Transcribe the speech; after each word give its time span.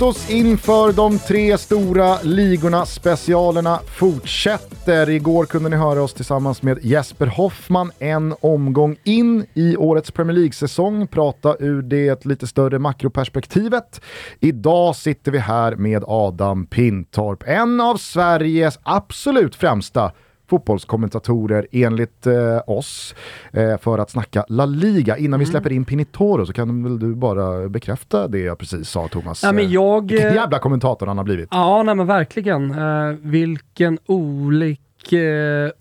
Toto 0.00 0.10
oss 0.10 0.30
inför 0.30 0.92
de 0.92 1.18
tre 1.18 1.58
stora 1.58 2.22
ligorna. 2.22 2.86
Specialerna 2.86 3.80
fortsätter. 3.98 5.10
Igår 5.10 5.44
kunde 5.44 5.68
ni 5.68 5.76
höra 5.76 6.02
oss 6.02 6.14
tillsammans 6.14 6.62
med 6.62 6.78
Jesper 6.82 7.26
Hoffman 7.26 7.92
en 7.98 8.34
omgång 8.40 8.96
in 9.04 9.46
i 9.54 9.76
årets 9.76 10.10
Premier 10.10 10.36
League-säsong, 10.36 11.06
prata 11.06 11.56
ur 11.58 11.82
det 11.82 12.24
lite 12.24 12.46
större 12.46 12.78
makroperspektivet. 12.78 14.00
Idag 14.40 14.96
sitter 14.96 15.32
vi 15.32 15.38
här 15.38 15.76
med 15.76 16.04
Adam 16.06 16.66
Pintorp, 16.66 17.42
en 17.46 17.80
av 17.80 17.96
Sveriges 17.96 18.78
absolut 18.82 19.54
främsta 19.54 20.12
fotbollskommentatorer 20.50 21.66
enligt 21.72 22.26
eh, 22.26 22.60
oss 22.66 23.14
eh, 23.52 23.78
för 23.78 23.98
att 23.98 24.10
snacka 24.10 24.44
La 24.48 24.66
Liga. 24.66 25.16
Innan 25.16 25.28
mm. 25.28 25.40
vi 25.40 25.46
släpper 25.46 25.72
in 25.72 25.84
Pinitoro 25.84 26.46
så 26.46 26.52
kan 26.52 26.82
väl 26.82 26.98
du 26.98 27.14
bara 27.14 27.68
bekräfta 27.68 28.28
det 28.28 28.38
jag 28.38 28.58
precis 28.58 28.88
sa 28.88 29.08
Thomas? 29.08 29.42
Ja, 29.42 29.52
men 29.52 29.70
jag, 29.70 30.10
Vilken 30.10 30.28
eh, 30.28 30.34
jävla 30.34 30.58
kommentator 30.58 31.06
han 31.06 31.18
har 31.18 31.24
blivit. 31.24 31.48
Ja, 31.50 31.82
nej, 31.82 31.94
men 31.94 32.06
verkligen. 32.06 32.70
Uh, 32.70 33.16
vilken 33.22 33.98
olik 34.06 34.80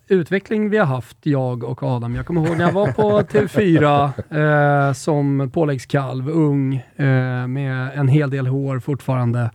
utveckling 0.07 0.69
vi 0.69 0.77
har 0.77 0.85
haft, 0.85 1.17
jag 1.21 1.63
och 1.63 1.83
Adam. 1.83 2.15
Jag 2.15 2.25
kommer 2.25 2.47
ihåg 2.47 2.57
när 2.57 2.65
jag 2.65 2.71
var 2.71 2.91
på 2.91 3.21
TV4 3.21 4.87
eh, 4.87 4.93
som 4.93 5.49
påläggskalv, 5.53 6.29
ung, 6.29 6.75
eh, 6.75 7.47
med 7.47 7.91
en 7.95 8.07
hel 8.07 8.29
del 8.29 8.47
hår 8.47 8.79
fortfarande 8.79 9.51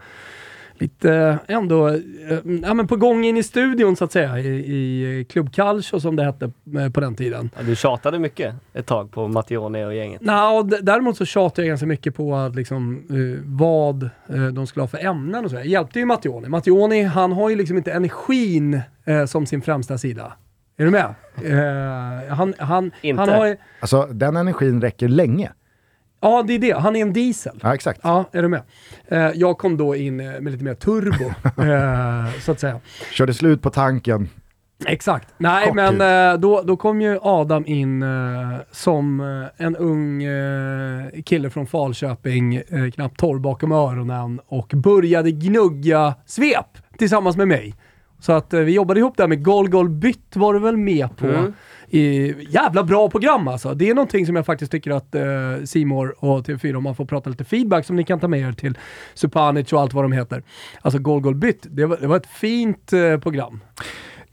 lite 0.78 1.38
ändå, 1.46 1.88
eh, 1.88 1.98
ja 2.62 2.74
men 2.74 2.86
på 2.86 2.96
gång 2.96 3.24
in 3.24 3.36
i 3.36 3.42
studion 3.42 3.96
så 3.96 4.04
att 4.04 4.12
säga, 4.12 4.38
i, 4.38 4.48
i 4.48 5.24
Club 5.24 5.52
Calcio 5.52 6.00
som 6.00 6.16
det 6.16 6.24
hette 6.24 6.50
eh, 6.78 6.90
på 6.90 7.00
den 7.00 7.14
tiden. 7.14 7.50
Ja, 7.56 7.62
du 7.62 7.76
tjatade 7.76 8.18
mycket 8.18 8.54
ett 8.72 8.86
tag 8.86 9.10
på 9.10 9.28
Mattione 9.28 9.86
och 9.86 9.94
gänget. 9.94 10.20
Nah, 10.20 10.64
däremot 10.64 11.16
så 11.16 11.24
tjatade 11.24 11.62
jag 11.62 11.68
ganska 11.68 11.86
mycket 11.86 12.14
på 12.14 12.34
att 12.34 12.54
liksom, 12.54 13.02
uh, 13.10 13.40
vad 13.44 14.02
uh, 14.34 14.46
de 14.46 14.66
skulle 14.66 14.82
ha 14.82 14.88
för 14.88 15.06
ämnen 15.06 15.44
och 15.44 15.50
så. 15.50 15.56
Jag 15.56 15.66
hjälpte 15.66 15.98
ju 15.98 16.04
Mattione. 16.04 16.48
Mattione, 16.48 17.04
han 17.04 17.32
har 17.32 17.50
ju 17.50 17.56
liksom 17.56 17.76
inte 17.76 17.92
energin 17.92 18.80
uh, 19.08 19.24
som 19.26 19.46
sin 19.46 19.62
främsta 19.62 19.98
sida. 19.98 20.32
Är 20.76 20.84
du 20.84 20.90
med? 20.90 21.14
han, 22.36 22.54
han, 22.58 22.90
inte? 23.00 23.20
Han 23.20 23.28
har, 23.28 23.56
alltså 23.80 24.06
den 24.06 24.36
energin 24.36 24.80
räcker 24.80 25.08
länge. 25.08 25.52
Ja, 26.24 26.42
det 26.42 26.54
är 26.54 26.58
det. 26.58 26.72
Han 26.72 26.96
är 26.96 27.02
en 27.02 27.12
diesel. 27.12 27.58
Ja, 27.62 27.74
exakt. 27.74 28.00
Ja, 28.02 28.24
är 28.32 28.42
du 28.42 28.48
med? 28.48 28.62
Eh, 29.08 29.30
jag 29.34 29.58
kom 29.58 29.76
då 29.76 29.96
in 29.96 30.20
eh, 30.20 30.40
med 30.40 30.52
lite 30.52 30.64
mer 30.64 30.74
turbo, 30.74 31.24
eh, 31.62 32.40
så 32.40 32.52
att 32.52 32.60
säga. 32.60 32.80
Körde 33.10 33.34
slut 33.34 33.62
på 33.62 33.70
tanken. 33.70 34.28
Exakt. 34.86 35.28
Nej, 35.38 35.66
Kort 35.66 35.74
men 35.74 36.40
då, 36.40 36.62
då 36.62 36.76
kom 36.76 37.00
ju 37.00 37.18
Adam 37.22 37.66
in 37.66 38.04
som 38.70 39.20
en 39.56 39.76
ung 39.76 40.22
kille 41.24 41.50
från 41.50 41.66
Falköping, 41.66 42.62
knappt 42.94 43.18
torr 43.18 43.38
bakom 43.38 43.72
öronen 43.72 44.40
och 44.46 44.72
började 44.74 45.30
gnugga 45.30 46.14
svep 46.26 46.78
tillsammans 46.98 47.36
med 47.36 47.48
mig. 47.48 47.74
Så 48.20 48.32
att 48.32 48.52
vi 48.52 48.72
jobbade 48.72 49.00
ihop 49.00 49.16
där 49.16 49.28
med 49.28 49.44
Gol 49.44 49.68
Gol 49.68 49.88
Bytt 49.88 50.36
var 50.36 50.54
du 50.54 50.60
väl 50.60 50.76
med 50.76 51.16
på. 51.16 51.26
Mm 51.26 51.52
jävla 52.48 52.84
bra 52.84 53.10
program 53.10 53.48
alltså. 53.48 53.74
Det 53.74 53.90
är 53.90 53.94
någonting 53.94 54.26
som 54.26 54.36
jag 54.36 54.46
faktiskt 54.46 54.72
tycker 54.72 54.90
att 54.90 55.14
eh, 55.14 55.22
Simor 55.64 56.06
uh, 56.06 56.30
och 56.30 56.46
TV4, 56.46 56.74
om 56.74 56.82
man 56.82 56.94
får 56.94 57.04
prata 57.04 57.30
lite 57.30 57.44
feedback 57.44 57.86
som 57.86 57.96
ni 57.96 58.04
kan 58.04 58.20
ta 58.20 58.28
med 58.28 58.40
er 58.40 58.52
till 58.52 58.78
Supanic 59.14 59.72
och 59.72 59.80
allt 59.80 59.92
vad 59.92 60.04
de 60.04 60.12
heter. 60.12 60.42
Alltså 60.80 60.98
Golgolbytt, 60.98 61.62
Bytt, 61.62 61.76
det 61.76 61.86
var, 61.86 61.96
det 61.96 62.06
var 62.06 62.16
ett 62.16 62.26
fint 62.26 62.92
eh, 62.92 63.18
program. 63.18 63.60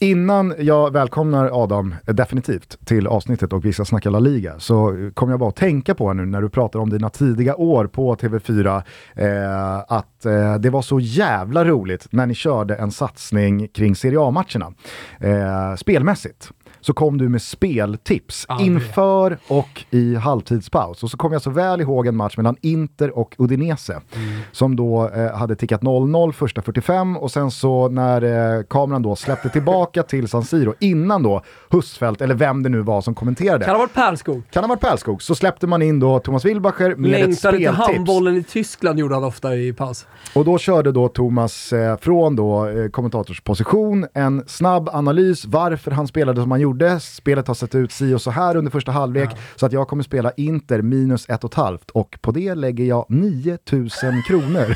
Innan 0.01 0.53
jag 0.59 0.94
välkomnar 0.94 1.63
Adam 1.63 1.95
eh, 2.07 2.13
definitivt 2.13 2.85
till 2.85 3.07
avsnittet 3.07 3.53
och 3.53 3.66
vi 3.66 3.73
ska 3.73 3.85
snacka 3.85 4.09
La 4.09 4.19
Liga 4.19 4.59
så 4.59 5.09
kommer 5.13 5.33
jag 5.33 5.39
bara 5.39 5.50
att 5.50 5.55
tänka 5.55 5.95
på 5.95 6.13
nu 6.13 6.25
när 6.25 6.41
du 6.41 6.50
pratar 6.50 6.79
om 6.79 6.89
dina 6.89 7.09
tidiga 7.09 7.55
år 7.55 7.88
på 7.88 8.16
TV4 8.16 8.83
eh, 9.16 9.77
att 9.77 10.25
eh, 10.25 10.55
det 10.55 10.69
var 10.69 10.81
så 10.81 11.00
jävla 11.00 11.66
roligt 11.66 12.07
när 12.11 12.25
ni 12.25 12.35
körde 12.35 12.75
en 12.75 12.91
satsning 12.91 13.67
kring 13.67 13.95
Serie 13.95 14.19
A-matcherna 14.19 14.73
eh, 15.19 15.75
spelmässigt 15.75 16.51
så 16.81 16.94
kom 16.94 17.18
du 17.18 17.30
med 17.30 17.42
speltips 17.42 18.46
ah, 18.50 18.62
inför 18.62 19.38
och 19.47 19.86
i 19.90 20.16
halvtidspaus. 20.16 21.03
Och 21.03 21.12
så 21.12 21.18
kom 21.18 21.34
jag 21.34 21.42
så 21.42 21.50
väl 21.50 21.81
ihåg 21.81 22.08
en 22.08 22.16
match 22.16 22.38
mellan 22.38 22.56
Inter 22.62 23.18
och 23.18 23.36
Udinese 23.38 23.90
mm. 23.92 24.42
som 24.52 24.75
då 24.75 25.09
eh, 25.09 25.38
hade 25.38 25.56
tickat 25.56 25.81
0-0 25.81 26.31
första 26.31 26.62
45 26.62 27.18
och 27.18 27.31
sen 27.31 27.52
så 27.52 27.90
när 27.90 28.22
eh, 28.58 28.64
kameran 28.64 29.02
då 29.02 29.16
släppte 29.16 29.50
tillbaka 29.50 30.03
till 30.03 30.28
San 30.28 30.44
Siro 30.44 30.74
innan 30.80 31.24
då 31.24 31.42
Husfeldt, 31.69 32.22
eller 32.22 32.36
vem 32.36 32.64
det 32.64 32.69
nu 32.69 32.81
var 32.81 33.02
som 33.02 33.16
kommenterade. 33.16 33.66
Kan 33.66 33.75
ha 33.75 33.80
varit 33.80 33.94
Pärlskog. 33.94 34.44
Kan 34.52 34.63
ha 34.63 34.68
varit 34.68 34.81
Pärlskog. 34.81 35.22
Så 35.22 35.36
släppte 35.36 35.68
man 35.68 35.81
in 35.81 36.00
då 36.00 36.19
Thomas 36.19 36.46
Wilbacher 36.46 36.96
med 36.96 37.12
Längtade 37.12 37.31
ett 37.31 37.40
speltips. 37.40 37.63
Längtade 37.63 37.88
till 37.88 37.96
handbollen 37.96 38.36
i 38.36 38.44
Tyskland 38.44 39.00
gjorde 39.00 39.16
han 39.16 39.24
ofta 39.24 39.56
i 39.56 39.74
paus. 39.74 40.08
Och 40.36 40.46
då 40.46 40.58
körde 40.58 40.92
då 40.92 41.08
Thomas 41.08 41.74
eh, 41.74 41.98
från 41.98 42.36
då 42.36 42.68
eh, 42.68 42.90
kommentatorsposition 42.90 44.06
en 44.13 44.44
snabb 44.48 44.90
analys 44.90 45.46
varför 45.46 45.92
han 45.92 46.08
spelade 46.08 46.42
som 46.42 46.52
han 46.52 46.59
gjorde 46.59 46.70
gjorde, 46.71 46.99
spelet 46.99 47.47
har 47.47 47.55
sett 47.55 47.75
ut 47.75 47.91
si 47.91 48.13
och 48.13 48.21
så 48.21 48.31
här 48.31 48.55
under 48.55 48.71
första 48.71 48.91
halvlek, 48.91 49.29
ja. 49.31 49.37
så 49.55 49.65
att 49.65 49.71
jag 49.71 49.87
kommer 49.87 50.03
spela 50.03 50.31
Inter 50.37 50.81
minus 50.81 51.29
ett 51.29 51.43
och 51.43 51.51
ett 51.51 51.55
halvt 51.55 51.91
och 51.91 52.17
på 52.21 52.31
det 52.31 52.55
lägger 52.55 52.85
jag 52.85 53.05
9000 53.09 54.23
kronor. 54.27 54.75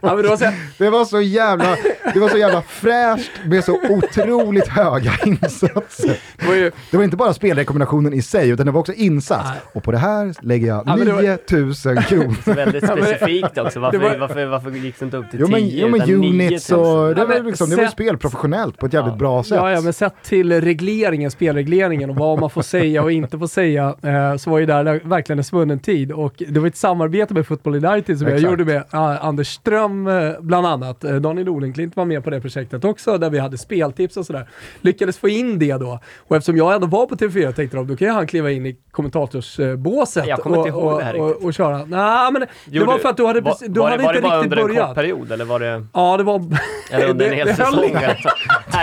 ja, 0.00 0.14
det, 0.16 0.28
var 0.28 0.36
så... 0.36 0.44
det, 0.78 0.90
var 0.90 1.04
så 1.04 1.20
jävla, 1.20 1.76
det 2.14 2.20
var 2.20 2.28
så 2.28 2.38
jävla 2.38 2.62
fräscht 2.62 3.30
med 3.44 3.64
så 3.64 3.78
otroligt 3.90 4.68
höga 4.68 5.12
insatser. 5.26 6.18
Det 6.36 6.46
var, 6.46 6.54
ju... 6.54 6.70
det 6.90 6.96
var 6.96 7.04
inte 7.04 7.16
bara 7.16 7.34
spelrekommendationen 7.34 8.12
i 8.12 8.22
sig, 8.22 8.48
utan 8.48 8.66
det 8.66 8.72
var 8.72 8.80
också 8.80 8.92
insats. 8.92 9.48
Nej. 9.48 9.60
Och 9.74 9.82
på 9.82 9.92
det 9.92 9.98
här 9.98 10.34
lägger 10.40 10.66
jag 10.66 10.82
ja, 10.86 10.96
9000 10.96 11.94
var... 11.94 12.02
kronor. 12.08 12.54
väldigt 12.54 12.84
specifikt 12.84 13.58
också, 13.58 13.80
varför, 13.80 13.98
var... 13.98 14.16
varför, 14.16 14.46
varför 14.46 14.70
gick 14.70 14.98
det 14.98 15.04
inte 15.04 15.16
upp 15.16 15.30
till 15.30 15.38
10? 15.38 15.46
Jo 15.46 15.50
men, 15.50 15.68
jo, 15.68 15.88
men 15.88 16.14
units 16.14 16.70
och, 16.70 17.14
det 17.14 17.24
var, 17.24 17.44
liksom, 17.44 17.70
det 17.70 17.76
var 17.76 17.86
spel 17.86 18.18
professionellt 18.18 18.78
på 18.78 18.86
ett 18.86 18.92
jävligt 18.92 19.18
bra 19.18 19.42
sätt. 19.42 19.56
Ja, 19.56 19.72
ja, 19.72 19.80
men 19.80 19.92
sett 19.92 20.14
till 20.22 20.60
reglering 20.60 20.99
regleringen, 21.00 21.30
spelregleringen 21.30 22.10
och 22.10 22.16
vad 22.16 22.40
man 22.40 22.50
får 22.50 22.62
säga 22.62 23.02
och 23.02 23.12
inte 23.12 23.38
får 23.38 23.46
säga, 23.46 23.94
eh, 24.02 24.36
så 24.36 24.50
var 24.50 24.58
ju 24.58 24.66
där 24.66 25.00
verkligen 25.04 25.38
en 25.38 25.44
svunnen 25.44 25.78
tid. 25.78 26.12
Och 26.12 26.42
det 26.48 26.60
var 26.60 26.66
ett 26.68 26.76
samarbete 26.76 27.34
med 27.34 27.46
Football 27.46 27.84
United 27.84 28.18
som 28.18 28.26
Exakt. 28.26 28.42
jag 28.42 28.50
gjorde 28.50 28.64
med 28.64 28.76
eh, 28.76 29.24
Anders 29.24 29.48
Ström 29.48 30.06
eh, 30.06 30.32
bland 30.40 30.66
annat. 30.66 31.04
Eh, 31.04 31.14
Daniel 31.14 31.48
Olenklint 31.48 31.96
var 31.96 32.04
med 32.04 32.24
på 32.24 32.30
det 32.30 32.40
projektet 32.40 32.84
också, 32.84 33.18
där 33.18 33.30
vi 33.30 33.38
hade 33.38 33.58
speltips 33.58 34.16
och 34.16 34.26
sådär. 34.26 34.48
Lyckades 34.80 35.18
få 35.18 35.28
in 35.28 35.58
det 35.58 35.72
då. 35.72 36.00
Och 36.28 36.36
eftersom 36.36 36.56
jag 36.56 36.74
ändå 36.74 36.86
var 36.86 37.06
på 37.06 37.14
TV4 37.16 37.52
tänkte 37.52 37.76
de, 37.76 37.86
då 37.86 37.96
kan 37.96 38.08
han 38.08 38.26
kliva 38.26 38.50
in 38.50 38.66
i 38.66 38.76
kommentatorsbåset 38.90 40.26
jag 40.26 40.38
kommer 40.38 40.58
och, 40.58 40.66
inte 40.66 40.78
ihåg 40.78 40.98
det 40.98 41.04
här 41.04 41.20
och, 41.20 41.30
och, 41.30 41.44
och 41.44 41.54
köra. 41.54 41.84
Nej, 41.84 42.32
men 42.32 42.46
det 42.64 42.84
var 42.84 42.98
för 42.98 43.08
att 43.08 43.16
du 43.16 43.26
hade, 43.26 43.40
var, 43.40 43.56
du 43.68 43.80
var 43.80 43.90
hade 43.90 44.02
det, 44.02 44.06
var 44.06 44.14
inte 44.14 44.20
det 44.20 44.28
bara 44.28 44.42
riktigt 44.42 44.52
under 44.52 44.68
börjat. 44.68 44.80
en 44.80 44.86
kort 44.86 44.94
period 44.94 45.32
eller 45.32 45.44
var 45.44 45.60
det... 45.60 45.86
Ja, 45.92 46.16
det 46.16 46.22
var... 46.22 46.42
Eller 46.90 47.08
under 47.08 47.26
en 47.26 47.34
hel 47.34 47.46
det, 47.46 47.54
säsong? 47.54 47.92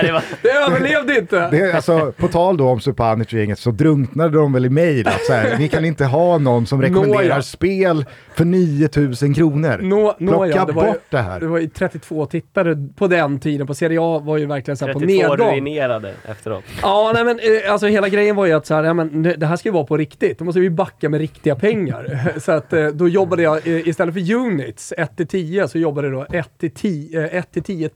Det, 0.01 0.11
var... 0.11 0.23
det 0.41 0.50
överlevde 0.50 1.19
inte. 1.19 1.50
Det, 1.50 1.73
alltså, 1.73 2.06
på 2.12 2.28
tal 2.28 2.57
då 2.57 2.69
om 2.69 2.79
Supanic 2.79 3.28
och 3.28 3.34
gänget 3.34 3.59
så 3.59 3.72
drunknade 3.72 4.38
de 4.38 4.53
väl 4.53 4.66
i 4.66 4.69
mejl 4.69 5.07
att 5.07 5.25
så 5.25 5.34
här, 5.34 5.57
ni 5.57 5.68
kan 5.68 5.85
inte 5.85 6.06
ha 6.06 6.38
någon 6.38 6.66
som 6.66 6.81
rekommenderar 6.81 7.29
Nå, 7.29 7.35
ja. 7.35 7.41
spel 7.41 8.06
för 8.38 8.46
9000 8.46 9.34
kronor. 9.34 9.80
Nå, 9.81 10.16
nå, 10.20 10.31
Plocka 10.31 10.48
ja, 10.48 10.66
det 10.66 10.74
bort 10.74 10.86
ju, 10.86 10.94
det 11.09 11.18
här. 11.18 11.40
Det 11.40 11.48
var 11.48 11.59
ju 11.59 11.68
32 11.68 12.25
tittare 12.25 12.88
på 12.96 13.08
den 13.08 13.40
tiden, 13.40 13.68
på 13.68 13.74
Serie 13.74 14.00
A 14.02 14.20
var 14.20 14.38
ju 14.38 14.46
verkligen 14.46 14.78
så 14.78 14.86
här 14.86 14.94
på 14.94 15.00
nedgång. 15.00 15.38
32 15.38 15.51
ruinerade 15.51 16.13
efteråt. 16.25 16.63
Ja, 16.81 17.12
nej 17.13 17.25
men 17.25 17.39
eh, 17.39 17.72
alltså 17.72 17.88
hela 17.88 18.10
grejen 18.10 18.36
var 18.36 18.45
ju 18.45 18.54
att 18.54 18.66
så 18.66 18.75
här, 18.75 18.84
ja, 18.84 18.94
men, 18.94 19.24
det, 19.24 19.45
här 19.45 19.56
ska 19.56 19.69
ju 19.69 19.74
vara 19.74 19.84
på 19.84 19.98
riktigt. 19.98 20.39
Då 20.39 20.45
måste 20.45 20.60
vi 20.60 20.69
backa 20.69 21.10
med 21.10 21.19
riktiga 21.19 21.56
pengar. 21.56 22.34
så 22.39 22.51
att 22.51 22.74
eh, 22.74 22.88
då 22.88 23.07
jobbade 23.07 23.42
jag, 23.42 23.68
eh, 23.68 23.88
istället 23.88 24.13
för 24.13 24.34
units, 24.34 24.94
1 24.98 25.30
10, 25.30 25.68
så 25.68 25.78
jobbade 25.78 26.07
jag 26.07 26.28
då 26.31 26.38
1 26.38 26.75
10, 26.75 27.28
1 27.28 27.66
10 27.66 27.90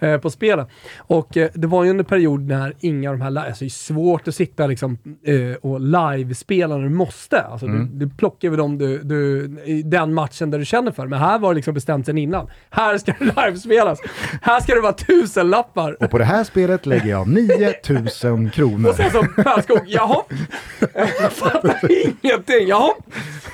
000 0.00 0.20
på 0.20 0.30
spelen. 0.30 0.66
Och 0.98 1.28
det 1.32 1.66
var 1.66 1.84
ju 1.84 1.90
under 1.90 2.04
period 2.04 2.40
när 2.40 2.74
inga 2.80 3.10
av 3.10 3.18
de 3.18 3.22
här, 3.22 3.46
alltså 3.46 3.64
det 3.64 3.68
är 3.68 3.70
svårt 3.70 4.28
att 4.28 4.34
sitta 4.34 4.66
liksom 4.66 4.98
och 5.60 5.80
live-spela 5.80 6.76
när 6.76 6.84
du 6.84 6.90
måste. 6.90 7.40
Alltså 7.40 7.66
mm. 7.66 7.98
du, 7.98 8.06
du 8.06 8.14
plockar 8.14 8.48
över 8.48 8.58
dem 8.58 8.78
du, 8.78 8.98
du 8.98 9.39
i 9.64 9.82
den 9.82 10.14
matchen 10.14 10.50
där 10.50 10.58
du 10.58 10.64
känner 10.64 10.92
för. 10.92 11.06
Men 11.06 11.18
här 11.18 11.38
var 11.38 11.50
det 11.52 11.54
liksom 11.54 11.74
bestämt 11.74 12.06
sen 12.06 12.18
innan. 12.18 12.50
Här 12.70 12.98
ska 12.98 13.14
det 13.18 13.46
livespelas. 13.46 13.98
Här 14.42 14.60
ska 14.60 14.74
det 14.74 14.80
vara 14.80 14.92
tusen 14.92 15.50
lappar. 15.50 16.02
Och 16.04 16.10
på 16.10 16.18
det 16.18 16.24
här 16.24 16.44
spelet 16.44 16.86
lägger 16.86 17.10
jag 17.10 17.28
9000 17.28 18.50
kronor. 18.50 18.88
Och 18.88 18.94
sen 18.94 19.10
så 19.10 19.22
Pärlskog, 19.42 19.82
jaha. 19.86 20.22
Jag 21.20 21.32
fattar 21.32 21.80
ingenting. 21.90 22.68
Jaha. 22.68 22.90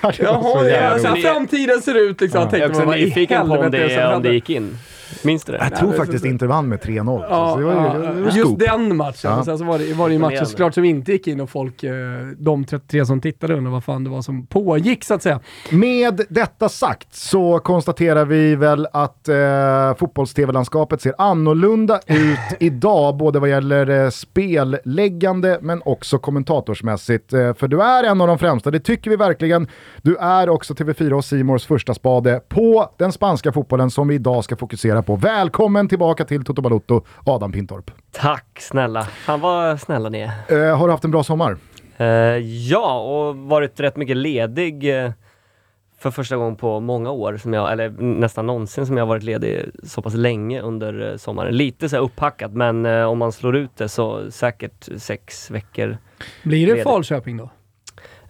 Jaha, 0.02 0.68
ja, 0.68 0.98
så 0.98 1.06
här 1.06 1.16
framtiden 1.16 1.82
ser 1.82 1.94
ut 1.94 2.20
liksom. 2.20 2.40
Ja. 2.40 2.58
Jag 2.58 2.60
är 2.60 2.68
också 2.68 2.84
nyfiken 2.84 3.48
på 3.48 3.54
om 3.54 3.70
det, 3.70 4.14
om 4.14 4.22
det 4.22 4.32
gick 4.32 4.50
in. 4.50 4.78
Minns 5.26 5.44
du 5.44 5.52
det? 5.52 5.58
Jag 5.70 5.76
tror 5.78 5.92
faktiskt 5.92 6.24
Inter 6.24 6.46
vann 6.46 6.68
med 6.68 6.78
3-0. 6.78 7.24
Ja, 7.30 7.60
ja, 7.60 8.30
just 8.30 8.58
den 8.58 8.96
matchen. 8.96 9.30
Ja. 9.30 9.38
Och 9.38 9.44
sen 9.44 9.58
så 9.58 9.64
var 9.64 9.78
det, 9.78 9.94
var 9.94 10.08
det 10.08 10.12
ju 10.12 10.18
matcher 10.18 10.32
Imponerande. 10.32 10.46
såklart 10.50 10.74
som 10.74 10.84
inte 10.84 11.12
gick 11.12 11.26
in 11.26 11.40
och 11.40 11.50
folk, 11.50 11.82
eh, 11.82 11.92
de 12.38 12.64
33 12.64 13.06
som 13.06 13.20
tittade 13.20 13.54
undrar 13.54 13.72
vad 13.72 13.84
fan 13.84 14.04
det 14.04 14.10
var 14.10 14.22
som 14.22 14.46
pågick 14.46 15.04
så 15.04 15.14
att 15.14 15.22
säga. 15.22 15.40
Med 15.70 16.20
detta 16.28 16.68
sagt 16.68 17.14
så 17.14 17.58
konstaterar 17.58 18.24
vi 18.24 18.56
väl 18.56 18.86
att 18.92 19.28
eh, 19.28 19.34
fotbolls-tv-landskapet 19.98 21.00
ser 21.00 21.14
annorlunda 21.18 22.00
ut 22.06 22.38
idag, 22.60 23.16
både 23.16 23.38
vad 23.38 23.48
gäller 23.50 24.04
eh, 24.04 24.10
spelläggande 24.10 25.58
men 25.62 25.82
också 25.84 26.18
kommentatorsmässigt. 26.18 27.32
Eh, 27.32 27.54
för 27.54 27.68
du 27.68 27.82
är 27.82 28.04
en 28.04 28.20
av 28.20 28.28
de 28.28 28.38
främsta, 28.38 28.70
det 28.70 28.80
tycker 28.80 29.10
vi 29.10 29.16
verkligen. 29.16 29.66
Du 30.02 30.16
är 30.16 30.48
också 30.48 30.74
TV4 30.74 31.12
och 31.12 31.24
Simors 31.24 31.66
första 31.66 31.94
spade 31.94 32.40
på 32.48 32.90
den 32.96 33.12
spanska 33.12 33.52
fotbollen 33.52 33.90
som 33.90 34.08
vi 34.08 34.14
idag 34.14 34.44
ska 34.44 34.56
fokusera 34.56 35.02
på. 35.02 35.15
Välkommen 35.16 35.88
tillbaka 35.88 36.24
till 36.24 36.44
Toto 36.44 36.62
Balotto, 36.62 37.04
Adam 37.26 37.52
Pintorp. 37.52 37.90
Tack 38.12 38.60
snälla. 38.60 39.02
Fan 39.04 39.40
vad 39.40 39.80
snälla 39.80 40.08
ni 40.08 40.20
är. 40.20 40.68
Eh, 40.68 40.78
har 40.78 40.86
du 40.86 40.92
haft 40.92 41.04
en 41.04 41.10
bra 41.10 41.22
sommar? 41.24 41.56
Eh, 41.96 42.06
ja, 42.68 43.00
och 43.00 43.36
varit 43.36 43.80
rätt 43.80 43.96
mycket 43.96 44.16
ledig 44.16 45.04
eh, 45.04 45.10
för 45.98 46.10
första 46.10 46.36
gången 46.36 46.56
på 46.56 46.80
många 46.80 47.10
år, 47.10 47.36
som 47.36 47.52
jag, 47.52 47.72
eller 47.72 47.90
nästan 48.00 48.46
någonsin 48.46 48.86
som 48.86 48.96
jag 48.96 49.04
har 49.04 49.08
varit 49.08 49.22
ledig 49.22 49.64
så 49.82 50.02
pass 50.02 50.14
länge 50.14 50.60
under 50.60 51.10
eh, 51.10 51.16
sommaren. 51.16 51.56
Lite 51.56 51.88
så 51.88 51.96
här 51.96 52.02
upphackat, 52.02 52.52
men 52.52 52.86
eh, 52.86 53.04
om 53.04 53.18
man 53.18 53.32
slår 53.32 53.56
ut 53.56 53.76
det 53.76 53.88
så 53.88 54.30
säkert 54.30 54.88
sex 54.96 55.50
veckor. 55.50 55.98
Blir 56.42 56.66
det 56.66 56.72
Ledig. 56.72 56.84
Falköping 56.84 57.36
då? 57.36 57.50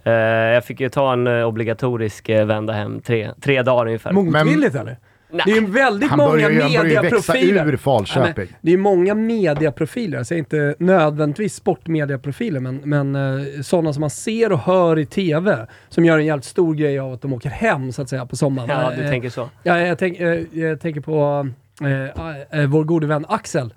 Eh, 0.05 0.13
jag 0.13 0.65
fick 0.65 0.81
ju 0.81 0.89
ta 0.89 1.13
en 1.13 1.27
obligatorisk 1.27 2.29
vända 2.29 2.73
hem, 2.73 3.01
tre, 3.01 3.31
tre 3.41 3.63
dagar 3.63 3.87
ungefär. 3.87 4.13
Motvilligt 4.13 4.75
eller? 4.75 4.99
Nej. 5.31 5.43
Det 5.47 5.53
är 5.53 5.61
ju 5.61 5.67
väldigt 5.67 6.11
Han 6.11 6.19
många 6.19 6.31
börjar 6.31 6.51
ju 6.51 6.61
han 6.63 6.73
börjar 6.73 7.03
växa 7.03 7.33
mediaprofiler. 7.33 7.67
ur 7.73 7.77
Falköping. 7.77 8.49
Det 8.61 8.73
är 8.73 8.77
många 8.77 9.15
mediaprofiler, 9.15 10.23
säger 10.23 10.39
inte 10.39 10.75
nödvändigtvis 10.79 11.55
sportmediaprofiler, 11.55 12.61
men, 12.61 12.81
men 12.85 13.15
eh, 13.17 13.61
sådana 13.63 13.93
som 13.93 14.01
man 14.01 14.11
ser 14.11 14.53
och 14.53 14.59
hör 14.59 14.99
i 14.99 15.07
TV, 15.07 15.67
som 15.89 16.05
gör 16.05 16.19
en 16.19 16.27
jävligt 16.27 16.45
stor 16.45 16.75
grej 16.75 16.99
av 16.99 17.13
att 17.13 17.23
de 17.23 17.33
åker 17.33 17.51
hem 17.51 17.93
så 17.93 18.03
att 18.03 18.09
säga 18.09 18.27
på 18.27 18.37
sommaren. 18.37 18.69
Ja, 18.71 18.93
du 19.03 19.09
tänker 19.11 19.31
så. 19.31 19.49
Ja, 19.63 19.79
jag, 19.81 19.99
tänk, 19.99 20.21
eh, 20.21 20.41
jag 20.53 20.81
tänker 20.81 21.01
på 21.01 21.49
eh, 21.83 22.61
eh, 22.61 22.67
vår 22.69 22.85
gode 22.85 23.07
vän 23.07 23.25
Axel 23.29 23.75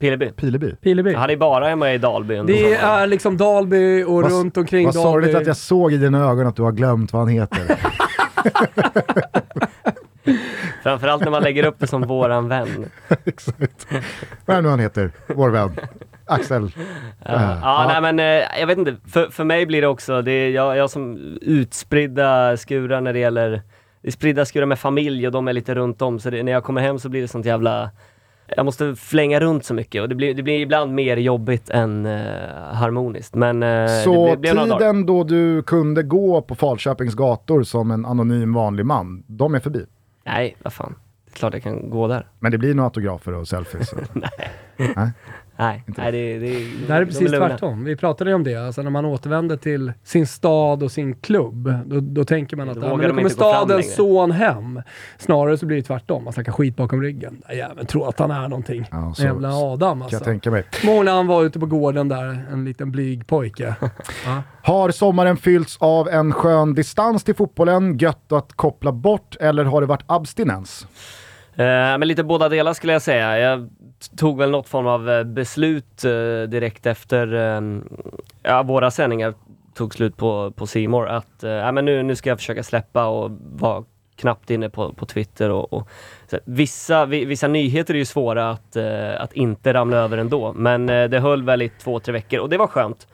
Pileby. 0.00 0.30
Pileby. 0.30 0.74
Pileby. 0.82 1.14
Han 1.14 1.30
är 1.30 1.36
bara 1.36 1.68
hemma 1.68 1.92
i 1.92 1.98
Dalby 1.98 2.42
Det 2.46 2.74
är 2.74 3.06
liksom 3.06 3.36
Dalby 3.36 4.02
och 4.04 4.22
Vad- 4.22 4.32
runt 4.32 4.56
omkring 4.56 4.84
Vad 4.86 4.94
Dalby. 4.94 5.04
sorgligt 5.12 5.36
att 5.36 5.46
jag 5.46 5.56
såg 5.56 5.92
i 5.92 5.96
dina 5.96 6.30
ögon 6.30 6.46
att 6.46 6.56
du 6.56 6.62
har 6.62 6.72
glömt 6.72 7.12
vad 7.12 7.22
han 7.22 7.28
heter. 7.28 7.60
Framförallt 10.82 11.24
när 11.24 11.30
man 11.30 11.42
lägger 11.42 11.66
upp 11.66 11.76
det 11.78 11.86
som 11.86 12.02
våran 12.02 12.48
vän. 12.48 12.84
Exakt. 13.24 13.86
Vad 14.46 14.62
nu 14.62 14.68
han 14.68 14.80
heter? 14.80 15.10
Vår 15.26 15.50
vän. 15.50 15.70
Axel. 16.24 16.70
Ja, 17.24 17.34
Äh, 17.34 17.58
ja, 17.62 17.84
nej 17.88 18.12
men 18.12 18.18
eh, 18.20 18.60
jag 18.60 18.66
vet 18.66 18.78
inte, 18.78 18.96
för, 19.06 19.26
för 19.30 19.44
mig 19.44 19.66
blir 19.66 19.80
det 19.80 19.86
också, 19.88 20.22
det 20.22 20.32
är, 20.32 20.50
jag, 20.50 20.76
jag 20.76 20.90
som 20.90 21.16
utspridda 21.42 22.56
skurar 22.56 23.00
när 23.00 23.12
det 23.12 23.18
gäller, 23.18 23.50
det 24.02 24.08
är 24.08 24.12
spridda 24.12 24.44
skurar 24.44 24.66
med 24.66 24.78
familj 24.78 25.26
och 25.26 25.32
de 25.32 25.48
är 25.48 25.52
lite 25.52 25.74
runt 25.74 26.02
om 26.02 26.18
så 26.20 26.30
det, 26.30 26.42
när 26.42 26.52
jag 26.52 26.64
kommer 26.64 26.80
hem 26.80 26.98
så 26.98 27.08
blir 27.08 27.22
det 27.22 27.28
sånt 27.28 27.46
jävla, 27.46 27.90
jag 28.56 28.64
måste 28.64 28.94
flänga 28.96 29.40
runt 29.40 29.64
så 29.64 29.74
mycket 29.74 30.02
och 30.02 30.08
det 30.08 30.14
blir, 30.14 30.34
det 30.34 30.42
blir 30.42 30.60
ibland 30.60 30.94
mer 30.94 31.16
jobbigt 31.16 31.70
än 31.70 32.06
eh, 32.06 32.22
harmoniskt. 32.72 33.34
Men 33.34 33.62
eh, 33.62 33.86
Så 34.04 34.36
tiden 34.36 35.06
då 35.06 35.24
du 35.24 35.62
kunde 35.62 36.02
gå 36.02 36.42
på 36.42 36.54
Falköpings 36.54 37.14
gator 37.14 37.62
som 37.62 37.90
en 37.90 38.04
anonym 38.06 38.52
vanlig 38.54 38.86
man, 38.86 39.24
de 39.26 39.54
är 39.54 39.60
förbi. 39.60 39.86
Nej, 40.28 40.56
vad 40.62 40.72
fan. 40.72 40.94
Det 41.24 41.30
är 41.32 41.36
klart 41.36 41.54
jag 41.54 41.62
kan 41.62 41.90
gå 41.90 42.08
där. 42.08 42.26
Men 42.38 42.52
det 42.52 42.58
blir 42.58 42.74
några 42.74 42.86
autografer 42.86 43.34
och 43.34 43.48
selfies. 43.48 43.94
Nej. 44.12 44.30
Nej. 44.96 45.10
Nej, 45.58 45.84
Inte 45.88 46.02
nej 46.02 46.12
det, 46.12 46.38
det, 46.38 46.48
Det 46.86 46.92
här 46.92 46.96
är 46.96 47.04
de 47.04 47.06
precis 47.06 47.30
lugna. 47.30 47.48
tvärtom. 47.48 47.84
Vi 47.84 47.96
pratade 47.96 48.30
ju 48.30 48.34
om 48.34 48.44
det, 48.44 48.54
alltså 48.56 48.82
när 48.82 48.90
man 48.90 49.04
återvänder 49.04 49.56
till 49.56 49.92
sin 50.04 50.26
stad 50.26 50.82
och 50.82 50.92
sin 50.92 51.14
klubb, 51.14 51.72
då, 51.86 52.00
då 52.00 52.24
tänker 52.24 52.56
man 52.56 52.68
att 52.68 52.74
Då 52.74 52.82
ja, 52.86 52.96
men 52.96 53.06
nu 53.06 53.14
kommer 53.14 53.28
stadens 53.28 53.94
son 53.94 54.30
hem. 54.30 54.82
Snarare 55.18 55.58
så 55.58 55.66
blir 55.66 55.76
det 55.76 55.82
tvärtom, 55.82 56.24
man 56.24 56.32
snackar 56.32 56.52
skit 56.52 56.76
bakom 56.76 57.02
ryggen. 57.02 57.42
Den 57.48 57.56
jäveln 57.58 57.86
tror 57.86 58.08
att 58.08 58.18
han 58.18 58.30
är 58.30 58.48
någonting. 58.48 58.88
Ja, 58.90 59.12
så- 59.16 59.22
Jävla 59.22 59.48
Adam 59.54 59.78
Kan 59.98 60.02
alltså. 60.02 60.16
jag 60.16 60.24
tänka 60.24 60.50
mig. 60.50 60.64
Många 60.84 61.10
han 61.12 61.26
var 61.26 61.44
ute 61.44 61.60
på 61.60 61.66
gården 61.66 62.08
där, 62.08 62.46
en 62.52 62.64
liten 62.64 62.90
blyg 62.90 63.26
pojke. 63.26 63.74
ja. 64.26 64.42
Har 64.62 64.90
sommaren 64.90 65.36
fyllts 65.36 65.76
av 65.80 66.08
en 66.08 66.32
skön 66.32 66.74
distans 66.74 67.24
till 67.24 67.34
fotbollen, 67.34 67.98
gött 67.98 68.32
att 68.32 68.52
koppla 68.52 68.92
bort 68.92 69.36
eller 69.40 69.64
har 69.64 69.80
det 69.80 69.86
varit 69.86 70.04
abstinens? 70.06 70.86
Eh, 71.58 71.98
men 71.98 72.08
lite 72.08 72.24
båda 72.24 72.48
delar 72.48 72.72
skulle 72.72 72.92
jag 72.92 73.02
säga. 73.02 73.38
Jag 73.38 73.68
tog 74.16 74.38
väl 74.38 74.50
något 74.50 74.68
form 74.68 74.86
av 74.86 75.10
eh, 75.10 75.24
beslut 75.24 76.04
eh, 76.04 76.42
direkt 76.48 76.86
efter 76.86 77.34
eh, 77.34 77.60
ja, 78.42 78.62
våra 78.62 78.90
sändningar 78.90 79.34
tog 79.74 79.94
slut 79.94 80.16
på, 80.16 80.52
på 80.56 80.66
More 80.88 81.10
att 81.10 81.38
ja, 81.40 81.72
men 81.72 81.84
nu, 81.84 82.02
nu 82.02 82.16
ska 82.16 82.28
jag 82.28 82.38
försöka 82.38 82.62
släppa 82.62 83.06
och 83.06 83.30
vara 83.40 83.84
knappt 84.18 84.50
inne 84.50 84.70
på, 84.70 84.92
på 84.92 85.06
Twitter. 85.06 85.50
Och, 85.50 85.72
och, 85.72 85.88
vissa, 86.44 87.06
vi, 87.06 87.24
vissa 87.24 87.48
nyheter 87.48 87.94
är 87.94 87.98
ju 87.98 88.04
svåra 88.04 88.50
att, 88.50 88.76
eh, 88.76 89.20
att 89.20 89.32
inte 89.32 89.72
ramla 89.72 89.96
över 89.96 90.18
ändå, 90.18 90.52
men 90.52 90.88
eh, 90.88 91.08
det 91.08 91.20
höll 91.20 91.42
väl 91.42 91.62
i 91.62 91.68
två, 91.68 92.00
tre 92.00 92.12
veckor 92.12 92.40
och 92.40 92.48
det 92.48 92.56
var 92.56 92.66
skönt. 92.66 93.06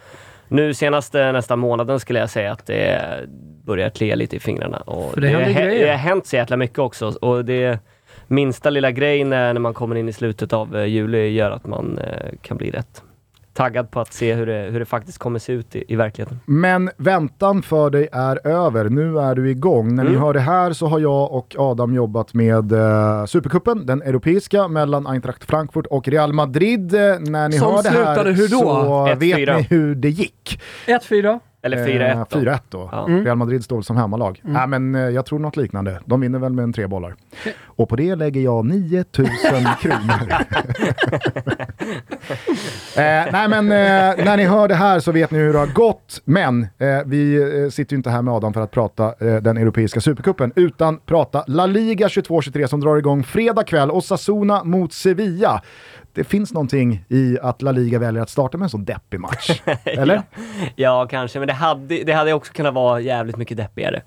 Nu 0.48 0.74
senaste 0.74 1.32
nästa 1.32 1.56
månaden 1.56 2.00
skulle 2.00 2.18
jag 2.18 2.30
säga 2.30 2.52
att 2.52 2.66
det 2.66 3.00
börjar 3.64 3.90
klia 3.90 4.14
lite 4.14 4.36
i 4.36 4.40
fingrarna. 4.40 4.76
Och 4.78 5.12
För 5.12 5.20
det 5.20 5.30
grejer. 5.30 5.80
det 5.80 5.90
har 5.90 5.96
hänt 5.96 6.26
så 6.26 6.36
jäkla 6.36 6.56
mycket 6.56 6.78
också. 6.78 7.06
Och 7.06 7.44
det 7.44 7.78
minsta 8.26 8.70
lilla 8.70 8.90
grejen 8.90 9.30
när, 9.30 9.52
när 9.52 9.60
man 9.60 9.74
kommer 9.74 9.96
in 9.96 10.08
i 10.08 10.12
slutet 10.12 10.52
av 10.52 10.76
eh, 10.76 10.84
juli 10.84 11.28
gör 11.28 11.50
att 11.50 11.66
man 11.66 11.98
eh, 11.98 12.30
kan 12.42 12.56
bli 12.56 12.70
rätt 12.70 13.02
taggad 13.52 13.90
på 13.90 14.00
att 14.00 14.12
se 14.12 14.34
hur 14.34 14.46
det, 14.46 14.68
hur 14.72 14.78
det 14.80 14.84
faktiskt 14.86 15.18
kommer 15.18 15.38
se 15.38 15.52
ut 15.52 15.76
i, 15.76 15.84
i 15.88 15.96
verkligheten. 15.96 16.38
Men 16.46 16.90
väntan 16.96 17.62
för 17.62 17.90
dig 17.90 18.08
är 18.12 18.46
över. 18.46 18.88
Nu 18.88 19.18
är 19.18 19.34
du 19.34 19.50
igång. 19.50 19.94
När 19.94 20.04
ni 20.04 20.08
Mm. 20.10 20.22
hör 20.22 20.32
det 20.34 20.40
här 20.40 20.72
så 20.72 20.86
har 20.86 20.98
jag 20.98 21.32
och 21.32 21.54
Adam 21.58 21.94
jobbat 21.94 22.34
med 22.34 22.72
uh, 22.72 23.24
Supercupen, 23.26 23.86
den 23.86 24.02
europeiska, 24.02 24.68
mellan 24.68 25.06
Eintracht 25.06 25.44
Frankfurt 25.44 25.86
och 25.86 26.08
Real 26.08 26.32
Madrid. 26.32 26.94
Eh, 26.94 27.00
när 27.20 27.48
ni 27.48 27.58
Som 27.58 27.74
hör 27.74 27.82
det 27.82 27.88
här 27.88 28.14
slutade 28.14 28.32
hur 28.32 28.48
då? 28.48 28.58
så 28.58 29.06
1-4. 29.06 29.14
vet 29.16 29.56
ni 29.56 29.76
hur 29.76 29.94
det 29.94 30.10
gick. 30.10 30.60
1-4. 30.86 31.40
Eller 31.64 31.86
4-1 31.86 32.10
Eh, 32.10 32.18
då. 32.30 32.38
4-1 32.40 32.58
då. 32.68 32.88
Ja. 32.92 33.06
Mm. 33.08 33.24
Real 33.24 33.36
Madrid 33.36 33.64
står 33.64 33.82
som 33.82 33.96
hemmalag. 33.96 34.40
Nej, 34.44 34.66
men 34.66 34.94
eh, 34.94 35.00
jag 35.00 35.26
tror 35.26 35.38
något 35.38 35.56
liknande. 35.56 36.00
De 36.04 36.20
vinner 36.20 36.38
väl 36.38 36.52
med 36.52 36.62
en 36.62 36.72
tre 36.72 36.86
bollar. 36.86 37.14
Och 37.64 37.88
på 37.88 37.96
det 37.96 38.14
lägger 38.14 38.40
jag 38.40 38.64
9000 38.66 39.26
kronor. 39.80 40.32
eh, 42.96 43.26
nej 43.32 43.48
men 43.48 43.72
eh, 43.72 44.24
när 44.24 44.36
ni 44.36 44.44
hör 44.44 44.68
det 44.68 44.74
här 44.74 45.00
så 45.00 45.12
vet 45.12 45.30
ni 45.30 45.38
hur 45.38 45.52
det 45.52 45.58
har 45.58 45.66
gått. 45.66 46.22
Men 46.24 46.62
eh, 46.62 46.68
vi 47.06 47.36
eh, 47.64 47.70
sitter 47.70 47.92
ju 47.92 47.96
inte 47.96 48.10
här 48.10 48.22
med 48.22 48.34
Adam 48.34 48.52
för 48.52 48.60
att 48.60 48.70
prata 48.70 49.14
den 49.18 49.56
europeiska 49.56 50.00
supercupen 50.00 50.52
utan 50.56 50.98
prata 51.06 51.44
La 51.46 51.66
Liga 51.66 52.06
22-23 52.08 52.66
som 52.66 52.80
drar 52.80 52.96
igång 52.96 53.24
fredag 53.24 53.62
kväll. 53.64 53.90
Osasuna 53.90 54.64
mot 54.64 54.92
Sevilla. 54.92 55.62
Det 56.14 56.24
finns 56.24 56.52
någonting 56.52 57.04
i 57.08 57.38
att 57.42 57.62
La 57.62 57.72
Liga 57.72 57.98
väljer 57.98 58.22
att 58.22 58.30
starta 58.30 58.58
med 58.58 58.64
en 58.64 58.70
sån 58.70 58.84
deppig 58.84 59.20
match. 59.20 59.62
Eller? 59.84 60.22
Ja, 60.76 61.06
kanske, 61.10 61.38
men 61.38 61.48
det 61.48 61.54
hade, 61.54 62.04
det 62.04 62.12
hade 62.12 62.32
också 62.32 62.52
kunnat 62.52 62.74
vara 62.74 63.00
jävligt 63.00 63.36
mycket 63.36 63.56
deppigare. 63.56 64.02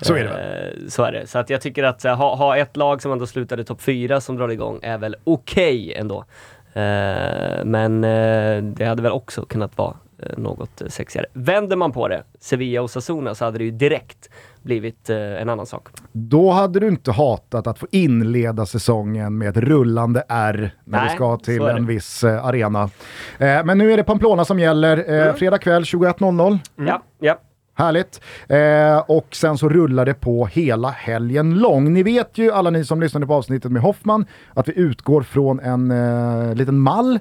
Så 0.00 0.14
är 0.14 0.24
det 0.24 0.30
Eh, 0.30 0.88
Så 0.88 1.02
är 1.04 1.12
det. 1.12 1.26
Så 1.26 1.38
att 1.38 1.50
jag 1.50 1.60
tycker 1.60 1.82
att 1.84 2.02
ha, 2.02 2.34
ha 2.36 2.56
ett 2.56 2.76
lag 2.76 3.02
som 3.02 3.12
ändå 3.12 3.26
slutade 3.26 3.64
topp 3.64 3.82
fyra 3.82 4.20
som 4.20 4.36
drar 4.36 4.48
igång 4.48 4.78
är 4.82 4.98
väl 4.98 5.16
okej 5.24 5.94
ändå. 5.94 6.24
Eh, 6.72 7.64
Men 7.64 8.04
eh, 8.04 8.62
det 8.62 8.84
hade 8.84 9.02
väl 9.02 9.12
också 9.12 9.44
kunnat 9.44 9.78
vara 9.78 9.96
något 10.36 10.82
sexigare. 10.86 11.26
Vänder 11.32 11.76
man 11.76 11.92
på 11.92 12.08
det, 12.08 12.22
Sevilla 12.40 12.82
och 12.82 12.90
Sasuna, 12.90 13.34
så 13.34 13.44
hade 13.44 13.58
det 13.58 13.64
ju 13.64 13.70
direkt 13.70 14.30
blivit 14.62 15.10
eh, 15.10 15.16
en 15.16 15.48
annan 15.48 15.66
sak. 15.66 15.88
Då 16.12 16.50
hade 16.50 16.80
du 16.80 16.88
inte 16.88 17.12
hatat 17.12 17.66
att 17.66 17.78
få 17.78 17.86
inleda 17.90 18.66
säsongen 18.66 19.38
med 19.38 19.48
ett 19.48 19.56
rullande 19.56 20.22
R 20.28 20.74
när 20.84 20.98
Nej, 20.98 21.08
vi 21.08 21.14
ska 21.14 21.36
till 21.36 21.62
en 21.62 21.86
viss 21.86 22.24
eh, 22.24 22.44
arena. 22.44 22.90
Eh, 23.38 23.64
men 23.64 23.78
nu 23.78 23.92
är 23.92 23.96
det 23.96 24.04
Pamplona 24.04 24.44
som 24.44 24.58
gäller. 24.58 25.04
Mm. 25.08 25.36
Fredag 25.36 25.58
kväll 25.58 25.82
21.00. 25.82 26.58
Ja, 26.76 27.02
ja. 27.18 27.38
Härligt. 27.74 28.20
Eh, 28.48 28.98
och 28.98 29.26
sen 29.30 29.58
så 29.58 29.68
rullar 29.68 30.06
det 30.06 30.14
på 30.14 30.46
hela 30.46 30.88
helgen 30.90 31.58
lång. 31.58 31.92
Ni 31.92 32.02
vet 32.02 32.38
ju, 32.38 32.52
alla 32.52 32.70
ni 32.70 32.84
som 32.84 33.00
lyssnade 33.00 33.26
på 33.26 33.34
avsnittet 33.34 33.72
med 33.72 33.82
Hoffman, 33.82 34.26
att 34.54 34.68
vi 34.68 34.78
utgår 34.78 35.22
från 35.22 35.60
en 35.60 35.90
eh, 35.90 36.54
liten 36.54 36.78
mall 36.78 37.18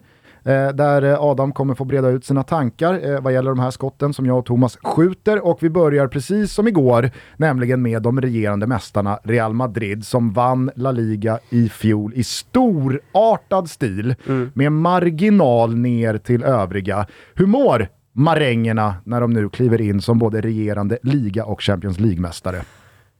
där 0.53 1.01
eh, 1.01 1.22
Adam 1.22 1.51
kommer 1.51 1.75
få 1.75 1.86
breda 1.86 2.10
ut 2.10 2.25
sina 2.25 2.44
tankar 2.44 3.00
eh, 3.03 3.22
vad 3.22 3.34
gäller 3.34 3.50
de 3.50 3.60
här 3.60 3.72
skotten 3.72 4.13
som 4.13 4.25
jag 4.25 4.38
och 4.38 4.46
Thomas 4.46 4.77
skjuter. 4.84 5.46
Och 5.46 5.63
vi 5.63 5.70
börjar 5.70 6.08
precis 6.08 6.53
som 6.53 6.68
igår, 6.68 7.12
nämligen 7.38 7.82
med 7.82 8.01
de 8.01 8.22
regerande 8.22 8.68
mästarna 8.68 9.20
Real 9.24 9.53
Madrid 9.53 10.06
som 10.06 10.34
vann 10.34 10.72
La 10.75 10.91
Liga 10.91 11.39
i 11.50 11.70
fjol 11.70 12.12
i 12.15 12.24
storartad 12.24 13.70
stil 13.70 14.15
med 14.53 14.72
marginal 14.72 15.75
ner 15.75 16.18
till 16.18 16.44
övriga. 16.44 17.08
Hur 17.36 17.46
mår 17.46 17.88
marängerna 18.12 18.96
när 19.03 19.22
de 19.22 19.34
nu 19.34 19.50
kliver 19.50 19.82
in 19.82 20.01
som 20.01 20.20
både 20.20 20.41
regerande 20.41 20.98
liga 21.03 21.46
och 21.46 21.62
Champions 21.62 22.00
League-mästare? 22.00 22.62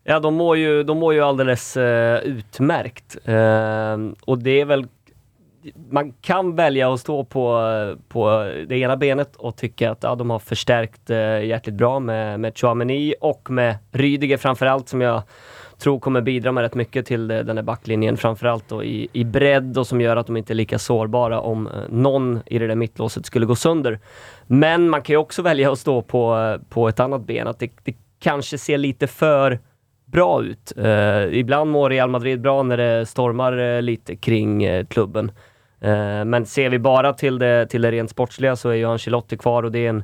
Ja, 0.04 0.20
de 0.20 0.34
mår 0.34 0.58
ju, 0.58 0.84
de 0.84 0.98
mår 0.98 1.14
ju 1.14 1.22
alldeles 1.22 1.78
uh, 1.78 2.16
utmärkt. 2.16 3.18
Uh, 3.28 4.14
och 4.26 4.40
det 4.40 4.62
är 4.62 4.66
väl 4.66 4.88
man 5.92 6.12
kan 6.12 6.56
välja 6.56 6.94
att 6.94 7.00
stå 7.00 7.24
på, 7.24 7.62
på 8.08 8.52
det 8.68 8.78
ena 8.78 8.98
benet 8.98 9.36
och 9.36 9.56
tycka 9.56 9.92
att 9.92 10.04
ja, 10.04 10.16
de 10.16 10.30
har 10.30 10.40
förstärkt 10.40 11.10
eh, 11.10 11.46
jäkligt 11.46 11.76
bra 11.76 12.00
med, 12.00 12.40
med 12.40 12.58
Chouameni 12.58 13.14
och 13.22 13.50
med 13.50 13.78
Rydiger 13.92 14.38
framförallt 14.38 14.90
som 14.90 15.02
jag 15.02 15.22
tror 15.80 16.00
kommer 16.00 16.22
bidra 16.22 16.52
med 16.52 16.62
rätt 16.62 16.76
mycket 16.76 17.06
till 17.06 17.32
eh, 17.32 17.40
den 17.40 17.58
här 17.58 17.64
backlinjen, 17.64 18.18
framförallt 18.18 18.70
då 18.70 18.84
i, 18.84 19.08
i 19.14 19.24
bredd 19.24 19.78
och 19.78 19.88
som 19.88 20.02
gör 20.02 20.18
att 20.18 20.28
de 20.28 20.38
inte 20.38 20.54
är 20.54 20.56
lika 20.56 20.80
sårbara 20.80 21.40
om 21.42 21.68
eh, 21.68 21.74
någon 21.90 22.40
i 22.46 22.60
det 22.60 22.68
där 22.68 22.76
mittlåset 22.76 23.26
skulle 23.26 23.46
gå 23.46 23.56
sönder. 23.56 24.00
Men 24.48 24.90
man 24.90 25.02
kan 25.02 25.14
ju 25.14 25.18
också 25.18 25.42
välja 25.42 25.72
att 25.72 25.80
stå 25.80 26.02
på, 26.02 26.38
eh, 26.38 26.70
på 26.70 26.90
ett 26.90 27.00
annat 27.00 27.26
ben, 27.26 27.48
att 27.48 27.60
det, 27.60 27.72
det 27.84 27.96
kanske 28.20 28.58
ser 28.58 28.78
lite 28.78 29.08
för 29.08 29.60
bra 30.12 30.44
ut. 30.44 30.74
Uh, 30.78 31.38
ibland 31.38 31.72
mår 31.72 31.90
Real 31.90 32.10
Madrid 32.10 32.42
bra 32.42 32.64
när 32.64 32.78
det 32.78 33.06
stormar 33.06 33.60
uh, 33.60 33.82
lite 33.82 34.16
kring 34.16 34.70
uh, 34.70 34.86
klubben. 34.86 35.32
Eh, 35.82 36.26
men 36.26 36.46
ser 36.46 36.70
vi 36.70 36.80
bara 36.80 37.14
till 37.14 37.40
det, 37.40 37.66
till 37.66 37.82
det 37.82 37.92
rent 37.92 38.10
sportsliga 38.10 38.56
så 38.56 38.70
är 38.70 38.74
ju 38.74 38.86
Ancelotti 38.86 39.38
kvar 39.38 39.64
och 39.64 39.72
det 39.72 39.86
är 39.86 39.90
en 39.90 40.04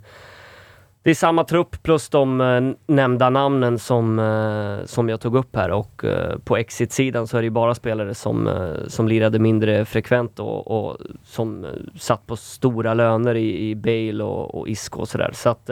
det 1.05 1.11
är 1.11 1.15
samma 1.15 1.43
trupp 1.43 1.83
plus 1.83 2.09
de 2.09 2.41
eh, 2.41 2.61
nämnda 2.87 3.29
namnen 3.29 3.79
som, 3.79 4.19
eh, 4.19 4.85
som 4.85 5.09
jag 5.09 5.21
tog 5.21 5.35
upp 5.35 5.55
här 5.55 5.71
och 5.71 6.05
eh, 6.05 6.37
på 6.37 6.57
exit-sidan 6.57 7.27
så 7.27 7.37
är 7.37 7.41
det 7.41 7.45
ju 7.45 7.51
bara 7.51 7.75
spelare 7.75 8.13
som, 8.13 8.47
eh, 8.47 8.87
som 8.87 9.07
lirade 9.07 9.39
mindre 9.39 9.85
frekvent 9.85 10.39
och, 10.39 10.67
och 10.67 10.97
som 11.23 11.65
eh, 11.65 11.71
satt 11.97 12.27
på 12.27 12.35
stora 12.35 12.93
löner 12.93 13.35
i, 13.35 13.69
i 13.69 13.75
Bale 13.75 14.23
och, 14.23 14.55
och 14.55 14.67
Isco 14.67 14.99
och 14.99 15.07
sådär. 15.07 15.31
Så 15.33 15.49
att, 15.49 15.69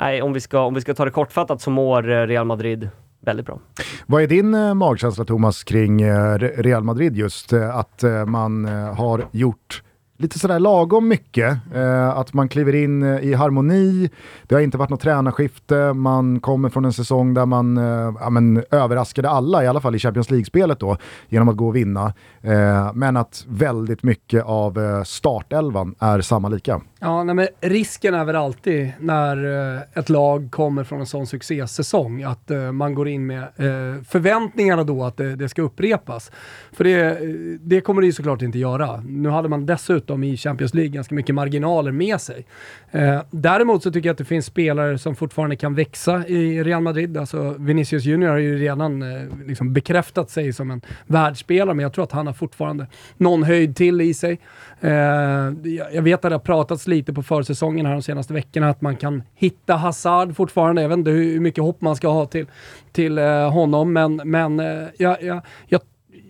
nej, 0.00 0.22
om, 0.22 0.32
vi 0.32 0.40
ska, 0.40 0.60
om 0.60 0.74
vi 0.74 0.80
ska 0.80 0.94
ta 0.94 1.04
det 1.04 1.10
kortfattat 1.10 1.60
så 1.60 1.70
mår 1.70 2.02
Real 2.02 2.46
Madrid 2.46 2.90
väldigt 3.24 3.46
bra. 3.46 3.58
Vad 4.06 4.22
är 4.22 4.26
din 4.26 4.54
eh, 4.54 4.74
magkänsla 4.74 5.24
Thomas 5.24 5.64
kring 5.64 6.02
eh, 6.02 6.38
Real 6.38 6.84
Madrid 6.84 7.16
just 7.16 7.52
eh, 7.52 7.76
att 7.76 8.04
man 8.26 8.64
har 8.94 9.24
gjort 9.30 9.82
lite 10.22 10.38
sådär 10.38 10.58
lagom 10.58 11.08
mycket. 11.08 11.58
Eh, 11.74 12.08
att 12.08 12.32
man 12.32 12.48
kliver 12.48 12.74
in 12.74 13.02
i 13.02 13.34
harmoni, 13.34 14.10
det 14.46 14.54
har 14.54 14.62
inte 14.62 14.78
varit 14.78 14.90
något 14.90 15.00
tränarskifte, 15.00 15.92
man 15.92 16.40
kommer 16.40 16.68
från 16.68 16.84
en 16.84 16.92
säsong 16.92 17.34
där 17.34 17.46
man 17.46 17.76
eh, 17.76 18.14
ja, 18.20 18.30
men, 18.30 18.64
överraskade 18.70 19.28
alla, 19.30 19.64
i 19.64 19.66
alla 19.66 19.80
fall 19.80 19.94
i 19.94 19.98
Champions 19.98 20.30
League-spelet 20.30 20.80
då, 20.80 20.96
genom 21.28 21.48
att 21.48 21.56
gå 21.56 21.68
och 21.68 21.76
vinna. 21.76 22.14
Eh, 22.40 22.92
men 22.94 23.16
att 23.16 23.44
väldigt 23.48 24.02
mycket 24.02 24.44
av 24.44 25.04
startelvan 25.04 25.94
är 25.98 26.20
samma 26.20 26.48
lika. 26.48 26.80
Ja, 27.04 27.24
nej, 27.24 27.34
men 27.34 27.48
risken 27.60 28.14
är 28.14 28.24
väl 28.24 28.36
alltid 28.36 28.92
när 29.00 29.36
eh, 29.76 29.80
ett 29.94 30.08
lag 30.08 30.48
kommer 30.50 30.84
från 30.84 31.00
en 31.00 31.06
sån 31.06 31.26
succésäsong 31.26 32.22
att 32.22 32.50
eh, 32.50 32.72
man 32.72 32.94
går 32.94 33.08
in 33.08 33.26
med 33.26 33.42
eh, 33.42 34.02
förväntningarna 34.08 34.84
då 34.84 35.04
att 35.04 35.16
det, 35.16 35.36
det, 35.36 35.48
ska 35.48 35.62
upprepas. 35.62 36.32
För 36.72 36.84
det, 36.84 37.10
eh, 37.10 37.16
det 37.60 37.80
kommer 37.80 38.00
det 38.02 38.06
ju 38.06 38.12
såklart 38.12 38.42
inte 38.42 38.58
göra. 38.58 39.02
Nu 39.06 39.28
hade 39.28 39.48
man 39.48 39.66
dessutom 39.66 40.24
i 40.24 40.36
Champions 40.36 40.74
League 40.74 40.92
ganska 40.92 41.14
mycket 41.14 41.34
marginaler 41.34 41.92
med 41.92 42.20
sig. 42.20 42.46
Eh, 42.90 43.20
däremot 43.30 43.82
så 43.82 43.92
tycker 43.92 44.08
jag 44.08 44.14
att 44.14 44.18
det 44.18 44.24
finns 44.24 44.46
spelare 44.46 44.98
som 44.98 45.16
fortfarande 45.16 45.56
kan 45.56 45.74
växa 45.74 46.26
i 46.26 46.62
Real 46.62 46.82
Madrid. 46.82 47.16
Alltså 47.16 47.54
Vinicius 47.58 48.04
Junior 48.04 48.28
har 48.28 48.38
ju 48.38 48.58
redan 48.58 49.02
eh, 49.02 49.22
liksom 49.46 49.72
bekräftat 49.72 50.30
sig 50.30 50.52
som 50.52 50.70
en 50.70 50.80
världsspelare, 51.06 51.74
men 51.74 51.82
jag 51.82 51.92
tror 51.92 52.04
att 52.04 52.12
han 52.12 52.26
har 52.26 52.34
fortfarande 52.34 52.86
någon 53.16 53.42
höjd 53.42 53.76
till 53.76 54.00
i 54.00 54.14
sig. 54.14 54.40
Eh, 54.84 55.52
jag 55.92 56.02
vet 56.02 56.24
att 56.24 56.30
det 56.30 56.34
har 56.34 56.38
pratats 56.38 56.86
lite 56.86 57.12
på 57.12 57.22
försäsongen 57.22 57.86
här 57.86 57.92
de 57.92 58.02
senaste 58.02 58.32
veckorna 58.34 58.68
att 58.68 58.80
man 58.80 58.96
kan 58.96 59.22
hitta 59.34 59.74
Hazard 59.74 60.36
fortfarande. 60.36 60.82
Jag 60.82 60.88
vet 60.88 60.98
inte 60.98 61.10
hur 61.10 61.40
mycket 61.40 61.64
hopp 61.64 61.80
man 61.80 61.96
ska 61.96 62.08
ha 62.08 62.26
till, 62.26 62.46
till 62.92 63.18
eh, 63.18 63.50
honom, 63.50 63.92
men, 63.92 64.20
men 64.24 64.60
eh, 64.60 64.88
jag, 64.98 65.22
jag, 65.22 65.40
jag, 65.66 65.80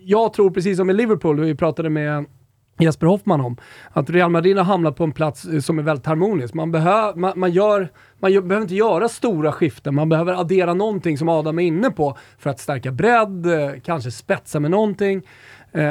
jag 0.04 0.32
tror 0.32 0.50
precis 0.50 0.76
som 0.76 0.90
i 0.90 0.92
Liverpool, 0.92 1.40
vi 1.40 1.54
pratade 1.54 1.90
med 1.90 2.25
Jesper 2.78 3.06
Hoffman 3.06 3.40
om. 3.40 3.56
Att 3.90 4.11
Real 4.11 4.30
Madrid 4.30 4.56
har 4.56 4.64
hamnat 4.64 4.97
på 4.97 5.04
en 5.04 5.12
plats 5.12 5.47
som 5.61 5.78
är 5.78 5.82
väldigt 5.82 6.06
harmonisk. 6.06 6.54
Man, 6.54 6.73
behö, 6.73 7.12
man, 7.14 7.32
man, 7.37 7.52
gör, 7.52 7.88
man 8.21 8.32
gör, 8.32 8.42
behöver 8.42 8.62
inte 8.62 8.75
göra 8.75 9.09
stora 9.09 9.52
skiften, 9.52 9.94
man 9.94 10.09
behöver 10.09 10.32
addera 10.32 10.75
någonting 10.75 11.18
som 11.18 11.28
Adam 11.28 11.59
är 11.59 11.62
inne 11.62 11.90
på 11.90 12.16
för 12.38 12.50
att 12.50 12.61
stärka 12.61 12.90
bredd, 12.92 13.47
kanske 13.85 14.11
spetsa 14.11 14.61
med 14.61 14.71
någonting. 14.71 15.23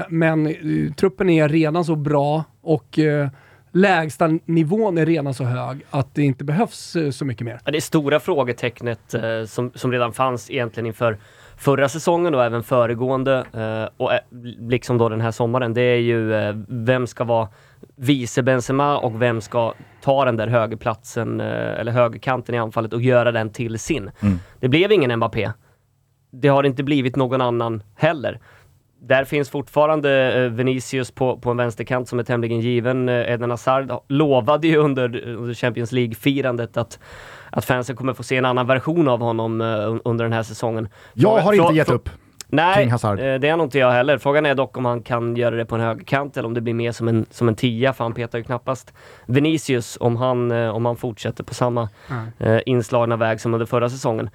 Men 0.10 0.56
truppen 0.96 1.30
är 1.30 1.50
redan 1.50 1.86
så 1.86 1.96
bra 1.96 2.44
och 2.62 3.00
eh, 3.00 3.30
lägsta 3.72 4.30
nivån 4.46 4.98
är 4.98 5.06
redan 5.06 5.34
så 5.34 5.44
hög 5.44 5.86
att 5.89 6.15
det 6.15 6.22
inte 6.22 6.44
behövs 6.44 6.98
så 7.12 7.25
mycket 7.25 7.46
mer. 7.46 7.60
det 7.63 7.82
stora 7.82 8.20
frågetecknet 8.20 9.15
som, 9.46 9.72
som 9.75 9.91
redan 9.91 10.13
fanns 10.13 10.51
egentligen 10.51 10.88
inför 10.88 11.18
förra 11.58 11.89
säsongen 11.89 12.36
och 12.36 12.44
även 12.44 12.63
föregående 12.63 13.46
och 13.98 14.12
liksom 14.60 14.98
då 14.98 15.10
den 15.10 15.22
här 15.22 15.32
sommaren, 15.32 15.74
det 15.74 15.82
är 15.82 15.98
ju 15.98 16.34
vem 16.68 17.08
ska 17.08 17.24
vara 17.24 17.48
vice 17.96 18.44
Benzema 18.44 18.98
och 18.98 19.22
vem 19.22 19.41
ska 19.41 19.74
ta 20.01 20.25
den 20.25 20.38
där 20.38 20.48
högerplatsen 20.48 21.39
eller 21.39 21.91
högerkanten 21.91 22.56
i 22.56 22.58
anfallet 22.58 22.94
och 22.94 23.01
göra 23.01 23.32
den 23.32 23.50
till 23.50 23.80
sin. 23.80 24.12
Mm. 24.22 24.39
Det 24.60 24.70
blev 24.70 24.91
ingen 24.91 25.15
Mbappé. 25.18 25.51
Det 26.32 26.48
har 26.48 26.63
inte 26.63 26.84
blivit 26.84 27.15
någon 27.15 27.41
annan 27.41 27.84
heller 27.96 28.39
där 29.03 29.25
finns 29.25 29.50
fortfarande 29.50 30.34
eh, 30.34 30.51
Vinicius 30.51 31.12
på, 31.12 31.38
på 31.38 31.51
en 31.51 31.58
vänsterkant 31.58 32.10
som 32.10 32.20
är 32.20 32.24
tämligen 32.24 32.60
given. 32.60 33.10
Eh, 33.10 33.34
Eden 33.34 33.50
Hazard 33.50 33.91
lovade 34.08 34.67
ju 34.67 34.77
under, 34.77 35.25
under 35.27 35.53
Champions 35.53 35.91
League-firandet 35.91 36.77
att, 36.77 37.00
att 37.50 37.65
fansen 37.65 37.96
kommer 37.96 38.13
få 38.13 38.24
se 38.24 38.38
en 38.38 38.46
annan 38.46 38.67
version 38.67 39.08
av 39.08 39.20
honom 39.20 39.62
uh, 39.62 39.98
under 40.05 40.25
den 40.25 40.34
här 40.34 40.43
säsongen. 40.43 40.89
Jag 41.13 41.38
har 41.38 41.53
inte 41.53 41.74
gett 41.74 41.89
upp. 41.89 42.10
Nej, 42.53 42.88
eh, 42.88 43.39
det 43.39 43.48
är 43.48 43.58
nog 43.58 43.65
inte 43.65 43.79
jag 43.79 43.91
heller. 43.91 44.17
Frågan 44.17 44.46
är 44.46 44.55
dock 44.55 44.77
om 44.77 44.86
han 44.86 45.01
kan 45.01 45.36
göra 45.36 45.55
det 45.55 45.65
på 45.65 45.75
en 45.75 45.81
högerkant 45.81 46.38
eller 46.38 46.48
om 46.48 46.53
det 46.53 46.62
blir 46.62 46.74
mer 46.74 46.91
som 46.91 47.08
en, 47.08 47.25
som 47.31 47.48
en 47.48 47.55
tia, 47.55 47.93
för 47.93 48.03
han 48.03 48.13
petar 48.13 48.38
ju 48.38 48.43
knappast 48.43 48.93
Vinicius 49.25 49.98
om 50.01 50.15
han, 50.15 50.51
eh, 50.51 50.75
om 50.75 50.86
han 50.86 50.96
fortsätter 50.96 51.43
på 51.43 51.53
samma 51.53 51.89
mm. 52.10 52.62
inslagna 52.65 53.15
väg 53.15 53.41
som 53.41 53.53
under 53.53 53.65
förra 53.65 53.89
säsongen. 53.89 54.29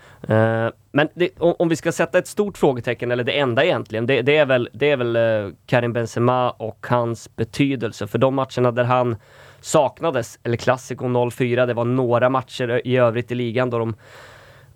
Men 0.91 1.09
det, 1.15 1.31
om, 1.39 1.69
vi 1.69 1.77
ska 1.77 1.93
sätta 1.93 2.19
ett 2.19 2.27
stort 2.27 2.59
frågetecken, 2.59 3.11
eller 3.11 3.25
det 3.25 3.39
enda 3.39 3.65
egentligen, 3.65 4.07
det, 4.07 4.23
det 4.23 4.37
är 4.37 4.47
väl, 4.47 4.69
det 4.73 4.91
är 4.91 4.97
väl 4.97 5.55
Karim 5.67 5.93
Benzema 5.93 6.51
och 6.51 6.87
hans 6.89 7.37
betydelse. 7.37 8.07
För 8.07 8.19
de 8.19 8.35
matcherna 8.35 8.71
där 8.71 8.85
han 8.85 9.17
saknades, 9.61 10.39
eller 10.43 10.57
Clasico 10.57 11.31
04, 11.31 11.67
det 11.67 11.75
var 11.75 11.85
några 11.85 12.29
matcher 12.29 12.81
i 12.85 12.97
övrigt 12.97 13.33
i 13.33 13.35
ligan 13.35 13.71
då 13.71 13.79
de 13.79 13.95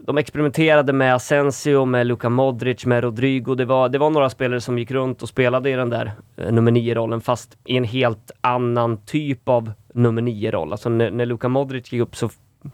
de 0.06 0.18
experimenterade 0.18 0.92
med 0.92 1.14
Asensio, 1.14 1.84
med 1.84 2.06
Luka 2.06 2.28
Modric, 2.28 2.86
med 2.86 3.04
Rodrigo. 3.04 3.54
Det 3.54 3.64
var, 3.64 3.88
det 3.88 3.98
var 3.98 4.10
några 4.10 4.30
spelare 4.30 4.60
som 4.60 4.78
gick 4.78 4.90
runt 4.90 5.22
och 5.22 5.28
spelade 5.28 5.70
i 5.70 5.72
den 5.72 5.90
där 5.90 6.12
eh, 6.36 6.52
nummer 6.52 6.70
9-rollen, 6.72 7.20
fast 7.20 7.58
i 7.64 7.76
en 7.76 7.84
helt 7.84 8.30
annan 8.40 8.96
typ 8.96 9.48
av 9.48 9.72
nummer 9.94 10.22
9-roll. 10.22 10.72
Alltså 10.72 10.88
när, 10.88 11.10
när 11.10 11.26
Luka 11.26 11.48
Modric 11.48 11.92
gick 11.92 12.02
upp 12.02 12.16
så 12.16 12.30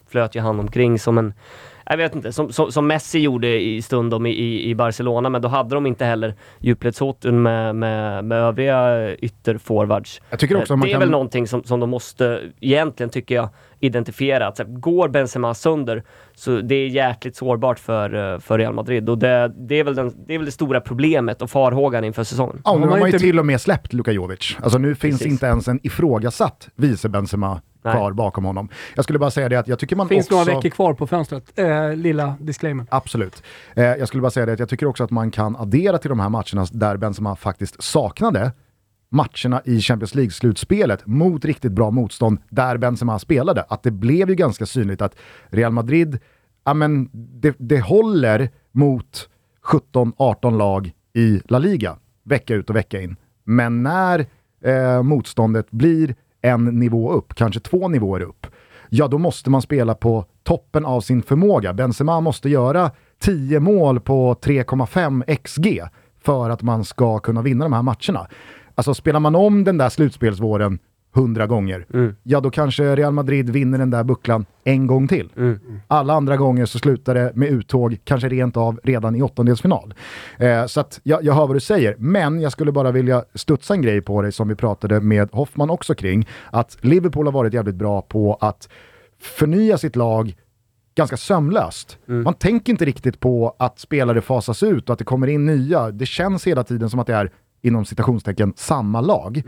flöt 0.09 0.35
ju 0.35 0.40
han 0.40 0.61
omkring 0.61 0.99
som 0.99 1.18
en 1.18 1.35
jag 1.90 1.97
vet 1.97 2.14
inte, 2.14 2.33
som, 2.33 2.52
som, 2.52 2.73
som 2.73 2.87
Messi 2.87 3.19
gjorde 3.19 3.61
i 3.61 3.83
stundom 3.83 4.26
i, 4.26 4.62
i, 4.71 4.75
Barcelona, 4.75 5.28
men 5.28 5.43
då 5.43 5.49
hade 5.49 5.75
de 5.75 5.87
inte 5.87 6.05
heller 6.05 6.35
djupledshotun 6.61 7.43
med, 7.43 7.76
med, 7.76 8.25
med 8.25 8.38
övriga 8.38 9.14
ytterforwards. 9.14 10.21
Jag 10.31 10.38
tycker 10.38 10.57
också 10.57 10.76
det 10.76 10.88
är 10.88 10.90
kan... 10.90 11.00
väl 11.00 11.11
någonting 11.11 11.47
som, 11.47 11.64
som 11.64 11.81
de 11.81 11.90
måste, 11.90 12.43
egentligen 12.61 13.11
tycker 13.11 13.35
jag, 13.35 13.49
identifiera. 13.81 14.47
Att, 14.47 14.61
går 14.66 15.09
Benzema 15.09 15.55
sönder, 15.55 16.02
så 16.35 16.61
det 16.61 16.75
är 16.75 16.88
jäkligt 16.88 17.37
sårbart 17.37 17.78
för, 17.78 18.35
eh, 18.35 18.38
för 18.38 18.59
Real 18.59 18.75
Madrid. 18.75 19.09
Och 19.09 19.19
det, 19.19 19.52
det, 19.57 19.75
är 19.75 19.85
väl 19.85 19.95
den, 19.95 20.12
det 20.26 20.35
är 20.35 20.38
väl 20.38 20.47
det 20.47 20.52
stora 20.52 20.81
problemet 20.81 21.43
och 21.43 21.50
farhågan 21.50 22.05
inför 22.05 22.25
säsongen. 22.25 22.61
Ja, 22.64 22.78
nu 22.78 22.87
har 22.87 22.99
man 22.99 23.11
ju 23.11 23.19
till 23.19 23.38
och 23.38 23.47
med 23.47 23.61
släppt 23.61 23.93
Luka 23.93 24.12
Jovic. 24.12 24.57
Alltså 24.61 24.78
nu 24.78 24.95
finns 24.95 25.19
Precis. 25.19 25.33
inte 25.33 25.47
ens 25.47 25.69
en 25.69 25.81
ifrågasatt 25.83 26.69
vice 26.75 27.09
Benzema 27.09 27.61
kvar 27.93 28.12
bakom 28.12 28.45
honom. 28.45 28.69
Jag 28.95 29.05
skulle 29.05 29.19
bara 29.19 29.31
säga 29.31 29.49
det 29.49 29.57
att 29.57 29.69
jag 29.69 29.78
tycker 29.78 29.97
man 29.97 30.09
Finns 30.09 30.26
också... 30.26 30.38
några 30.38 30.57
veckor 30.57 30.71
kvar 30.71 30.95
på 30.95 31.07
fönstret, 31.07 31.59
eh, 31.59 31.95
lilla 31.95 32.35
disclaimer. 32.40 32.87
Absolut. 32.90 33.43
Eh, 33.75 33.85
jag 33.85 34.09
skulle 34.09 34.21
bara 34.21 34.31
säga 34.31 34.47
det 34.47 34.52
att 34.52 34.59
jag 34.59 34.69
tycker 34.69 34.87
också 34.87 35.05
att 35.05 35.11
man 35.11 35.31
kan 35.31 35.57
addera 35.57 35.99
till 35.99 36.09
de 36.09 36.21
här 36.21 36.28
matcherna 36.28 36.66
där 36.73 36.97
Benzema 36.97 37.37
faktiskt 37.37 37.83
saknade 37.83 38.52
matcherna 39.09 39.62
i 39.64 39.81
Champions 39.81 40.14
League-slutspelet 40.14 41.07
mot 41.07 41.45
riktigt 41.45 41.73
bra 41.73 41.90
motstånd 41.90 42.38
där 42.49 42.76
Benzema 42.76 43.19
spelade. 43.19 43.62
Att 43.69 43.83
det 43.83 43.90
blev 43.90 44.28
ju 44.28 44.35
ganska 44.35 44.66
synligt 44.66 45.02
att 45.02 45.14
Real 45.49 45.73
Madrid, 45.73 46.19
ja 46.64 46.75
men 46.75 47.09
det, 47.12 47.57
det 47.59 47.81
håller 47.81 48.50
mot 48.73 49.28
17-18 49.93 50.57
lag 50.57 50.93
i 51.14 51.40
La 51.45 51.59
Liga 51.59 51.97
vecka 52.25 52.55
ut 52.55 52.71
och 52.71 52.76
vecka 52.76 53.00
in. 53.00 53.16
Men 53.45 53.83
när 53.83 54.26
eh, 54.64 55.02
motståndet 55.02 55.71
blir 55.71 56.14
en 56.47 56.65
nivå 56.65 57.12
upp, 57.12 57.35
kanske 57.35 57.61
två 57.61 57.88
nivåer 57.88 58.21
upp, 58.21 58.47
ja 58.88 59.09
då 59.09 59.19
måste 59.19 59.50
man 59.50 59.62
spela 59.62 59.95
på 59.95 60.25
toppen 60.43 60.85
av 60.85 61.00
sin 61.00 61.23
förmåga. 61.23 61.73
Benzema 61.73 62.21
måste 62.21 62.49
göra 62.49 62.91
10 63.19 63.61
mål 63.61 64.00
på 64.00 64.35
3,5 64.35 65.37
XG 65.37 65.83
för 66.25 66.50
att 66.50 66.62
man 66.62 66.85
ska 66.85 67.19
kunna 67.19 67.43
vinna 67.43 67.65
de 67.65 67.73
här 67.73 67.83
matcherna. 67.83 68.29
Alltså 68.75 68.95
spelar 68.95 69.21
man 69.21 69.35
om 69.35 69.65
den 69.65 69.79
där 69.79 69.88
slutspelsvåren 69.88 70.79
hundra 71.16 71.46
gånger, 71.46 71.87
Mm. 71.92 72.14
ja 72.23 72.40
då 72.40 72.50
kanske 72.50 72.96
Real 72.96 73.12
Madrid 73.12 73.50
vinner 73.50 73.78
den 73.78 73.90
där 73.90 74.04
bucklan 74.04 74.46
en 74.64 74.87
gång 74.87 75.08
till. 75.08 75.30
Mm. 75.37 75.58
Alla 75.88 76.14
andra 76.14 76.37
gånger 76.37 76.66
så 76.66 76.78
slutar 76.78 77.14
det 77.14 77.32
med 77.35 77.49
uttåg, 77.49 77.96
kanske 78.04 78.28
rent 78.28 78.56
av 78.56 78.80
redan 78.85 79.16
i 79.16 79.23
åttondelsfinal. 79.23 79.94
Eh, 80.38 80.66
så 80.66 80.80
att 80.80 81.00
jag, 81.02 81.25
jag 81.25 81.35
hör 81.35 81.46
vad 81.46 81.56
du 81.56 81.61
säger, 81.61 81.94
men 81.99 82.40
jag 82.40 82.52
skulle 82.52 82.73
bara 82.73 82.90
vilja 82.92 83.25
studsa 83.35 83.75
en 83.75 83.82
grej 83.82 84.00
på 84.00 84.23
dig 84.23 84.32
som 84.32 84.49
vi 84.49 84.54
pratade 84.54 85.00
med 85.00 85.28
Hoffman 85.32 85.70
också 85.70 85.94
kring. 85.94 86.28
Att 86.50 86.76
Liverpool 86.80 87.26
har 87.26 87.32
varit 87.32 87.54
jävligt 87.54 87.75
bra 87.75 88.02
på 88.02 88.38
att 88.40 88.68
förnya 89.20 89.78
sitt 89.78 89.96
lag 89.96 90.35
ganska 90.94 91.16
sömlöst. 91.16 91.99
Man 92.06 92.35
tänker 92.35 92.73
inte 92.73 92.85
riktigt 92.85 93.20
på 93.20 93.56
att 93.58 93.78
spelare 93.78 94.20
fasas 94.20 94.62
ut 94.62 94.88
och 94.88 94.92
att 94.92 94.99
det 94.99 95.04
kommer 95.04 95.26
in 95.26 95.46
nya. 95.46 95.90
Det 95.90 96.06
känns 96.06 96.46
hela 96.46 96.64
tiden 96.64 96.90
som 96.90 97.00
att 97.00 97.06
det 97.06 97.14
är, 97.14 97.30
inom 97.62 97.85
citationstecken, 97.85 98.52
samma 98.56 99.00
lag. 99.00 99.42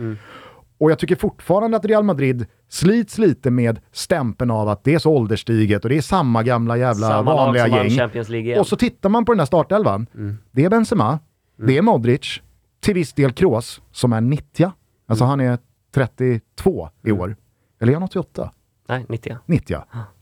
Och 0.78 0.90
jag 0.90 0.98
tycker 0.98 1.16
fortfarande 1.16 1.76
att 1.76 1.84
Real 1.84 2.04
Madrid 2.04 2.46
slits 2.68 3.18
lite 3.18 3.50
med 3.50 3.80
stämpeln 3.92 4.50
av 4.50 4.68
att 4.68 4.84
det 4.84 4.94
är 4.94 4.98
så 4.98 5.12
ålderstiget 5.12 5.84
och 5.84 5.88
det 5.88 5.96
är 5.96 6.02
samma 6.02 6.42
gamla 6.42 6.76
jävla 6.76 7.08
Samma 7.08 7.34
vanliga 7.34 7.68
gäng. 7.68 8.58
Och 8.58 8.66
så 8.66 8.76
tittar 8.76 9.08
man 9.08 9.24
på 9.24 9.32
den 9.32 9.38
där 9.38 9.44
startelvan. 9.44 10.06
Det 10.50 10.64
är 10.64 10.70
Benzema, 10.70 11.18
det 11.56 11.78
är 11.78 11.82
Modric, 11.82 12.40
till 12.80 12.94
viss 12.94 13.12
del 13.12 13.32
Kroos 13.32 13.82
som 13.92 14.12
är 14.12 14.20
90. 14.20 14.72
Alltså 15.06 15.24
han 15.24 15.40
är 15.40 15.58
32 15.94 16.88
i 17.02 17.12
år. 17.12 17.36
Eller 17.80 17.92
är 17.92 17.96
han 17.96 18.02
88? 18.02 18.50
Nej, 18.88 19.06
90. 19.08 19.36
90 19.46 19.76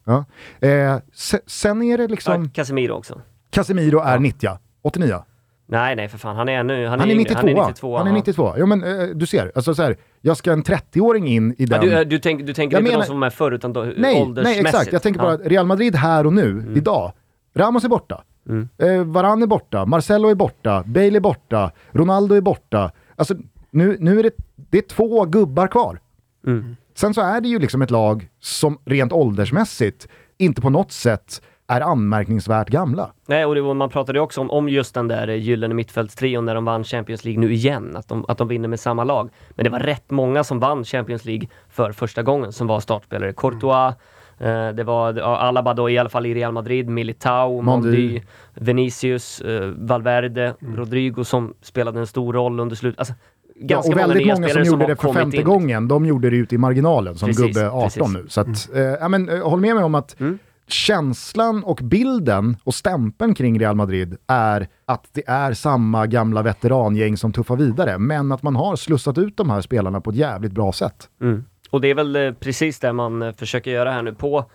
ja. 0.05 0.25
Eh, 0.69 0.99
se, 1.13 1.39
sen 1.47 1.83
är 1.83 1.99
det 1.99 2.09
liksom... 2.09 2.43
Ja, 2.43 2.51
Casemiro 2.55 2.93
också. 2.93 3.21
Casemiro 3.51 4.01
är 4.01 4.19
90 4.19 4.51
89 4.83 5.23
Nej, 5.69 5.97
nej 5.97 6.09
för 6.09 6.19
fan. 6.19 6.37
Han 6.37 6.49
är 6.49 6.53
ännu... 6.59 6.87
Han, 6.87 7.01
han 7.01 7.11
är 7.11 7.15
yngre. 7.15 7.23
92. 7.43 7.47
Han 7.47 7.49
är 7.49 7.63
92. 7.67 7.97
Han 7.97 8.07
är 8.07 8.11
ja. 8.11 8.17
92. 8.17 8.55
Jo 8.59 8.67
men 8.67 8.85
eh, 8.85 9.07
du 9.15 9.27
ser, 9.27 9.53
alltså 9.55 9.75
så 9.75 9.83
här, 9.83 9.97
jag 10.21 10.37
ska 10.37 10.53
en 10.53 10.63
30-åring 10.63 11.29
in 11.29 11.53
i 11.53 11.55
Ja, 11.59 11.79
den... 11.79 11.89
du, 11.91 12.05
du, 12.05 12.19
tänk, 12.19 12.47
du 12.47 12.55
tänker 12.55 12.77
Jag 12.77 12.81
inte 12.83 12.91
menar- 12.93 13.03
de 13.05 13.07
som 13.09 13.23
är 13.23 13.31
förr, 13.31 13.53
utan 13.53 13.73
då, 13.73 13.81
nej, 13.83 13.95
nej 13.97 14.23
åldersmässigt? 14.23 14.67
exakt. 14.67 14.93
Jag 14.93 15.03
tänker 15.03 15.21
bara 15.21 15.33
Ja. 15.33 15.35
att 15.35 15.47
Real 15.47 15.67
Madrid 15.67 15.95
här 15.97 16.27
och 16.27 16.33
nu, 16.33 16.73
idag. 16.77 17.13
Ramos 17.57 17.85
är 17.85 17.89
borta. 17.89 18.23
Mm. 18.49 18.69
Eh, 18.79 19.05
Varane 19.05 19.45
är 19.45 19.47
borta. 19.47 19.87
Marcelo 19.87 20.29
är 20.29 20.35
borta. 20.35 20.83
Bale 20.87 21.17
är 21.17 21.21
borta. 21.21 21.71
Ronaldo 21.91 22.35
är 22.35 22.41
borta. 22.41 22.91
Alltså, 23.17 23.35
nu, 23.71 23.97
nu 24.01 24.19
är 24.19 24.23
det, 24.23 24.31
det 24.57 24.79
är 24.79 24.83
två 24.83 25.25
gubbar 25.25 25.67
kvar. 25.67 26.01
Mm. 26.47 26.77
Sen 26.95 27.15
så 27.15 27.21
är 27.21 27.41
det 27.41 27.49
ju 27.49 27.59
liksom 27.59 27.83
ett 27.83 27.91
lag 27.91 28.29
som 28.41 28.79
rent 28.85 29.13
åldersmässigt 29.13 30.09
inte 30.39 30.61
på 30.61 30.71
något 30.71 30.93
sätt 30.93 31.43
är 31.69 31.81
anmärkningsvärt 31.81 32.69
gamla. 32.69 33.11
Nej, 33.27 33.45
och 33.47 33.55
det, 33.55 33.61
var- 33.61 33.75
man 33.75 33.89
pratade 33.91 34.21
också 34.21 34.41
om, 34.41 34.51
om 34.51 34.69
just 34.69 34.95
den 34.95 35.09
där 35.09 35.29
eh, 35.29 35.35
gyllene 35.35 35.75
mittfältstrion 35.75 36.45
när 36.45 36.55
de 36.55 36.65
vann 36.65 36.85
Champions 36.85 37.25
League 37.25 37.41
nu 37.41 37.53
igen, 37.53 37.97
att 37.97 38.09
de, 38.09 38.25
att 38.29 38.39
de 38.39 38.49
vinner 38.49 38.69
med 38.69 38.81
samma 38.81 39.05
lag. 39.05 39.31
Men 39.51 39.65
det 39.65 39.71
var 39.71 39.79
rätt 39.81 40.11
många 40.11 40.45
som 40.45 40.61
vann 40.61 40.85
Champions 40.85 41.25
League 41.25 41.49
för 41.71 41.93
första 41.93 42.23
gången 42.23 42.53
som 42.53 42.67
var 42.67 42.81
startspelare. 42.81 43.33
Courtois, 43.33 43.95
eh, 44.39 44.69
det 44.69 44.85
var 44.85 45.15
ja, 45.15 45.37
Alaba 45.39 45.75
då 45.75 45.91
i 45.91 45.99
alla 45.99 46.09
fall 46.09 46.27
i 46.27 46.35
Real 46.35 46.53
Madrid, 46.53 46.89
Militao, 46.89 47.63
Mondi. 47.63 47.89
Mondi, 47.89 48.23
Vinicius, 48.55 49.41
eh, 49.41 49.71
Valverde, 49.77 50.55
Rodrigo 50.77 51.25
som 51.25 51.55
spelade 51.63 52.01
en 52.01 52.07
stor 52.07 52.33
roll 52.33 52.61
under 52.61 52.77
slutet. 52.77 52.99
Alltså, 52.99 53.15
Ja, 53.59 53.67
ganska 53.67 53.91
och 53.93 53.97
många 53.97 54.07
väldigt 54.07 54.27
nya 54.27 54.35
många 54.35 54.49
som 54.49 54.63
gjorde 54.65 54.87
det 54.87 54.97
för 54.97 55.13
femte 55.13 55.37
in. 55.37 55.45
gången, 55.45 55.89
de 55.89 56.07
gjorde 56.07 56.31
det 56.31 56.37
ute 56.37 56.55
i 56.55 56.59
marginalen 56.59 57.15
som 57.15 57.29
Precis, 57.29 57.45
gubbe 57.57 57.71
18 57.71 57.83
precis. 57.91 58.15
nu. 58.15 58.25
Så 58.29 58.41
att, 58.41 58.75
eh, 58.75 58.81
ja, 58.83 59.09
men, 59.09 59.29
eh, 59.29 59.49
håll 59.49 59.61
med 59.61 59.75
mig 59.75 59.85
om 59.85 59.95
att 59.95 60.21
Mm 60.21 60.39
känslan 60.69 61.65
och 61.65 61.81
bilden 61.83 62.57
och 62.65 62.75
stämpeln 62.75 63.35
kring 63.35 63.61
Real 63.61 63.77
Madrid 63.77 64.17
är 64.27 64.69
att 64.85 65.09
det 65.13 65.29
är 65.29 65.53
samma 65.53 66.07
gamla 66.07 66.43
veterangäng 66.43 67.17
som 67.17 67.33
tuffar 67.33 67.57
vidare, 67.57 67.99
men 67.99 68.33
att 68.33 68.43
man 68.43 68.57
har 68.57 68.77
slussat 68.77 69.19
ut 69.19 69.37
de 69.37 69.51
här 69.51 69.61
spelarna 69.61 70.01
på 70.01 70.11
ett 70.11 70.17
jävligt 70.17 70.53
bra 70.53 70.73
sätt. 70.73 71.09
Mm. 71.21 71.45
Och 71.71 71.81
det 71.81 71.89
är 71.89 71.95
väl 71.95 72.17
eh, 72.17 72.33
precis 72.33 72.79
det 72.79 72.93
man 72.93 73.23
eh, 73.23 73.33
försöker 73.33 73.71
göra 73.71 73.93
här 73.93 74.03
nu 74.03 74.15
på, 74.15 74.51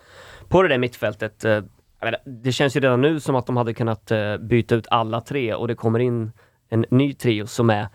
på 0.48 0.62
det 0.62 0.68
där 0.68 0.78
mittfältet. 0.78 1.44
Eh, 1.44 1.60
det 2.24 2.52
känns 2.52 2.76
ju 2.76 2.80
redan 2.80 3.00
nu 3.00 3.20
som 3.20 3.36
att 3.36 3.46
de 3.46 3.56
hade 3.56 3.74
kunnat 3.74 4.12
byta 4.40 4.74
ut 4.74 4.86
alla 4.90 5.20
tre 5.20 5.54
och 5.54 5.68
det 5.68 5.74
kommer 5.74 5.98
in 5.98 6.32
en 6.68 6.84
ny 6.90 7.14
trio 7.14 7.46
som 7.46 7.70
är 7.70 7.88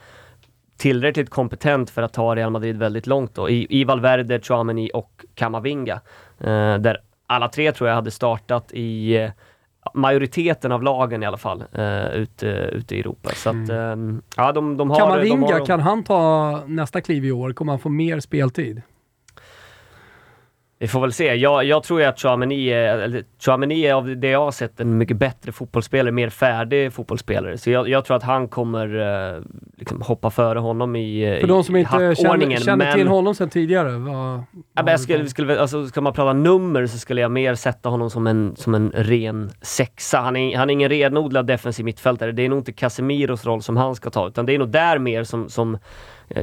tillräckligt 0.77 1.29
kompetent 1.29 1.89
för 1.89 2.01
att 2.01 2.13
ta 2.13 2.36
Real 2.36 2.51
Madrid 2.51 2.77
väldigt 2.77 3.07
långt 3.07 3.36
då. 3.36 3.50
I, 3.50 3.67
i 3.69 3.83
Valverde, 3.83 4.39
Chouameni 4.41 4.91
och 4.93 5.25
Kamavinga. 5.36 6.01
Eh, 6.39 6.77
där 6.77 6.97
alla 7.27 7.47
tre 7.47 7.71
tror 7.71 7.89
jag 7.89 7.95
hade 7.95 8.11
startat 8.11 8.71
i 8.73 9.17
eh, 9.17 9.31
majoriteten 9.93 10.71
av 10.71 10.83
lagen 10.83 11.23
i 11.23 11.25
alla 11.25 11.37
fall 11.37 11.63
eh, 11.73 12.07
ute, 12.07 12.47
ute 12.47 12.95
i 12.95 12.99
Europa. 12.99 13.29
Så 13.29 13.49
att, 13.49 13.69
eh, 13.69 13.95
ja, 14.35 14.51
de, 14.51 14.77
de 14.77 14.89
har... 14.89 14.99
de 14.99 14.99
Kamavinga, 14.99 15.53
har, 15.53 15.65
kan 15.65 15.79
han 15.79 16.03
ta 16.03 16.63
nästa 16.67 17.01
kliv 17.01 17.25
i 17.25 17.31
år? 17.31 17.53
Kommer 17.53 17.71
han 17.71 17.79
få 17.79 17.89
mer 17.89 18.19
speltid? 18.19 18.81
Vi 20.79 20.87
får 20.87 21.01
väl 21.01 21.13
se. 21.13 21.35
Jag, 21.35 21.63
jag 21.63 21.83
tror 21.83 21.99
ju 22.01 22.05
att 22.05 22.19
Chouameni 22.19 22.67
är, 22.69 23.23
Chouameni 23.39 23.85
är 23.85 23.93
av 23.93 24.17
det 24.17 24.29
jag 24.29 24.39
har 24.39 24.51
sett 24.51 24.79
en 24.79 24.97
mycket 24.97 25.17
bättre 25.17 25.51
fotbollsspelare, 25.51 26.11
mer 26.11 26.29
färdig 26.29 26.93
fotbollsspelare. 26.93 27.57
Så 27.57 27.69
jag, 27.69 27.89
jag 27.89 28.05
tror 28.05 28.17
att 28.17 28.23
han 28.23 28.47
kommer 28.47 28.99
eh, 29.35 29.41
liksom 29.77 30.01
hoppa 30.01 30.29
före 30.29 30.59
honom 30.59 30.95
i, 30.95 31.21
eh, 31.21 31.39
För 31.39 31.47
de 31.47 31.63
som 31.63 31.75
inte 31.75 31.91
känner, 31.91 32.57
känner 32.57 32.85
Men- 32.85 32.93
till 32.97 33.07
honom 33.07 33.35
sedan 33.35 33.49
tidigare, 33.49 33.91
vad... 33.97 34.43
Vad 34.83 34.93
jag 34.93 34.99
skulle, 34.99 35.27
skulle, 35.27 35.59
alltså, 35.61 35.87
ska 35.87 36.01
man 36.01 36.13
prata 36.13 36.33
nummer 36.33 36.85
så 36.85 36.97
skulle 36.97 37.21
jag 37.21 37.31
mer 37.31 37.55
sätta 37.55 37.89
honom 37.89 38.09
som 38.09 38.27
en, 38.27 38.55
som 38.55 38.75
en 38.75 38.91
ren 38.95 39.51
sexa. 39.61 40.17
Han 40.17 40.35
är, 40.35 40.57
han 40.57 40.69
är 40.69 40.73
ingen 40.73 40.89
renodlad 40.89 41.47
defensiv 41.47 41.85
mittfältare. 41.85 42.31
Det 42.31 42.45
är 42.45 42.49
nog 42.49 42.59
inte 42.59 42.73
Casemiros 42.73 43.45
roll 43.45 43.61
som 43.61 43.77
han 43.77 43.95
ska 43.95 44.09
ta, 44.09 44.27
utan 44.27 44.45
det 44.45 44.55
är 44.55 44.59
nog 44.59 44.69
där 44.69 44.99
mer 44.99 45.23
som, 45.23 45.49
som 45.49 45.77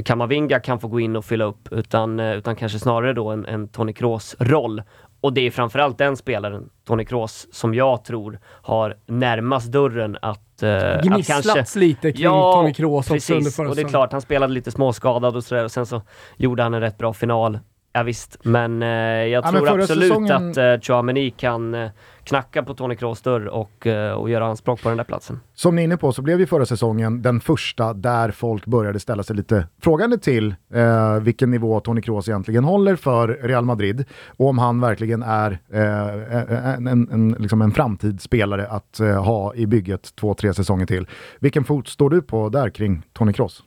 Kamavinga 0.04 0.60
kan 0.60 0.80
få 0.80 0.88
gå 0.88 1.00
in 1.00 1.16
och 1.16 1.24
fylla 1.24 1.44
upp, 1.44 1.68
utan, 1.70 2.20
eh, 2.20 2.32
utan 2.32 2.56
kanske 2.56 2.78
snarare 2.78 3.12
då 3.12 3.30
en, 3.30 3.46
en 3.46 3.68
Toni 3.68 3.92
Kroos 3.92 4.36
roll. 4.38 4.82
Och 5.20 5.32
det 5.32 5.40
är 5.40 5.50
framförallt 5.50 5.98
den 5.98 6.16
spelaren, 6.16 6.70
Toni 6.86 7.04
Kroos, 7.04 7.48
som 7.52 7.74
jag 7.74 8.04
tror 8.04 8.38
har 8.46 8.96
närmast 9.06 9.72
dörren 9.72 10.18
att, 10.22 10.62
eh, 10.62 10.76
att 10.76 11.04
Gnisslats 11.04 11.46
kanske 11.46 11.78
lite 11.78 12.12
kring 12.12 12.30
Toni 12.30 12.74
Kroos 12.74 13.10
också 13.10 13.32
under 13.32 13.44
precis. 13.44 13.56
förra 13.56 13.68
Och 13.68 13.76
det 13.76 13.82
är 13.82 13.88
klart, 13.88 14.12
han 14.12 14.20
spelade 14.20 14.52
lite 14.52 14.70
småskadad 14.70 15.36
och 15.36 15.44
sådär 15.44 15.64
och 15.64 15.72
sen 15.72 15.86
så 15.86 16.02
gjorde 16.36 16.62
han 16.62 16.74
en 16.74 16.80
rätt 16.80 16.98
bra 16.98 17.12
final. 17.12 17.58
Ja, 17.96 18.02
visst, 18.02 18.36
men 18.44 18.82
eh, 18.82 18.88
jag 18.88 19.28
Ja, 19.30 19.40
men 19.42 19.52
tror 19.52 19.66
förra 19.66 19.82
absolut 19.82 20.08
säsongen- 20.08 20.50
att 20.50 20.56
eh, 20.56 20.80
Chouameni 20.80 21.30
kan 21.30 21.74
eh, 21.74 21.90
knacka 22.24 22.62
på 22.62 22.74
Toni 22.74 22.96
Kroos 22.96 23.22
dörr 23.22 23.46
och, 23.46 23.86
eh, 23.86 24.12
och 24.12 24.30
göra 24.30 24.46
anspråk 24.46 24.82
på 24.82 24.88
den 24.88 24.96
där 24.98 25.04
platsen. 25.04 25.40
Som 25.54 25.76
ni 25.76 25.82
är 25.82 25.84
inne 25.84 25.96
på 25.96 26.12
så 26.12 26.22
blev 26.22 26.40
ju 26.40 26.46
förra 26.46 26.66
säsongen 26.66 27.22
den 27.22 27.40
första 27.40 27.92
där 27.94 28.30
folk 28.30 28.66
började 28.66 29.00
ställa 29.00 29.22
sig 29.22 29.36
lite 29.36 29.66
frågande 29.82 30.18
till 30.18 30.54
eh, 30.74 31.14
vilken 31.20 31.50
nivå 31.50 31.80
Toni 31.80 32.02
Kroos 32.02 32.28
egentligen 32.28 32.64
håller 32.64 32.96
för 32.96 33.28
Real 33.28 33.64
Madrid 33.64 34.04
och 34.36 34.48
om 34.48 34.58
han 34.58 34.80
verkligen 34.80 35.22
är 35.22 35.58
eh, 35.72 36.74
en, 36.74 36.86
en, 36.86 37.08
en, 37.12 37.36
liksom 37.38 37.62
en 37.62 37.70
framtidsspelare 37.72 38.66
att 38.66 39.00
eh, 39.00 39.24
ha 39.24 39.54
i 39.54 39.66
bygget 39.66 40.14
två, 40.16 40.34
tre 40.34 40.54
säsonger 40.54 40.86
till. 40.86 41.06
Vilken 41.40 41.64
fot 41.64 41.88
står 41.88 42.10
du 42.10 42.22
på 42.22 42.48
där 42.48 42.70
kring 42.70 43.02
Toni 43.12 43.32
Kroos? 43.32 43.62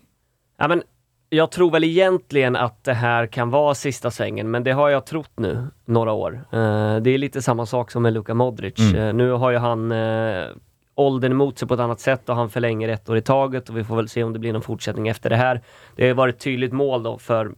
Ja, 0.60 0.68
men 0.68 0.82
jag 1.30 1.52
tror 1.52 1.72
väl 1.72 1.84
egentligen 1.84 2.56
att 2.56 2.84
det 2.84 2.94
här 2.94 3.28
kan 3.28 3.50
vara 3.50 3.76
sista 3.76 4.12
svängen, 4.12 4.52
men 4.52 4.64
det 4.64 4.72
har 4.72 4.90
jag 4.90 5.06
trott 5.06 5.32
nu 5.36 5.68
några 5.86 6.12
år. 6.12 6.34
Eh, 6.52 6.98
det 6.98 7.10
är 7.10 7.18
lite 7.18 7.42
samma 7.42 7.66
sak 7.66 7.92
som 7.92 8.04
med 8.04 8.14
Luka 8.14 8.34
Modric. 8.34 8.80
Mm. 8.80 8.96
Eh, 8.96 9.14
nu 9.14 9.32
har 9.32 9.52
ju 9.52 9.58
han 9.58 9.92
eh, 9.92 10.46
åldern 10.96 11.32
emot 11.32 11.60
sig 11.60 11.68
på 11.68 11.74
ett 11.74 11.80
annat 11.80 12.00
sätt 12.00 12.30
och 12.30 12.36
han 12.36 12.50
förlänger 12.50 12.90
ett 12.90 13.10
år 13.10 13.18
i 13.18 13.22
taget 13.22 13.70
och 13.70 13.78
vi 13.78 13.84
får 13.84 13.96
väl 13.96 14.10
se 14.10 14.24
om 14.24 14.34
det 14.34 14.40
blir 14.40 14.54
någon 14.54 14.62
fortsättning 14.62 15.08
efter 15.08 15.30
det 15.30 15.36
här. 15.36 15.62
Det 15.96 16.08
har 16.08 16.16
varit 16.16 16.36
ett 16.36 16.42
tydligt 16.42 16.74
mål 16.74 17.04
då 17.04 17.18
för, 17.18 17.52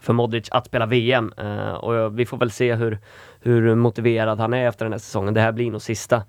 för 0.00 0.12
Modric 0.12 0.48
att 0.50 0.66
spela 0.66 0.86
VM 0.86 1.32
eh, 1.36 1.72
och 1.72 2.18
vi 2.18 2.26
får 2.26 2.36
väl 2.36 2.50
se 2.50 2.74
hur, 2.74 2.98
hur 3.40 3.74
motiverad 3.74 4.40
han 4.40 4.54
är 4.54 4.68
efter 4.68 4.84
den 4.84 4.92
här 4.92 4.98
säsongen. 4.98 5.34
Det 5.34 5.40
här 5.40 5.52
blir 5.52 5.70
nog 5.70 5.82
sista. 5.82 6.22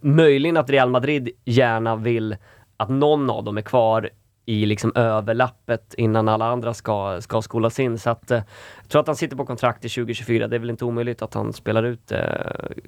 Möjligen 0.00 0.56
att 0.56 0.70
Real 0.70 0.90
Madrid 0.90 1.30
gärna 1.44 1.96
vill 1.96 2.36
att 2.76 2.88
någon 2.88 3.30
av 3.30 3.44
dem 3.44 3.58
är 3.58 3.62
kvar 3.62 4.10
i 4.48 4.66
liksom 4.66 4.92
överlappet 4.94 5.94
innan 5.94 6.28
alla 6.28 6.44
andra 6.44 6.74
ska, 6.74 7.20
ska 7.20 7.42
skolas 7.42 7.80
in. 7.80 7.98
Så 7.98 8.10
att, 8.10 8.30
eh, 8.30 8.42
jag 8.80 8.88
tror 8.88 9.00
att 9.00 9.06
han 9.06 9.16
sitter 9.16 9.36
på 9.36 9.46
kontrakt 9.46 9.80
till 9.80 9.90
2024. 9.90 10.48
Det 10.48 10.56
är 10.56 10.60
väl 10.60 10.70
inte 10.70 10.84
omöjligt 10.84 11.22
att 11.22 11.34
han 11.34 11.52
spelar 11.52 11.82
ut 11.82 12.12
eh, 12.12 12.18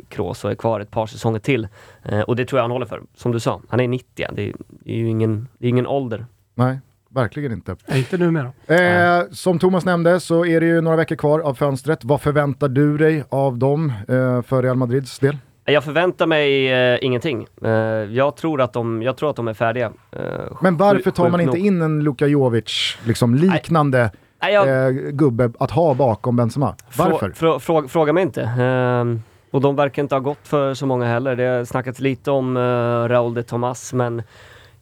Kroos 0.08 0.44
och 0.44 0.50
är 0.50 0.54
kvar 0.54 0.80
ett 0.80 0.90
par 0.90 1.06
säsonger 1.06 1.38
till. 1.38 1.68
Eh, 2.02 2.20
och 2.20 2.36
det 2.36 2.44
tror 2.44 2.58
jag 2.58 2.64
han 2.64 2.70
håller 2.70 2.86
för. 2.86 3.02
Som 3.14 3.32
du 3.32 3.40
sa, 3.40 3.60
han 3.68 3.80
är 3.80 3.88
90. 3.88 4.26
Det 4.32 4.42
är, 4.48 4.54
det 4.68 4.92
är 4.92 4.96
ju 4.96 5.08
ingen, 5.08 5.48
det 5.58 5.66
är 5.66 5.68
ingen 5.68 5.86
ålder. 5.86 6.26
Nej, 6.54 6.80
verkligen 7.08 7.52
inte. 7.52 7.76
Nej, 7.86 7.98
inte 7.98 8.18
numera. 8.18 8.52
Eh, 8.66 9.24
som 9.30 9.58
Thomas 9.58 9.84
nämnde 9.84 10.20
så 10.20 10.46
är 10.46 10.60
det 10.60 10.66
ju 10.66 10.80
några 10.80 10.96
veckor 10.96 11.16
kvar 11.16 11.40
av 11.40 11.54
fönstret. 11.54 12.04
Vad 12.04 12.20
förväntar 12.20 12.68
du 12.68 12.98
dig 12.98 13.24
av 13.28 13.58
dem 13.58 13.92
eh, 14.08 14.42
för 14.42 14.62
Real 14.62 14.76
Madrids 14.76 15.18
del? 15.18 15.36
Jag 15.70 15.84
förväntar 15.84 16.26
mig 16.26 16.72
eh, 16.72 16.98
ingenting. 17.02 17.46
Eh, 17.64 17.70
jag, 17.70 18.36
tror 18.36 18.60
att 18.60 18.72
de, 18.72 19.02
jag 19.02 19.16
tror 19.16 19.30
att 19.30 19.36
de 19.36 19.48
är 19.48 19.54
färdiga. 19.54 19.92
Eh, 20.12 20.22
Men 20.60 20.76
varför 20.76 21.10
tar 21.10 21.28
man 21.28 21.40
inte 21.40 21.58
in 21.58 21.82
en 21.82 22.04
Luka 22.04 22.26
Jovic, 22.26 22.98
liksom 23.04 23.34
liknande 23.34 24.10
Nej, 24.42 24.54
jag, 24.54 24.86
eh, 24.86 24.90
gubbe 24.92 25.52
att 25.58 25.70
ha 25.70 25.94
bakom 25.94 26.36
Benzema? 26.36 26.74
Varför? 26.96 27.30
Frå, 27.30 27.34
frå, 27.34 27.58
frå, 27.58 27.88
fråga 27.88 28.12
mig 28.12 28.22
inte. 28.22 28.42
Ehm, 28.42 29.22
och 29.50 29.60
de 29.60 29.76
verkar 29.76 30.02
inte 30.02 30.14
ha 30.14 30.20
gått 30.20 30.48
för 30.48 30.74
så 30.74 30.86
många 30.86 31.06
heller. 31.06 31.36
Det 31.36 31.44
har 31.44 31.64
snackats 31.64 32.00
lite 32.00 32.30
om 32.30 32.56
uh, 32.56 33.08
Raúl 33.08 33.34
de 33.34 33.42
Tomas, 33.42 33.92
men 33.92 34.22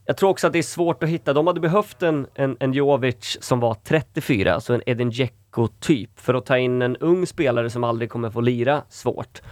jag 0.07 0.17
tror 0.17 0.31
också 0.31 0.47
att 0.47 0.53
det 0.53 0.59
är 0.59 0.63
svårt 0.63 1.03
att 1.03 1.09
hitta. 1.09 1.33
De 1.33 1.47
hade 1.47 1.61
behövt 1.61 2.03
en, 2.03 2.27
en, 2.35 2.57
en 2.61 2.73
Jovic 2.73 3.39
som 3.41 3.61
var 3.61 3.77
34, 3.85 4.55
alltså 4.55 4.75
en 4.75 4.83
Edin 4.87 5.11
Dzeko-typ, 5.11 6.21
för 6.21 6.35
att 6.35 6.47
ta 6.47 6.59
in 6.59 6.83
en 6.83 6.97
ung 6.97 7.27
spelare 7.27 7.71
som 7.71 7.85
aldrig 7.85 8.11
kommer 8.11 8.31
få 8.31 8.41
lira. 8.41 8.83
Svårt. 8.89 9.43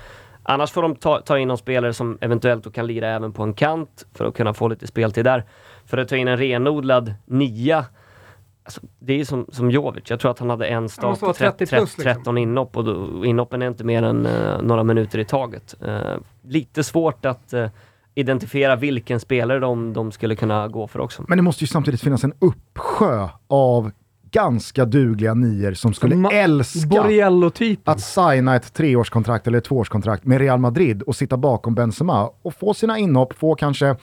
Annars 0.48 0.70
får 0.70 0.82
de 0.82 0.96
ta, 0.96 1.20
ta 1.20 1.38
in 1.38 1.48
någon 1.48 1.58
spelare 1.58 1.92
som 1.92 2.18
eventuellt 2.20 2.74
kan 2.74 2.86
lira 2.86 3.08
även 3.08 3.32
på 3.32 3.42
en 3.42 3.54
kant 3.54 4.06
för 4.14 4.24
att 4.24 4.34
kunna 4.34 4.54
få 4.54 4.68
lite 4.68 4.86
speltid 4.86 5.24
där. 5.24 5.44
För 5.84 5.98
att 5.98 6.08
ta 6.08 6.16
in 6.16 6.28
en 6.28 6.36
renodlad 6.36 7.14
nia 7.24 7.84
Alltså, 8.66 8.80
det 8.98 9.20
är 9.20 9.24
som, 9.24 9.46
som 9.52 9.70
Jovic, 9.70 10.10
jag 10.10 10.20
tror 10.20 10.30
att 10.30 10.38
han 10.38 10.50
hade 10.50 10.66
en 10.66 10.88
start 10.88 11.20
på 11.20 11.32
30 11.32 11.66
plus, 11.66 11.94
13 11.94 12.14
liksom. 12.14 12.38
inhopp 12.38 12.76
och 12.76 12.84
då, 12.84 13.24
inhoppen 13.24 13.62
är 13.62 13.66
inte 13.66 13.84
mer 13.84 14.02
än 14.02 14.26
uh, 14.26 14.62
några 14.62 14.82
minuter 14.82 15.18
i 15.18 15.24
taget. 15.24 15.74
Uh, 15.86 16.16
lite 16.42 16.84
svårt 16.84 17.24
att 17.24 17.54
uh, 17.54 17.66
identifiera 18.14 18.76
vilken 18.76 19.20
spelare 19.20 19.58
de, 19.58 19.92
de 19.92 20.12
skulle 20.12 20.36
kunna 20.36 20.68
gå 20.68 20.86
för 20.86 20.98
också. 20.98 21.24
Men 21.28 21.38
det 21.38 21.42
måste 21.42 21.64
ju 21.64 21.68
samtidigt 21.68 22.00
finnas 22.00 22.24
en 22.24 22.32
uppsjö 22.38 23.28
av 23.48 23.90
ganska 24.30 24.84
dugliga 24.84 25.34
nior 25.34 25.74
som 25.74 25.94
skulle 25.94 26.16
Ma 26.16 26.30
älska 26.30 27.02
att 27.84 28.00
signa 28.00 28.56
ett 28.56 28.74
treårskontrakt 28.74 29.46
eller 29.46 29.58
ett 29.58 29.64
tvåårskontrakt 29.64 30.24
med 30.24 30.38
Real 30.38 30.58
Madrid 30.58 31.02
och 31.02 31.16
sitta 31.16 31.36
bakom 31.36 31.74
Benzema 31.74 32.30
och 32.42 32.54
få 32.54 32.74
sina 32.74 32.98
inhopp, 32.98 33.32
få 33.38 33.54
kanske 33.54 33.96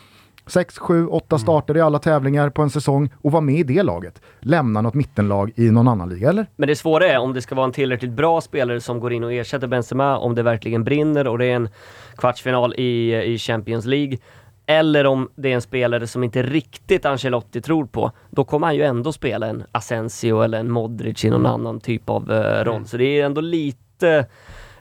6, 0.47 0.77
7, 0.77 1.07
8 1.07 1.37
starter 1.37 1.77
i 1.77 1.81
alla 1.81 1.99
tävlingar 1.99 2.49
på 2.49 2.61
en 2.61 2.69
säsong 2.69 3.09
och 3.21 3.31
vara 3.31 3.41
med 3.41 3.55
i 3.55 3.63
det 3.63 3.83
laget. 3.83 4.21
Lämna 4.39 4.81
något 4.81 4.93
mittenlag 4.93 5.51
i 5.55 5.71
någon 5.71 5.87
annan 5.87 6.09
liga, 6.09 6.29
eller? 6.29 6.45
Men 6.55 6.67
det 6.67 6.75
svåra 6.75 7.07
är 7.07 7.17
om 7.17 7.33
det 7.33 7.41
ska 7.41 7.55
vara 7.55 7.65
en 7.65 7.71
tillräckligt 7.71 8.11
bra 8.11 8.41
spelare 8.41 8.81
som 8.81 8.99
går 8.99 9.13
in 9.13 9.23
och 9.23 9.33
ersätter 9.33 9.67
Benzema, 9.67 10.17
om 10.17 10.35
det 10.35 10.43
verkligen 10.43 10.83
brinner 10.83 11.27
och 11.27 11.37
det 11.37 11.45
är 11.45 11.55
en 11.55 11.69
kvartsfinal 12.17 12.73
i, 12.73 13.15
i 13.33 13.37
Champions 13.37 13.85
League. 13.85 14.17
Eller 14.65 15.05
om 15.05 15.29
det 15.35 15.51
är 15.51 15.55
en 15.55 15.61
spelare 15.61 16.07
som 16.07 16.23
inte 16.23 16.43
riktigt 16.43 17.05
Ancelotti 17.05 17.61
tror 17.61 17.85
på. 17.85 18.11
Då 18.29 18.43
kommer 18.43 18.67
han 18.67 18.75
ju 18.75 18.83
ändå 18.83 19.11
spela 19.11 19.47
en 19.47 19.63
Asensio 19.71 20.41
eller 20.41 20.59
en 20.59 20.71
Modric 20.71 21.25
i 21.25 21.29
någon 21.29 21.45
annan 21.45 21.79
typ 21.79 22.09
av 22.09 22.31
uh, 22.31 22.63
roll. 22.63 22.75
Mm. 22.75 22.85
Så 22.85 22.97
det 22.97 23.19
är 23.19 23.25
ändå 23.25 23.41
lite 23.41 24.25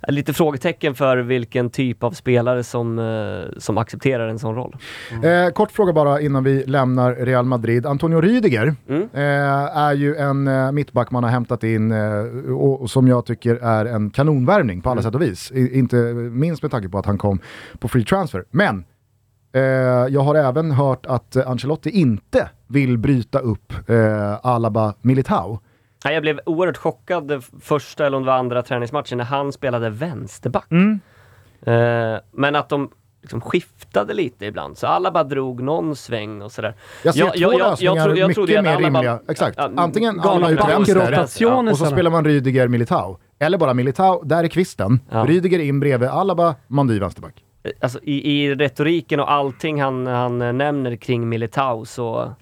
lite 0.09 0.33
frågetecken 0.33 0.95
för 0.95 1.17
vilken 1.17 1.71
typ 1.71 2.03
av 2.03 2.11
spelare 2.11 2.65
som, 2.65 2.99
eh, 2.99 3.59
som 3.59 3.79
accepterar 3.79 4.29
en 4.29 4.39
sån 4.39 4.55
roll. 4.55 4.77
Mm. 5.11 5.47
Eh, 5.47 5.53
kort 5.53 5.71
fråga 5.71 5.93
bara 5.93 6.21
innan 6.21 6.45
vi 6.45 6.65
lämnar 6.67 7.15
Real 7.15 7.45
Madrid. 7.45 7.87
Antonio 7.87 8.21
Rydiger 8.21 8.75
mm. 8.89 9.03
eh, 9.03 9.77
är 9.77 9.95
ju 9.95 10.17
en 10.17 10.49
eh, 10.49 10.73
mittback 10.73 11.11
man 11.11 11.25
har 11.25 11.31
hämtat 11.31 11.65
in 11.65 11.93
eh, 11.93 12.53
och, 12.53 12.83
och, 12.83 12.91
som 12.91 13.09
jag 13.09 13.27
tycker 13.27 13.55
är 13.57 13.85
en 13.85 14.11
kanonvärvning 14.11 14.81
på 14.81 14.91
alla 14.91 15.01
mm. 15.01 15.13
sätt 15.13 15.15
och 15.15 15.23
vis. 15.23 15.53
I, 15.53 15.79
inte 15.79 15.97
minst 15.97 16.63
med 16.63 16.71
tanke 16.71 16.89
på 16.89 16.99
att 16.99 17.07
han 17.07 17.19
kom 17.19 17.41
på 17.79 17.89
free 17.89 18.05
transfer. 18.05 18.45
Men 18.51 18.79
eh, 18.79 18.85
jag 20.11 20.21
har 20.21 20.35
även 20.35 20.71
hört 20.71 21.07
att 21.07 21.37
Ancelotti 21.37 21.91
inte 21.91 22.51
vill 22.67 22.99
bryta 22.99 23.39
upp 23.39 23.73
Alaba 24.43 24.95
Militao. 25.01 25.61
Jag 26.05 26.23
blev 26.23 26.41
oerhört 26.47 26.77
chockad 26.77 27.45
första 27.61 28.07
eller 28.07 28.17
om 28.17 28.23
det 28.23 28.27
var 28.27 28.39
andra 28.39 28.63
träningsmatchen 28.63 29.19
när 29.19 29.25
han 29.25 29.53
spelade 29.53 29.91
vänsterback. 29.91 30.71
Mm. 30.71 31.01
Men 32.33 32.57
att 32.57 32.69
de 32.69 32.91
liksom 33.23 33.41
skiftade 33.41 34.15
lite 34.15 34.47
ibland, 34.47 34.79
så 34.79 34.87
alla 34.87 35.11
bara 35.11 35.25
drog 35.25 35.63
någon 35.63 35.97
sväng 35.97 36.43
och 36.43 36.53
sådär. 36.53 36.75
Jag 37.05 37.15
ser 37.15 37.21
jag, 37.21 37.33
två 37.33 37.39
jag, 37.41 37.59
lösningar 37.59 37.97
jag, 38.09 38.19
jag, 38.19 38.29
mycket 38.29 38.65
mer 38.65 38.77
rimliga. 38.77 39.03
Bara, 39.03 39.21
Exakt. 39.29 39.59
Ja, 39.59 39.71
Antingen 39.77 40.21
alla 40.21 40.51
ut 40.51 40.61
vänster 40.69 41.43
ja, 41.43 41.71
och 41.71 41.79
så 41.79 41.87
spelar 41.87 42.11
man 42.11 42.25
Rydiger 42.25 42.69
Militao. 42.69 43.19
Eller 43.39 43.59
bara 43.59 43.75
Militao, 43.75 44.23
där 44.25 44.45
är 44.45 44.49
kvisten. 44.49 45.01
Ja. 45.11 45.25
Rydiger 45.29 45.59
in 45.59 45.81
bredvid 45.81 46.09
Alaba, 46.09 46.55
Mandy 46.67 46.99
vänsterback. 46.99 47.35
Alltså 47.81 47.99
i, 48.03 48.43
i 48.43 48.55
retoriken 48.55 49.21
och 49.21 49.33
allting 49.33 49.83
han, 49.83 50.07
han 50.07 50.39
nämner 50.39 50.97
kring 50.97 51.29
Militao 51.29 51.85
så... 51.85 52.35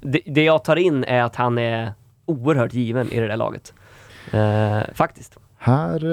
Det, 0.00 0.20
det 0.26 0.44
jag 0.44 0.64
tar 0.64 0.76
in 0.76 1.04
är 1.04 1.22
att 1.22 1.36
han 1.36 1.58
är 1.58 1.92
oerhört 2.26 2.72
given 2.72 3.12
i 3.12 3.20
det 3.20 3.26
där 3.26 3.36
laget. 3.36 3.72
Eh, 4.30 4.94
faktiskt. 4.94 5.38
Här, 5.58 6.04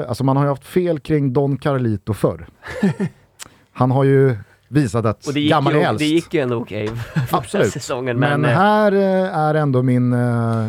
eh, 0.00 0.08
alltså 0.08 0.24
man 0.24 0.36
har 0.36 0.44
ju 0.44 0.48
haft 0.48 0.64
fel 0.64 1.00
kring 1.00 1.32
Don 1.32 1.56
Carlito 1.56 2.14
förr. 2.14 2.46
Han 3.72 3.90
har 3.90 4.04
ju 4.04 4.36
visat 4.68 5.06
att 5.06 5.26
gammal 5.26 5.74
är 5.74 5.78
äldst. 5.78 5.98
Det 5.98 6.06
gick 6.06 6.34
ju 6.34 6.40
ändå 6.40 6.56
okej 6.56 6.84
okay 6.84 6.98
Absolut. 7.30 7.72
säsongen. 7.72 8.18
Men, 8.18 8.40
men 8.40 8.50
eh, 8.50 8.56
här 8.56 8.92
eh, 8.92 9.38
är 9.38 9.54
ändå 9.54 9.82
min 9.82 10.12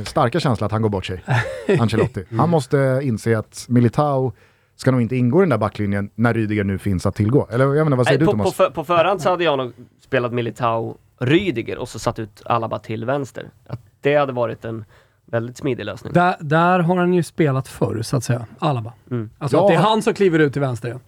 starka 0.06 0.39
känsla 0.39 0.65
att 0.65 0.71
han 0.71 0.82
går 0.82 0.89
bort 0.89 1.06
sig, 1.06 1.24
Ancelotti. 1.80 2.26
Han 2.38 2.50
måste 2.50 3.00
inse 3.04 3.38
att 3.38 3.65
Militao 3.69 4.34
ska 4.82 4.91
nog 4.91 5.02
inte 5.02 5.15
ingå 5.15 5.39
i 5.39 5.41
den 5.41 5.50
där 5.50 5.58
backlinjen 5.58 6.10
när 6.15 6.34
Rydiger 6.34 6.63
nu 6.63 6.78
finns 6.78 7.06
att 7.06 7.15
tillgå. 7.15 7.48
Eller 7.52 7.65
jag 7.74 7.86
menar, 7.86 7.98
vad 7.98 8.06
säger 8.06 8.20
Nej, 8.20 8.26
du 8.26 8.26
på, 8.26 8.32
Thomas? 8.32 8.48
På, 8.48 8.63
för, 8.63 8.70
på 8.70 8.84
förhand 8.84 9.22
så 9.22 9.30
hade 9.30 9.44
jag 9.44 9.58
nog 9.58 9.74
spelat 10.02 10.34
Militao 10.34 10.98
Rydiger 11.20 11.78
och 11.78 11.89
så 11.89 12.00
satt 12.00 12.20
ut 12.20 12.41
Alaba 12.46 12.80
till 12.80 13.06
vänster. 13.06 13.50
Att 13.67 13.80
det 14.02 14.15
hade 14.15 14.34
varit 14.34 14.65
en 14.65 14.86
väldigt 15.26 15.58
smidig 15.58 15.86
lösning. 15.86 16.13
Där, 16.13 16.36
där 16.39 16.80
har 16.80 16.98
han 16.98 17.13
ju 17.13 17.24
spelat 17.24 17.67
förr, 17.67 18.02
så 18.02 18.17
att 18.17 18.24
säga. 18.24 18.46
Alaba. 18.60 18.94
Mm. 19.12 19.30
Alltså 19.38 19.58
ja. 19.58 19.62
att 19.62 19.67
det 19.67 19.74
är 19.74 19.80
han 19.80 20.02
som 20.02 20.13
kliver 20.13 20.39
ut 20.39 20.54
till 20.54 20.62
vänster. 20.62 21.00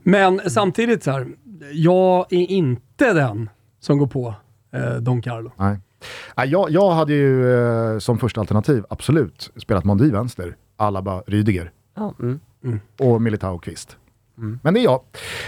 Men 0.00 0.32
mm. 0.34 0.50
samtidigt 0.50 1.04
så 1.04 1.10
här, 1.10 1.26
jag 1.72 2.32
är 2.32 2.50
inte 2.50 3.12
den 3.12 3.50
som 3.80 3.98
går 3.98 4.06
på 4.06 4.34
eh, 4.72 4.94
Don 4.94 5.22
Carlo. 5.22 5.52
Nej. 5.56 5.78
Jag, 6.46 6.70
jag 6.70 6.90
hade 6.90 7.12
ju 7.12 7.54
eh, 7.54 7.98
som 7.98 8.18
första 8.18 8.40
alternativ 8.40 8.84
absolut 8.90 9.50
spelat 9.56 9.84
Mondi 9.84 10.10
vänster, 10.10 10.56
Alaba, 10.76 11.22
Rydiger. 11.26 11.70
Ja. 11.94 12.14
Mm. 12.20 12.40
Mm. 12.64 12.80
Och 12.98 13.22
Militao 13.22 13.58
Kvist. 13.58 13.96
Mm. 14.38 14.60
Men 14.62 14.74
det 14.74 14.80
är 14.80 14.84
jag. 14.84 15.00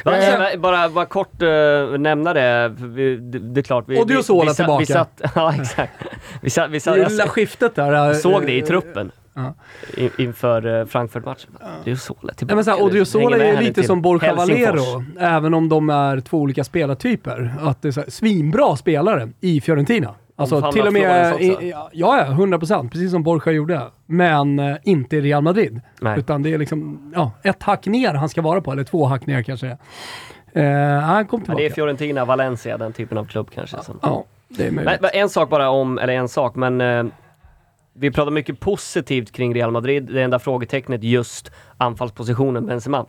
Bara, 0.05 0.53
eh, 0.53 0.61
bara, 0.61 0.89
bara 0.89 1.07
kort 1.07 1.43
uh, 1.43 1.99
nämna 1.99 2.35
det, 2.35 2.75
vi, 2.79 3.17
det, 3.17 3.39
det, 3.39 3.61
är 3.61 3.63
klart. 3.63 3.85
Vi, 3.89 4.01
Odiozola 4.01 4.55
tillbaka. 4.55 4.81
Vi 4.81 4.87
satt, 4.87 5.21
ja, 5.35 5.55
exakt. 5.61 5.93
Vi 6.41 6.51
satt, 6.51 6.71
vi 6.71 6.81
satt, 6.81 6.95
det 6.95 7.09
lilla 7.09 7.29
skiftet 7.29 7.75
där. 7.75 8.15
såg 8.15 8.47
det 8.47 8.53
i 8.53 8.63
truppen. 8.63 9.13
Uh, 9.39 9.51
in, 9.97 10.11
inför 10.19 10.67
uh, 10.67 10.87
Frankfurt-matchen. 10.87 11.51
Odiozola 11.81 12.35
tillbaka. 12.35 12.71
Ja, 12.71 12.83
Odiozola 12.83 13.37
är 13.37 13.63
lite 13.63 13.83
som 13.83 14.03
Borja 14.03 14.35
Valero, 14.35 15.05
även 15.19 15.55
om 15.55 15.69
de 15.69 15.91
är 15.91 16.21
två 16.21 16.39
olika 16.39 16.65
spelartyper. 16.65 17.55
Att 17.61 17.83
det 17.83 17.89
är 17.89 17.93
så 17.93 18.01
här, 18.01 18.11
svinbra 18.11 18.77
spelare 18.77 19.29
i 19.41 19.61
Fiorentina. 19.61 20.15
Alltså 20.37 20.73
till 20.73 20.87
och 20.87 20.93
med, 20.93 21.41
i, 21.41 21.71
ja, 21.71 21.91
ja, 21.93 22.27
100 22.27 22.59
procent. 22.59 22.93
Precis 22.93 23.11
som 23.11 23.23
Borja 23.23 23.53
gjorde. 23.53 23.83
Men 24.07 24.59
eh, 24.59 24.77
inte 24.83 25.17
i 25.17 25.21
Real 25.21 25.43
Madrid. 25.43 25.81
Nej. 26.01 26.19
Utan 26.19 26.43
det 26.43 26.55
är 26.55 26.59
liksom, 26.59 27.13
ja, 27.15 27.31
ett 27.43 27.63
hack 27.63 27.87
ner 27.87 28.15
han 28.15 28.29
ska 28.29 28.43
vara 28.43 28.61
på, 28.61 28.73
eller 28.73 28.85
två 28.85 29.05
hack 29.05 29.27
ner 29.27 29.43
kanske. 29.43 29.77
Eh, 30.53 31.01
han 31.01 31.27
kom 31.27 31.41
tillbaka. 31.41 31.63
Ja, 31.63 31.69
det 31.69 31.73
är 31.73 31.75
Fiorentina, 31.75 32.25
Valencia, 32.25 32.79
den 32.79 32.93
typen 32.93 33.19
av 33.19 33.25
klubb 33.25 33.51
kanske. 33.55 33.83
Som. 33.83 33.99
Ja, 34.03 34.25
det 34.49 34.67
är 34.67 34.71
möjligt. 34.71 35.01
Men, 35.01 35.11
en 35.15 35.29
sak 35.29 35.51
bara 35.51 35.71
om, 35.71 35.99
eller 35.99 36.13
en 36.13 36.29
sak, 36.29 36.55
men 36.55 36.81
eh, 36.81 37.05
vi 37.93 38.11
pratar 38.11 38.31
mycket 38.31 38.61
positivt 38.61 39.33
kring 39.33 39.55
Real 39.55 39.71
Madrid. 39.71 40.05
Det 40.13 40.23
enda 40.23 40.39
frågetecknet 40.39 41.05
just 41.05 41.51
anfallspositionen 41.79 42.67
Benzema. 42.67 43.07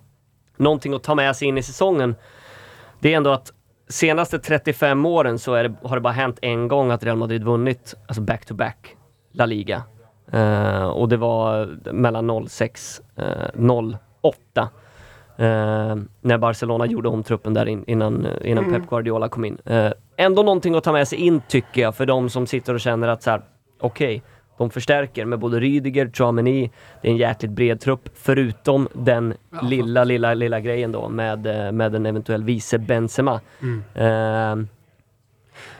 Någonting 0.57 0.93
att 0.93 1.03
ta 1.03 1.15
med 1.15 1.35
sig 1.35 1.47
in 1.47 1.57
i 1.57 1.63
säsongen, 1.63 2.15
det 2.99 3.13
är 3.13 3.17
ändå 3.17 3.29
att 3.29 3.51
senaste 3.87 4.39
35 4.39 5.05
åren 5.05 5.39
så 5.39 5.55
det, 5.55 5.73
har 5.83 5.95
det 5.95 6.01
bara 6.01 6.13
hänt 6.13 6.39
en 6.41 6.67
gång 6.67 6.91
att 6.91 7.03
Real 7.03 7.17
Madrid 7.17 7.43
vunnit, 7.43 7.95
alltså 8.07 8.21
back-to-back, 8.21 8.95
La 9.31 9.45
Liga. 9.45 9.83
Uh, 10.33 10.83
och 10.83 11.09
det 11.09 11.17
var 11.17 11.77
mellan 11.91 12.47
06 12.47 13.01
uh, 13.19 13.99
08. 14.21 14.69
Uh, 15.39 15.95
när 16.21 16.37
Barcelona 16.37 16.85
gjorde 16.85 17.09
om 17.09 17.23
truppen 17.23 17.53
där 17.53 17.65
in, 17.65 17.83
innan, 17.87 18.27
innan 18.41 18.63
mm. 18.63 18.81
Pep 18.81 18.89
Guardiola 18.89 19.29
kom 19.29 19.45
in. 19.45 19.57
Uh, 19.69 19.91
ändå 20.17 20.43
någonting 20.43 20.75
att 20.75 20.83
ta 20.83 20.91
med 20.91 21.07
sig 21.07 21.19
in 21.19 21.41
tycker 21.47 21.81
jag, 21.81 21.95
för 21.95 22.05
de 22.05 22.29
som 22.29 22.47
sitter 22.47 22.73
och 22.73 22.79
känner 22.79 23.07
att 23.07 23.23
så 23.23 23.31
här, 23.31 23.41
okej, 23.79 24.17
okay, 24.17 24.29
de 24.57 24.69
förstärker 24.69 25.25
med 25.25 25.39
både 25.39 25.59
Rydiger, 25.59 26.11
Chouameni, 26.13 26.71
det 27.01 27.07
är 27.07 27.11
en 27.11 27.17
jäkligt 27.17 27.51
bred 27.51 27.79
trupp, 27.79 28.09
förutom 28.13 28.87
den 28.93 29.33
lilla, 29.61 30.03
lilla, 30.03 30.33
lilla 30.33 30.59
grejen 30.59 30.91
då 30.91 31.09
med, 31.09 31.47
eh, 31.47 31.71
med 31.71 31.95
en 31.95 32.05
eventuell 32.05 32.43
vice 32.43 32.77
Benzema. 32.77 33.39
Mm. 33.61 33.83
Uh, 34.59 34.67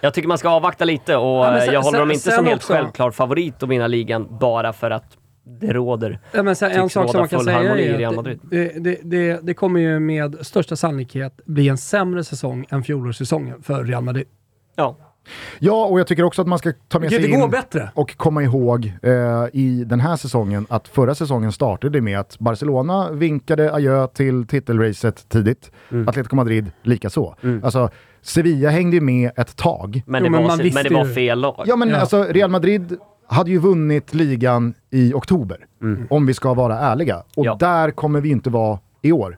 jag 0.02 0.14
tycker 0.14 0.28
man 0.28 0.38
ska 0.38 0.50
avvakta 0.50 0.86
lite 0.86 1.16
och 1.16 1.46
ja, 1.46 1.62
sen, 1.62 1.74
jag 1.74 1.82
håller 1.82 2.00
dem 2.00 2.12
inte 2.12 2.32
som 2.32 2.46
helt 2.46 2.58
också. 2.58 2.74
självklar 2.74 3.12
favorit 3.12 3.64
att 3.64 3.70
vinna 3.70 3.88
ligan 3.88 4.28
bara 4.40 4.74
för 4.74 4.92
att 4.92 5.18
det 5.44 5.74
råder 5.74 6.20
ja, 6.32 6.44
men 6.44 6.56
sen, 6.56 6.72
En 6.72 6.90
sak 6.90 7.12
som 7.12 7.20
man 7.20 7.28
kan 7.28 7.44
säga 7.44 7.60
är 7.60 8.20
att 8.20 8.26
det, 8.26 8.72
det, 8.80 9.00
det, 9.04 9.40
det, 9.44 9.54
kommer 9.54 9.80
ju 9.80 10.00
med 10.00 10.38
största 10.42 10.76
sannolikhet 10.76 11.40
bli 11.46 11.70
en 11.70 11.78
sämre 11.78 12.24
säsong 12.24 12.66
än 12.70 12.84
fjolårssäsongen 12.84 13.64
för 13.64 13.84
Real 13.84 14.04
Madrid. 14.04 14.28
Ja, 14.76 14.98
Ja, 15.60 15.86
och 15.86 16.00
jag 16.00 16.08
tycker 16.08 16.24
också 16.24 16.42
att 16.42 16.48
man 16.48 16.60
ska 16.60 16.74
ta 16.88 17.00
med 17.00 17.10
sig 17.10 17.32
in 17.32 17.50
bättre. 17.50 17.90
och 17.94 18.18
komma 18.18 18.44
ihåg 18.44 18.94
eh, 19.04 19.12
i 19.54 19.84
den 19.88 20.00
här 20.00 20.16
säsongen 20.16 20.66
att 20.70 20.88
förra 20.88 21.16
säsongen 21.16 21.52
startade 21.52 22.02
med 22.02 22.20
att 22.20 22.40
Barcelona 22.40 23.12
vinkade 23.12 23.74
adjö 23.74 24.08
till 24.08 24.48
titelracet 24.48 25.30
tidigt. 25.30 25.72
Mm. 25.92 26.08
Atletico 26.08 26.36
Madrid 26.36 26.72
likaså. 26.84 27.36
Mm. 27.44 27.64
Alltså, 27.64 27.90
Sevilla 28.22 28.70
hängde 28.70 29.02
med 29.02 29.32
ett 29.36 29.56
tag. 29.56 30.04
Men 30.06 30.24
det, 30.24 30.30
jo, 30.30 30.34
var, 30.34 30.58
men, 30.58 30.74
men 30.74 30.84
det 30.84 30.94
var 30.94 31.06
fel 31.06 31.40
lag. 31.40 31.64
Ja, 31.66 31.76
men 31.76 31.90
ja. 31.90 31.98
alltså 31.98 32.24
Real 32.24 32.50
Madrid 32.50 32.98
hade 33.28 33.52
ju 33.52 33.58
vunnit 33.58 34.14
ligan 34.14 34.74
i 34.90 35.14
oktober, 35.14 35.58
mm. 35.82 36.08
om 36.10 36.26
vi 36.26 36.34
ska 36.34 36.54
vara 36.54 36.80
ärliga. 36.80 37.24
Och 37.36 37.46
ja. 37.46 37.58
där 37.60 37.92
kommer 37.92 38.22
vi 38.22 38.30
inte 38.30 38.50
vara 38.50 38.80
i 39.02 39.12
år. 39.12 39.38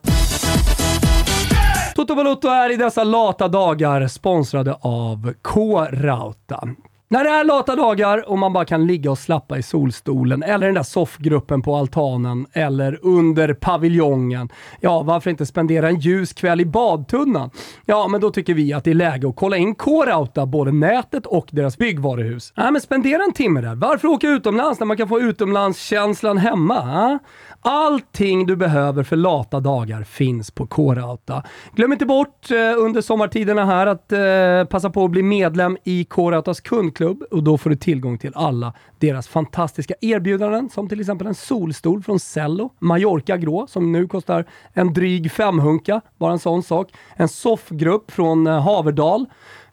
Toto 2.00 2.14
Balotto 2.14 2.48
är 2.48 2.72
i 2.72 2.76
dessa 2.76 3.04
lata 3.04 3.48
dagar 3.48 4.08
sponsrade 4.08 4.76
av 4.80 5.34
K-Rauta. 5.42 6.68
När 7.08 7.24
det 7.24 7.30
är 7.30 7.44
lata 7.44 7.76
dagar 7.76 8.30
och 8.30 8.38
man 8.38 8.52
bara 8.52 8.64
kan 8.64 8.86
ligga 8.86 9.10
och 9.10 9.18
slappa 9.18 9.58
i 9.58 9.62
solstolen 9.62 10.42
eller 10.42 10.66
den 10.66 10.74
där 10.74 10.82
soffgruppen 10.82 11.62
på 11.62 11.76
altanen 11.76 12.46
eller 12.52 12.98
under 13.02 13.54
paviljongen. 13.54 14.48
Ja, 14.80 15.02
varför 15.02 15.30
inte 15.30 15.46
spendera 15.46 15.88
en 15.88 16.00
ljus 16.00 16.32
kväll 16.32 16.60
i 16.60 16.64
badtunnan? 16.64 17.50
Ja, 17.86 18.08
men 18.08 18.20
då 18.20 18.30
tycker 18.30 18.54
vi 18.54 18.72
att 18.72 18.84
det 18.84 18.90
är 18.90 18.94
läge 18.94 19.28
att 19.28 19.36
kolla 19.36 19.56
in 19.56 19.74
K-Rauta, 19.74 20.46
både 20.46 20.72
nätet 20.72 21.26
och 21.26 21.48
deras 21.50 21.78
byggvaruhus. 21.78 22.52
Nej, 22.56 22.72
men 22.72 22.80
spendera 22.80 23.22
en 23.22 23.32
timme 23.32 23.60
där. 23.60 23.74
Varför 23.74 24.08
åka 24.08 24.28
utomlands 24.28 24.80
när 24.80 24.86
man 24.86 24.96
kan 24.96 25.08
få 25.08 25.20
utomlandskänslan 25.20 26.38
hemma? 26.38 26.74
Ja? 26.74 27.18
Allting 27.62 28.46
du 28.46 28.56
behöver 28.56 29.02
för 29.02 29.16
lata 29.16 29.60
dagar 29.60 30.04
finns 30.04 30.50
på 30.50 30.66
K-Rauta. 30.66 31.42
Glöm 31.74 31.92
inte 31.92 32.06
bort 32.06 32.50
eh, 32.50 32.56
under 32.78 33.00
sommartiderna 33.00 33.64
här 33.64 33.86
att 33.86 34.12
eh, 34.12 34.64
passa 34.70 34.90
på 34.90 35.04
att 35.04 35.10
bli 35.10 35.22
medlem 35.22 35.78
i 35.84 36.04
K-Rautas 36.04 36.60
kundklubb 36.60 37.22
och 37.30 37.42
då 37.42 37.58
får 37.58 37.70
du 37.70 37.76
tillgång 37.76 38.18
till 38.18 38.32
alla 38.34 38.72
deras 38.98 39.28
fantastiska 39.28 39.94
erbjudanden 40.00 40.70
som 40.70 40.88
till 40.88 41.00
exempel 41.00 41.26
en 41.26 41.34
solstol 41.34 42.02
från 42.02 42.18
Cello, 42.20 42.70
Mallorca 42.78 43.36
grå 43.36 43.66
som 43.66 43.92
nu 43.92 44.08
kostar 44.08 44.44
en 44.72 44.92
dryg 44.92 45.32
femhunka, 45.32 46.00
bara 46.18 46.32
en 46.32 46.38
sån 46.38 46.62
sak. 46.62 46.92
En 47.16 47.28
soffgrupp 47.28 48.10
från 48.10 48.46
eh, 48.46 48.60
Haverdal 48.60 49.26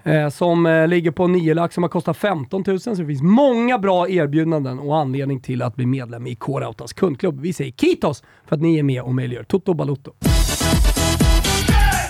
eh, 0.08 0.30
som 0.30 0.66
eh, 0.66 0.88
ligger 0.88 1.12
på 1.12 1.28
9 1.28 1.54
lax 1.54 1.74
som 1.76 1.84
har 1.84 1.90
kostat 1.90 2.18
15 2.18 2.64
000. 2.68 2.80
Så 2.80 2.90
det 2.90 3.06
finns 3.06 3.22
många 3.22 3.80
bra 3.80 4.10
erbjudanden 4.10 4.80
och 4.80 4.98
anledning 4.98 5.40
till 5.40 5.62
att 5.62 5.76
bli 5.76 5.86
medlem 5.86 6.28
i 6.28 6.36
K-Rautas 6.36 6.94
kundklubb. 6.94 7.40
Vi 7.42 7.54
säger 7.54 7.72
Kitos 7.72 8.24
för 8.46 8.56
att 8.56 8.62
ni 8.62 8.80
är 8.80 8.84
med 8.84 9.02
och 9.02 9.16
möjliggör 9.16 9.44
Toto 9.44 9.74
Balutto. 9.74 10.12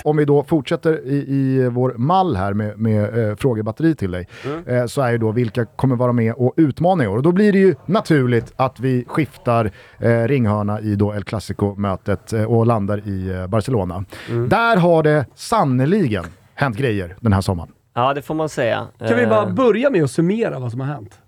Om 0.04 0.16
vi 0.16 0.24
då 0.24 0.44
fortsätter 0.44 1.06
i, 1.06 1.16
i 1.16 1.68
vår 1.68 1.94
mall 1.96 2.36
här 2.36 2.52
med, 2.52 2.78
med 2.78 3.28
eh, 3.30 3.36
frågebatteri 3.36 3.94
till 3.94 4.10
dig, 4.10 4.28
eh, 4.66 4.86
så 4.86 5.02
är 5.02 5.10
ju 5.10 5.18
då 5.18 5.32
vilka 5.32 5.64
kommer 5.64 5.96
vara 5.96 6.12
med 6.12 6.34
och 6.34 6.54
utmana 6.56 7.04
i 7.04 7.06
år? 7.06 7.16
Och 7.16 7.22
då 7.22 7.32
blir 7.32 7.52
det 7.52 7.58
ju 7.58 7.74
naturligt 7.86 8.52
att 8.56 8.80
vi 8.80 9.04
skiftar 9.08 9.70
eh, 9.98 10.22
ringhörna 10.22 10.80
i 10.80 10.94
då 10.94 11.14
El 11.14 11.24
Clasico-mötet 11.24 12.32
eh, 12.32 12.44
och 12.44 12.66
landar 12.66 13.08
i 13.08 13.28
eh, 13.28 13.46
Barcelona. 13.46 14.04
Där 14.48 14.76
har 14.76 15.02
det 15.02 15.26
sannoliken 15.34 16.24
hänt 16.54 16.76
grejer 16.76 17.16
den 17.20 17.32
här 17.32 17.40
sommaren. 17.40 17.72
Ja, 17.98 18.14
det 18.14 18.22
får 18.22 18.34
man 18.34 18.48
säga. 18.48 18.86
Kan 18.98 19.16
vi 19.16 19.26
bara 19.26 19.42
Eh, 19.42 19.52
börja 19.52 19.90
med 19.90 20.04
att 20.04 20.10
summera 20.10 20.58
vad 20.58 20.70
som 20.70 20.80
har 20.80 20.86
hänt? 20.86 21.18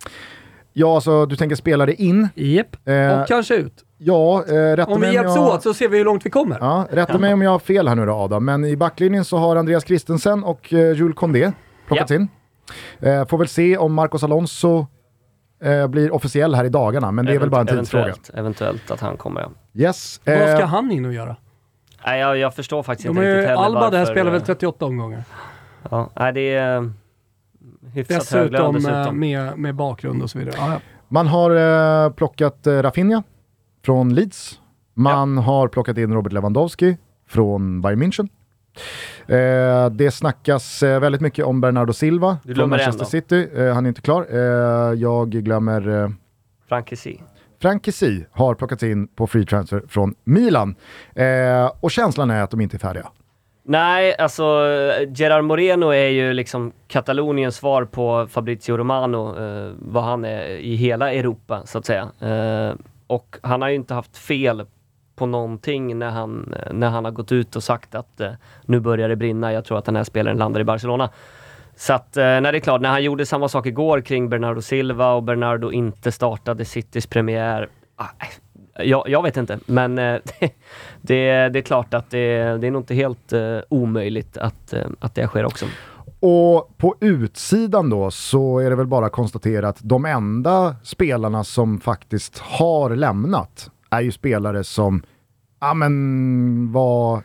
Ja, 0.72 0.94
alltså 0.94 1.26
du 1.26 1.37
tänker 1.37 1.56
spelare 1.56 1.94
in? 1.94 2.28
Japp. 2.35 2.88
Eh, 2.88 3.20
och 3.20 3.28
kanske 3.28 3.54
ut. 3.56 3.85
Ja, 3.98 4.44
eh, 4.48 4.52
rätta 4.52 4.87
Om 4.92 5.00
vi 5.00 5.06
mig 5.06 5.14
hjälps 5.14 5.37
jag... 5.37 5.54
åt 5.54 5.62
så 5.62 5.74
ser 5.74 5.88
vi 5.88 5.98
hur 5.98 6.04
långt 6.04 6.26
vi 6.26 6.30
kommer. 6.30 6.56
Ja, 6.61 6.87
rätta 6.90 7.18
mig 7.18 7.33
om 7.35 7.42
jag 7.42 7.50
har 7.50 7.59
fel 7.59 7.88
här 7.88 7.94
nu 7.94 8.06
då 8.06 8.12
Adam, 8.12 8.44
men 8.44 8.64
i 8.64 8.76
backlinjen 8.76 9.24
så 9.24 9.37
har 9.38 9.56
Andreas 9.56 9.85
Christensen 9.85 10.44
och 10.44 10.72
eh, 10.72 10.78
Jules 10.92 11.16
Condé 11.16 11.52
plockats 11.87 12.11
Ja. 12.11 12.16
in. 12.16 12.28
Eh, 13.00 13.26
får 13.26 13.38
väl 13.38 13.48
se 13.48 13.76
om 13.76 13.94
Marcos 13.94 14.22
Alonso 14.24 14.87
eh, 15.62 15.87
blir 15.87 16.14
officiell 16.14 16.54
här 16.54 16.64
i 16.64 16.68
dagarna, 16.68 17.11
men 17.12 17.26
det 17.26 17.35
är 17.35 17.38
väl 17.38 17.50
bara 17.50 17.61
en 17.61 17.66
tidsfråga. 17.66 18.04
Eventuellt, 18.04 18.30
eventuellt 18.38 18.90
att 18.90 19.00
han 19.00 19.16
kommer, 19.16 19.40
ja. 19.40 19.48
Yes. 19.74 20.20
Vad 20.24 20.37
ska 20.37 20.61
Eh, 20.61 20.66
han 20.66 20.90
in 20.90 21.04
och 21.04 21.12
göra? 21.12 21.37
Nej, 22.06 22.20
jag, 22.20 22.38
jag 22.38 22.54
förstår 22.54 22.83
faktiskt 22.83 23.06
De 23.06 23.11
inte 23.11 23.35
riktigt 23.35 23.48
heller 23.48 23.62
Alba 23.62 23.90
där 23.90 23.98
varför, 23.98 24.12
spelar 24.12 24.30
väl 24.30 24.40
eh, 24.40 24.46
38 24.46 24.85
omgångar. 24.87 25.22
Ja, 25.90 26.10
nej, 26.16 26.32
det 26.32 26.54
är 26.54 26.76
eh, 26.76 26.88
hyfsat 27.92 28.30
hög 28.30 28.52
lön 28.52 28.74
Dessutom, 28.74 28.92
eh, 28.92 28.98
dessutom. 28.98 29.18
med, 29.20 29.58
med 29.58 29.74
bakgrund 29.74 30.22
och 30.22 30.30
så 30.30 30.38
vidare. 30.38 30.54
Ja, 30.58 30.72
ja. 30.72 30.80
man 31.08 31.26
har 31.26 31.50
eh, 32.04 32.12
plockat 32.12 32.66
eh, 32.66 32.82
Rafinha 32.82 33.22
från 33.84 34.14
Leeds. 34.14 34.60
Man 34.94 35.38
har 35.38 35.68
plockat 35.68 35.98
in 35.98 36.12
Robert 36.12 36.32
Lewandowski 36.32 36.96
från 37.28 37.80
Bayern 37.80 38.02
München. 38.02 38.28
Eh, 39.26 39.90
det 39.90 40.10
snackas 40.10 40.82
eh, 40.82 41.00
väldigt 41.00 41.20
mycket 41.20 41.44
om 41.44 41.60
Bernardo 41.60 41.92
Silva 41.92 42.38
Du 42.44 42.54
från 42.54 42.70
Manchester. 42.70 43.04
City. 43.04 43.48
Eh, 43.56 43.74
han 43.74 43.84
är 43.86 43.88
inte 43.88 44.00
klar. 44.00 44.26
Eh, 44.30 44.38
jag 44.94 45.30
glömmer 45.30 46.02
eh, 46.02 46.10
Frank 46.68 46.88
Kessie. 46.88 47.20
Frank 47.62 47.84
Kessie 47.84 48.26
har 48.30 48.54
plockats 48.54 48.82
in 48.82 49.08
på 49.08 49.26
free 49.26 49.46
transfer 49.46 49.82
från 49.88 50.14
Milan. 50.24 50.74
Eh, 51.14 51.72
och 51.80 51.90
känslan 51.90 52.30
är 52.30 52.42
att 52.42 52.50
de 52.50 52.60
inte 52.60 52.76
är 52.76 52.78
färdiga. 52.78 53.08
Nej, 53.62 54.14
alltså 54.18 54.42
Gerard 55.14 55.44
Moreno 55.44 55.90
är 55.90 56.08
ju 56.08 56.32
liksom 56.32 56.72
Kataloniens 56.88 57.56
svar 57.56 57.84
på 57.84 58.26
Fabrizio 58.30 58.76
Romano, 58.76 59.38
eh, 59.38 59.72
vad 59.78 60.04
han 60.04 60.24
är 60.24 60.46
i 60.46 60.74
hela 60.74 61.12
Europa 61.12 61.62
så 61.64 61.78
att 61.78 61.86
säga. 61.86 62.08
Eh, 62.20 62.74
och 63.06 63.36
han 63.42 63.62
har 63.62 63.68
ju 63.68 63.74
inte 63.74 63.94
haft 63.94 64.16
fel 64.16 64.66
på 65.16 65.26
någonting 65.26 65.98
när 65.98 66.10
han, 66.10 66.54
eh, 66.54 66.72
när 66.72 66.88
han 66.90 67.04
har 67.04 67.12
gått 67.12 67.32
ut 67.32 67.56
och 67.56 67.62
sagt 67.62 67.94
att 67.94 68.20
eh, 68.20 68.32
nu 68.62 68.80
börjar 68.80 69.08
det 69.08 69.16
brinna, 69.16 69.52
jag 69.52 69.64
tror 69.64 69.78
att 69.78 69.84
den 69.84 69.96
här 69.96 70.04
spelaren 70.04 70.38
landar 70.38 70.60
i 70.60 70.64
Barcelona. 70.64 71.10
Så 71.76 71.92
att, 71.92 72.16
eh, 72.16 72.24
nej 72.24 72.42
det 72.42 72.58
är 72.58 72.60
klart, 72.60 72.80
när 72.80 72.88
han 72.88 73.02
gjorde 73.02 73.26
samma 73.26 73.48
sak 73.48 73.66
igår 73.66 74.00
kring 74.00 74.28
Bernardo 74.28 74.62
Silva 74.62 75.12
och 75.12 75.22
Bernardo 75.22 75.72
inte 75.72 76.12
startade 76.12 76.64
Citys 76.64 77.06
premiär. 77.06 77.68
Ah, 77.96 78.08
jag, 78.84 79.08
jag 79.08 79.22
vet 79.22 79.36
inte, 79.36 79.58
men 79.66 79.98
eh, 79.98 80.18
det, 80.24 80.54
det, 81.00 81.48
det 81.48 81.58
är 81.58 81.62
klart 81.62 81.94
att 81.94 82.10
det, 82.10 82.58
det 82.58 82.66
är 82.66 82.70
nog 82.70 82.80
inte 82.80 82.94
helt 82.94 83.32
eh, 83.32 83.58
omöjligt 83.68 84.36
att, 84.36 84.72
eh, 84.72 84.86
att 85.00 85.14
det 85.14 85.26
sker 85.26 85.44
också. 85.44 85.66
Och 86.20 86.78
på 86.78 86.94
utsidan 87.00 87.90
då 87.90 88.10
så 88.10 88.58
är 88.58 88.70
det 88.70 88.76
väl 88.76 88.86
bara 88.86 89.06
att 89.06 89.12
konstatera 89.12 89.68
att 89.68 89.78
de 89.80 90.04
enda 90.04 90.76
spelarna 90.82 91.44
som 91.44 91.80
faktiskt 91.80 92.38
har 92.38 92.90
lämnat 92.90 93.70
är 93.90 94.00
ju 94.00 94.12
spelare 94.12 94.64
som, 94.64 95.02
ja 95.60 95.74
men 95.74 96.72
var 96.72 97.22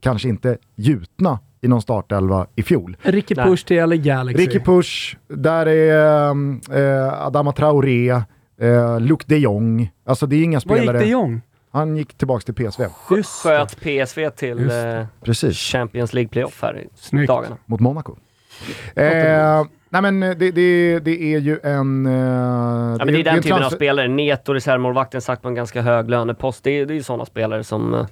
kanske 0.00 0.28
inte 0.28 0.58
gjutna 0.74 1.38
i 1.60 1.68
någon 1.68 1.82
startelva 1.82 2.46
i 2.54 2.62
fjol. 2.62 2.96
Ricky 3.02 3.34
Nej. 3.34 3.46
Push 3.46 3.64
till 3.64 3.88
LA 3.88 3.96
Galaxy. 3.96 4.46
Ricky 4.46 4.60
Push, 4.60 5.16
där 5.28 5.66
är 5.66 6.30
eh, 6.72 7.26
Adama 7.26 7.52
Traoré, 7.52 8.22
eh, 8.60 9.00
Luke 9.00 9.24
de 9.28 9.36
Jong. 9.38 9.90
Alltså 10.06 10.26
det 10.26 10.36
är 10.36 10.42
inga 10.44 10.60
Vad 10.64 10.76
gick 10.78 10.84
spelare. 10.88 10.98
det 11.04 11.10
Jong? 11.10 11.40
Han 11.70 11.96
gick 11.96 12.14
tillbaka 12.14 12.52
till 12.52 12.54
PSV. 12.54 12.82
Just 13.10 13.42
det. 13.42 13.48
Sköt 13.48 13.80
PSV 13.80 14.30
till 14.30 14.70
eh, 14.70 15.06
Precis, 15.24 15.56
Champions 15.58 16.12
League 16.12 16.28
playoff 16.28 16.62
här 16.62 16.78
i 16.78 16.88
Snyggt. 16.94 17.28
dagarna. 17.28 17.56
mot 17.66 17.80
Monaco. 17.80 18.16
Eh, 18.94 19.64
nej 19.88 20.02
men 20.02 20.20
det, 20.20 20.34
det, 20.34 20.98
det 20.98 21.22
är 21.34 21.38
ju 21.38 21.58
en... 21.62 22.06
Eh, 22.06 22.12
Ja, 22.98 23.04
men 23.04 23.14
det 23.14 23.20
är 23.20 23.24
den 23.24 23.36
en 23.36 23.42
typen 23.42 23.62
av 23.62 23.70
spelare. 23.70 24.08
Neto, 24.08 24.52
reservmålvakten, 24.54 25.20
sagt 25.20 25.42
på 25.42 25.48
en 25.48 25.54
ganska 25.54 25.82
hög 25.82 26.10
lönepost. 26.10 26.64
Det 26.64 26.70
är, 26.70 26.86
det 26.86 26.92
är 26.92 26.96
ju 26.96 27.02
sådana 27.02 27.24
spelare 27.26 27.64
som, 27.64 27.94
eh, 27.94 28.06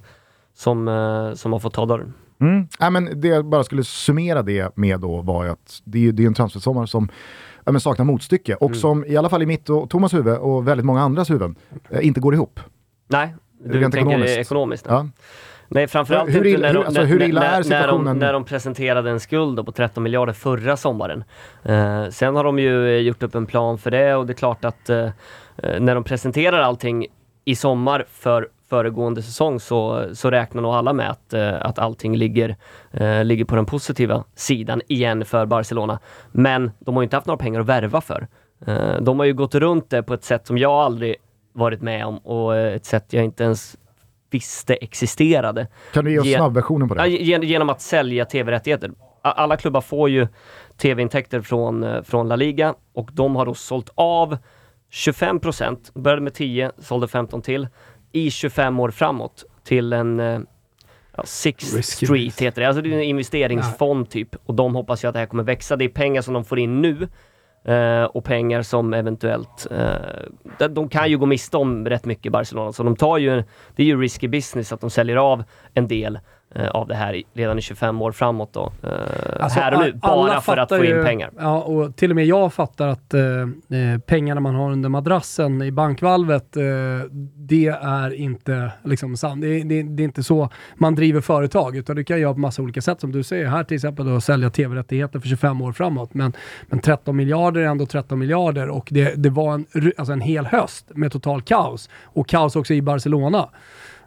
som, 0.55 0.87
eh, 0.87 1.33
som 1.33 1.53
har 1.53 1.59
fått 1.59 1.73
ta 1.73 1.85
dörren. 1.85 2.13
Mm. 2.41 2.67
Nej, 2.79 2.91
men 2.91 3.21
det 3.21 3.27
jag 3.27 3.45
bara 3.45 3.63
skulle 3.63 3.83
summera 3.83 4.41
det 4.41 4.77
med 4.77 4.99
då 4.99 5.21
var 5.21 5.43
ju 5.45 5.49
att 5.51 5.81
det 5.83 6.07
är, 6.07 6.11
det 6.11 6.23
är 6.23 6.27
en 6.27 6.33
transfersommar 6.33 6.85
som 6.85 7.09
ja, 7.65 7.71
men 7.71 7.81
saknar 7.81 8.05
motstycke 8.05 8.55
och 8.55 8.69
Mm. 8.69 8.79
som 8.79 9.05
i 9.05 9.17
alla 9.17 9.29
fall 9.29 9.41
i 9.41 9.45
mitt 9.45 9.69
och 9.69 9.89
Thomas 9.89 10.13
huvud 10.13 10.37
och 10.37 10.67
väldigt 10.67 10.85
många 10.85 11.01
andras 11.01 11.29
huvuden 11.29 11.55
eh, 11.89 12.07
inte 12.07 12.19
går 12.19 12.33
ihop. 12.33 12.59
Nej, 13.07 13.35
du 13.65 13.79
Rent 13.79 13.93
tänker 13.93 14.09
ekonomiskt. 14.11 14.37
ekonomiskt. 14.37 14.85
Ja. 14.89 15.07
Nej, 15.67 15.87
framförallt 15.87 16.29
Hur 16.29 16.45
inte 16.45 16.61
när, 16.61 16.67
hur- 16.67 16.73
de, 16.73 16.85
alltså, 16.85 17.01
hur 17.01 17.19
när, 17.19 17.25
är 17.25 17.69
när, 17.69 17.87
de, 17.87 18.19
när 18.19 18.33
de 18.33 18.43
presenterade 18.45 19.09
en 19.11 19.19
skuld 19.19 19.65
på 19.65 19.71
13 19.71 20.03
miljarder 20.03 20.33
förra 20.33 20.77
sommaren. 20.77 21.23
Eh, 21.63 22.09
sen 22.09 22.35
har 22.35 22.43
de 22.43 22.59
ju 22.59 22.87
eh, 22.95 23.01
gjort 23.01 23.23
upp 23.23 23.35
en 23.35 23.45
plan 23.45 23.77
för 23.77 23.91
det 23.91 24.15
och 24.15 24.25
det 24.27 24.33
är 24.33 24.35
klart 24.35 24.65
att 24.65 24.89
eh, 24.89 24.97
eh, 25.57 25.79
när 25.79 25.95
de 25.95 26.03
presenterar 26.03 26.59
allting 26.61 27.05
i 27.45 27.55
sommar 27.55 28.05
för 28.09 28.47
föregående 28.73 29.21
säsong 29.21 29.59
så, 29.59 30.05
så 30.13 30.31
räknar 30.31 30.61
nog 30.61 30.73
alla 30.73 30.93
med 30.93 31.09
att, 31.09 31.33
eh, 31.33 31.65
att 31.65 31.79
allting 31.79 32.15
ligger, 32.17 32.55
eh, 32.91 33.23
ligger 33.23 33.45
på 33.45 33.55
den 33.55 33.65
positiva 33.65 34.23
sidan 34.35 34.81
igen 34.87 35.25
för 35.25 35.45
Barcelona. 35.45 35.99
Men 36.31 36.71
de 36.79 36.95
har 36.95 37.01
ju 37.01 37.03
inte 37.03 37.15
haft 37.15 37.27
några 37.27 37.37
pengar 37.37 37.59
att 37.59 37.65
värva 37.65 38.01
för. 38.01 38.27
Eh, 38.67 39.01
de 39.01 39.19
har 39.19 39.25
ju 39.25 39.33
gått 39.33 39.55
runt 39.55 39.89
det 39.89 40.03
på 40.03 40.13
ett 40.13 40.23
sätt 40.23 40.47
som 40.47 40.57
jag 40.57 40.71
aldrig 40.71 41.15
varit 41.53 41.81
med 41.81 42.05
om 42.05 42.17
och 42.17 42.55
eh, 42.55 42.73
ett 42.73 42.85
sätt 42.85 43.05
jag 43.09 43.23
inte 43.23 43.43
ens 43.43 43.77
visste 44.31 44.73
existerade. 44.75 45.67
Kan 45.93 46.05
du 46.05 46.11
ge 46.11 46.19
oss 46.19 46.25
Ge- 46.25 46.35
snabbversionen 46.35 46.89
på 46.89 46.95
det? 46.95 47.07
Gen- 47.07 47.43
genom 47.43 47.69
att 47.69 47.81
sälja 47.81 48.25
tv-rättigheter. 48.25 48.91
Alla 49.21 49.57
klubbar 49.57 49.81
får 49.81 50.09
ju 50.09 50.27
tv-intäkter 50.77 51.41
från, 51.41 51.83
eh, 51.83 52.01
från 52.01 52.27
La 52.27 52.35
Liga 52.35 52.73
och 52.93 53.09
de 53.13 53.35
har 53.35 53.45
då 53.45 53.53
sålt 53.53 53.89
av 53.95 54.37
25 54.89 55.39
procent, 55.39 55.91
började 55.93 56.21
med 56.21 56.33
10, 56.33 56.71
sålde 56.79 57.07
15 57.07 57.41
till, 57.41 57.67
i 58.13 58.31
25 58.31 58.79
år 58.79 58.91
framåt 58.91 59.45
till 59.63 59.93
en 59.93 60.19
eh, 60.19 60.39
ja, 61.17 61.23
Sixth 61.25 61.75
Risky 61.75 62.05
Street 62.05 62.41
heter 62.41 62.61
det. 62.61 62.67
Alltså 62.67 62.81
det 62.81 62.89
är 62.89 62.97
en 62.97 63.03
investeringsfond 63.03 64.09
typ 64.09 64.35
och 64.45 64.53
de 64.53 64.75
hoppas 64.75 65.03
ju 65.03 65.07
att 65.07 65.13
det 65.13 65.19
här 65.19 65.25
kommer 65.25 65.43
växa. 65.43 65.75
Det 65.75 65.85
är 65.85 65.89
pengar 65.89 66.21
som 66.21 66.33
de 66.33 66.45
får 66.45 66.59
in 66.59 66.81
nu 66.81 67.07
eh, 67.73 68.03
och 68.03 68.23
pengar 68.23 68.61
som 68.61 68.93
eventuellt, 68.93 69.67
eh, 69.71 70.67
de, 70.69 70.89
kan 70.89 71.09
ju 71.09 71.17
gå 71.17 71.25
miste 71.25 71.57
om 71.57 71.85
rätt 71.85 72.05
mycket 72.05 72.25
i 72.25 72.29
Barcelona 72.29 72.73
så 72.73 72.83
de 72.83 72.95
tar 72.95 73.17
ju, 73.17 73.43
det 73.75 73.83
är 73.83 73.87
ju 73.87 74.01
risky 74.01 74.27
business 74.27 74.73
att 74.73 74.81
de 74.81 74.89
säljer 74.89 75.15
av 75.15 75.43
en 75.73 75.87
del 75.87 76.19
av 76.71 76.87
det 76.87 76.95
här 76.95 77.21
redan 77.33 77.57
i 77.57 77.61
25 77.61 78.01
år 78.01 78.11
framåt 78.11 78.53
då. 78.53 78.71
Eh, 78.83 78.89
Alltså, 79.39 79.59
här 79.59 79.73
och 79.73 79.79
nu, 79.79 79.93
bara 79.93 80.41
för 80.41 80.57
att 80.57 80.69
få 80.69 80.75
in 80.85 80.95
ju- 80.95 81.03
pengar. 81.03 81.29
Ja, 81.39 81.61
och 81.61 81.95
till 81.95 82.09
och 82.09 82.15
med 82.15 82.25
jag 82.25 82.53
fattar 82.53 82.87
att 82.87 83.13
eh, 83.13 83.21
eh, 83.21 83.99
pengarna 84.07 84.41
man 84.41 84.55
har 84.55 84.71
under 84.71 84.89
madrassen 84.89 85.61
i 85.61 85.71
bankvalvet, 85.71 86.57
eh, 86.57 86.63
det 87.35 87.67
är 87.81 88.13
inte 88.13 88.71
liksom 88.83 89.17
sant. 89.17 89.41
Det, 89.41 89.63
det, 89.63 89.83
det 89.83 90.03
är 90.03 90.05
inte 90.05 90.23
så 90.23 90.49
man 90.75 90.95
driver 90.95 91.21
företag, 91.21 91.75
utan 91.75 91.95
du 91.95 92.03
kan 92.03 92.19
göra 92.19 92.33
på 92.33 92.39
massa 92.39 92.61
olika 92.61 92.81
sätt. 92.81 93.01
Som 93.01 93.11
du 93.11 93.23
säger 93.23 93.47
här 93.47 93.63
till 93.63 93.75
exempel, 93.75 94.05
då, 94.05 94.21
sälja 94.21 94.49
tv-rättigheter 94.49 95.19
för 95.19 95.27
25 95.27 95.61
år 95.61 95.71
framåt. 95.71 96.13
Men, 96.13 96.33
men 96.69 96.79
13 96.79 97.15
miljarder 97.15 97.61
är 97.61 97.65
ändå 97.65 97.85
13 97.85 98.19
miljarder 98.19 98.69
och 98.69 98.87
det, 98.91 99.13
det 99.23 99.29
var 99.29 99.53
en, 99.53 99.65
alltså 99.97 100.13
en 100.13 100.21
hel 100.21 100.45
höst 100.45 100.85
med 100.95 101.11
total 101.11 101.41
kaos. 101.41 101.89
Och 102.03 102.27
kaos 102.27 102.55
också 102.55 102.73
i 102.73 102.81
Barcelona 102.81 103.49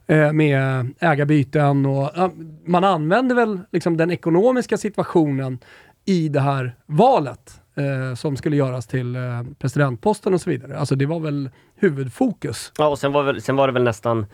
eh, 0.07 0.33
med 0.33 0.87
ägarbyten 1.01 1.87
och 1.87 2.11
ja, 2.15 2.31
man 2.65 2.85
använder 2.85 3.35
väl 3.35 3.61
liksom 3.73 3.97
den 3.97 4.11
ekonomiska 4.11 4.77
situationen 4.77 5.59
i 6.05 6.29
det 6.29 6.41
här 6.41 6.75
valet 6.87 7.61
eh, 7.75 8.15
som 8.15 8.37
skulle 8.37 8.57
göras 8.57 8.87
till 8.87 9.17
eh, 9.17 9.43
presidentposten 9.59 10.35
och 10.35 10.41
så 10.41 10.51
vidare. 10.51 10.79
Alltså 10.79 10.95
det 10.95 11.07
var 11.07 11.21
väl 11.21 11.51
huvudfokus. 11.75 12.73
Ja, 12.79 12.89
och 12.89 12.99
sen 12.99 13.13
var, 13.13 13.23
väl, 13.23 13.43
sen 13.43 13.57
var 13.57 13.67
det 13.67 13.73
väl 13.73 13.85
nästan 13.85 14.27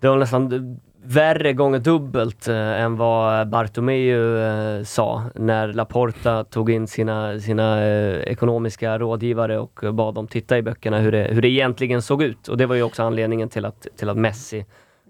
det 0.00 0.08
var 0.08 0.18
nästan 0.18 0.80
värre 1.02 1.52
gånger 1.52 1.78
dubbelt 1.78 2.48
eh, 2.48 2.56
än 2.56 2.96
vad 2.96 3.48
Bartomeu 3.48 4.38
eh, 4.38 4.84
sa 4.84 5.24
när 5.34 5.68
Laporta 5.72 6.44
tog 6.44 6.70
in 6.70 6.86
sina, 6.86 7.38
sina 7.38 7.84
eh, 7.84 8.20
ekonomiska 8.20 8.98
rådgivare 8.98 9.58
och 9.58 9.94
bad 9.94 10.14
dem 10.14 10.26
titta 10.26 10.58
i 10.58 10.62
böckerna 10.62 10.98
hur 10.98 11.12
det, 11.12 11.22
hur 11.22 11.42
det 11.42 11.48
egentligen 11.48 12.02
såg 12.02 12.22
ut. 12.22 12.48
Och 12.48 12.56
det 12.56 12.66
var 12.66 12.74
ju 12.74 12.82
också 12.82 13.02
anledningen 13.02 13.48
till 13.48 13.64
att, 13.64 13.86
till 13.96 14.08
att 14.08 14.16
Messi 14.16 14.64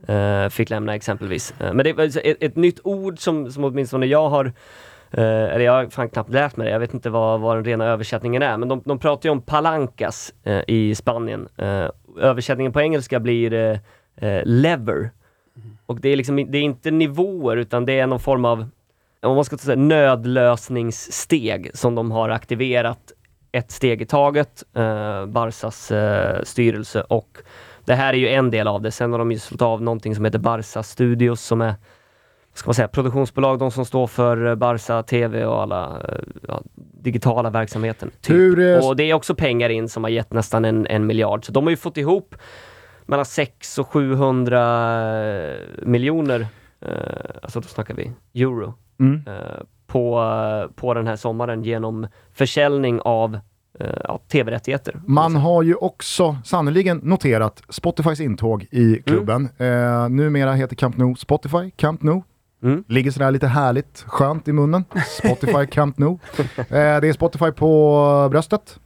eh, 0.07 0.49
fick 0.49 0.71
lämna 0.71 0.95
exempelvis. 0.95 1.55
Eh, 1.61 1.73
men 1.73 1.85
det 1.85 1.93
var 1.93 2.05
ett, 2.05 2.43
ett 2.43 2.57
nytt 2.57 2.81
ord 2.85 3.19
som, 3.19 3.53
som 3.53 3.65
åtminstone 3.65 4.07
jag 4.07 4.29
har 4.29 4.45
eh, 5.11 5.25
eller 5.25 5.61
jag 5.61 5.73
har 5.73 5.87
fan 5.87 6.09
knappt 6.09 6.31
lärt 6.31 6.57
mig 6.57 6.67
det, 6.67 6.73
jag 6.73 6.81
vet 6.81 6.95
inte 6.95 7.11
vad, 7.11 7.41
vad 7.41 7.57
den 7.57 7.65
rena 7.65 7.85
översättningen 7.85 8.43
är. 8.43 8.57
Men 8.57 8.69
de, 8.69 8.83
de 8.85 8.99
pratar 8.99 9.29
ju 9.29 9.31
om 9.31 9.43
palancas 9.43 10.35
i 10.67 10.95
Spanien. 10.95 11.49
Översättningen 12.21 12.73
på 12.73 12.81
engelska 12.81 13.21
blir 13.21 13.81
lever. 14.45 15.11
Och 15.87 16.01
det 16.01 16.09
är 16.09 16.17
liksom 16.17 16.37
det 16.37 16.59
är 16.59 16.63
inte 16.63 16.91
nivåer 16.91 17.57
utan 17.57 17.87
det 17.87 17.99
är 17.99 18.07
någon 18.07 18.21
form 18.21 18.45
av, 18.45 18.69
om 19.23 19.35
man 19.35 19.45
ska 19.45 19.59
säga 19.59 19.77
nödlösningssteg 19.77 21.71
som 21.75 21.95
de 21.95 22.11
har 22.11 22.29
aktiverat 22.29 23.13
ett 23.53 23.71
steg 23.71 24.03
i 24.03 24.07
taget, 24.07 24.65
eh, 24.75 25.27
Barsas 25.27 25.91
eh, 25.91 26.43
styrelse 26.43 27.01
och 27.01 27.39
det 27.85 27.95
här 27.95 28.13
är 28.13 28.19
ju 28.19 28.29
en 28.29 28.51
del 28.51 28.69
av 28.69 28.83
det. 28.83 28.91
Sen 28.91 29.13
har 29.13 29.19
de 29.19 29.33
ju 29.33 29.39
slått 29.39 29.63
av 29.63 29.83
någonting 29.83 30.15
som 30.15 30.25
heter 30.25 30.39
Barsa 30.39 30.83
Studios 30.83 31.43
som 31.43 31.61
är 31.61 31.75
ska 32.55 32.69
man 32.69 32.75
säga, 32.75 32.89
produktionsbolag, 32.89 33.59
de 33.59 33.71
som 33.71 33.85
står 33.85 34.07
för 34.07 34.47
eh, 34.47 34.55
Barca 34.55 35.03
TV 35.03 35.45
och 35.45 35.63
alla 35.63 36.03
eh, 36.09 36.19
ja, 36.49 36.63
digitala 37.03 37.51
verksamheten. 37.51 38.11
Typ. 38.21 38.37
Hur, 38.37 38.59
eh, 38.59 38.89
Och 38.89 38.97
det 38.97 39.11
är 39.11 39.15
också 39.15 39.35
pengar 39.35 39.69
in 39.69 39.89
som 39.89 40.05
har 40.05 40.11
gett 40.11 40.33
nästan 40.33 40.65
en, 40.65 40.87
en 40.87 41.07
miljard. 41.07 41.45
Så 41.45 41.53
de 41.53 41.65
har 41.65 41.71
ju 41.71 41.77
fått 41.77 41.97
ihop 41.97 42.35
mellan 43.11 43.25
6 43.25 43.79
och 43.79 43.89
700 43.89 44.61
miljoner, 45.83 46.47
eh, 46.81 46.91
alltså 47.43 47.61
då 47.61 47.69
snackar 47.69 47.95
vi 47.95 48.13
euro, 48.43 48.75
Mm. 49.01 49.23
eh, 49.27 49.35
på, 49.87 50.21
eh, 50.21 50.75
på 50.75 50.95
den 50.95 51.07
här 51.07 51.17
sommaren 51.17 51.63
genom 51.63 52.07
försäljning 52.33 53.01
av 53.01 53.39
eh, 53.81 53.87
ja, 54.05 54.21
tv-rättigheter. 54.33 55.01
Man 55.07 55.37
har 55.37 55.63
ju 55.63 55.75
också 55.75 56.37
sannoliken 56.45 57.01
noterat 57.03 57.63
Spotifys 57.69 58.21
intåg 58.21 58.67
i 58.71 59.03
klubben. 59.07 59.49
Eh, 59.59 60.09
numera 60.09 60.53
heter 60.53 60.77
Camp 60.77 60.97
Nou 60.97 61.15
Spotify 61.17 61.71
Camp 61.77 62.03
Nou. 62.03 62.23
Mm. 62.63 62.85
Ligger 62.89 63.11
sådär 63.11 63.31
lite 63.31 63.47
härligt 63.47 64.05
skönt 64.07 64.49
i 64.49 64.53
munnen. 64.53 64.85
Spotify 65.19 65.67
Camp 65.71 65.99
Nou. 65.99 66.19
Eh, 66.57 66.65
det 66.71 67.09
är 67.09 67.13
Spotify 67.13 67.51
på 67.53 68.29
bröstet. 68.31 68.79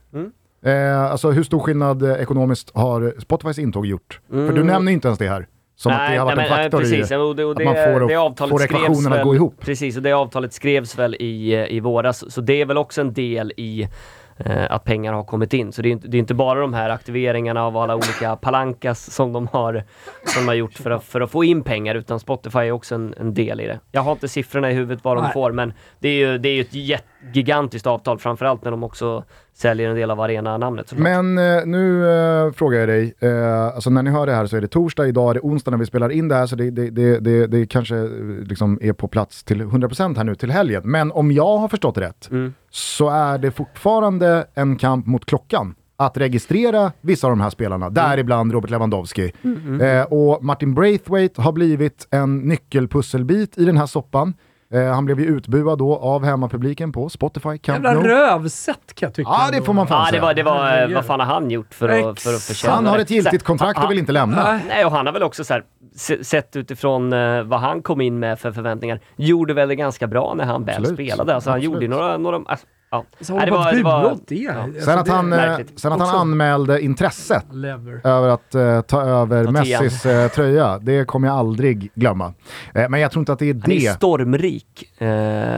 Mm. 0.65 0.93
Eh, 0.95 1.11
alltså 1.11 1.31
hur 1.31 1.43
stor 1.43 1.59
skillnad 1.61 2.03
eh, 2.03 2.13
ekonomiskt 2.23 2.71
har 2.75 3.15
Spotifys 3.19 3.59
intåg 3.59 3.87
gjort? 3.87 4.21
För 4.31 4.37
du 4.37 4.43
Mm. 4.49 4.67
nämner 4.67 4.93
inte 4.93 5.09
ens 5.09 5.19
det 5.19 5.29
här. 5.29 5.47
Som 5.77 5.93
att 5.93 6.11
det 6.11 6.17
har 6.17 6.25
varit 6.25 6.37
nej, 6.37 6.45
en 6.47 6.51
faktor 6.57 6.79
nej, 6.79 6.91
precis. 6.91 7.13
i 7.13 7.15
Och 7.15 7.37
det, 7.37 7.45
och 7.45 7.51
att 7.51 7.57
det, 7.57 7.65
man 7.65 7.75
får, 7.75 8.09
det 8.09 8.15
att- 8.15 8.23
avtalet 8.23 8.51
får 8.71 8.87
att 9.11 9.13
väl, 9.13 9.25
gå 9.25 9.35
ihop. 9.35 9.55
Precis, 9.61 9.97
och 9.97 10.03
det 10.03 10.13
avtalet 10.13 10.53
skrevs 10.53 10.99
väl 10.99 11.15
i, 11.15 11.67
i 11.77 11.81
våras. 11.81 12.33
Så 12.33 12.41
det 12.41 12.61
är 12.61 12.67
väl 12.67 12.79
också 12.79 13.01
en 13.01 13.13
del 13.13 13.53
i 13.57 13.89
eh, 14.37 14.65
att 14.71 14.85
pengar 14.85 15.13
har 15.13 15.25
kommit 15.25 15.53
in. 15.55 15.73
Så 15.73 15.83
det 15.83 15.89
är, 15.89 15.91
inte, 15.91 16.09
det 16.09 16.17
är 16.17 16.19
inte 16.19 16.35
bara 16.35 16.61
de 16.61 16.75
här 16.75 16.91
aktiveringarna 16.91 17.65
av 17.65 17.77
alla 17.77 17.95
olika 17.95 18.37
palankas 18.37 19.11
som 19.15 19.33
de 19.33 19.47
har, 19.47 19.83
som 20.25 20.43
de 20.43 20.49
har 20.49 20.55
gjort 20.55 20.73
för 20.75 20.91
att, 20.91 21.05
för 21.05 21.21
att 21.21 21.31
få 21.31 21.45
in 21.45 21.63
pengar, 21.63 21.95
utan 21.95 22.21
Spotify 22.21 22.59
är 22.59 22.73
också 22.73 22.95
en, 22.95 23.15
en 23.21 23.35
del 23.35 23.61
i 23.61 23.67
det. 23.67 23.81
Jag 23.93 24.03
har 24.03 24.13
inte 24.13 24.29
siffrorna 24.29 24.71
i 24.71 24.75
huvudet 24.75 25.05
vad 25.05 25.17
de 25.17 25.23
Nej. 25.23 25.33
får, 25.33 25.53
men 25.53 25.73
det 25.99 26.09
är 26.09 26.17
ju, 26.33 26.39
det 26.39 26.49
är 26.49 26.55
ju 26.55 26.61
ett 26.61 26.75
jätt, 26.75 27.05
gigantiskt 27.33 27.87
avtal, 27.87 28.19
framförallt 28.19 28.65
när 28.65 28.71
de 28.71 28.83
också 28.85 29.25
säljer 29.55 29.89
en 29.91 29.97
del 29.97 30.11
av 30.11 30.21
arena-namnet. 30.21 30.93
Men 30.93 31.39
eh, 31.39 31.67
nu 31.67 32.09
eh, 32.11 32.53
frågar 32.53 32.79
jag 32.79 32.89
dig, 32.89 33.15
eh, 33.21 33.65
alltså 33.65 33.91
när 33.91 34.03
ni 34.03 34.11
hör 34.11 34.27
det 34.27 34.33
här 34.33 34.47
så 34.47 34.57
är 34.57 34.61
det 34.61 34.69
torsdag, 34.69 35.07
idag 35.07 35.31
är 35.31 35.35
det 35.35 35.41
onsdag 35.41 35.71
när 35.71 35.79
vi 35.79 35.87
spelar 35.87 36.11
in 36.11 36.29
det 36.29 36.35
här 36.35 36.47
så 36.47 36.57
det, 36.57 36.71
det, 36.71 36.91
det, 36.91 37.19
det, 37.19 37.47
det 37.47 37.67
kanske 37.67 37.97
eh, 37.97 38.05
liksom 38.45 38.79
är 38.83 38.93
på 38.93 39.09
plats 39.09 39.45
till 39.45 39.63
100% 39.63 40.17
här 40.17 40.25
nu 40.25 40.35
till 40.35 40.51
helgen. 40.51 40.83
Men 40.85 41.13
om 41.13 41.33
jag 41.33 41.59
har 41.59 41.69
förstått 41.69 41.99
rätt 41.99 42.29
Mm. 42.31 42.55
så 42.71 43.09
är 43.11 43.39
det 43.39 43.51
fortfarande 43.51 44.47
en 44.55 44.77
kamp 44.77 45.07
mot 45.07 45.27
klockan 45.27 45.75
att 45.97 46.17
registrera 46.17 46.93
vissa 47.01 47.27
av 47.27 47.31
de 47.31 47.41
här 47.41 47.51
spelarna, 47.51 47.91
däribland 47.91 48.53
Robert 48.53 48.71
Lewandowski. 48.71 49.33
Eh, 49.81 50.03
och 50.03 50.45
Martin 50.45 50.75
Braithwaite 50.75 51.43
har 51.43 51.53
blivit 51.53 52.09
en 52.11 52.39
nyckelpusselbit 52.39 53.59
i 53.59 53.65
den 53.65 53.77
här 53.77 53.87
soppan. 53.87 54.35
Eh, 54.73 54.93
han 54.95 55.05
blev 55.05 55.21
ju 55.21 55.27
utbuad 55.27 55.79
då 55.79 55.97
av 55.97 56.25
hemmapubliken 56.25 56.93
på 56.93 57.09
Spotify 57.09 57.59
Camp 57.59 57.85
Jävla 57.85 57.93
Nou. 57.93 58.09
rövsätt 58.09 58.95
kan 58.95 59.07
jag 59.07 59.15
tycka. 59.15 59.31
Ja, 59.31 59.49
det 59.53 59.63
får 59.63 59.73
man 59.73 59.87
fan 59.87 59.99
Ja, 59.99 60.05
det 60.05 60.11
säga. 60.11 60.23
var, 60.23 60.35
det 60.35 60.43
var, 60.43 60.83
eh, 60.89 60.95
vad 60.95 61.05
fan 61.07 61.21
har 61.21 61.27
han 61.27 61.51
gjort 61.51 61.75
för 61.75 61.89
att, 61.89 62.21
för 62.21 62.35
att 62.35 62.43
förtjäna 62.43 62.75
Han 62.75 62.87
har 62.87 62.97
det? 62.97 63.03
ett 63.03 63.11
giltigt 63.11 63.43
kontrakt 63.45 63.85
och 63.85 63.91
vill 63.91 63.99
inte 63.99 64.13
lämna. 64.13 64.61
Nej. 64.69 64.85
Och 64.85 64.93
han 64.93 65.07
har 65.07 65.13
väl 65.13 65.23
också 65.23 65.45
så 65.45 65.53
här, 65.55 65.63
se- 65.97 66.25
sett 66.25 66.57
utifrån 66.57 67.13
eh, 67.13 67.43
vad 67.43 67.61
han 67.61 67.83
kom 67.83 68.01
in 68.01 68.19
med 68.19 68.39
för 68.39 68.53
förväntningar, 68.53 69.01
gjorde 69.17 69.55
väl 69.55 69.69
det 69.69 69.77
ganska 69.77 70.07
bra 70.07 70.35
när 70.37 70.45
han 70.45 70.65
väl 70.65 70.77
Absolut. 70.79 70.97
spelade. 70.97 71.35
Alltså 71.35 71.51
han 71.51 71.57
Absolut. 71.59 71.75
gjorde 71.75 71.85
ju 71.85 71.89
några, 71.91 72.17
några 72.17 72.41
alltså, 72.47 72.67
ja. 72.95 73.05
Så 73.25 73.37
Nej, 73.37 73.47
det 73.47 73.53
var, 73.53 73.73
det 73.73 73.83
var, 73.83 74.17
det. 74.27 74.49
Alltså, 74.49 74.81
Sen 74.85 74.99
att 74.99 75.07
det- 75.07 75.13
han, 75.13 75.33
eh, 75.33 75.57
sen 75.77 75.93
att 75.93 76.01
han 76.01 76.17
anmälde 76.21 76.81
intresse 76.81 77.43
Lever. 77.53 78.01
över 78.05 78.29
att 78.29 78.55
eh, 78.55 78.81
ta 78.81 79.03
över 79.03 79.45
Ta 79.45 79.51
Messis 79.51 80.07
eh, 80.07 80.29
tröja, 80.29 80.79
det 80.79 81.05
kommer 81.05 81.29
jag 81.29 81.37
aldrig 81.37 81.91
glömma. 81.95 82.35
Eh, 82.75 82.89
men 82.89 83.01
jag 83.01 83.11
tror 83.11 83.21
inte 83.21 83.33
att 83.33 83.39
det 83.39 83.51
är 83.51 83.55
han 83.63 83.73
är 83.73 83.81
det. 83.81 83.91
stormrik. 83.95 84.91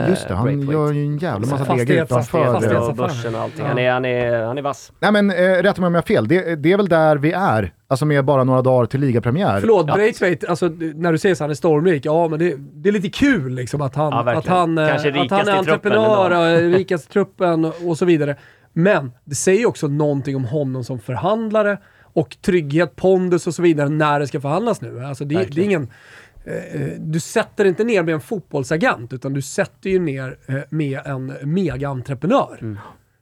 Just 0.09 0.27
det, 0.27 0.33
han 0.35 0.43
Braithwaite. 0.45 0.73
gör 0.73 0.91
ju 0.91 1.05
en 1.05 1.17
jävla 1.17 1.39
massa 1.47 1.65
Fastighets- 1.65 1.85
deg 1.87 1.97
utanför. 2.01 2.45
Fastighets- 2.45 2.89
och 2.89 2.95
börsen 2.95 3.35
och 3.35 3.41
allting. 3.41 3.65
Han 3.65 3.77
är, 3.77 3.91
han 3.91 4.05
är, 4.05 4.43
han 4.45 4.57
är 4.57 4.61
vass. 4.61 4.91
Nej 4.99 5.11
men 5.11 5.31
rätta 5.31 5.81
mig 5.81 5.87
om 5.87 5.93
jag 5.95 6.01
har 6.01 6.05
fel, 6.07 6.27
det, 6.27 6.55
det 6.55 6.71
är 6.73 6.77
väl 6.77 6.89
där 6.89 7.15
vi 7.17 7.31
är. 7.31 7.73
Alltså 7.89 8.05
med 8.05 8.25
bara 8.25 8.43
några 8.43 8.61
dagar 8.61 8.85
till 8.85 8.99
ligapremiär. 8.99 9.59
Förlåt, 9.59 9.85
Ja. 9.87 9.93
Braithwaite, 9.95 10.47
alltså 10.49 10.67
när 10.95 11.11
du 11.11 11.17
säger 11.17 11.35
så 11.35 11.43
han 11.43 11.51
är 11.51 11.55
stormrik, 11.55 12.05
ja 12.05 12.27
men 12.27 12.39
det, 12.39 12.55
det 12.73 12.89
är 12.89 12.93
lite 12.93 13.09
kul 13.09 13.53
liksom 13.55 13.81
att 13.81 13.95
han, 13.95 14.13
Ja, 14.27 14.37
att 14.37 14.47
han, 14.47 14.77
eh, 14.77 14.95
att 14.95 15.31
han 15.31 15.47
är 15.47 15.51
entreprenör, 15.51 16.31
eh, 16.55 16.69
rikast 16.71 17.05
i 17.09 17.13
truppen 17.13 17.65
och, 17.65 17.97
så 17.97 18.05
vidare. 18.05 18.35
Men 18.73 19.11
det 19.25 19.35
säger 19.35 19.65
också 19.67 19.87
någonting 19.87 20.35
om 20.35 20.45
honom 20.45 20.83
som 20.83 20.99
förhandlare 20.99 21.77
och 22.03 22.37
trygghet, 22.41 22.95
pondus 22.95 23.47
och 23.47 23.55
så 23.55 23.61
vidare 23.61 23.89
när 23.89 24.19
det 24.19 24.27
ska 24.27 24.41
förhandlas 24.41 24.81
nu. 24.81 25.03
Alltså 25.05 25.25
det, 25.25 25.35
det 25.51 25.61
är 25.61 25.65
ingen... 25.65 25.87
eh, 26.45 26.81
Du 26.99 27.19
sätter 27.19 27.65
inte 27.65 27.83
ner 27.83 28.03
med 28.03 28.13
en 28.13 28.21
fotbollsagent, 28.21 29.13
utan 29.13 29.33
du 29.33 29.41
sätter 29.41 29.89
ju 29.89 29.99
ner 29.99 30.37
med 30.69 30.99
en 31.05 31.33
mega-entreprenör. 31.41 32.57
Mm. 32.61 32.77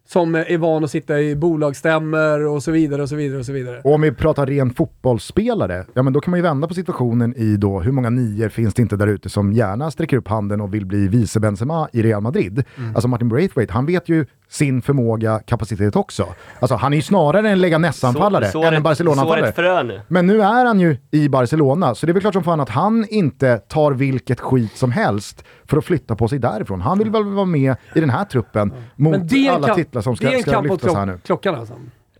Som 0.08 0.36
är 0.36 0.58
van 0.58 0.84
att 0.84 0.92
sitta 0.92 1.22
i 1.22 1.36
bolagsstämmer 1.36 2.46
och 2.46 2.64
så 2.64 2.72
vidare 2.72 3.02
och 3.02 3.10
så 3.10 3.16
vidare 3.16 3.40
och 3.40 3.46
så 3.46 3.52
vidare. 3.52 3.82
Och 3.84 3.94
om 3.94 4.02
vi 4.02 4.12
pratar 4.12 4.46
ren 4.46 4.74
fotbollsspelare, 4.74 5.86
ja 5.94 6.04
men 6.04 6.14
då 6.14 6.22
kan 6.22 6.32
man 6.32 6.38
ju 6.38 6.44
vända 6.44 6.68
på 6.68 6.74
situationen 6.74 7.36
i 7.38 7.58
då 7.58 7.80
hur 7.80 7.92
många 7.92 8.10
nior 8.10 8.50
finns 8.50 8.74
det 8.74 8.82
inte 8.82 8.96
där 8.96 9.08
ute 9.08 9.30
som 9.30 9.54
gärna 9.54 9.92
sträcker 9.92 10.18
upp 10.18 10.28
handen 10.28 10.62
och 10.62 10.74
vill 10.74 10.86
bli 10.86 11.08
vice 11.08 11.40
Benzema 11.40 11.90
i 11.94 12.04
Real 12.04 12.22
Madrid. 12.22 12.64
Mm. 12.78 12.96
Alltså 12.96 13.08
Martin 13.08 13.30
Braithwaite, 13.30 13.74
han 13.74 13.86
vet 13.86 14.10
ju 14.10 14.26
sin 14.48 14.82
förmåga, 14.82 15.40
kapacitet 15.40 15.96
också. 15.96 16.28
Alltså 16.60 16.76
han 16.76 16.94
är 16.94 16.98
ju 16.98 17.02
snarare 17.02 17.50
en 17.50 17.62
Leganes-anfallare 17.62 18.68
än 18.68 18.74
en 18.74 18.84
Barcelona-anfallare. 18.84 20.02
Men 20.08 20.28
nu 20.28 20.42
är 20.42 20.66
han 20.66 20.80
ju 20.80 20.98
i 21.12 21.30
Barcelona, 21.30 21.96
så 21.96 22.06
det 22.06 22.12
är 22.12 22.14
väl 22.14 22.22
klart 22.22 22.34
som 22.34 22.44
fan 22.44 22.60
att 22.60 22.70
han 22.70 23.06
inte 23.10 23.58
tar 23.58 23.92
vilket 23.92 24.40
skit 24.40 24.78
som 24.78 24.92
helst 24.92 25.44
för 25.66 25.78
att 25.78 25.86
flytta 25.86 26.16
på 26.16 26.28
sig 26.28 26.40
därifrån. 26.40 26.82
Han 26.82 27.00
vill 27.00 27.10
väl 27.10 27.24
vara 27.24 27.46
med 27.46 27.76
i 27.96 28.00
den 28.00 28.10
här 28.10 28.26
truppen 28.26 28.74
mot 28.96 29.16
alla 29.16 29.68
kamp- 29.68 29.76
titlar 29.76 30.02
som 30.02 30.16
ska, 30.16 30.28
det 30.28 30.34
är 30.34 30.38
en 30.38 30.42
ska 30.44 30.62
lyftas 30.62 30.96
här 30.96 31.06
nu. 31.06 31.12
klock, 31.12 31.24
klockan 31.26 31.56
alltså. 31.56 31.74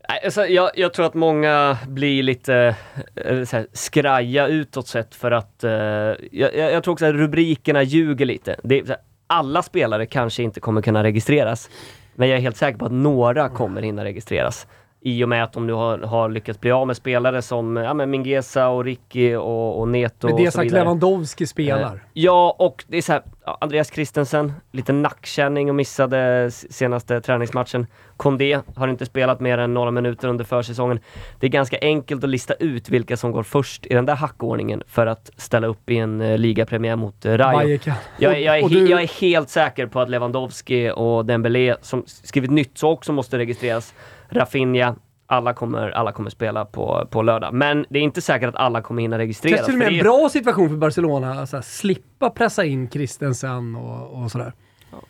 Nej, 0.10 0.22
Alltså, 0.26 0.46
jag, 0.46 0.72
jag 0.76 0.94
tror 0.94 1.06
att 1.06 1.14
många 1.14 1.78
blir 1.88 2.24
lite 2.24 2.76
eh, 3.16 3.44
så 3.44 3.58
här, 3.58 3.68
skraja 3.74 4.48
utåt 4.48 4.88
sett 4.88 5.16
för 5.16 5.32
att 5.32 5.64
eh, 5.64 5.72
jag, 5.72 6.56
jag 6.56 6.84
tror 6.84 6.92
också 6.94 7.06
att 7.06 7.14
rubrikerna 7.14 7.84
ljuger 7.84 8.26
lite. 8.26 8.56
Det, 8.64 9.02
alla 9.28 9.62
spelare 9.64 10.06
kanske 10.06 10.44
inte 10.44 10.60
kommer 10.60 10.82
kunna 10.82 11.04
registreras, 11.04 11.70
men 12.16 12.30
jag 12.30 12.38
är 12.38 12.42
helt 12.42 12.58
säker 12.58 12.80
på 12.80 12.86
att 12.86 12.92
några 12.92 13.50
kommer 13.50 13.82
hinna 13.82 14.04
registreras 14.04 14.68
i 15.08 15.24
och 15.24 15.30
med 15.30 15.44
att 15.44 15.54
de 15.54 15.68
nu 15.68 15.74
har, 15.74 15.98
har 16.00 16.30
lyckats 16.30 16.60
bli 16.62 16.72
av 16.72 16.88
med 16.88 16.98
spelare 16.98 17.42
som 17.42 17.76
ja, 17.78 17.94
men 17.94 18.10
Mingesa 18.10 18.68
och 18.68 18.84
Ricky 18.86 19.36
och, 19.36 19.80
och 19.80 19.88
Neto 19.88 20.28
Men 20.28 20.36
det 20.36 20.42
är 20.44 20.48
och 20.48 20.54
så 20.54 20.58
sagt 20.58 20.66
vidare. 20.66 20.80
Lewandowski 20.84 21.48
spelar. 21.48 21.94
Eh, 21.94 22.00
Ja, 22.14 22.56
och 22.60 22.86
det 22.88 22.98
är 22.98 23.02
så 23.02 23.12
här, 23.14 23.22
Andreas 23.62 23.92
Christensen, 23.94 24.54
lite 24.72 24.94
nackkänning 24.94 25.70
och 25.70 25.76
missade 25.76 26.52
senaste 26.52 27.22
träningsmatchen. 27.22 27.88
Kondé 28.18 28.60
har 28.76 28.88
inte 28.88 29.06
spelat 29.06 29.40
mer 29.40 29.58
än 29.58 29.74
några 29.74 29.92
minuter 29.92 30.28
under 30.28 30.44
försäsongen. 30.46 31.00
Det 31.40 31.48
är 31.48 31.52
ganska 31.52 31.78
enkelt 31.82 32.24
att 32.24 32.30
lista 32.30 32.54
ut 32.54 32.90
vilka 32.90 33.18
som 33.18 33.32
går 33.32 33.44
först 33.44 33.86
i 33.86 33.94
den 33.94 34.06
där 34.06 34.16
hackordningen 34.16 34.84
för 34.88 35.08
att 35.08 35.32
ställa 35.38 35.68
upp 35.68 35.90
i 35.90 35.98
en 35.98 36.22
uh, 36.22 36.38
ligapremiär 36.38 36.96
mot 36.96 37.26
uh, 37.26 37.38
Rayo. 37.38 37.80
Jag, 38.18 38.34
är- 38.34 38.38
jag, 38.40 38.60
är 38.60 38.70
du- 38.70 38.90
jag 38.90 39.02
är 39.04 39.22
helt 39.22 39.50
säker 39.50 39.88
på 39.88 40.00
att 40.00 40.10
Lewandowski 40.10 40.92
och 40.96 41.26
Dembélé, 41.26 41.76
som 41.82 42.04
skrivit 42.08 42.52
nytt, 42.52 42.78
så 42.78 42.90
också 42.90 43.12
måste 43.14 43.38
registreras. 43.38 43.94
Rafinha, 44.36 44.96
alla 45.28 45.54
kommer, 45.54 45.90
alla 45.92 46.12
kommer 46.12 46.30
spela 46.30 46.66
på, 46.66 47.08
på 47.12 47.22
lördag. 47.22 47.54
Men 47.54 47.86
det 47.90 48.00
är 48.00 48.04
inte 48.04 48.22
säkert 48.22 48.50
att 48.50 48.56
alla 48.56 48.82
kommer 48.82 49.02
hinna 49.02 49.18
registreras. 49.18 49.56
Kanske 49.56 49.72
till 49.72 49.76
och 49.76 49.80
med 49.80 49.88
en 49.88 49.94
det 49.94 50.00
är- 50.00 50.04
bra 50.04 50.30
situation 50.30 50.70
för 50.70 50.76
Barcelona, 50.78 51.46
så 51.48 51.58
här, 51.58 51.62
slippa 51.62 52.30
pressa 52.30 52.66
in 52.66 52.90
Christensen 52.90 53.76
och, 53.76 54.24
och 54.24 54.32
sådär. 54.32 54.54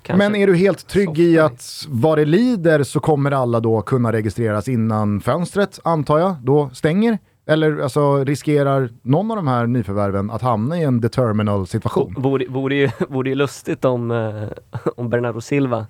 kanske. 0.02 0.30
Men 0.30 0.36
är 0.42 0.48
du 0.48 0.56
helt 0.56 0.88
trygg 0.88 1.20
i 1.20 1.40
att 1.40 1.86
vad 1.88 2.18
det 2.18 2.26
lider 2.26 2.84
så 2.84 3.00
kommer 3.00 3.32
alla 3.32 3.60
då 3.60 3.82
kunna 3.82 4.12
registreras 4.12 4.68
innan 4.68 5.22
fönstret, 5.22 5.80
antar 5.84 6.20
jag, 6.20 6.36
då 6.42 6.70
stänger? 6.74 7.18
Eller 7.48 7.80
alltså, 7.80 8.24
riskerar 8.24 8.90
någon 9.02 9.32
av 9.32 9.38
de 9.38 9.48
här 9.48 9.68
nyförvärven 9.68 10.32
att 10.32 10.42
hamna 10.42 10.78
i 10.78 10.84
en 10.84 11.02
determinal 11.02 11.68
situation? 11.68 12.16
Vore, 12.18 12.46
vore, 12.50 12.76
ju, 12.76 12.90
vore 13.10 13.30
ju 13.30 13.36
lustigt 13.36 13.86
om, 13.86 14.12
eh, 14.12 14.80
om 14.96 15.10
Bernardo 15.10 15.42
Silva 15.42 15.86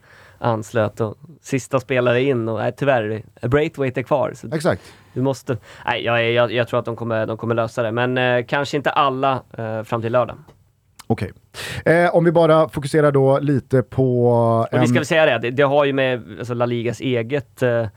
anslöt 0.45 1.01
och 1.01 1.15
sista 1.41 1.79
spelare 1.79 2.21
in 2.21 2.49
och 2.49 2.59
nej, 2.59 2.73
tyvärr, 2.77 3.23
Braithwaite 3.41 3.99
är 3.99 4.03
kvar. 4.03 4.31
Så 4.35 4.55
Exakt. 4.55 4.81
du 5.13 5.21
måste... 5.21 5.57
Nej, 5.85 6.03
jag, 6.03 6.31
jag, 6.31 6.51
jag 6.51 6.67
tror 6.67 6.79
att 6.79 6.85
de 6.85 6.95
kommer, 6.95 7.25
de 7.25 7.37
kommer 7.37 7.55
lösa 7.55 7.83
det, 7.83 7.91
men 7.91 8.17
eh, 8.17 8.45
kanske 8.45 8.77
inte 8.77 8.89
alla 8.89 9.43
eh, 9.57 9.83
fram 9.83 10.01
till 10.01 10.11
lördag. 10.11 10.35
Okej. 11.07 11.31
Eh, 11.85 12.15
om 12.15 12.25
vi 12.25 12.31
bara 12.31 12.69
fokuserar 12.69 13.11
då 13.11 13.39
lite 13.39 13.81
på... 13.81 14.27
Och 14.29 14.67
vi 14.71 14.77
en- 14.77 14.87
ska 14.87 14.99
väl 14.99 15.05
säga 15.05 15.25
det, 15.25 15.37
det, 15.37 15.51
det 15.51 15.63
har 15.63 15.85
ju 15.85 15.93
med 15.93 16.23
alltså, 16.39 16.53
La 16.53 16.65
Ligas 16.65 16.99
eget 16.99 17.61
eh, 17.63 17.87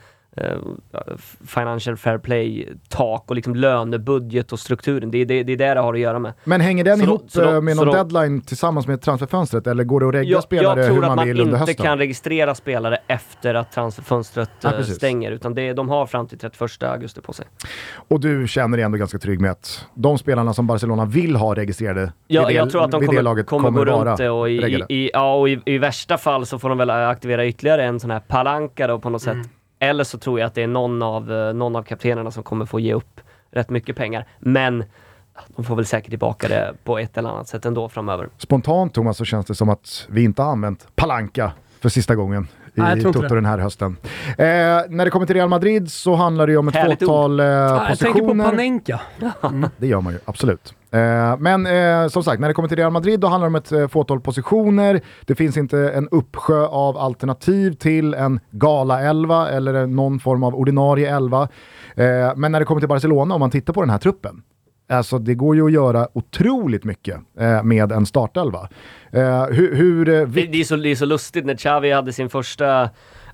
Financial 1.46 1.96
Fair 1.96 2.18
Play-tak 2.18 3.24
och 3.26 3.34
liksom 3.36 3.54
lönebudget 3.56 4.52
och 4.52 4.58
strukturen. 4.60 5.10
Det, 5.10 5.18
är- 5.18 5.24
det, 5.26 5.42
det 5.42 5.52
är 5.52 5.56
det 5.56 5.74
det 5.74 5.80
har 5.80 5.94
att 5.94 6.00
göra 6.00 6.18
med. 6.18 6.32
Men 6.44 6.60
hänger 6.60 6.84
den 6.84 6.98
Så 6.98 7.04
ihop 7.04 7.26
då- 7.32 7.42
eh, 7.42 7.60
med 7.60 7.76
så 7.76 7.84
någon 7.84 7.94
då- 7.94 8.04
deadline 8.04 8.40
tillsammans 8.40 8.86
med 8.86 9.00
transferfönstret 9.02 9.66
eller 9.66 9.84
går 9.84 10.00
det 10.00 10.08
att 10.08 10.14
regga 10.14 10.30
Jag, 10.30 10.42
spelare 10.42 10.78
jag 10.80 10.86
tror 10.86 10.96
hur 10.96 11.02
att 11.02 11.08
man, 11.08 11.16
man 11.16 11.26
vill 11.26 11.40
under 11.40 11.44
inte 11.54 11.58
hösten? 11.70 11.86
kan 11.86 11.98
registrera 11.98 12.54
spelare 12.54 12.98
efter 13.06 13.54
att 13.54 13.72
transferfönstret 13.72 14.50
Ja, 14.60 14.74
eh, 14.74 14.82
stänger, 14.82 15.30
utan 15.32 15.54
det, 15.54 15.72
de 15.72 15.88
har 15.88 16.06
fram 16.06 16.26
till 16.26 16.38
31 16.38 16.82
augusti 16.82 17.20
på 17.20 17.32
sig. 17.32 17.46
Och 18.08 18.20
du 18.20 18.48
känner 18.48 18.76
dig 18.76 18.84
ändå 18.84 18.98
ganska 18.98 19.18
trygg 19.18 19.40
med 19.40 19.50
att 19.50 19.86
de 19.94 20.18
spelarna 20.18 20.54
som 20.54 20.66
Barcelona 20.66 21.04
vill 21.04 21.36
ha 21.36 21.54
registrerade 21.54 22.12
Ja, 22.26 22.46
det, 22.46 22.52
jag 22.52 22.70
tror 22.70 22.84
att 22.84 22.90
de 22.90 23.06
kommer, 23.06 23.22
laget 23.22 23.46
kommer, 23.46 23.70
gå 23.70 23.84
runt 23.84 24.18
det 24.18 24.30
och, 24.30 24.50
i, 24.50 24.84
i, 24.88 25.10
ja, 25.12 25.34
och 25.34 25.48
i, 25.48 25.60
i 25.64 25.78
värsta 25.78 26.18
fall 26.18 26.46
så 26.46 26.58
får 26.58 26.68
de 26.68 26.78
väl 26.78 26.90
aktivera 26.90 27.46
ytterligare 27.46 27.84
en 27.84 28.00
sån 28.00 28.10
här 28.10 28.20
palanka 28.20 28.86
då 28.86 28.98
på 28.98 29.10
något 29.10 29.26
Mm. 29.26 29.42
sätt. 29.44 29.52
Eller 29.78 30.04
så 30.04 30.18
tror 30.18 30.40
jag 30.40 30.46
att 30.46 30.54
det 30.54 30.62
är 30.62 30.66
någon 30.66 31.02
av, 31.02 31.32
eh, 31.32 31.54
någon 31.54 31.76
av 31.76 31.82
kaptenerna 31.82 32.30
som 32.30 32.42
kommer 32.42 32.66
få 32.66 32.80
ge 32.80 32.94
upp 32.94 33.20
rätt 33.50 33.70
mycket 33.70 33.96
pengar. 33.96 34.26
Men 34.38 34.84
de 35.56 35.64
får 35.64 35.76
väl 35.76 35.86
säkert 35.86 36.10
tillbaka 36.10 36.48
det 36.48 36.74
på 36.84 36.98
ett 36.98 37.18
eller 37.18 37.28
annat 37.28 37.48
sätt 37.48 37.64
ändå 37.66 37.88
framöver. 37.88 38.28
Spontant 38.38 38.94
Thomas 38.94 39.16
så 39.16 39.24
känns 39.24 39.46
det 39.46 39.54
som 39.54 39.68
att 39.68 40.06
vi 40.10 40.24
inte 40.24 40.42
har 40.42 40.52
använt 40.52 40.86
Palanka 40.96 41.52
för 41.80 41.88
sista 41.88 42.14
gången 42.14 42.48
i 42.74 42.80
Nej, 42.80 43.02
Toto 43.02 43.34
den 43.34 43.46
här 43.46 43.58
hösten. 43.58 43.96
Eh, 44.28 44.46
när 44.88 45.04
det 45.04 45.10
kommer 45.10 45.26
till 45.26 45.36
Real 45.36 45.48
Madrid 45.48 45.92
så 45.92 46.14
handlar 46.14 46.46
det 46.46 46.52
ju 46.52 46.58
om 46.58 46.68
ett 46.68 46.74
Härligt 46.74 46.98
fåtal 46.98 47.40
eh, 47.40 47.46
Ah, 47.46 47.88
jag 47.88 47.98
tänker 47.98 48.20
på 48.20 48.26
positioner. 48.26 48.44
Panenka. 48.44 49.00
Det 49.76 49.86
gör 49.86 50.00
man 50.00 50.12
ju, 50.12 50.18
absolut. 50.24 50.74
Eh, 50.90 51.38
men 51.38 51.66
eh, 51.66 52.08
som 52.08 52.22
sagt, 52.22 52.40
när 52.40 52.48
det 52.48 52.54
kommer 52.54 52.68
till 52.68 52.78
Real 52.78 52.92
Madrid 52.92 53.20
då 53.20 53.26
handlar 53.26 53.46
det 53.46 53.50
om 53.50 53.54
ett 53.54 53.72
eh, 53.72 53.88
fåtal 53.88 54.20
positioner. 54.20 55.00
Det 55.26 55.34
finns 55.34 55.56
inte 55.56 55.78
en 55.78 56.08
uppsjö 56.08 56.66
av 56.66 56.98
alternativ 56.98 57.72
till 57.72 58.14
en 58.14 58.40
gala-elva 58.50 59.48
eller 59.48 59.86
någon 59.86 60.20
form 60.20 60.42
av 60.42 60.54
ordinarie 60.54 61.16
elva. 61.16 61.48
Men 62.36 62.52
när 62.52 62.60
det 62.60 62.66
kommer 62.66 62.80
till 62.80 62.88
Barcelona, 62.88 63.34
om 63.34 63.40
man 63.40 63.50
tittar 63.50 63.72
på 63.72 63.80
den 63.80 63.90
här 63.90 63.98
truppen, 63.98 64.42
Alltså 64.90 65.18
det 65.18 65.34
går 65.34 65.56
ju 65.56 65.64
att 65.64 65.72
göra 65.72 66.08
otroligt 66.12 66.84
mycket 66.84 67.20
eh, 67.38 67.62
med 67.62 67.92
en 67.92 68.06
startelva. 68.06 68.68
Eh, 69.12 69.44
hur, 69.44 69.74
hur, 69.74 70.08
eh, 70.08 70.14
Det, 70.14 70.24
vi, 70.24 70.46
det, 70.46 70.60
är 70.60 70.64
så, 70.64 70.76
det 70.76 70.88
är 70.88 70.96
så 70.96 71.04
lustigt 71.04 71.46
när 71.46 71.56
Xavi 71.56 71.92
hade 71.92 72.12
sin 72.12 72.28
första, 72.28 72.90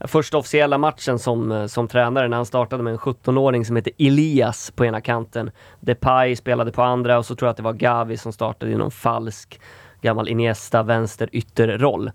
första 0.08 0.38
officiella 0.38 0.78
matchen 0.78 1.18
som, 1.18 1.52
eh, 1.52 1.66
som 1.66 1.88
tränare 1.88 2.28
när 2.28 2.36
han 2.36 2.46
startade 2.46 2.82
med 2.82 2.90
en 2.92 2.98
17-åring 2.98 3.64
som 3.64 3.76
heter 3.76 3.92
Elias 3.98 4.70
på 4.70 4.84
ena 4.84 5.00
kanten. 5.00 5.50
Depay 5.80 6.36
spelade 6.36 6.72
på 6.72 6.82
andra 6.82 7.18
och 7.18 7.26
så 7.26 7.34
tror 7.34 7.46
jag 7.46 7.50
att 7.50 7.56
det 7.56 7.62
var 7.62 7.72
Gavi 7.72 8.16
som 8.16 8.32
startade 8.32 8.72
i 8.72 8.76
någon 8.76 8.90
falsk 8.90 9.60
gammal 10.02 10.28
Iniesta 10.28 10.82
vänster 10.82 11.28
ytterroll. 11.32 12.10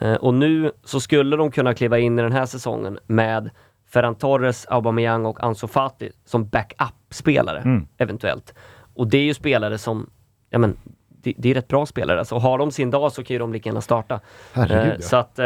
Eh, 0.00 0.14
och 0.14 0.34
nu 0.34 0.72
så 0.84 1.00
skulle 1.00 1.36
de 1.36 1.50
kunna 1.50 1.74
kliva 1.74 1.98
in 1.98 2.18
i 2.18 2.22
den 2.22 2.32
här 2.32 2.46
säsongen 2.46 2.98
med 3.06 3.50
Ferran 3.92 4.14
Torres, 4.14 4.66
Aubameyang 4.66 5.26
och 5.26 5.44
Ansu 5.44 5.66
Fati 5.66 6.10
som 6.24 6.48
backup-spelare 6.48 7.58
Mm. 7.60 7.86
eventuellt. 7.98 8.54
Och 8.94 9.06
det 9.08 9.18
är 9.18 9.22
ju 9.24 9.34
spelare 9.34 9.78
som, 9.78 10.10
ja 10.50 10.58
men, 10.58 10.76
det, 11.24 11.34
det 11.36 11.50
är 11.50 11.54
rätt 11.54 11.68
bra 11.68 11.86
spelare. 11.86 12.18
Alltså, 12.18 12.34
har 12.34 12.58
de 12.58 12.70
sin 12.70 12.90
dag 12.90 13.12
så 13.12 13.24
kan 13.24 13.34
ju 13.34 13.38
de 13.38 13.52
lika 13.52 13.68
gärna 13.68 13.80
starta. 13.80 14.20
herregud, 14.52 14.84
Eh, 14.84 14.88
ja. 14.88 15.00
Så 15.00 15.16
att, 15.16 15.38
eh, 15.38 15.44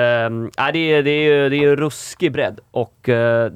nej, 0.59 0.73
det, 0.73 0.79
är, 0.79 1.03
det, 1.03 1.11
är 1.11 1.23
ju, 1.23 1.49
det 1.49 1.57
är 1.57 1.77
ruskig 1.77 2.33
bredd 2.33 2.61
och 2.71 3.09
eh, 3.09 3.53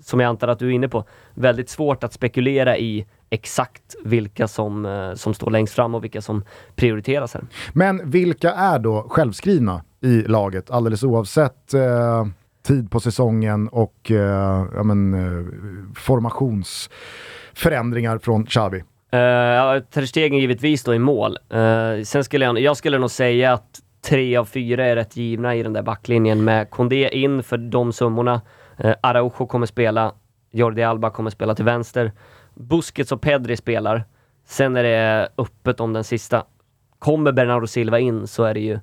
som 0.00 0.20
jag 0.20 0.28
antar 0.28 0.48
att 0.48 0.58
du 0.58 0.66
är 0.66 0.70
inne 0.70 0.88
på, 0.88 1.04
väldigt 1.34 1.68
svårt 1.68 2.04
att 2.04 2.12
spekulera 2.12 2.76
i 2.76 3.06
exakt 3.30 3.94
vilka 4.04 4.48
som, 4.48 4.86
eh, 4.86 5.14
som 5.14 5.34
står 5.34 5.50
längst 5.50 5.74
fram 5.74 5.94
och 5.94 6.04
vilka 6.04 6.20
som 6.20 6.44
prioriteras 6.74 7.34
här. 7.34 7.42
Men 7.72 8.10
vilka 8.10 8.52
är 8.52 8.78
då 8.78 9.06
självskrivna 9.08 9.82
i 10.00 10.22
laget 10.22 10.70
alldeles 10.70 11.02
oavsett 11.02 11.74
eh, 11.74 12.26
tid 12.66 12.90
på 12.90 13.00
säsongen 13.00 13.68
och 13.68 14.10
eh, 14.10 14.66
ja, 14.74 14.82
men, 14.82 15.14
eh, 15.14 15.44
formationsförändringar 15.94 18.18
från 18.18 18.46
Xavi? 18.46 18.84
Uh, 19.16 19.22
ja, 19.22 19.80
Ter 19.80 20.06
Stegen 20.06 20.38
givetvis 20.38 20.84
då 20.84 20.94
i 20.94 20.98
mål. 20.98 21.38
Uh, 21.54 22.02
sen 22.02 22.24
skulle 22.24 22.44
jag, 22.44 22.58
jag 22.58 22.76
skulle 22.76 22.98
nog 22.98 23.10
säga 23.10 23.52
att 23.52 23.80
tre 24.04 24.36
av 24.36 24.44
fyra 24.44 24.86
är 24.86 24.96
rätt 24.96 25.16
givna 25.16 25.54
i 25.54 25.62
den 25.62 25.72
där 25.72 25.82
backlinjen 25.82 26.44
med 26.44 26.70
Kondé 26.70 27.08
in 27.08 27.42
för 27.42 27.56
de 27.56 27.92
summorna. 27.92 28.40
Uh, 28.84 28.94
Araujo 29.00 29.46
kommer 29.46 29.66
spela, 29.66 30.12
Jordi 30.50 30.82
Alba 30.82 31.10
kommer 31.10 31.30
spela 31.30 31.54
till 31.54 31.64
vänster. 31.64 32.12
Busquets 32.54 33.12
och 33.12 33.20
Pedri 33.20 33.56
spelar. 33.56 34.04
Sen 34.46 34.76
är 34.76 34.82
det 34.82 35.28
öppet 35.38 35.80
om 35.80 35.92
den 35.92 36.04
sista. 36.04 36.44
Kommer 36.98 37.32
Bernardo 37.32 37.66
Silva 37.66 37.98
in 37.98 38.26
så 38.26 38.44
är 38.44 38.54
det 38.54 38.60
ju, 38.60 38.78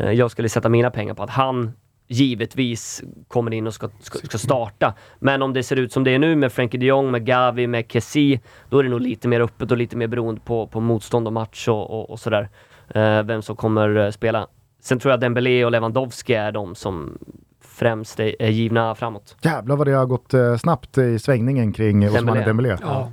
Uh, 0.00 0.12
jag 0.12 0.30
skulle 0.30 0.48
sätta 0.48 0.68
mina 0.68 0.90
pengar 0.90 1.14
på 1.14 1.22
att 1.22 1.30
han 1.30 1.72
givetvis 2.10 3.02
kommer 3.28 3.50
in 3.54 3.66
och 3.66 3.74
ska, 3.74 3.88
ska, 4.00 4.18
ska 4.18 4.38
starta. 4.38 4.94
Men 5.18 5.42
om 5.42 5.52
det 5.52 5.62
ser 5.62 5.76
ut 5.76 5.92
som 5.92 6.04
det 6.04 6.10
är 6.10 6.18
nu 6.18 6.36
med 6.36 6.52
Frenkie 6.52 6.80
de 6.80 6.86
Jong, 6.86 7.10
med 7.10 7.26
Gavi, 7.26 7.66
med 7.66 7.92
Kessie, 7.92 8.40
då 8.68 8.78
är 8.78 8.82
det 8.82 8.88
nog 8.88 9.00
lite 9.00 9.28
mer 9.28 9.40
öppet 9.40 9.70
och 9.70 9.76
lite 9.76 9.96
mer 9.96 10.06
beroende 10.06 10.40
på, 10.40 10.66
på 10.66 10.80
motstånd 10.80 11.26
och 11.26 11.32
match 11.32 11.68
och, 11.68 11.90
och, 11.90 12.10
och 12.10 12.20
sådär. 12.20 12.48
Eh, 12.94 13.22
vem 13.22 13.42
som 13.42 13.56
kommer 13.56 13.96
eh, 13.96 14.10
spela. 14.10 14.46
Sen 14.82 14.98
tror 14.98 15.10
jag 15.10 15.20
Dembélé 15.20 15.64
och 15.64 15.70
Lewandowski 15.70 16.34
är 16.34 16.52
de 16.52 16.74
som 16.74 17.18
främst 17.60 18.20
är, 18.20 18.42
är 18.42 18.50
givna 18.50 18.94
framåt. 18.94 19.36
Jävlar 19.42 19.76
vad 19.76 19.86
det 19.86 19.92
har 19.92 20.06
gått 20.06 20.34
eh, 20.34 20.56
snabbt 20.56 20.98
i 20.98 21.18
svängningen 21.18 21.72
kring 21.72 22.00
Dembélé. 22.00 22.44
Dembélé. 22.44 22.76
Ja. 22.80 23.12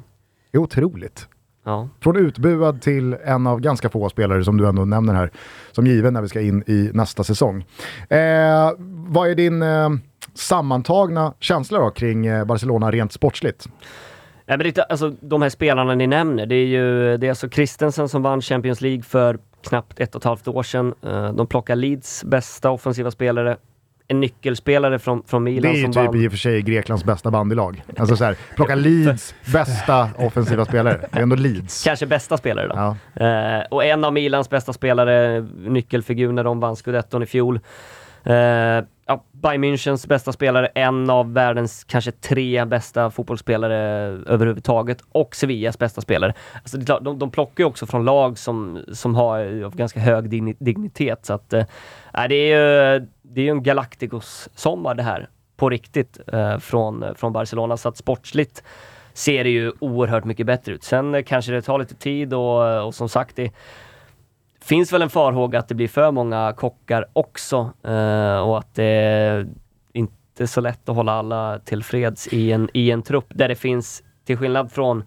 Det 0.52 0.58
är 0.58 0.62
otroligt. 0.62 1.28
Ja. 1.68 1.90
Från 2.02 2.18
utbuad 2.18 2.82
till 2.82 3.14
en 3.14 3.48
av 3.48 3.60
ganska 3.60 3.90
få 3.90 4.10
spelare 4.10 4.44
som 4.44 4.58
du 4.58 4.68
ändå 4.68 4.86
nämner 4.86 5.14
här, 5.14 5.32
som 5.72 5.88
given 5.88 6.14
när 6.14 6.22
vi 6.22 6.28
ska 6.28 6.42
in 6.42 6.64
i 6.68 6.90
nästa 6.94 7.24
säsong. 7.24 7.66
Eh, 8.10 8.72
vad 9.08 9.30
är 9.30 9.36
din 9.36 9.62
eh, 9.62 9.90
sammantagna 10.34 11.34
känsla 11.40 11.80
då 11.80 11.90
kring 11.90 12.26
eh, 12.26 12.46
Barcelona 12.46 12.92
rent 12.92 13.14
sportsligt? 13.14 13.68
Nej, 14.46 14.58
men 14.58 14.72
det, 14.74 14.80
alltså, 14.80 15.14
de 15.20 15.42
här 15.42 15.50
spelarna 15.50 15.96
ni 15.96 16.08
nämner, 16.08 16.46
det 16.46 16.56
är 16.56 16.66
ju 16.66 17.18
det 17.18 17.28
är 17.28 17.30
alltså 17.30 17.50
Christensen 17.50 18.10
som 18.10 18.22
vann 18.22 18.42
Champions 18.42 18.82
League 18.82 19.04
för 19.04 19.40
knappt 19.68 20.00
ett 20.00 20.16
och 20.16 20.22
ett 20.22 20.26
halvt 20.26 20.48
år 20.48 20.64
sedan. 20.64 20.94
Eh, 21.04 21.34
de 21.34 21.48
plockar 21.48 21.76
Leeds 21.76 22.24
bästa 22.24 22.70
offensiva 22.70 23.12
spelare. 23.12 23.58
En 24.10 24.20
nyckelspelare 24.20 25.00
från, 25.00 25.24
från 25.24 25.46
Det 25.46 25.52
Milan 25.52 25.72
är 25.72 25.76
ju 25.76 25.84
som 25.84 25.94
typ 25.94 26.06
vann. 26.06 26.16
i 26.16 26.28
och 26.28 26.32
för 26.32 26.38
sig 26.38 26.62
Greklands 26.62 27.04
bästa 27.04 27.32
bandylag. 27.32 27.84
Alltså 27.98 28.16
så 28.16 28.24
här, 28.26 28.36
plocka 28.56 28.76
Leeds 28.76 29.36
bästa 29.54 30.10
offensiva 30.18 30.66
spelare. 30.66 31.00
Det 31.12 31.18
är 31.20 31.24
ändå 31.24 31.36
Leeds. 31.36 31.84
Kanske 31.84 32.06
bästa 32.06 32.38
spelare 32.38 32.68
då. 32.68 32.96
Ja. 33.16 33.26
Eh, 33.26 33.64
och 33.72 33.86
en 33.86 34.04
av 34.04 34.14
Milans 34.14 34.50
bästa 34.50 34.74
spelare, 34.74 35.42
nyckelfigur 35.58 36.32
när 36.32 36.44
de 36.44 36.60
vann 36.60 36.76
scudetton 36.76 37.24
i 37.24 37.26
fjol. 37.26 37.60
Eh, 38.24 38.34
ja, 38.34 39.24
Bayern 39.32 39.64
Münchens 39.64 40.08
bästa 40.08 40.32
spelare, 40.34 40.66
en 40.68 41.10
av 41.10 41.34
världens 41.34 41.84
kanske 41.84 42.12
tre 42.12 42.66
bästa 42.66 43.12
fotbollsspelare 43.12 43.78
överhuvudtaget 44.28 44.98
och 45.12 45.36
Sevillas 45.36 45.80
bästa 45.80 46.02
spelare. 46.02 46.34
Alltså, 46.54 46.78
det 46.78 46.84
är 46.84 46.86
klart, 46.86 47.04
de, 47.04 47.20
de 47.20 47.32
plockar 47.32 47.64
ju 47.64 47.66
också 47.68 47.86
från 47.86 48.06
lag 48.06 48.38
som, 48.38 48.84
som 48.94 49.16
har 49.16 49.64
av 49.64 49.76
ganska 49.76 50.00
hög 50.00 50.26
digni- 50.26 50.56
dignitet. 50.60 51.26
Så 51.26 51.34
att, 51.34 51.54
eh, 51.54 51.66
det 52.30 52.36
är 52.36 52.96
ju 53.00 53.08
det 53.30 53.42
är 53.42 53.46
ju 53.46 53.52
en 53.52 53.64
Galacticos-sommar 53.64 54.96
det 54.96 55.04
här. 55.04 55.30
på 55.56 55.70
riktigt 55.70 56.20
eh, 56.28 56.58
från, 56.58 57.06
från 57.16 57.34
Barcelona. 57.34 57.78
Så 57.78 57.90
att 57.90 57.98
sportsligt 57.98 58.64
ser 59.14 59.44
det 59.44 59.50
ju 59.50 59.72
oerhört 59.80 60.26
mycket 60.26 60.46
bättre 60.46 60.74
ut. 60.74 60.84
Sen 60.84 61.16
eh, 61.16 61.24
kanske 61.24 61.52
det 61.52 61.62
tar 61.62 61.80
lite 61.80 61.96
tid 61.96 62.34
och, 62.34 62.86
och 62.86 62.96
som 62.96 63.10
sagt, 63.10 63.36
det 63.36 63.52
finns 64.62 64.94
väl 64.94 65.02
en 65.02 65.10
farhåga 65.10 65.60
att 65.60 65.68
det 65.68 65.76
blir 65.76 65.88
för 65.88 66.12
många 66.12 66.54
kockar 66.58 67.06
också 67.14 67.72
eh, 67.84 68.38
och 68.38 68.58
att 68.58 68.76
det 68.76 69.48
inte 69.94 70.44
är 70.44 70.46
så 70.46 70.62
lätt 70.62 70.90
att 70.90 70.96
hålla 70.96 71.12
alla 71.12 71.60
tillfreds 71.60 72.28
i 72.28 72.52
en, 72.52 72.70
i 72.74 72.92
en 72.92 73.02
trupp 73.02 73.28
där 73.30 73.48
det 73.48 73.56
finns, 73.56 74.04
till 74.26 74.38
skillnad 74.38 74.72
från 74.72 75.04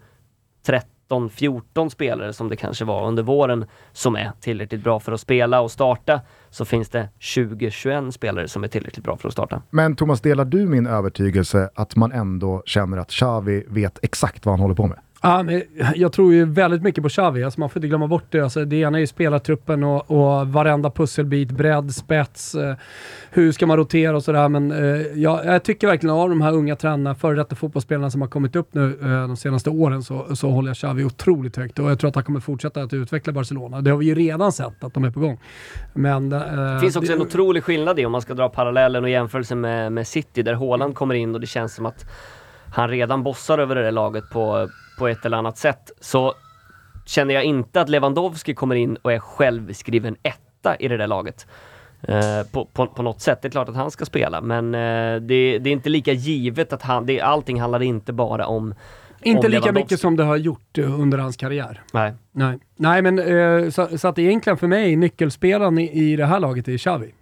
13-14 1.11 1.89
spelare 1.89 2.33
som 2.33 2.49
det 2.49 2.55
kanske 2.55 2.85
var 2.85 3.07
under 3.07 3.23
våren, 3.23 3.65
som 3.91 4.15
är 4.15 4.31
tillräckligt 4.39 4.83
bra 4.83 4.99
för 4.99 5.11
att 5.11 5.21
spela 5.21 5.61
och 5.61 5.71
starta, 5.71 6.21
så 6.49 6.65
finns 6.65 6.89
det 6.89 7.09
20-21 7.19 8.11
spelare 8.11 8.47
som 8.47 8.63
är 8.63 8.67
tillräckligt 8.67 9.05
bra 9.05 9.17
för 9.17 9.27
att 9.27 9.33
starta. 9.33 9.61
Men 9.69 9.95
Thomas, 9.95 10.21
delar 10.21 10.45
du 10.45 10.65
min 10.65 10.87
övertygelse 10.87 11.69
att 11.75 11.95
man 11.95 12.11
ändå 12.11 12.63
känner 12.65 12.97
att 12.97 13.09
Xavi 13.09 13.65
vet 13.67 13.99
exakt 14.01 14.45
vad 14.45 14.53
han 14.53 14.59
håller 14.59 14.75
på 14.75 14.87
med? 14.87 14.99
Ja, 15.23 15.43
men 15.43 15.63
jag 15.95 16.11
tror 16.11 16.33
ju 16.33 16.45
väldigt 16.45 16.83
mycket 16.83 17.03
på 17.03 17.09
Xavi, 17.09 17.43
alltså 17.43 17.59
man 17.59 17.69
får 17.69 17.79
inte 17.79 17.87
glömma 17.87 18.07
bort 18.07 18.25
det. 18.29 18.39
Alltså 18.39 18.65
det 18.65 18.75
ena 18.75 18.97
är 18.97 18.99
ju 18.99 19.07
spelartruppen 19.07 19.83
och, 19.83 20.11
och 20.11 20.47
varenda 20.47 20.91
pusselbit, 20.91 21.51
bredd, 21.51 21.95
spets, 21.95 22.55
eh, 22.55 22.75
hur 23.29 23.51
ska 23.51 23.67
man 23.67 23.77
rotera 23.77 24.15
och 24.15 24.23
sådär. 24.23 24.49
Men 24.49 24.71
eh, 24.71 25.01
jag, 25.15 25.45
jag, 25.45 25.63
tycker 25.63 25.87
verkligen 25.87 26.15
av 26.15 26.29
de 26.29 26.41
här 26.41 26.53
unga 26.53 26.75
tränarna, 26.75 27.15
före 27.15 27.35
detta 27.35 27.55
fotbollsspelarna 27.55 28.11
som 28.11 28.21
har 28.21 28.27
kommit 28.27 28.55
upp 28.55 28.73
nu 28.73 28.97
eh, 29.01 29.07
de 29.07 29.37
senaste 29.37 29.69
åren, 29.69 30.03
så, 30.03 30.35
så 30.35 30.49
håller 30.49 30.69
jag 30.69 30.77
Xavi 30.77 31.03
otroligt 31.03 31.55
högt 31.55 31.79
och 31.79 31.91
jag 31.91 31.99
tror 31.99 32.09
att 32.09 32.15
han 32.15 32.23
kommer 32.23 32.39
fortsätta 32.39 32.81
att 32.81 32.93
utveckla 32.93 33.33
Barcelona. 33.33 33.81
Det 33.81 33.91
har 33.91 33.97
vi 33.97 34.05
ju 34.05 34.15
redan 34.15 34.51
sett 34.51 34.83
att 34.83 34.93
de 34.93 35.03
är 35.03 35.11
på 35.11 35.19
gång. 35.19 35.39
Men, 35.93 36.31
eh, 36.31 36.39
det 36.39 36.79
finns 36.79 36.95
också 36.95 37.11
det, 37.11 37.17
en 37.17 37.21
otrolig 37.21 37.63
skillnad 37.63 37.99
i 37.99 38.05
om 38.05 38.11
man 38.11 38.21
ska 38.21 38.33
dra 38.33 38.49
parallellen 38.49 39.03
och 39.03 39.09
jämförelsen 39.09 39.61
med, 39.61 39.91
med 39.91 40.07
City, 40.07 40.41
där 40.43 40.53
Haaland 40.53 40.95
kommer 40.95 41.15
in 41.15 41.35
och 41.35 41.41
det 41.41 41.47
känns 41.47 41.75
som 41.75 41.85
att 41.85 42.05
han 42.73 42.89
redan 42.89 43.23
bossar 43.23 43.57
över 43.57 43.75
det 43.75 43.83
där 43.83 43.91
laget 43.91 44.29
på, 44.29 44.69
på 45.01 45.07
ett 45.07 45.25
eller 45.25 45.37
annat 45.37 45.57
sätt, 45.57 45.91
så 45.99 46.33
känner 47.05 47.33
jag 47.33 47.43
inte 47.43 47.81
att 47.81 47.89
Lewandowski 47.89 48.53
kommer 48.53 48.75
in 48.75 48.95
och 48.95 49.13
är 49.13 49.19
självskriven 49.19 50.15
etta 50.23 50.75
i 50.75 50.87
det 50.87 50.97
där 50.97 51.07
laget. 51.07 51.47
Eh, 52.01 52.43
på, 52.51 52.65
på, 52.65 52.87
på, 52.87 53.03
något 53.03 53.21
sätt. 53.21 53.41
Det 53.41 53.47
är 53.47 53.49
klart 53.49 53.69
att 53.69 53.75
han 53.75 53.91
ska 53.91 54.05
spela, 54.05 54.41
men 54.41 54.75
eh, 54.75 55.21
det, 55.21 55.59
det, 55.59 55.69
är 55.69 55.71
inte 55.71 55.89
lika 55.89 56.11
givet 56.11 56.73
att 56.73 56.81
han... 56.81 57.05
Det, 57.05 57.21
allting 57.21 57.61
handlar 57.61 57.81
inte 57.81 58.13
bara 58.13 58.47
om 58.47 58.73
inte 59.21 59.47
om 59.47 59.51
lika 59.51 59.71
mycket 59.71 59.99
som 59.99 60.15
det 60.15 60.23
har 60.23 60.37
gjort 60.37 60.77
eh, 60.77 60.99
under 60.99 61.17
hans 61.17 61.37
karriär. 61.37 61.81
Nej. 61.93 62.13
Nej, 62.31 62.59
Nej 62.75 63.01
men 63.01 63.19
eh, 63.19 63.69
så, 63.69 63.97
så, 63.97 64.07
att 64.07 64.19
egentligen 64.19 64.57
för 64.57 64.67
mig, 64.67 64.95
nyckelspelaren 64.95 65.77
i, 65.77 66.11
i 66.11 66.15
det 66.15 66.25
här 66.25 66.39
laget 66.39 66.67
är 66.67 66.77
Xavi. 66.77 67.13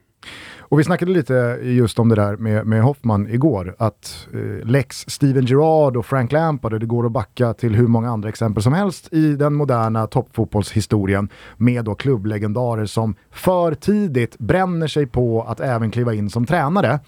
Och 0.70 0.80
vi 0.80 0.84
snackade 0.84 1.12
lite 1.12 1.60
just 1.62 2.00
om 2.00 2.10
det 2.10 2.16
där 2.16 2.38
med, 2.38 2.68
med 2.68 2.84
Hoffman 2.84 3.28
igår, 3.30 3.76
att 3.80 4.28
eh, 4.34 4.68
Lex 4.68 5.06
Steven 5.08 5.46
Gerrard 5.46 5.98
och 5.98 6.06
Frank 6.06 6.32
Lampard, 6.32 6.80
det 6.80 6.86
går 6.86 7.06
att 7.06 7.12
backa 7.12 7.54
till 7.54 7.76
hur 7.76 7.88
många 7.88 8.10
andra 8.10 8.30
exempel 8.30 8.64
som 8.64 8.74
helst 8.74 9.14
i 9.14 9.36
den 9.36 9.54
moderna 9.54 10.08
toppfotbollshistorien 10.08 11.30
med 11.58 11.86
då 11.86 11.96
klubblegendarer 11.96 12.86
som 12.86 13.16
för 13.32 13.74
tidigt 13.74 14.38
bränner 14.38 14.88
sig 14.88 15.08
på 15.08 15.44
att 15.44 15.60
även 15.60 15.92
kliva 15.92 16.14
in 16.14 16.30
som 16.30 16.46
tränare. 16.46 17.00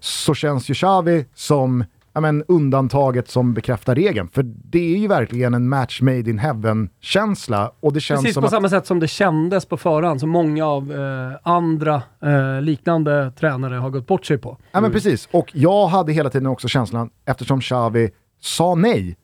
Så 0.00 0.34
känns 0.34 0.70
ju 0.70 0.74
Xavi 0.74 1.26
som 1.34 1.84
ja, 2.14 2.20
men, 2.20 2.44
undantaget 2.48 3.28
som 3.28 3.54
bekräftar 3.54 3.94
regeln. 3.94 4.28
För 4.28 4.42
det 4.42 4.94
är 4.94 4.98
ju 4.98 5.08
verkligen 5.08 5.54
en 5.54 5.68
match 5.68 6.00
made 6.00 6.30
in 6.30 6.38
heaven-känsla. 6.38 7.72
Precis 7.92 8.34
på 8.34 8.44
att... 8.44 8.50
samma 8.50 8.68
sätt 8.68 8.86
som 8.86 9.00
det 9.00 9.08
kändes 9.08 9.66
på 9.66 9.76
förhand, 9.76 10.20
som 10.20 10.30
många 10.30 10.66
av 10.66 10.92
eh, 10.92 11.38
andra 11.42 12.02
eh, 12.22 12.62
liknande 12.62 13.32
tränare 13.38 13.74
har 13.74 13.90
gått 13.90 14.06
bort 14.06 14.26
sig 14.26 14.38
på. 14.38 14.58
Ja 14.72 14.80
men 14.80 14.92
precis, 14.92 15.28
och 15.32 15.50
jag 15.54 15.86
hade 15.86 16.12
hela 16.12 16.30
tiden 16.30 16.46
också 16.46 16.68
känslan, 16.68 17.10
eftersom 17.24 17.60
Xavi 17.60 18.10
sa 18.40 18.74
nej, 18.74 19.16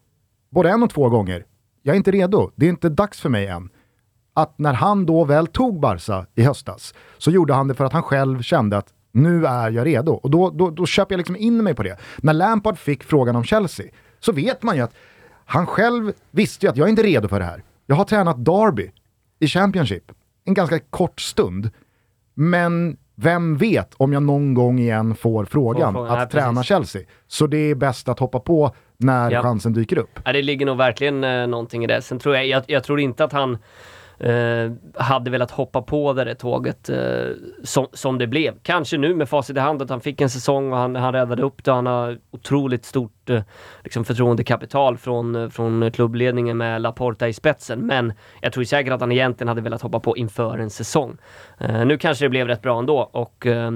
både 0.51 0.71
en 0.71 0.83
och 0.83 0.91
två 0.91 1.09
gånger, 1.09 1.45
jag 1.83 1.93
är 1.93 1.97
inte 1.97 2.11
redo, 2.11 2.51
det 2.57 2.67
är 2.67 2.71
inte 2.71 2.89
dags 2.89 3.21
för 3.21 3.29
mig 3.29 3.47
än. 3.47 3.69
Att 4.35 4.59
när 4.59 4.73
han 4.73 5.07
då 5.07 5.25
väl 5.25 5.47
tog 5.47 5.81
Barca 5.81 6.27
i 6.35 6.43
höstas, 6.43 6.95
så 7.19 7.31
gjorde 7.31 7.55
han 7.55 7.69
det 7.69 7.75
för 7.75 7.85
att 7.85 7.93
han 7.93 8.03
själv 8.03 8.43
kände 8.43 8.77
att 8.77 8.87
nu 9.13 9.47
är 9.47 9.71
jag 9.71 9.87
redo. 9.87 10.13
Och 10.13 10.31
då, 10.31 10.51
då, 10.51 10.71
då 10.71 10.87
köper 10.87 11.13
jag 11.13 11.19
liksom 11.19 11.37
in 11.37 11.65
mig 11.65 11.75
på 11.75 11.83
det. 11.83 11.97
När 12.17 12.33
Lampard 12.33 12.79
fick 12.79 13.05
frågan 13.05 13.37
om 13.37 13.45
Chelsea 13.45 13.87
så 14.21 14.33
vet 14.33 14.63
man 14.63 14.77
ju 14.77 14.83
att 14.83 14.95
han 15.45 15.67
själv 15.67 16.13
visste 16.31 16.67
ju 16.67 16.71
att 16.71 16.77
jag 16.77 16.87
är 16.87 16.91
inte 16.91 17.03
redo 17.03 17.29
för 17.29 17.39
det 17.39 17.45
här. 17.45 17.63
Jag 17.87 17.97
har 17.97 18.05
tränat 18.05 18.45
Derby 18.45 18.91
i 19.39 19.47
Championship 19.47 20.13
en 20.45 20.55
ganska 20.55 20.79
kort 20.79 21.21
stund. 21.21 21.71
Men 22.35 22.97
vem 23.15 23.57
vet 23.57 23.95
om 23.97 24.13
jag 24.13 24.23
någon 24.23 24.55
gång 24.55 24.79
igen 24.79 25.15
får 25.15 25.45
frågan 25.45 25.95
får, 25.95 26.09
att 26.09 26.19
nej, 26.19 26.29
träna 26.29 26.53
precis. 26.53 26.69
Chelsea. 26.69 27.03
Så 27.27 27.47
det 27.47 27.59
är 27.59 27.75
bäst 27.75 28.09
att 28.09 28.19
hoppa 28.19 28.41
på 28.41 28.75
när 28.97 29.31
ja. 29.31 29.43
chansen 29.43 29.73
dyker 29.73 29.99
upp. 29.99 30.21
Ja, 30.25 30.33
det 30.33 30.43
ligger 30.43 30.67
nog 30.67 30.77
verkligen 30.77 31.25
eh, 31.25 31.47
någonting 31.47 31.85
i 31.85 31.87
det. 31.87 32.03
Sen 32.03 32.19
tror 32.19 32.37
jag, 32.37 32.47
jag, 32.47 32.63
jag 32.67 32.85
tror 32.85 33.01
inte 33.01 33.25
att 33.25 33.33
han 33.33 33.59
eh, 34.21 34.73
hade 34.95 35.31
velat 35.31 35.51
hoppa 35.51 35.83
på 35.83 36.13
det 36.13 36.25
där 36.25 36.35
tåget 36.35 36.89
eh, 36.89 36.99
som, 37.65 37.87
som 37.93 38.19
det 38.19 38.27
blev. 38.27 38.55
Kanske 38.63 38.99
nu 38.99 39.15
med 39.15 39.29
facit 39.29 39.57
i 39.57 39.61
hand 39.61 39.83
att 39.83 39.91
han 39.91 40.01
fick 40.01 40.21
en 40.21 40.31
säsong 40.31 40.73
och 40.73 40.79
han, 40.79 40.97
han 40.97 41.13
räddade 41.13 41.43
upp 41.43 41.65
det. 41.65 41.73
Han 41.73 41.87
har 41.87 42.19
otroligt 42.31 42.85
stort 42.85 43.31
eh, 43.31 43.43
liksom 43.85 44.05
förtroendekapital 44.05 44.97
från, 44.97 45.37
eh, 45.37 45.49
från 45.49 45.91
klubbledningen 45.91 46.57
med 46.57 46.83
Laporta 46.83 47.29
i 47.29 47.33
spetsen. 47.33 47.87
Men 47.87 48.13
jag 48.41 48.53
tror 48.53 48.65
säkert 48.65 48.93
att 48.93 49.01
han 49.01 49.13
egentligen 49.13 49.49
hade 49.49 49.61
velat 49.61 49.83
hoppa 49.83 50.01
på 50.01 50.17
inför 50.17 50.59
en 50.59 50.71
säsong. 50.71 51.17
Eh, 51.59 51.87
nu 51.87 51.99
kanske 51.99 52.25
det 52.25 52.29
blev 52.29 52.47
rätt 52.47 52.63
bra 52.63 52.79
ändå 52.79 52.99
och 52.99 53.47
eh, 53.47 53.71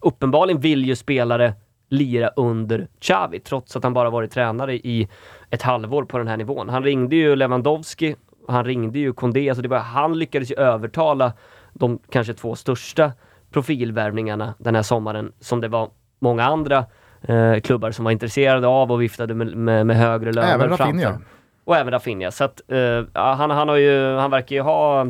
uppenbarligen 0.00 0.60
vill 0.60 0.84
ju 0.84 0.96
spelare 0.96 1.54
lira 1.88 2.28
under 2.28 2.88
Xavi, 3.00 3.40
trots 3.40 3.76
att 3.76 3.84
han 3.84 3.94
bara 3.94 4.10
varit 4.10 4.30
tränare 4.30 4.74
i 4.74 5.08
ett 5.50 5.62
halvår 5.62 6.04
på 6.04 6.18
den 6.18 6.28
här 6.28 6.36
nivån. 6.36 6.68
Han 6.68 6.82
ringde 6.82 7.16
ju 7.16 7.36
Lewandowski 7.36 8.16
han 8.48 8.64
ringde 8.64 8.98
ju 8.98 9.12
Kondé, 9.12 9.48
alltså 9.48 9.62
det 9.62 9.68
var, 9.68 9.78
han 9.78 10.18
lyckades 10.18 10.50
ju 10.50 10.54
övertala 10.54 11.32
de 11.72 11.98
kanske 12.10 12.34
två 12.34 12.54
största 12.54 13.12
profilvärvningarna 13.50 14.54
den 14.58 14.74
här 14.74 14.82
sommaren, 14.82 15.32
som 15.40 15.60
det 15.60 15.68
var 15.68 15.90
många 16.18 16.44
andra 16.44 16.84
eh, 17.22 17.60
klubbar 17.60 17.90
som 17.90 18.04
var 18.04 18.12
intresserade 18.12 18.66
av 18.66 18.92
och 18.92 19.02
viftade 19.02 19.34
med, 19.34 19.56
med, 19.56 19.86
med 19.86 19.96
högre 19.96 20.32
löner 20.32 20.54
Även 20.54 20.68
Rafinha. 20.68 21.18
Och 21.64 21.76
även 21.76 21.92
Rafinha. 21.92 22.30
Så 22.30 22.44
att, 22.44 22.70
eh, 22.70 23.04
han, 23.12 23.50
han, 23.50 23.68
har 23.68 23.76
ju, 23.76 24.16
han 24.16 24.30
verkar 24.30 24.56
ju 24.56 24.62
ha 24.62 25.06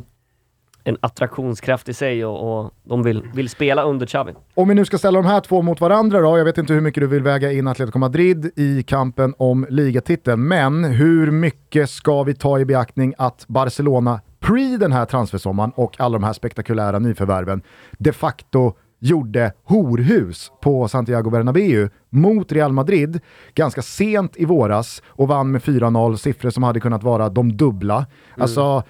en 0.86 0.96
attraktionskraft 1.00 1.88
i 1.88 1.94
sig 1.94 2.24
och, 2.24 2.60
och 2.60 2.70
de 2.84 3.02
vill, 3.02 3.22
vill 3.34 3.48
spela 3.48 3.82
under 3.82 4.06
Xavi. 4.06 4.34
Om 4.54 4.68
vi 4.68 4.74
nu 4.74 4.84
ska 4.84 4.98
ställa 4.98 5.22
de 5.22 5.28
här 5.28 5.40
två 5.40 5.62
mot 5.62 5.80
varandra 5.80 6.20
då, 6.20 6.38
jag 6.38 6.44
vet 6.44 6.58
inte 6.58 6.74
hur 6.74 6.80
mycket 6.80 7.00
du 7.00 7.06
vill 7.06 7.22
väga 7.22 7.52
in 7.52 7.68
Atletico 7.68 7.98
Madrid 7.98 8.50
i 8.56 8.82
kampen 8.82 9.34
om 9.38 9.66
ligatiteln, 9.70 10.48
men 10.48 10.84
hur 10.84 11.30
mycket 11.30 11.90
ska 11.90 12.22
vi 12.22 12.34
ta 12.34 12.58
i 12.58 12.64
beaktning 12.64 13.14
att 13.18 13.44
Barcelona 13.48 14.20
pre 14.40 14.76
den 14.76 14.92
här 14.92 15.04
transfersommaren 15.04 15.72
och 15.74 16.00
alla 16.00 16.18
de 16.18 16.24
här 16.24 16.32
spektakulära 16.32 16.98
nyförvärven 16.98 17.62
de 17.98 18.12
facto 18.12 18.72
gjorde 18.98 19.52
horhus 19.64 20.52
på 20.62 20.88
Santiago 20.88 21.30
Bernabéu 21.30 21.90
mot 22.10 22.52
Real 22.52 22.72
Madrid 22.72 23.20
ganska 23.54 23.82
sent 23.82 24.36
i 24.36 24.44
våras 24.44 25.02
och 25.08 25.28
vann 25.28 25.50
med 25.50 25.62
4-0, 25.62 26.16
siffror 26.16 26.50
som 26.50 26.62
hade 26.62 26.80
kunnat 26.80 27.02
vara 27.02 27.28
de 27.28 27.56
dubbla. 27.56 27.96
Mm. 27.96 28.06
Alltså, 28.42 28.82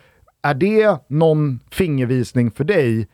är 0.47 0.55
det 0.55 0.99
någon 1.09 1.61
fingervisning 1.71 2.51
för 2.51 2.65
dig 2.65 3.09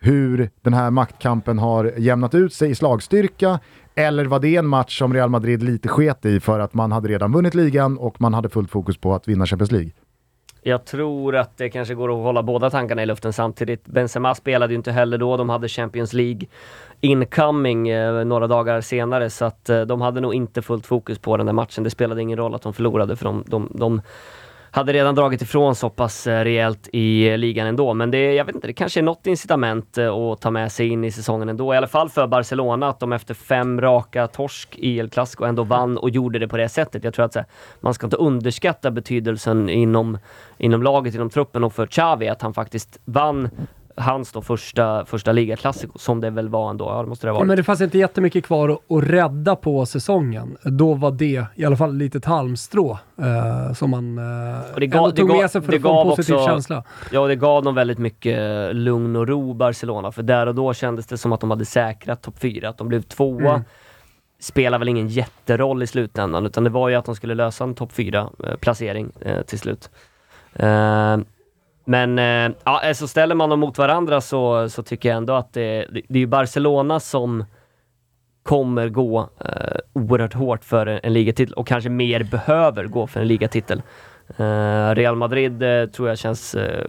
hur 0.00 0.50
den 0.62 0.74
här 0.74 0.90
maktkampen 0.90 1.58
har 1.58 1.92
jämnat 1.96 2.34
ut 2.34 2.52
sig 2.52 2.70
i 2.70 2.74
slagstyrka? 2.74 3.60
Eller 3.94 4.24
var 4.24 4.40
det 4.40 4.56
en 4.56 4.66
match 4.66 4.98
som 4.98 5.14
Real 5.14 5.30
Madrid 5.30 5.62
lite 5.62 5.88
sket 5.88 6.24
i 6.24 6.40
för 6.40 6.60
att 6.60 6.74
man 6.74 6.92
hade 6.92 7.08
redan 7.08 7.32
vunnit 7.32 7.54
ligan 7.54 7.98
och 7.98 8.20
man 8.20 8.34
hade 8.34 8.48
fullt 8.48 8.70
fokus 8.70 8.96
på 8.96 9.14
att 9.14 9.28
vinna 9.28 9.46
Champions 9.46 9.70
League? 9.70 9.90
Jag 10.62 10.84
tror 10.84 11.36
att 11.36 11.56
det 11.56 11.70
kanske 11.70 11.94
går 11.94 12.08
att 12.08 12.24
hålla 12.24 12.42
båda 12.42 12.70
tankarna 12.70 13.02
i 13.02 13.06
luften 13.06 13.32
samtidigt. 13.32 13.86
Benzema 13.86 14.34
spelade 14.34 14.72
ju 14.72 14.76
inte 14.76 14.92
heller 14.92 15.18
då, 15.18 15.36
de 15.36 15.48
hade 15.48 15.68
Champions 15.68 16.12
League 16.12 16.48
incoming 17.00 17.88
eh, 17.88 18.24
några 18.24 18.46
dagar 18.46 18.80
senare 18.80 19.30
så 19.30 19.44
att 19.44 19.68
eh, 19.68 19.80
de 19.80 20.00
hade 20.00 20.20
nog 20.20 20.34
inte 20.34 20.62
fullt 20.62 20.86
fokus 20.86 21.18
på 21.18 21.36
den 21.36 21.46
där 21.46 21.52
matchen. 21.52 21.84
Det 21.84 21.90
spelade 21.90 22.22
ingen 22.22 22.38
roll 22.38 22.54
att 22.54 22.62
de 22.62 22.72
förlorade 22.72 23.16
för 23.16 23.24
de, 23.24 23.44
de, 23.46 23.68
de 23.74 24.00
hade 24.78 24.92
redan 24.92 25.14
dragit 25.14 25.42
ifrån 25.42 25.74
så 25.74 25.90
pass 25.90 26.26
eh, 26.26 26.44
rejält 26.44 26.88
i 26.92 27.28
eh, 27.28 27.38
ligan 27.38 27.66
ändå. 27.66 27.94
Men 27.94 28.10
det, 28.10 28.34
jag 28.34 28.44
vet 28.44 28.54
inte, 28.54 28.66
det 28.66 28.72
kanske 28.72 29.00
är 29.00 29.02
något 29.02 29.26
incitament 29.26 29.98
eh, 29.98 30.14
att 30.14 30.40
ta 30.40 30.50
med 30.50 30.72
sig 30.72 30.88
in 30.88 31.04
i 31.04 31.10
säsongen 31.10 31.48
ändå. 31.48 31.74
I 31.74 31.76
alla 31.76 31.86
fall 31.86 32.08
för 32.08 32.26
Barcelona, 32.26 32.88
att 32.88 33.00
de 33.00 33.12
efter 33.12 33.34
fem 33.34 33.80
raka 33.80 34.26
torsk 34.26 34.78
i 34.78 34.98
El 34.98 35.10
Clasico 35.10 35.44
ändå 35.44 35.62
vann 35.62 35.98
och 35.98 36.10
gjorde 36.10 36.38
det 36.38 36.48
på 36.48 36.56
det 36.56 36.68
sättet. 36.68 37.04
Jag 37.04 37.14
tror 37.14 37.24
att 37.24 37.34
här, 37.34 37.44
man 37.80 37.94
ska 37.94 38.06
inte 38.06 38.16
underskatta 38.16 38.90
betydelsen 38.90 39.68
inom, 39.68 40.18
inom 40.58 40.82
laget, 40.82 41.14
inom 41.14 41.30
truppen 41.30 41.64
och 41.64 41.72
för 41.72 41.86
Xavi, 41.86 42.28
att 42.28 42.42
han 42.42 42.54
faktiskt 42.54 42.98
vann 43.04 43.50
hans 43.98 44.32
då 44.32 44.42
första, 44.42 45.04
första 45.04 45.32
ligaklassiko, 45.32 45.98
som 45.98 46.20
det 46.20 46.30
väl 46.30 46.48
var 46.48 46.70
ändå. 46.70 46.84
Ja, 46.84 47.02
det 47.02 47.08
måste 47.08 47.26
det 47.26 47.30
ha 47.30 47.38
varit. 47.38 47.48
Men 47.48 47.56
det 47.56 47.64
fanns 47.64 47.80
inte 47.80 47.98
jättemycket 47.98 48.44
kvar 48.44 48.68
att, 48.68 48.92
att 48.92 49.04
rädda 49.04 49.56
på 49.56 49.86
säsongen. 49.86 50.56
Då 50.62 50.94
var 50.94 51.10
det 51.10 51.46
i 51.54 51.64
alla 51.64 51.76
fall 51.76 51.96
lite 51.96 52.18
ett 52.18 52.24
halmstrå 52.24 52.98
eh, 53.18 53.72
som 53.72 53.90
man 53.90 54.18
eh, 54.18 54.74
och 54.74 54.80
det 54.80 54.86
gav, 54.86 55.10
tog 55.10 55.28
med 55.28 55.50
sig 55.50 55.62
för 55.62 55.72
att 55.72 55.82
få 55.82 56.00
en 56.00 56.08
positiv 56.08 56.34
också, 56.34 56.46
känsla. 56.46 56.84
Ja, 57.12 57.26
det 57.26 57.36
gav 57.36 57.62
dem 57.62 57.74
väldigt 57.74 57.98
mycket 57.98 58.76
lugn 58.76 59.16
och 59.16 59.28
ro, 59.28 59.54
Barcelona. 59.54 60.12
För 60.12 60.22
där 60.22 60.46
och 60.46 60.54
då 60.54 60.74
kändes 60.74 61.06
det 61.06 61.18
som 61.18 61.32
att 61.32 61.40
de 61.40 61.50
hade 61.50 61.64
säkrat 61.64 62.22
topp 62.22 62.38
fyra, 62.38 62.68
att 62.68 62.78
de 62.78 62.88
blev 62.88 63.02
tvåa. 63.02 63.50
Mm 63.50 63.62
spelar 64.38 64.78
väl 64.78 64.88
ingen 64.88 65.08
jätteroll 65.08 65.82
i 65.82 65.86
slutändan, 65.86 66.46
utan 66.46 66.64
det 66.64 66.70
var 66.70 66.88
ju 66.88 66.94
att 66.94 67.04
de 67.04 67.16
skulle 67.16 67.34
lösa 67.34 67.64
en 67.64 67.74
topp 67.74 67.92
4-placering 67.92 69.10
eh, 69.20 69.42
till 69.42 69.58
slut. 69.58 69.90
Eh, 70.52 71.16
men 71.88 72.18
eh, 72.18 72.56
ja, 72.64 72.80
alltså 72.84 73.08
ställer 73.08 73.34
man 73.34 73.50
dem 73.50 73.60
mot 73.60 73.78
varandra 73.78 74.20
så, 74.20 74.68
så 74.68 74.82
tycker 74.82 75.08
jag 75.08 75.16
ändå 75.16 75.32
att 75.32 75.52
det, 75.52 75.86
det, 76.08 76.22
är 76.22 76.26
Barcelona 76.26 77.00
som 77.00 77.44
kommer 78.42 78.88
gå 78.88 79.30
eh, 79.44 79.78
oerhört 79.92 80.34
hårt 80.34 80.64
för 80.64 80.86
en, 80.86 81.00
en 81.02 81.12
ligatitel 81.12 81.54
och 81.54 81.66
kanske 81.66 81.90
mer 81.90 82.22
behöver 82.22 82.84
gå 82.84 83.06
för 83.06 83.20
en 83.20 83.28
ligatitel. 83.28 83.82
Eh, 84.36 84.94
Real 84.94 85.16
Madrid 85.16 85.62
eh, 85.62 85.86
tror 85.86 86.08
jag 86.08 86.18
känns 86.18 86.54
eh, 86.54 86.86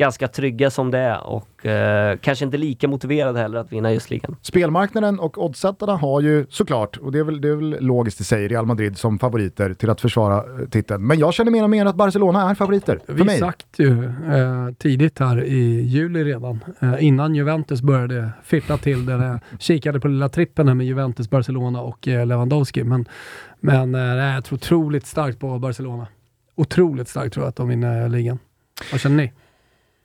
ganska 0.00 0.28
trygga 0.28 0.70
som 0.70 0.90
det 0.90 0.98
är 0.98 1.26
och 1.26 1.66
eh, 1.66 2.18
kanske 2.18 2.44
inte 2.44 2.56
lika 2.58 2.88
motiverade 2.88 3.38
heller 3.40 3.58
att 3.58 3.72
vinna 3.72 3.92
just 3.92 4.10
ligan. 4.10 4.36
Spelmarknaden 4.42 5.18
och 5.20 5.44
oddsättarna 5.44 5.96
har 5.96 6.20
ju 6.20 6.46
såklart, 6.50 6.96
och 6.96 7.12
det 7.12 7.18
är, 7.18 7.24
väl, 7.24 7.40
det 7.40 7.48
är 7.48 7.56
väl 7.56 7.76
logiskt 7.80 8.20
i 8.20 8.24
sig, 8.24 8.48
Real 8.48 8.66
Madrid 8.66 8.98
som 8.98 9.18
favoriter 9.18 9.74
till 9.74 9.90
att 9.90 10.00
försvara 10.00 10.36
eh, 10.36 10.68
titeln. 10.68 11.06
Men 11.06 11.18
jag 11.18 11.34
känner 11.34 11.50
mer 11.50 11.64
och 11.64 11.70
mer 11.70 11.86
att 11.86 11.94
Barcelona 11.96 12.50
är 12.50 12.54
favoriter 12.54 13.00
för 13.06 13.12
Vi 13.12 13.24
mig. 13.24 13.38
sagt 13.38 13.66
ju 13.78 14.04
eh, 14.04 14.72
tidigt 14.78 15.18
här 15.18 15.44
i 15.44 15.80
juli 15.80 16.24
redan, 16.24 16.64
eh, 16.80 17.04
innan 17.04 17.34
Juventus 17.34 17.82
började 17.82 18.30
fippla 18.44 18.76
till 18.76 19.06
det. 19.06 19.12
Jag 19.12 19.40
kikade 19.58 20.00
på 20.00 20.08
lilla 20.08 20.28
trippen 20.28 20.68
här 20.68 20.74
med 20.74 20.86
Juventus, 20.86 21.30
Barcelona 21.30 21.80
och 21.80 22.08
eh, 22.08 22.26
Lewandowski. 22.26 22.84
Men, 22.84 23.08
men 23.60 23.94
eh, 23.94 24.34
jag 24.34 24.44
tror 24.44 24.56
otroligt 24.56 25.06
starkt 25.06 25.38
på 25.40 25.58
Barcelona. 25.58 26.06
Otroligt 26.54 27.08
starkt 27.08 27.34
tror 27.34 27.44
jag 27.44 27.48
att 27.48 27.56
de 27.56 27.68
vinner 27.68 28.08
ligan. 28.08 28.38
Vad 28.92 29.00
känner 29.00 29.16
ni? 29.16 29.32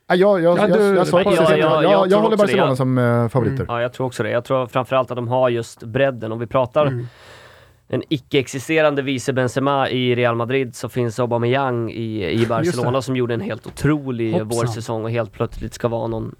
Ja, 0.07 0.15
jag, 0.15 0.41
jag, 0.41 0.57
Ja, 0.57 0.67
jag, 0.67 0.79
du- 0.79 0.95
jag, 0.95 1.07
sa 1.07 1.23
precis 1.23 1.49
jag, 1.49 1.59
jag 1.59 1.83
jag, 1.83 2.09
tror 2.09 2.19
håller 2.21 2.37
det, 2.37 2.43
Barcelona 2.43 2.71
ja. 2.71 2.75
som 2.75 2.97
eh, 2.97 3.27
favoriter. 3.29 3.65
Ja, 3.67 3.81
jag 3.81 3.93
tror 3.93 4.07
också 4.07 4.23
det. 4.23 4.29
Jag 4.29 4.43
tror 4.43 4.67
framförallt 4.67 5.11
att 5.11 5.17
de 5.17 5.27
har 5.27 5.49
just 5.49 5.83
bredden. 5.83 6.31
Om 6.31 6.39
vi 6.39 6.47
pratar 6.47 6.85
Mm. 6.85 7.07
en 7.87 8.03
icke-existerande 8.09 9.01
vice 9.01 9.33
Benzema 9.33 9.89
i 9.89 10.15
Real 10.15 10.35
Madrid 10.35 10.75
så 10.75 10.89
finns 10.89 11.19
Aubameyang 11.19 11.91
i, 11.91 12.29
i 12.41 12.45
Barcelona 12.47 13.01
som 13.01 13.15
gjorde 13.15 13.33
en 13.33 13.41
helt 13.41 13.67
otrolig 13.67 14.31
Hoppsan. 14.31 14.47
vårsäsong 14.47 15.03
och 15.03 15.11
helt 15.11 15.31
plötsligt 15.31 15.73
ska 15.73 15.87
vara 15.87 16.07
någon 16.07 16.35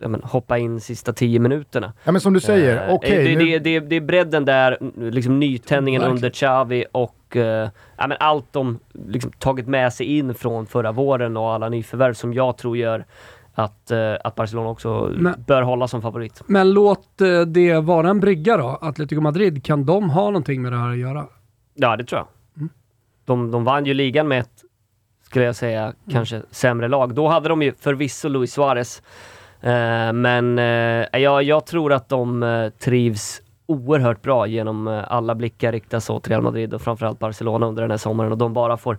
ja, 0.00 0.08
men, 0.08 0.20
hoppa 0.24 0.58
in 0.58 0.80
sista 0.80 1.12
tio 1.12 1.38
minuterna. 1.38 1.92
Ja, 2.04 2.12
men 2.12 2.20
som 2.20 2.32
du 2.32 2.40
säger, 2.40 2.88
Eh, 2.88 2.94
okej, 2.94 3.24
det, 3.24 3.36
nu- 3.44 3.44
det, 3.44 3.58
det, 3.58 3.80
det 3.80 3.96
är 3.96 4.00
bredden 4.00 4.44
där, 4.44 4.78
liksom 5.10 5.38
nytändningen 5.40 6.00
Verkligen. 6.00 6.16
under 6.16 6.30
Xavi 6.30 6.84
och 6.92 7.14
eh, 7.36 7.68
ja, 7.96 8.06
men 8.06 8.16
allt 8.20 8.52
de 8.52 8.78
liksom 9.08 9.32
tagit 9.32 9.66
med 9.68 9.92
sig 9.92 10.18
in 10.18 10.34
från 10.34 10.66
förra 10.66 10.92
våren 10.92 11.36
och 11.36 11.52
alla 11.52 11.68
nyförvärv 11.68 12.14
som 12.14 12.34
jag 12.34 12.56
tror 12.58 12.76
gör 12.76 13.04
att, 13.54 13.90
eh, 13.90 14.14
att 14.24 14.34
Barcelona 14.34 14.68
också 14.68 15.12
Men- 15.16 15.44
bör 15.46 15.62
hålla 15.62 15.88
som 15.88 16.02
favorit. 16.02 16.42
Men 16.46 16.70
låt 16.72 17.20
eh, 17.20 17.40
det 17.40 17.80
vara 17.80 18.10
en 18.10 18.20
brygga 18.20 18.56
då. 18.56 18.78
Atletico 18.80 19.20
Madrid, 19.20 19.64
kan 19.64 19.84
de 19.84 20.10
ha 20.10 20.24
någonting 20.24 20.62
med 20.62 20.72
det 20.72 20.78
här 20.78 20.90
att 20.90 20.98
göra? 20.98 21.26
Ja, 21.74 21.96
det 21.96 22.04
tror 22.04 22.18
jag. 22.18 22.28
Mm. 22.56 22.68
De, 23.24 23.50
de 23.50 23.64
vann 23.64 23.86
ju 23.86 23.94
ligan 23.94 24.28
med 24.28 24.40
ett, 24.40 24.64
skulle 25.22 25.44
jag 25.44 25.56
säga, 25.56 25.92
kanske 26.10 26.42
sämre 26.50 26.88
lag. 26.88 27.14
Då 27.14 27.28
hade 27.28 27.48
de 27.48 27.62
ju 27.62 27.72
förvisso 27.80 28.28
Luis 28.28 28.52
Suarez. 28.52 29.02
Eh, 29.60 30.12
men 30.12 30.58
eh, 30.58 31.20
jag, 31.20 31.42
jag 31.42 31.66
tror 31.66 31.92
att 31.92 32.08
de 32.08 32.70
trivs 32.78 33.42
oerhört 33.68 34.22
bra 34.22 34.46
genom 34.46 34.88
eh, 34.88 35.04
alla 35.08 35.34
blickar 35.34 35.72
riktas 35.72 36.10
åt 36.10 36.28
Real 36.28 36.42
Madrid 36.42 36.74
och 36.74 36.82
framförallt 36.82 37.18
Barcelona 37.18 37.66
under 37.66 37.82
den 37.82 37.90
här 37.90 37.98
sommaren 37.98 38.32
och 38.32 38.38
de 38.38 38.52
bara 38.52 38.76
får 38.76 38.98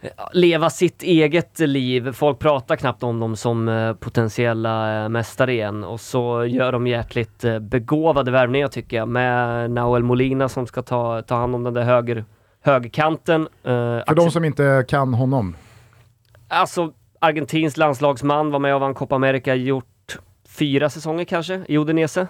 eh, 0.00 0.10
leva 0.32 0.70
sitt 0.70 1.02
eget 1.02 1.58
liv. 1.58 2.12
Folk 2.12 2.38
pratar 2.38 2.76
knappt 2.76 3.02
om 3.02 3.20
dem 3.20 3.36
som 3.36 3.68
eh, 3.68 3.94
potentiella 3.94 5.08
mästare 5.08 5.52
igen 5.52 5.84
och 5.84 6.00
så 6.00 6.44
gör 6.44 6.72
de 6.72 6.86
eh, 7.44 7.58
begåvade 7.58 8.30
värvningar 8.30 8.68
tycker 8.68 8.96
jag 8.96 9.08
med 9.08 9.70
Nahuel 9.70 10.02
Molina 10.02 10.48
som 10.48 10.66
ska 10.66 10.82
ta, 10.82 11.22
ta 11.22 11.34
hand 11.34 11.54
om 11.54 11.64
den 11.64 11.74
där 11.74 11.82
höger, 11.82 12.24
högerkanten. 12.60 13.48
För 13.62 14.14
de 14.14 14.30
som 14.30 14.44
inte 14.44 14.84
kan 14.88 15.14
honom. 15.14 15.56
Alltså, 16.48 16.92
argentins 17.18 17.76
landslagsman, 17.76 18.50
var 18.50 18.58
med 18.58 18.74
och 18.74 18.80
vann 18.80 18.94
Copa 18.94 19.14
America, 19.14 19.54
gjort 19.54 19.95
fyra 20.58 20.90
säsonger 20.90 21.24
kanske 21.24 21.60
i 21.68 21.78
Udinese. 21.78 22.20
Eh, 22.20 22.26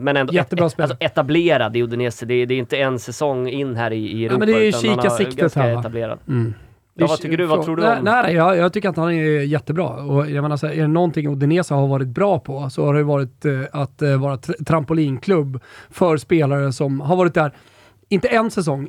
men 0.00 0.16
ändå 0.16 0.32
Jättebra 0.32 0.66
et, 0.66 0.80
alltså 0.80 0.96
etablerad 1.00 1.76
i 1.76 1.82
Udinese. 1.82 2.26
Det 2.26 2.34
är, 2.34 2.46
det 2.46 2.54
är 2.54 2.58
inte 2.58 2.76
en 2.76 2.98
säsong 2.98 3.48
in 3.48 3.76
här 3.76 3.90
i, 3.90 3.96
i 4.12 4.24
Europa. 4.24 4.38
men 4.38 4.48
det 4.48 4.54
är 4.54 4.64
ju 4.64 4.70
ganska 4.96 5.60
här, 5.60 5.78
etablerad. 5.78 6.18
Mm. 6.28 6.54
Ja, 6.94 7.06
vad 7.06 7.20
tycker 7.20 7.36
du? 7.36 7.46
Vad 7.46 7.64
tror 7.64 7.76
du 7.76 7.82
om- 7.82 8.04
Nej, 8.04 8.22
nej, 8.22 8.34
jag, 8.34 8.56
jag 8.56 8.72
tycker 8.72 8.88
att 8.88 8.96
han 8.96 9.10
är 9.12 9.40
jättebra. 9.42 9.88
Och 9.88 10.30
jag 10.30 10.42
menar, 10.42 10.56
så 10.56 10.66
här, 10.66 10.74
är 10.74 10.80
det 10.80 10.86
någonting 10.86 11.28
Udinese 11.28 11.74
har 11.74 11.86
varit 11.88 12.08
bra 12.08 12.38
på 12.38 12.70
så 12.70 12.86
har 12.86 12.94
det 12.94 13.02
varit 13.02 13.44
eh, 13.44 13.52
att 13.72 14.02
eh, 14.02 14.16
vara 14.20 14.36
tr- 14.36 14.64
trampolinklubb 14.64 15.60
för 15.90 16.16
spelare 16.16 16.72
som 16.72 17.00
har 17.00 17.16
varit 17.16 17.34
där, 17.34 17.52
inte 18.08 18.28
en 18.28 18.50
säsong, 18.50 18.88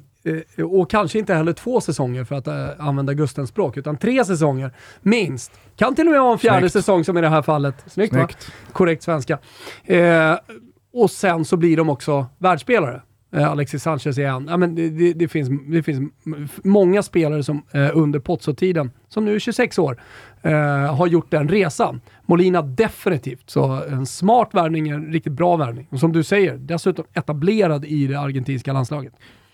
och 0.72 0.90
kanske 0.90 1.20
inte 1.20 1.34
heller 1.34 1.54
två 1.54 1.82
säsonger 1.82 2.24
för 2.24 2.36
att 2.36 2.48
eh, 2.48 2.70
använda 2.80 3.14
Gustens 3.14 3.50
språk, 3.50 3.78
utan 3.78 3.98
tre 3.98 4.26
säsonger 4.26 4.72
minst. 5.02 5.52
Kan 5.76 5.96
till 5.96 6.08
och 6.08 6.12
med 6.12 6.22
vara 6.22 6.32
en 6.34 6.40
fjärde 6.40 6.60
Snyggt. 6.60 6.74
säsong 6.74 7.04
som 7.04 7.18
i 7.18 7.22
det 7.22 7.30
här 7.30 7.42
fallet. 7.42 7.76
Snyggt, 7.88 8.14
va? 8.14 8.20
Snyggt. 8.20 8.52
Korrekt 8.74 9.04
svenska. 9.04 9.40
Eh, 9.84 10.36
och 10.94 11.12
sen 11.12 11.46
så 11.46 11.58
blir 11.58 11.78
de 11.78 11.90
också 11.90 12.26
världsspelare. 12.38 13.02
Eh, 13.36 13.52
Alexis 13.52 13.84
Sanchez 13.84 14.18
är 14.18 14.28
en. 14.28 14.48
Ja, 14.48 14.58
men 14.58 14.76
det, 14.76 14.90
det, 14.90 15.14
det, 15.14 15.28
finns, 15.28 15.50
det 15.68 15.84
finns 15.84 16.12
många 16.64 17.04
spelare 17.04 17.44
som 17.44 17.64
eh, 17.72 17.90
under 17.94 18.20
Pozzo-tiden, 18.20 18.92
som 19.08 19.26
nu 19.26 19.36
är 19.36 19.40
26 19.40 19.80
år, 19.80 20.02
eh, 20.42 20.96
har 20.96 21.08
gjort 21.08 21.32
den 21.32 21.50
resan. 21.50 22.02
Molina 22.26 22.62
definitivt. 22.62 23.50
Så 23.50 23.84
en 23.90 24.06
smart 24.06 24.50
värvning, 24.52 24.90
en 24.90 25.14
riktigt 25.14 25.34
bra 25.34 25.56
värvning. 25.56 25.88
Och 25.92 26.00
som 26.00 26.12
du 26.12 26.24
säger, 26.24 26.58
dessutom 26.58 27.06
etablerad 27.14 27.86
i 27.86 28.08
det 28.08 28.20
argentinska 28.20 28.74
landslaget. 28.74 29.14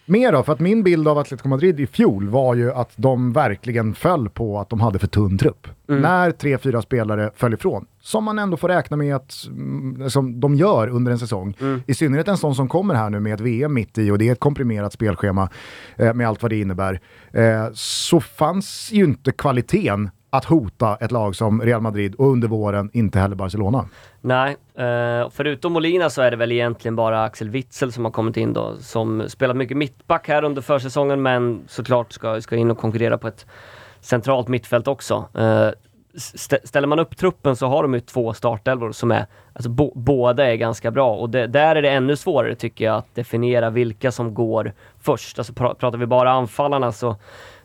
Mer 0.10 0.32
då, 0.32 0.44
för 0.44 0.54
att 0.54 0.60
min 0.60 0.84
bild 0.84 1.08
av 1.08 1.18
Atletico 1.18 1.48
Madrid 1.48 1.80
i 1.80 1.88
fjol 1.88 2.30
var 2.30 2.56
ju 2.56 2.72
att 2.72 2.92
de 2.96 3.34
verkligen 3.34 3.94
föll 3.94 4.30
på 4.30 4.60
att 4.60 4.70
de 4.70 4.82
hade 4.82 5.00
för 5.00 5.08
tunn 5.08 5.38
trupp. 5.38 5.68
Mm. 5.90 6.02
När 6.02 6.32
tre, 6.32 6.58
fyra 6.58 6.82
spelare 6.82 7.32
föll 7.36 7.54
ifrån, 7.54 7.86
som 8.02 8.24
man 8.24 8.40
ändå 8.40 8.58
får 8.58 8.68
räkna 8.68 8.98
med 8.98 9.16
att 9.16 9.34
mm, 9.48 10.10
som 10.10 10.40
de 10.40 10.56
gör 10.56 10.88
under 10.88 11.12
en 11.12 11.20
säsong. 11.20 11.58
Mm. 11.60 11.82
I 11.88 11.94
synnerhet 11.94 12.28
en 12.28 12.38
sån 12.38 12.56
som 12.56 12.68
kommer 12.68 12.96
här 12.96 13.10
nu 13.10 13.20
med 13.20 13.34
ett 13.34 13.40
VM 13.40 13.74
mitt 13.74 13.98
i 13.98 14.12
och 14.12 14.18
det 14.18 14.28
är 14.28 14.32
ett 14.32 14.40
komprimerat 14.40 14.94
spelschema 14.94 15.50
eh, 15.96 16.14
med 16.14 16.28
allt 16.28 16.42
vad 16.42 16.52
det 16.52 16.60
innebär. 16.60 17.02
Eh, 17.32 17.68
så 17.74 18.20
fanns 18.20 18.90
ju 18.92 19.04
inte 19.04 19.32
kvaliteten 19.32 20.10
att 20.30 20.46
hota 20.46 20.96
ett 20.96 21.12
lag 21.12 21.36
som 21.36 21.62
Real 21.62 21.82
Madrid 21.82 22.16
och 22.16 22.28
under 22.28 22.48
våren 22.48 22.90
inte 22.94 23.20
heller 23.20 23.36
Barcelona. 23.36 23.86
Nej, 24.22 24.58
eh, 24.76 25.30
förutom 25.32 25.74
Molina 25.74 26.10
så 26.10 26.22
är 26.22 26.32
det 26.32 26.38
väl 26.38 26.52
egentligen 26.52 26.96
bara 26.96 27.24
Axel 27.24 27.50
Witzel 27.50 27.92
som 27.92 28.06
har 28.06 28.12
kommit 28.12 28.38
in 28.38 28.54
då, 28.54 28.76
som 28.80 29.24
spelat 29.30 29.56
mycket 29.58 29.78
mittback 29.78 30.28
här 30.28 30.44
under 30.44 30.62
försäsongen, 30.62 31.22
men 31.22 31.62
såklart 31.68 32.12
ska, 32.14 32.42
ska 32.42 32.56
in 32.56 32.72
och 32.72 32.78
konkurrera 32.78 33.18
på 33.18 33.28
ett 33.28 33.46
centralt 34.02 34.48
mittfält 34.48 34.88
också. 34.88 35.26
Eh, 35.38 35.70
St- 36.16 36.68
ställer 36.68 36.88
man 36.88 37.00
upp 37.00 37.18
truppen 37.18 37.56
så 37.56 37.68
har 37.68 37.82
de 37.84 37.94
ju 37.94 38.00
två 38.00 38.34
startelvor 38.34 38.92
som 38.92 39.12
är, 39.12 39.26
alltså 39.54 39.70
bo- 39.70 39.92
båda 39.96 40.52
är 40.52 40.56
ganska 40.56 40.92
bra 40.92 41.16
och 41.16 41.30
det, 41.30 41.48
där 41.48 41.76
är 41.76 41.82
det 41.82 41.90
ännu 41.90 42.16
svårare 42.16 42.56
tycker 42.56 42.86
jag 42.86 42.96
att 42.96 43.16
definiera 43.16 43.70
vilka 43.70 44.12
som 44.12 44.34
går 44.34 44.74
först. 45.00 45.38
Alltså 45.40 45.54
pratar 45.54 45.98
vi 45.98 46.06
bara 46.06 46.32
anfallarna 46.32 46.92
så 46.92 47.16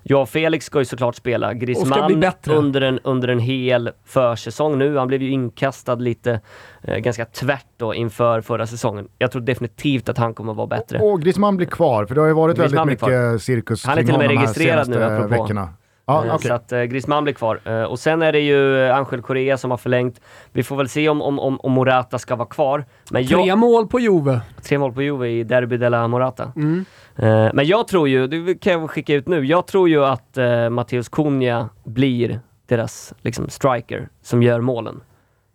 Ja, 0.03 0.27
Felix 0.27 0.67
ska 0.67 0.79
ju 0.79 0.85
såklart 0.85 1.15
spela. 1.15 1.49
Och 1.49 1.57
Griezmann 1.57 2.25
under 2.47 2.81
en, 2.81 2.99
under 3.05 3.29
en 3.29 3.39
hel 3.39 3.91
försäsong 4.05 4.79
nu. 4.79 4.97
Han 4.97 5.09
blev 5.09 5.23
ju 5.23 5.31
inkastad 5.31 5.95
lite 5.95 6.41
eh, 6.83 6.97
ganska 6.97 7.25
tvärt 7.25 7.67
då 7.77 7.95
inför 7.95 8.41
förra 8.41 8.67
säsongen. 8.67 9.09
Jag 9.19 9.31
tror 9.31 9.43
definitivt 9.43 10.09
att 10.09 10.19
han 10.19 10.35
kommer 10.35 10.53
att 10.53 10.57
vara 10.57 10.67
bättre. 10.67 10.99
Och 10.99 11.23
Griezmann 11.23 11.57
blir 11.57 11.67
kvar, 11.67 12.07
för 12.07 12.15
det 12.15 12.21
har 12.21 12.29
ju 12.29 12.35
varit 12.35 12.57
Griezmann 12.57 12.89
väldigt 12.89 13.09
mycket 13.09 13.43
cirkus 13.43 13.85
Han 13.85 13.99
är 13.99 14.03
till 14.03 14.13
och 14.15 14.19
med 14.19 14.29
registrerad 14.29 14.89
nu, 14.89 15.05
apropå. 15.05 15.29
veckorna. 15.29 15.69
Ja, 16.13 16.27
Eh, 16.27 16.35
okej. 16.35 16.49
Så 16.49 16.55
att 16.55 16.73
eh, 16.73 16.83
Griezmann 16.83 17.25
blir 17.25 17.35
kvar. 17.35 17.61
Eh, 17.65 17.83
och 17.83 17.99
sen 17.99 18.23
är 18.23 18.33
det 18.33 18.41
ju 18.41 18.87
eh, 18.87 18.97
Angel 18.97 19.23
Correa 19.23 19.59
som 19.59 19.71
har 19.71 19.79
förlängt. 19.79 20.21
Vi 20.53 20.63
får 20.63 20.77
väl 20.77 20.89
se 20.89 21.09
om, 21.09 21.23
om, 21.23 21.39
om, 21.39 21.61
om 21.61 21.73
Morata 21.73 22.19
ska 22.19 22.37
vara 22.37 22.49
kvar. 22.49 22.85
Men 23.11 23.23
jag, 23.27 23.43
Tre 23.43 23.57
mål 23.57 23.87
på 23.87 24.01
Juve. 24.01 24.41
tre 24.63 24.79
mål 24.79 24.93
på 24.93 25.03
Juve 25.03 25.29
i 25.29 25.45
Derby 25.45 25.77
de 25.77 25.89
la 25.89 26.09
Morata. 26.09 26.53
Mm. 26.57 26.85
Eh, 27.17 27.51
men 27.55 27.67
jag 27.67 27.89
tror 27.89 28.09
ju, 28.09 28.27
det 28.27 28.55
kan 28.55 28.73
jag 28.73 28.91
skicka 28.91 29.15
ut 29.15 29.29
nu, 29.29 29.45
jag 29.45 29.67
tror 29.67 29.89
ju 29.89 30.05
att 30.05 30.39
uh, 30.39 30.69
Matteus 30.71 31.09
Cunha 31.09 31.69
blir 31.85 32.41
deras 32.67 33.15
liksom, 33.23 33.49
striker 33.49 34.09
som 34.23 34.43
gör 34.43 34.61
målen 34.61 35.01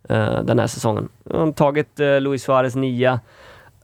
eh, 0.10 0.43
den 0.43 0.60
här 0.60 0.68
säsongen. 0.68 1.10
Han 1.32 1.39
har 1.39 1.51
tagit 1.51 1.99
Luis 1.99 2.43
Suarez 2.43 2.76
nia, 2.76 3.20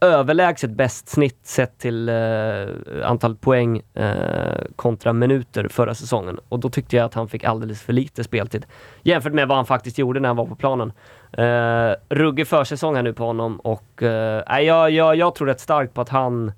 överlägset 0.00 0.70
bäst 0.70 1.08
snitt 1.08 1.46
sett 1.46 1.78
till 1.78 2.08
eh, 2.08 2.66
antal 3.04 3.36
poäng 3.36 3.82
eh, 3.94 4.64
kontra 4.76 5.12
minuter 5.12 5.68
förra 5.68 5.94
säsongen. 5.94 6.38
Och 6.48 6.60
då 6.60 6.70
tyckte 6.70 6.96
jag 6.96 7.04
att 7.04 7.14
han 7.14 7.28
fick 7.28 7.44
alldeles 7.44 7.82
för 7.82 7.92
lite 7.92 8.24
speltid 8.24 8.66
jämfört 9.02 9.32
med 9.32 9.48
vad 9.48 9.56
han 9.56 9.66
faktiskt 9.66 9.98
gjorde 9.98 10.20
när 10.20 10.28
han 10.28 10.36
var 10.36 10.46
på 10.46 10.54
planen. 10.54 10.92
Eh, 11.32 11.96
ruggig 12.08 12.46
försäsong 12.46 12.96
här 12.96 13.02
nu 13.02 13.12
på 13.12 13.24
honom 13.24 13.60
och 13.60 14.02
eh, 14.02 14.62
jag, 14.62 14.90
jag, 14.90 15.16
jag 15.16 15.34
tror 15.34 15.48
rätt 15.48 15.60
starkt 15.60 15.94
på 15.94 16.00
att 16.00 16.08
han 16.08 16.52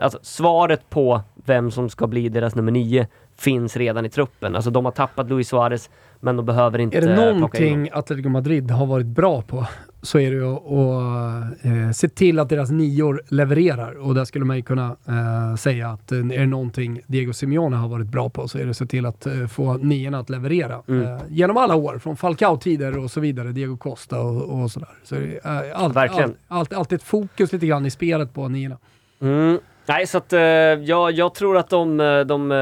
Alltså 0.00 0.18
svaret 0.22 0.90
på 0.90 1.20
vem 1.34 1.70
som 1.70 1.88
ska 1.88 2.06
bli 2.06 2.28
deras 2.28 2.54
nummer 2.54 2.72
nio 2.72 3.06
finns 3.36 3.76
redan 3.76 4.06
i 4.06 4.10
truppen. 4.10 4.56
Alltså 4.56 4.70
de 4.70 4.84
har 4.84 4.92
tappat 4.92 5.28
Luis 5.28 5.48
Suarez, 5.48 5.90
men 6.24 6.36
de 6.36 6.46
behöver 6.46 6.78
inte 6.78 6.96
Är 6.98 7.00
det 7.00 7.16
någonting. 7.16 7.88
Atletico 7.92 8.28
Madrid 8.28 8.70
har 8.70 8.86
varit 8.86 9.06
bra 9.06 9.42
på 9.42 9.66
så 10.02 10.18
är 10.18 10.30
det 10.30 10.36
ju 10.36 10.54
att, 10.54 11.64
eh, 11.64 11.92
se 11.92 12.08
till 12.08 12.38
att 12.38 12.48
deras 12.48 12.70
nior 12.70 13.22
levererar. 13.28 13.92
Och 13.92 14.14
där 14.14 14.24
skulle 14.24 14.44
man 14.44 14.56
ju 14.56 14.62
kunna 14.62 14.96
eh, 15.08 15.56
säga 15.56 15.88
att 15.88 16.12
eh, 16.12 16.18
är 16.18 16.38
det 16.38 16.46
någonting 16.46 17.00
Diego 17.06 17.32
Simeone 17.32 17.76
har 17.76 17.88
varit 17.88 18.06
bra 18.06 18.28
på 18.30 18.48
så 18.48 18.58
är 18.58 18.64
det 18.64 18.70
att 18.70 18.76
se 18.76 18.86
till 18.86 19.06
att 19.06 19.26
eh, 19.26 19.46
få 19.46 19.74
niorna 19.74 20.18
att 20.18 20.30
leverera. 20.30 20.82
Mm. 20.88 21.02
Eh, 21.02 21.20
genom 21.28 21.56
alla 21.56 21.74
år, 21.74 21.98
från 21.98 22.16
Falcao-tider 22.16 22.98
och 22.98 23.10
så 23.10 23.20
vidare, 23.20 23.52
Diego 23.52 23.76
Costa 23.76 24.20
och, 24.20 24.62
och 24.62 24.70
sådär. 24.70 24.88
Så 25.04 25.14
det 25.14 25.44
eh, 25.44 25.82
allt, 25.82 25.96
Verkligen. 25.96 26.24
allt, 26.24 26.38
allt, 26.48 26.72
alltid 26.72 26.96
ett 26.96 27.04
fokus 27.04 27.52
lite 27.52 27.66
grann 27.66 27.86
i 27.86 27.90
spelet 27.90 28.34
på 28.34 28.48
niorna. 28.48 28.76
Mm. 29.20 29.58
Nej, 29.86 30.06
så 30.06 30.18
att 30.18 30.32
eh, 30.32 30.40
ja, 30.40 31.10
jag 31.10 31.34
tror 31.34 31.56
att 31.56 31.70
de, 31.70 31.96
de 32.26 32.52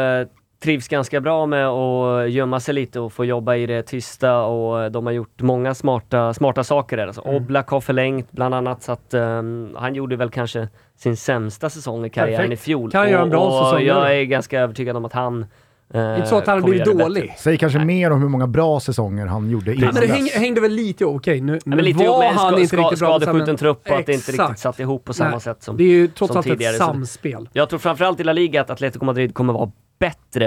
trivs 0.63 0.89
ganska 0.89 1.21
bra 1.21 1.47
med 1.47 1.69
att 1.69 2.31
gömma 2.31 2.61
sig 2.61 2.75
lite 2.75 3.01
och 3.01 3.13
få 3.13 3.25
jobba 3.25 3.57
i 3.57 3.67
det 3.67 3.83
tysta 3.83 4.41
och 4.41 4.93
de 4.93 5.07
har 5.07 5.13
gjort 5.13 5.43
många 5.43 5.75
smarta, 5.75 6.35
smarta 6.35 6.65
saker 6.65 6.97
där. 6.97 7.07
Alltså, 7.07 7.23
Mm. 7.25 7.37
Oblak 7.37 7.69
har 7.69 7.81
förlängt 7.81 8.33
bland 8.33 8.55
annat 8.55 8.83
så 8.83 8.93
att 8.93 9.15
eh, 9.15 9.43
han 9.77 9.95
gjorde 9.95 10.17
väl 10.17 10.31
kanske 10.31 10.69
sin 10.97 11.17
sämsta 11.17 11.71
säsong 11.71 12.05
i 12.05 12.11
karriären 12.11 12.37
Perfekt. 12.37 12.61
i 12.61 12.65
fjol. 12.65 12.91
Kan 12.91 13.11
göra 13.11 13.23
en 13.23 13.31
bra 13.31 13.41
och, 13.41 13.61
och 13.61 13.67
säsong, 13.67 13.83
jag 13.87 14.17
är 14.17 14.25
ganska 14.25 14.61
övertygad 14.61 14.97
om 14.97 15.05
att 15.05 15.13
han 15.13 15.47
eh, 15.95 16.17
Inte 16.17 16.29
så 16.29 16.39
att 16.39 16.47
han 16.47 16.63
blivit 16.63 16.85
dålig. 16.85 17.23
bättre. 17.23 17.35
Säger 17.39 17.59
kanske 17.59 17.79
mer 17.85 18.11
om 18.11 18.21
hur 18.23 18.29
många 18.29 18.47
bra 18.47 18.81
säsonger 18.81 19.27
han 19.27 19.51
gjorde 19.51 19.71
Ja, 19.71 19.77
innan 19.77 19.95
men 19.95 20.03
det 20.03 20.09
häng, 20.15 20.29
hängde 20.35 20.61
väl 20.61 20.73
lite 20.73 21.05
okej, 21.05 21.41
nu, 21.41 21.53
Ja, 21.53 21.59
nu 21.65 21.77
men 21.77 21.85
lite 21.85 22.05
var 22.09 22.19
med 22.19 22.29
han 22.29 22.49
ska, 22.53 22.57
inte 22.61 22.69
ska, 22.69 22.77
riktigt 22.77 22.99
bra. 22.99 23.09
skadeskjuten 23.21 23.57
trupp 23.57 23.91
och 23.91 23.97
att 23.99 24.07
det 24.07 24.13
inte 24.13 24.33
riktigt 24.33 24.59
satt 24.59 24.81
ihop 24.81 25.05
på 25.05 25.13
samma 25.13 25.31
Nej. 25.31 25.41
sätt 25.41 25.63
som 25.63 25.77
Det 25.77 25.83
är 25.85 25.89
ju 25.89 26.09
trots 26.09 26.37
allt 26.37 26.47
ett 26.47 26.53
tidigare, 26.53 26.73
så- 26.75 26.85
samspel. 26.85 27.49
Jag 27.53 27.69
tror 27.69 27.79
framförallt 27.79 28.21
i 28.21 28.25
La 28.25 28.33
Liga 28.33 28.61
att 28.61 28.71
Atletico 28.71 29.05
Madrid 29.05 29.35
kommer 29.35 29.53
vara 29.53 29.71
bättre. 29.99 30.47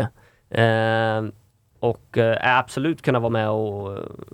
Eh, 0.52 1.24
och 1.80 2.18
eh, 2.18 2.58
absolut 2.60 3.02
kunna 3.02 3.20
vara 3.20 3.30
med 3.30 3.50
och, 3.50 3.88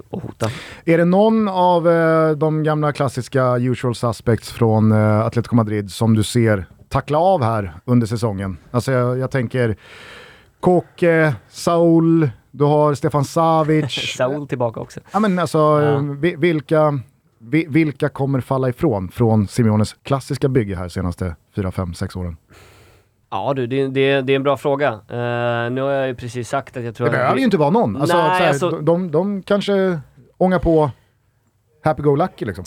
och 0.10 0.22
hota. 0.22 0.50
Är 0.86 0.98
det 0.98 1.06
någon 1.06 1.48
av 1.48 1.90
eh, 1.90 2.32
de 2.32 2.64
gamla 2.64 2.92
klassiska 2.92 3.58
usual 3.58 3.96
suspects 3.96 4.52
från 4.52 4.92
eh, 4.92 5.20
Atletico 5.20 5.56
Madrid 5.56 5.92
som 5.92 6.16
du 6.16 6.24
ser 6.24 6.66
tackla 6.90 7.18
av 7.20 7.44
här 7.44 7.74
under 7.86 8.08
säsongen? 8.08 8.58
Alltså 8.72 8.92
jag, 8.92 9.18
jag 9.20 9.32
tänker 9.32 9.76
Koke, 10.60 11.36
Saul, 11.50 12.30
du 12.52 12.64
har 12.64 12.94
Stefan 12.94 13.26
Savic. 13.26 14.14
Saul 14.18 14.48
tillbaka 14.48 14.80
också. 14.80 15.00
ja, 15.14 15.20
men 15.20 15.40
alltså, 15.40 15.58
Ja. 15.58 15.82
eh, 15.94 16.02
vi, 16.02 16.36
vilka, 16.36 17.00
vi, 17.40 17.66
vilka 17.70 18.10
kommer 18.10 18.42
falla 18.42 18.70
ifrån 18.70 19.10
från 19.10 19.48
Simeones 19.48 19.94
klassiska 20.04 20.48
bygge 20.50 20.76
här 20.76 20.88
senaste 20.90 21.36
4, 21.56 21.72
5, 21.72 21.94
6 21.94 22.16
åren? 22.16 22.38
Ja 23.32 23.54
du, 23.56 23.68
det, 23.68 23.88
det, 23.88 24.22
det 24.22 24.34
är 24.34 24.36
en 24.36 24.44
bra 24.44 24.58
fråga. 24.58 24.88
Eh, 24.94 25.72
nu 25.72 25.82
har 25.82 25.92
jag 25.92 26.08
ju 26.08 26.16
precis 26.16 26.50
sagt 26.50 26.78
att 26.78 26.84
jag 26.84 26.96
tror 26.96 27.06
Det 27.08 27.12
behöver 27.12 27.38
ju 27.38 27.44
inte 27.44 27.58
vara 27.58 27.70
någon. 27.70 27.98
Alltså, 27.98 28.18
Nej, 28.18 28.30
här, 28.40 28.48
alltså- 28.48 28.70
de, 28.70 28.86
de, 28.86 29.12
de 29.12 29.44
kanske 29.44 30.00
ångar 30.38 30.60
på 30.60 30.92
happy-go-lucky 31.84 32.46
liksom. 32.46 32.66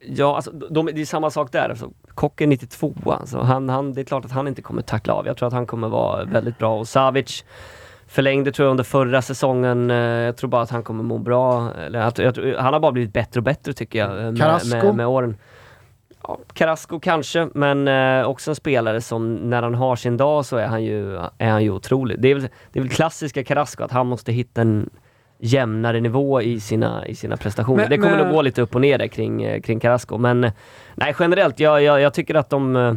Ja, 0.00 0.36
alltså, 0.36 0.50
de, 0.50 0.86
det 0.86 1.00
är 1.00 1.04
samma 1.04 1.30
sak 1.30 1.52
där. 1.52 1.68
Alltså, 1.68 1.90
Kock 2.14 2.40
är 2.40 2.46
92, 2.46 2.94
alltså, 3.06 3.38
han, 3.38 3.68
han, 3.68 3.92
det 3.92 4.00
är 4.00 4.04
klart 4.04 4.24
att 4.24 4.30
han 4.32 4.48
inte 4.48 4.62
kommer 4.62 4.82
tackla 4.82 5.14
av. 5.14 5.26
Jag 5.26 5.36
tror 5.36 5.46
att 5.46 5.52
han 5.52 5.66
kommer 5.66 5.88
vara 5.88 6.24
väldigt 6.24 6.58
bra. 6.58 6.78
Och 6.78 6.88
Savic 6.88 7.44
förlängde 8.06 8.52
tror 8.52 8.66
jag 8.66 8.70
under 8.70 8.84
förra 8.84 9.22
säsongen. 9.22 9.90
Eh, 9.90 9.96
jag 9.96 10.36
tror 10.36 10.50
bara 10.50 10.62
att 10.62 10.70
han 10.70 10.82
kommer 10.82 11.02
må 11.04 11.18
bra. 11.18 11.74
Eller, 11.74 12.00
att, 12.00 12.18
jag, 12.18 12.34
tror- 12.34 12.56
han 12.56 12.72
har 12.72 12.80
bara 12.80 12.92
blivit 12.92 13.12
bättre 13.12 13.40
och 13.40 13.44
bättre 13.44 13.72
tycker 13.72 13.98
jag. 13.98 14.10
Med, 14.10 14.38
Carrasco? 14.38 14.76
med, 14.76 14.94
med 14.94 15.06
åren. 15.06 15.36
Ja, 16.22 16.38
Carrasco 16.52 17.00
kanske, 17.00 17.48
men 17.54 17.88
eh, 17.88 18.26
också 18.26 18.50
en 18.50 18.54
spelare 18.54 19.00
som 19.00 19.34
när 19.34 19.62
han 19.62 19.74
har 19.74 19.96
sin 19.96 20.16
dag 20.16 20.46
så 20.46 20.56
är 20.56 20.66
han 20.66 20.84
ju, 20.84 21.16
är 21.38 21.50
han 21.50 21.64
ju 21.64 21.70
otrolig. 21.70 22.20
Det 22.20 22.28
är, 22.28 22.34
väl, 22.34 22.48
det 22.72 22.78
är 22.78 22.82
väl 22.82 22.90
klassiska 22.90 23.44
Carrasco, 23.44 23.84
att 23.84 23.92
han 23.92 24.06
måste 24.06 24.32
hitta 24.32 24.60
en 24.60 24.90
jämnare 25.42 26.00
nivå 26.00 26.42
i 26.42 26.60
sina, 26.60 27.06
i 27.06 27.14
sina 27.14 27.36
prestationer. 27.36 27.76
Men- 27.82 27.90
det 27.90 27.96
kommer 27.98 28.16
men- 28.16 28.26
nog 28.26 28.34
gå 28.34 28.42
lite 28.42 28.62
upp 28.62 28.74
och 28.74 28.80
ner 28.80 28.98
där 28.98 29.06
kring, 29.06 29.42
eh, 29.42 29.60
kring 29.60 29.80
Carrasco, 29.80 30.18
men 30.18 30.44
eh, 30.44 30.52
nej 30.94 31.14
generellt, 31.18 31.60
jag, 31.60 31.82
jag, 31.82 32.00
jag 32.00 32.14
tycker 32.14 32.34
att 32.34 32.50
de 32.50 32.76
eh, 32.76 32.94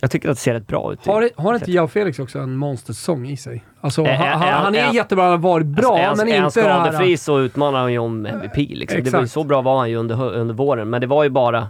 jag 0.00 0.10
tycker 0.10 0.28
att 0.28 0.36
det 0.36 0.40
ser 0.40 0.54
rätt 0.54 0.66
bra 0.66 0.92
ut. 0.92 1.06
Har, 1.06 1.30
har 1.36 1.54
inte 1.54 1.70
Jao 1.72 1.88
Felix 1.88 2.18
också 2.18 2.38
en 2.38 2.56
monstersäsong 2.56 3.26
i 3.26 3.36
sig? 3.36 3.64
Alltså, 3.80 4.02
Är- 4.02 4.14
han, 4.14 4.26
är- 4.26 4.32
han, 4.52 4.64
han 4.64 4.74
är 4.74 4.92
jättebra, 4.94 5.22
han 5.24 5.30
har 5.32 5.38
varit 5.38 5.66
bra, 5.66 5.88
Alltså, 5.88 6.02
är 6.02 6.06
han, 6.06 6.16
men 6.16 6.28
är 6.28 6.38
han 6.38 6.46
inte 6.46 6.62
det 6.62 6.68
här... 6.72 6.84
skadefri 6.84 7.16
så 7.16 7.40
utmanar 7.40 7.80
han 7.80 7.92
ju 7.92 7.98
om 7.98 8.26
MVP 8.26 8.56
liksom. 8.56 9.04
Det 9.04 9.10
var 9.10 9.18
Exakt. 9.20 9.32
så 9.32 9.44
bra 9.44 9.60
var 9.62 9.78
han 9.78 9.90
ju 9.90 9.96
under, 9.96 10.34
under 10.34 10.54
våren, 10.54 10.90
men 10.90 11.00
det 11.00 11.06
var 11.06 11.24
ju 11.24 11.30
bara 11.30 11.68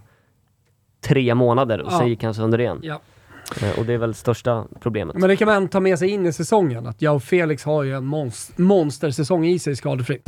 tre 1.05 1.34
månader 1.34 1.80
och 1.80 1.92
Ja. 1.92 1.98
sen 1.98 2.09
gick 2.09 2.24
han 2.24 2.34
sönder 2.34 2.61
igen. 2.61 2.78
Ja. 2.82 3.00
Eh, 3.62 3.78
Och 3.78 3.86
det 3.86 3.92
är 3.94 3.98
väl 3.98 4.14
största 4.14 4.64
problemet. 4.80 5.16
Men 5.16 5.28
det 5.28 5.36
kan 5.36 5.46
man 5.46 5.68
ta 5.68 5.80
med 5.80 5.98
sig 5.98 6.09
in 6.11 6.26
i 6.26 6.32
säsongen, 6.32 6.86
att 6.86 7.03
Jao 7.03 7.20
Felix 7.20 7.64
har 7.64 7.82
ju 7.82 7.96
en 7.96 8.05
monst- 8.05 8.53
monstersäsong 8.59 9.46
i 9.46 9.59
sig 9.59 9.76
skadefri. 9.76 10.22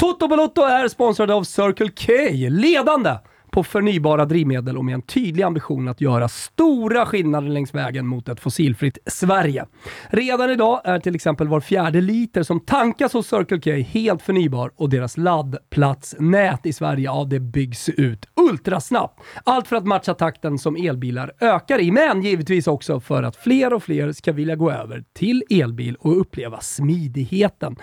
Toto 0.00 0.28
Balotto 0.28 0.62
är 0.62 0.88
sponsrad 0.88 1.30
av 1.30 1.42
Circle 1.42 1.88
K, 2.06 2.12
ledande 2.50 3.14
på 3.58 3.64
förnybara 3.64 4.24
drivmedel 4.24 4.78
och 4.78 4.84
med 4.84 4.94
en 4.94 5.02
tydlig 5.02 5.42
ambition 5.42 5.88
att 5.88 6.00
göra 6.00 6.28
stora 6.28 7.06
skillnader 7.06 7.48
längs 7.48 7.74
vägen 7.74 8.06
mot 8.06 8.28
ett 8.28 8.40
fossilfritt 8.40 8.98
Sverige. 9.06 9.66
Redan 10.10 10.50
idag 10.50 10.80
är 10.84 10.98
till 10.98 11.14
exempel 11.14 11.48
var 11.48 11.60
fjärde 11.60 12.00
liter 12.00 12.42
som 12.42 12.60
tankas 12.60 13.12
hos 13.12 13.28
Circle 13.28 13.60
K 13.60 13.70
helt 13.98 14.22
förnybar 14.22 14.70
och 14.76 14.90
deras 14.90 15.16
laddplatsnät 15.16 16.66
i 16.66 16.72
Sverige, 16.72 17.04
ja 17.04 17.24
det 17.24 17.40
byggs 17.40 17.88
ut 17.88 18.26
ultrasnabbt. 18.50 19.20
Allt 19.44 19.68
för 19.68 19.76
att 19.76 19.86
matcha 19.86 20.14
takten 20.14 20.58
som 20.58 20.76
elbilar 20.76 21.32
ökar 21.40 21.80
i, 21.80 21.90
men 21.90 22.22
givetvis 22.22 22.66
också 22.66 23.00
för 23.00 23.22
att 23.22 23.36
fler 23.36 23.72
och 23.72 23.82
fler 23.82 24.12
ska 24.12 24.32
vilja 24.32 24.56
gå 24.56 24.70
över 24.70 25.04
till 25.12 25.44
elbil 25.50 25.96
och 26.00 26.20
uppleva 26.20 26.60
smidigheten. 26.60 27.76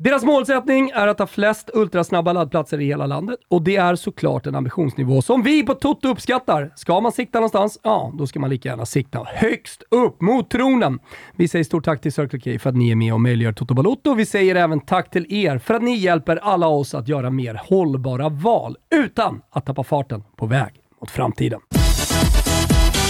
Deras 0.00 0.24
målsättning 0.24 0.90
är 0.90 1.06
att 1.06 1.18
ha 1.18 1.26
flest 1.26 1.70
ultrasnabba 1.74 2.32
laddplatser 2.32 2.80
i 2.80 2.86
hela 2.86 3.06
landet 3.06 3.38
och 3.48 3.62
det 3.62 3.76
är 3.76 3.94
såklart 3.94 4.46
en 4.46 4.54
ambitionsnivå 4.54 5.22
som 5.22 5.42
vi 5.42 5.62
på 5.62 5.74
Toto 5.74 6.08
uppskattar. 6.08 6.72
Ska 6.76 7.00
man 7.00 7.12
sikta 7.12 7.38
någonstans? 7.38 7.80
Ja, 7.82 8.12
då 8.18 8.26
ska 8.26 8.40
man 8.40 8.50
lika 8.50 8.68
gärna 8.68 8.86
sikta 8.86 9.24
högst 9.26 9.82
upp 9.90 10.20
mot 10.20 10.50
tronen. 10.50 10.98
Vi 11.36 11.48
säger 11.48 11.64
stort 11.64 11.84
tack 11.84 12.00
till 12.00 12.12
Circle 12.12 12.40
K 12.40 12.58
för 12.58 12.70
att 12.70 12.76
ni 12.76 12.90
är 12.90 12.94
med 12.94 13.14
och 13.14 13.20
möjliggör 13.20 13.52
Toto 13.52 13.74
Balotto. 13.74 14.14
Vi 14.14 14.26
säger 14.26 14.54
även 14.54 14.80
tack 14.80 15.10
till 15.10 15.32
er 15.32 15.58
för 15.58 15.74
att 15.74 15.82
ni 15.82 15.96
hjälper 15.96 16.36
alla 16.36 16.66
oss 16.66 16.94
att 16.94 17.08
göra 17.08 17.30
mer 17.30 17.60
hållbara 17.64 18.28
val 18.28 18.76
utan 18.94 19.40
att 19.50 19.66
tappa 19.66 19.84
farten 19.84 20.22
på 20.36 20.46
väg 20.46 20.72
mot 21.00 21.10
framtiden. 21.10 21.60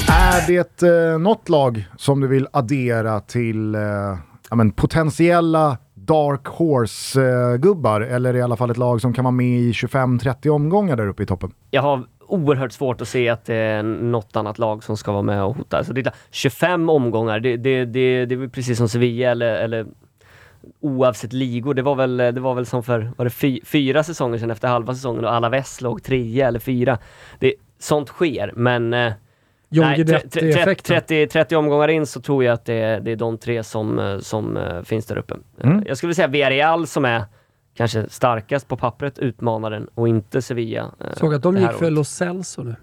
Är 0.09 0.47
det 0.47 0.82
eh, 0.82 1.18
något 1.18 1.49
lag 1.49 1.84
som 1.97 2.20
du 2.20 2.28
vill 2.28 2.49
addera 2.53 3.20
till 3.20 3.74
eh, 3.74 3.80
ja, 4.51 4.57
men, 4.57 4.70
potentiella 4.70 5.76
Dark 6.09 6.47
Horse-gubbar? 6.47 8.01
Eh, 8.01 8.15
eller 8.15 8.37
i 8.37 8.43
alla 8.43 8.57
fall 8.57 8.71
ett 8.71 8.77
lag 8.77 9.01
som 9.01 9.13
kan 9.13 9.25
vara 9.25 9.33
med 9.33 9.61
i 9.61 9.73
25-30 9.73 10.49
omgångar 10.49 10.97
där 10.97 11.09
uppe 11.09 11.23
i 11.23 11.27
toppen? 11.27 11.53
Jag 11.71 11.83
har 11.83 12.05
oerhört 12.27 12.73
svårt 12.73 13.01
att 13.01 13.09
se 13.09 13.29
att 13.29 13.45
det 13.45 13.55
är 13.55 13.83
något 13.83 14.37
annat 14.37 14.59
lag 14.59 14.85
som 14.85 14.97
ska 14.97 15.13
vara 15.13 15.23
med 15.23 15.45
och 15.45 15.57
hota. 15.57 15.79
Alltså 15.79 15.93
det 15.93 16.07
är 16.07 16.13
25 16.31 16.89
omgångar, 16.89 17.41
det, 17.41 17.57
det, 17.57 17.85
det, 17.85 18.27
det 18.27 18.35
är 18.35 18.37
väl 18.37 18.51
precis 18.51 18.79
som 18.79 18.89
Sevilla 18.89 19.31
eller, 19.31 19.55
eller 19.55 19.87
oavsett 20.81 21.33
ligor. 21.33 21.75
Det 21.75 21.83
var 21.83 21.95
väl, 21.95 22.17
det 22.17 22.41
var 22.41 22.55
väl 22.55 22.67
som 22.67 22.83
för 22.83 23.11
var 23.17 23.25
det 23.25 23.31
fy, 23.31 23.61
fyra 23.65 24.05
säsonger 24.05 24.39
sedan 24.39 24.51
efter 24.51 24.69
halva 24.69 24.95
säsongen 24.95 25.25
och 25.25 25.33
Alaves 25.33 25.81
låg 25.81 26.03
trea 26.03 26.49
eller 26.49 26.61
fyra. 26.61 26.99
Det, 27.39 27.55
sånt 27.79 28.09
sker, 28.09 28.53
men 28.57 28.95
eh, 28.95 29.13
John 29.71 29.95
Guidetti-effekten. 29.95 30.95
30, 30.97 31.27
30 31.27 31.57
omgångar 31.57 31.89
in 31.89 32.07
så 32.07 32.21
tror 32.21 32.45
jag 32.45 32.55
att 32.55 32.64
det 32.64 32.75
är, 32.75 33.01
det 33.01 33.11
är 33.12 33.16
de 33.16 33.39
tre 33.39 33.64
som, 33.64 33.99
eh, 33.99 34.19
som 34.19 34.57
eh, 34.57 34.83
finns 34.83 35.07
där 35.07 35.19
uppe. 35.19 35.35
Eh, 35.59 35.71
Mm. 35.71 35.85
Jag 35.87 35.97
skulle 35.97 36.14
säga 36.14 36.29
Villarreal 36.29 36.87
som 36.87 37.05
är 37.05 37.25
kanske 37.77 38.09
starkast 38.09 38.69
på 38.69 38.77
pappret, 38.77 39.19
utmanaren, 39.19 39.89
och 39.95 40.09
inte 40.09 40.43
Sevilla. 40.43 40.91
eh, 41.01 41.12
Såg 41.16 41.35
att 41.35 41.43
de 41.43 41.57
gick 41.57 41.71
för 41.71 41.83
året. 41.85 41.93
Lo 41.93 42.05
Celso 42.05 42.62
nu. 42.62 42.77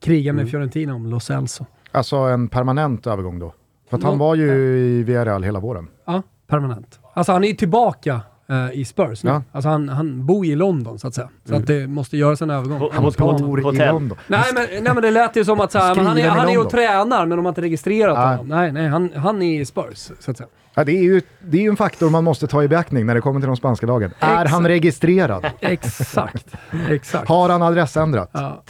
Krigar 0.00 0.32
med 0.32 0.40
Mm. 0.42 0.50
Fiorentina 0.50 0.94
om 0.94 1.06
Lo 1.06 1.20
Celso. 1.20 1.66
Alltså 1.92 2.16
en 2.16 2.48
permanent 2.48 3.06
övergång 3.06 3.38
då? 3.38 3.54
För 3.90 3.96
att 3.96 4.02
han 4.02 4.18
var 4.18 4.34
ju 4.34 4.48
i 4.78 5.02
Villarreal 5.02 5.42
hela 5.42 5.60
våren. 5.60 5.88
Ja, 6.04 6.22
permanent. 6.46 7.00
Alltså 7.12 7.32
han 7.32 7.44
är 7.44 7.48
ju 7.48 7.54
tillbaka 7.54 8.20
eh, 8.50 8.70
i 8.80 8.84
Spurs 8.84 9.24
nu. 9.24 9.30
Ja. 9.30 9.42
Alltså 9.52 9.68
han, 9.68 9.88
han 9.88 10.26
bor 10.26 10.46
ju 10.46 10.52
i 10.52 10.56
London 10.56 10.98
så 10.98 11.08
att 11.08 11.14
säga. 11.14 11.28
Så 11.44 11.50
Mm. 11.50 11.60
att 11.62 11.66
det 11.66 11.86
måste 11.86 12.16
göras 12.16 12.42
en 12.42 12.50
övergång. 12.50 12.88
Han 12.92 13.04
hot- 13.04 13.18
hot- 13.20 13.40
bor 13.40 13.60
i 13.60 13.62
hotell. 13.62 13.88
London. 13.92 14.18
Nej 14.26 14.44
men, 14.54 14.66
nej 14.84 14.94
men 14.94 15.02
det 15.02 15.10
lät 15.10 15.36
ju 15.36 15.44
som 15.44 15.60
att 15.60 15.72
så 15.72 15.78
här, 15.78 15.94
han, 15.96 16.18
är, 16.18 16.28
han 16.28 16.48
är 16.48 16.60
och 16.60 16.70
tränar 16.70 17.26
men 17.26 17.36
de 17.38 17.44
har 17.44 17.48
inte 17.50 17.60
registrerat 17.62 18.18
Nej. 18.18 18.26
honom. 18.36 18.48
Nej, 18.48 18.72
nej 18.72 18.88
han, 18.88 19.10
han 19.16 19.42
är 19.42 19.60
i 19.60 19.64
Spurs 19.64 20.10
så 20.20 20.30
att 20.30 20.36
säga. 20.36 20.48
Ja, 20.74 20.84
det, 20.84 20.92
är 20.92 21.02
ju, 21.02 21.22
det 21.40 21.56
är 21.58 21.62
ju 21.62 21.68
en 21.68 21.76
faktor 21.76 22.10
man 22.10 22.24
måste 22.24 22.46
ta 22.46 22.62
i 22.62 22.68
beaktning 22.68 23.06
när 23.06 23.14
det 23.14 23.20
kommer 23.20 23.40
till 23.40 23.46
de 23.46 23.56
spanska 23.56 23.86
lagen. 23.86 24.10
Är 24.20 24.32
Exakt. 24.32 24.50
han 24.50 24.68
registrerad? 24.68 25.46
Exakt. 25.60 26.46
Exakt. 26.90 27.28
Har 27.28 27.48
han 27.48 27.62
adressändrat? 27.62 28.30
Ja. 28.32 28.62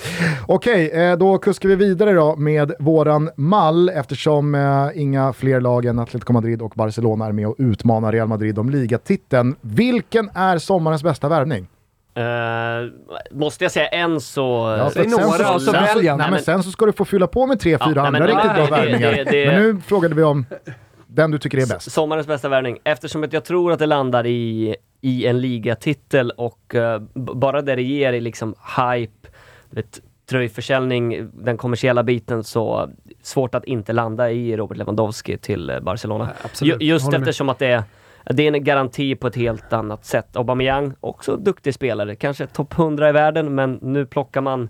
Okej, 0.47 0.91
eh, 0.91 1.17
då 1.19 1.39
kuskar 1.39 1.69
vi 1.69 1.75
vidare 1.77 2.13
då 2.13 2.37
med 2.37 2.73
våran 2.79 3.31
mall 3.37 3.89
eftersom 3.89 4.55
eh, 4.55 4.89
inga 4.95 5.33
fler 5.33 5.61
lag 5.61 5.85
än 5.85 5.99
Atletico 5.99 6.33
Madrid 6.33 6.63
och 6.63 6.73
Barcelona 6.77 7.27
är 7.27 7.33
med 7.33 7.47
och 7.49 7.55
utmanar 7.59 8.13
Real 8.13 8.29
Madrid 8.29 8.59
om 8.59 8.71
ligatiteln. 8.71 9.57
Vilken 9.61 10.31
är 10.35 10.59
sommarens 10.59 11.03
bästa 11.03 11.29
värvning? 11.29 11.69
Uh, 12.19 12.25
måste 13.31 13.65
jag 13.65 13.73
säga 13.73 13.87
en 13.89 14.21
så... 14.21 14.41
Ja, 14.41 14.77
några 14.77 14.91
sen 14.91 15.55
och 15.55 15.63
så 15.63 15.73
sen 15.73 16.07
en. 16.09 16.19
nej, 16.19 16.31
men 16.31 16.41
sen 16.43 16.63
så 16.63 16.71
ska 16.71 16.87
du 16.87 16.93
få 16.93 17.05
fylla 17.05 17.27
på 17.27 17.47
med 17.47 17.61
tre, 17.61 17.71
Ja, 17.81 17.87
fyra 17.89 18.03
nej, 18.03 18.13
men 18.13 18.23
andra 18.23 18.35
det- 18.35 18.49
riktigt 18.49 18.69
bra 18.69 18.77
nej, 18.77 18.87
det- 18.93 18.99
värvningar. 18.99 19.53
Men 19.53 19.63
nu 19.63 19.81
frågade 19.87 20.15
vi 20.15 20.23
om 20.23 20.47
den 21.09 21.31
du 21.31 21.39
tycker 21.39 21.59
är 21.59 21.67
bäst. 21.67 21.93
Sommarens 21.93 22.27
bästa 22.27 22.49
värvning. 22.49 22.79
Eftersom 22.85 23.25
att 23.25 23.33
jag 23.33 23.45
tror 23.45 23.73
att 23.73 23.79
det 23.79 23.87
landar 23.87 24.27
i, 24.27 24.77
i 25.01 25.27
en 25.27 25.41
ligatitel 25.41 26.31
och 26.31 26.61
b- 27.15 27.33
bara 27.35 27.63
det 27.63 27.75
det 27.77 27.83
ger 27.83 28.13
i 28.13 28.21
liksom 28.21 28.55
hype, 28.77 29.29
vet, 29.71 30.01
tröjförsäljning, 30.31 31.31
den 31.35 31.57
kommersiella 31.57 32.03
biten, 32.03 32.45
så 32.45 32.91
svårt 33.23 33.55
att 33.55 33.65
inte 33.65 33.93
landa 33.93 34.31
i 34.31 34.57
Robert 34.57 34.77
Lewandowski 34.79 35.39
till 35.39 35.71
eh, 35.71 35.81
Barcelona. 35.81 36.31
Ju, 36.63 36.77
just 36.81 37.05
håller 37.05 37.19
med. 37.19 37.29
eftersom 37.29 37.49
att 37.49 37.59
det 37.59 37.67
är, 37.67 37.83
det 38.25 38.43
är 38.49 38.53
en 38.53 38.65
garanti 38.65 39.15
på 39.15 39.27
ett 39.27 39.37
helt 39.37 39.73
annat 39.73 40.05
sätt. 40.05 40.37
Aubameyang, 40.37 40.93
också 41.01 41.37
duktig 41.37 41.75
spelare, 41.75 42.17
kanske 42.17 42.47
topp 42.47 42.79
100 42.79 43.09
i 43.09 43.13
världen, 43.13 43.55
men 43.55 43.79
nu 43.83 44.07
plockar 44.07 44.41
man 44.41 44.69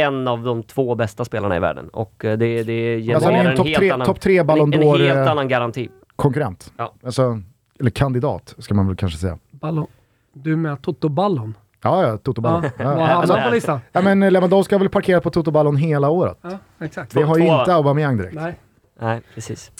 en 0.00 0.28
av 0.28 0.42
de 0.42 0.62
två 0.62 0.94
bästa 0.94 1.24
spelarna 1.24 1.56
i 1.56 1.60
världen 1.60 1.88
och 1.88 2.24
eh, 2.24 2.38
det, 2.38 2.62
det 2.62 3.12
Alltså, 3.14 3.28
genererar 3.28 3.44
en 3.44 3.50
en 3.50 3.56
topp 3.56 3.66
helt 3.66 3.78
tre, 3.78 3.90
annan, 3.90 4.06
top 4.06 4.20
tre 4.20 4.42
Ballon 4.42 4.72
en, 4.74 4.82
en 4.82 4.88
helt 4.88 5.16
eh, 5.16 5.30
annan 5.30 5.48
garanti. 5.48 5.88
konkurrent. 6.16 6.72
Ja. 6.76 6.92
Alltså, 7.04 7.40
eller 7.80 7.90
kandidat 7.90 8.54
ska 8.58 8.74
man 8.74 8.86
väl 8.86 8.96
kanske 8.96 9.18
säga. 9.18 9.38
Ballon. 9.50 9.86
Du 10.32 10.56
med 10.56 10.82
Toto 10.82 11.08
Ballon? 11.08 11.54
Ja, 11.82 12.06
ja, 12.08 12.16
Toto 12.18 12.40
Ballon. 12.40 12.62
Ja, 12.64 12.70
Ja, 12.78 13.06
Alltså, 13.08 13.36
på 13.48 13.50
listan? 13.54 13.80
ja, 13.92 14.00
men 14.02 14.20
Lewandowski 14.32 14.74
har 14.74 14.80
väl 14.80 14.88
parkerat 14.88 15.22
på 15.22 15.30
Toto 15.30 15.50
Ballon 15.50 15.76
hela 15.76 16.08
året. 16.08 16.38
Ja, 16.42 16.58
exakt. 16.80 17.14
Det 17.14 17.22
har 17.22 17.38
ju 17.38 17.42
inte? 17.46 17.74
Aubameyang 17.74 18.16
direkt. 18.16 18.34
Nej, 18.34 18.54
Nej, 19.02 19.20
precis. 19.34 19.70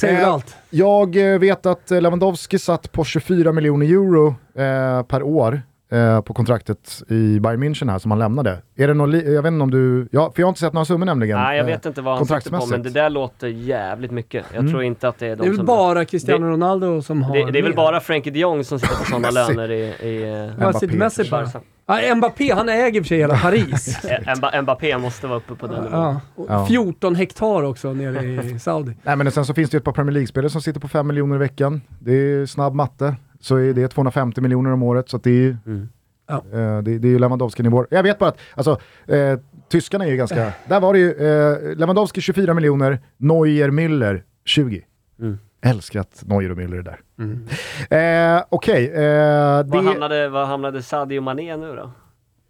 säger 0.00 0.20
Eh, 0.22 0.28
allt. 0.28 0.56
Jag 0.70 1.32
eh, 1.34 1.38
vet 1.38 1.66
att 1.66 1.90
eh, 1.90 2.00
Lewandowski 2.00 2.58
satt 2.58 2.92
på 2.92 3.04
24 3.04 3.52
miljoner 3.52 3.86
euro 3.86 4.28
eh, 4.54 5.02
per 5.02 5.22
år 5.22 5.62
eh, 5.90 6.20
på 6.20 6.34
kontraktet 6.34 7.02
i 7.08 7.40
Bayern 7.40 7.62
München 7.62 7.90
här 7.90 7.98
som 7.98 8.10
han 8.10 8.18
lämnade. 8.18 8.58
Är 8.76 8.88
det 8.88 8.94
någon 8.94 9.12
jag 9.12 9.42
vet 9.42 9.52
inte 9.52 9.62
om 9.62 9.70
du, 9.70 10.08
ja, 10.12 10.32
för 10.34 10.42
jag 10.42 10.46
har 10.46 10.48
inte 10.50 10.60
sett 10.60 10.72
några 10.72 10.84
summor 10.84 11.06
nämligen. 11.06 11.38
Nej, 11.38 11.56
jag 11.56 11.64
Eh, 11.68 11.74
vet 11.74 11.86
inte 11.86 12.02
vad 12.02 12.16
han 12.16 12.26
sitter 12.26 12.50
på, 12.58 12.66
men 12.66 12.82
det 12.82 12.90
där 12.90 13.10
låter 13.10 13.48
jävligt 13.48 14.10
mycket. 14.10 14.44
Jag 14.52 14.60
Mm. 14.60 14.72
tror 14.72 14.82
inte 14.82 15.08
att 15.08 15.18
det 15.18 15.26
är 15.26 15.36
de 15.36 15.42
Det 15.42 15.46
är 15.46 15.48
väl 15.48 15.56
som... 15.56 15.66
bara 15.66 16.04
Cristiano 16.04 16.46
Ronaldo 16.46 17.02
som 17.02 17.22
har 17.22 17.36
det, 17.36 17.50
det 17.52 17.58
är 17.58 17.62
väl 17.62 17.74
bara 17.74 18.00
Frenkie 18.00 18.32
de 18.32 18.38
Jong 18.38 18.64
som 18.64 18.78
sitter 18.80 18.96
på 18.96 19.04
sådana 19.04 19.30
löner 19.30 19.70
i, 19.70 19.80
i 19.82 20.46
eh, 20.60 20.72
sitter 20.72 20.96
Messi. 20.96 21.30
Barca. 21.30 21.60
Ja, 21.86 22.14
Mbappé, 22.14 22.52
han 22.52 22.68
äger 22.68 23.00
i 23.00 23.02
för 23.04 23.08
sig 23.08 23.18
hela 23.18 23.36
Paris. 23.36 24.04
Eh, 24.04 24.18
Mba- 24.34 24.62
Mbappé 24.62 24.98
måste 24.98 25.26
vara 25.26 25.38
uppe 25.38 25.54
på 25.54 25.66
den 25.66 25.84
nivån. 25.84 26.16
Ja. 26.48 26.66
14 26.68 27.14
hektar 27.14 27.62
också 27.62 27.92
nere 27.92 28.24
i 28.24 28.58
Saudi. 28.60 28.92
Nej 29.02 29.16
men 29.16 29.30
sen 29.32 29.44
så 29.44 29.54
finns 29.54 29.70
det 29.70 29.74
ju 29.74 29.78
ett 29.78 29.84
par 29.84 29.92
Premier 29.92 30.12
League-spelare 30.12 30.50
som 30.50 30.62
sitter 30.62 30.80
på 30.80 30.88
5 30.88 31.06
miljoner 31.06 31.36
i 31.36 31.38
veckan. 31.38 31.80
Det 31.98 32.12
är 32.12 32.46
snabb 32.46 32.74
matte. 32.74 33.14
Så 33.40 33.56
är 33.56 33.74
det 33.74 33.88
250 33.88 34.40
miljoner 34.40 34.70
om 34.72 34.82
året, 34.82 35.08
så 35.08 35.16
att 35.16 35.24
det 35.24 35.30
är 35.30 35.34
ju 35.34 35.56
Mm. 35.66 35.88
Ja. 36.28 36.36
eh, 36.52 36.82
det, 36.82 36.98
det 36.98 37.08
är 37.08 37.10
ju 37.12 37.18
Lewandowski-nivåer. 37.18 37.86
Jag 37.90 38.02
vet 38.02 38.18
bara 38.18 38.28
att, 38.28 38.38
alltså, 38.54 38.78
eh, 39.14 39.38
tyskarna 39.68 40.04
är 40.04 40.10
ju 40.10 40.16
ganska... 40.16 40.52
Där 40.68 40.80
var 40.80 40.92
det 40.92 40.98
ju 40.98 41.10
eh, 41.10 41.76
Lewandowski 41.76 42.20
24 42.20 42.54
miljoner, 42.54 42.98
Neuer, 43.16 43.70
Müller 43.70 44.22
20. 44.44 44.84
Mm. 45.20 45.38
Älskar 45.62 46.00
att 46.00 46.22
Neuer 46.26 46.50
och 46.50 46.56
Müller 46.58 46.78
är 46.78 46.82
där. 46.82 47.00
Mm. 47.18 48.36
Eh, 48.38 48.44
Okej, 48.48 48.90
eh, 48.92 49.00
Var, 49.02 49.62
det... 49.82 49.88
hamnade, 49.88 50.28
var 50.28 50.44
hamnade 50.44 50.82
Sadio 50.82 51.20
Mané 51.20 51.56
nu 51.56 51.76
då? 51.76 51.90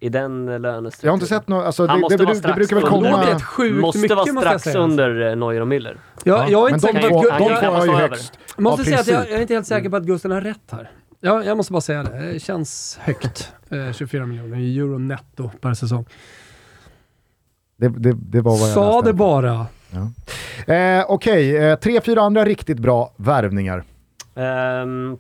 I 0.01 0.09
den 0.09 0.47
lönestrukturen? 0.47 0.95
Jag 1.09 1.11
har 1.11 1.17
inte 1.17 1.27
sett 1.27 1.49
något, 1.49 1.65
alltså, 1.65 1.87
Han 1.87 1.97
det, 1.97 2.01
måste 2.01 2.17
det, 2.17 2.25
vara 2.25 2.35
det, 2.35 2.39
strax 2.39 2.57
brukar 2.57 2.77
väl. 2.77 2.85
Det 2.85 2.91
komma... 2.91 3.41
sjukt 3.41 3.81
Måste 3.81 3.99
mycket 4.01 4.17
vara 4.17 4.27
måste 4.33 4.49
jag 4.49 4.61
strax 4.61 4.63
säga. 4.63 4.79
under 4.79 5.31
eh, 5.31 5.37
Neuer 5.37 5.61
och 5.61 5.67
Müller. 5.69 5.97
Jag, 6.25 6.51
jag 6.51 6.71
är 6.71 6.75
inte 6.75 6.87
säker 6.87 7.09
två, 7.09 7.23
på 7.23 7.29
att 7.29 7.41
han 7.41 7.49
de 7.51 7.61
två 7.61 7.67
har 7.67 7.87
ju 7.87 7.93
högst. 7.93 8.33
jag 8.57 8.63
måste 8.63 8.85
säga 8.85 8.99
att 9.01 9.07
jag, 9.07 9.21
jag 9.31 9.33
är 9.37 9.41
inte 9.41 9.55
helt 9.55 9.67
säker 9.67 9.89
på 9.91 9.97
att 9.97 10.03
Gusten 10.05 10.31
har 10.31 10.41
rätt 10.41 10.71
här. 10.73 10.91
Jag, 11.21 11.47
jag 11.47 11.57
måste 11.57 11.73
bara 11.73 11.81
säga 11.81 12.03
det. 12.03 12.33
Det 12.33 12.41
känns 12.41 12.99
högt. 13.03 13.53
Eh, 13.71 13.93
24 13.93 14.27
miljoner 14.27 14.57
euro 14.59 14.99
netto 14.99 15.51
per 15.61 15.75
säsong. 15.75 16.05
Det, 17.77 17.89
det, 17.89 18.13
det 18.13 18.41
var 18.41 18.59
vad 18.59 18.69
jag 18.69 18.75
Sa 18.75 18.97
läste. 18.97 19.09
det 19.09 19.13
bara. 19.13 19.67
Eh, 20.67 21.05
Okej, 21.09 21.57
eh, 21.57 21.79
tre, 21.79 22.01
fyra 22.01 22.23
andra 22.23 22.45
riktigt 22.45 22.79
bra 22.79 23.13
värvningar. 23.17 23.85
Um, 24.35 25.19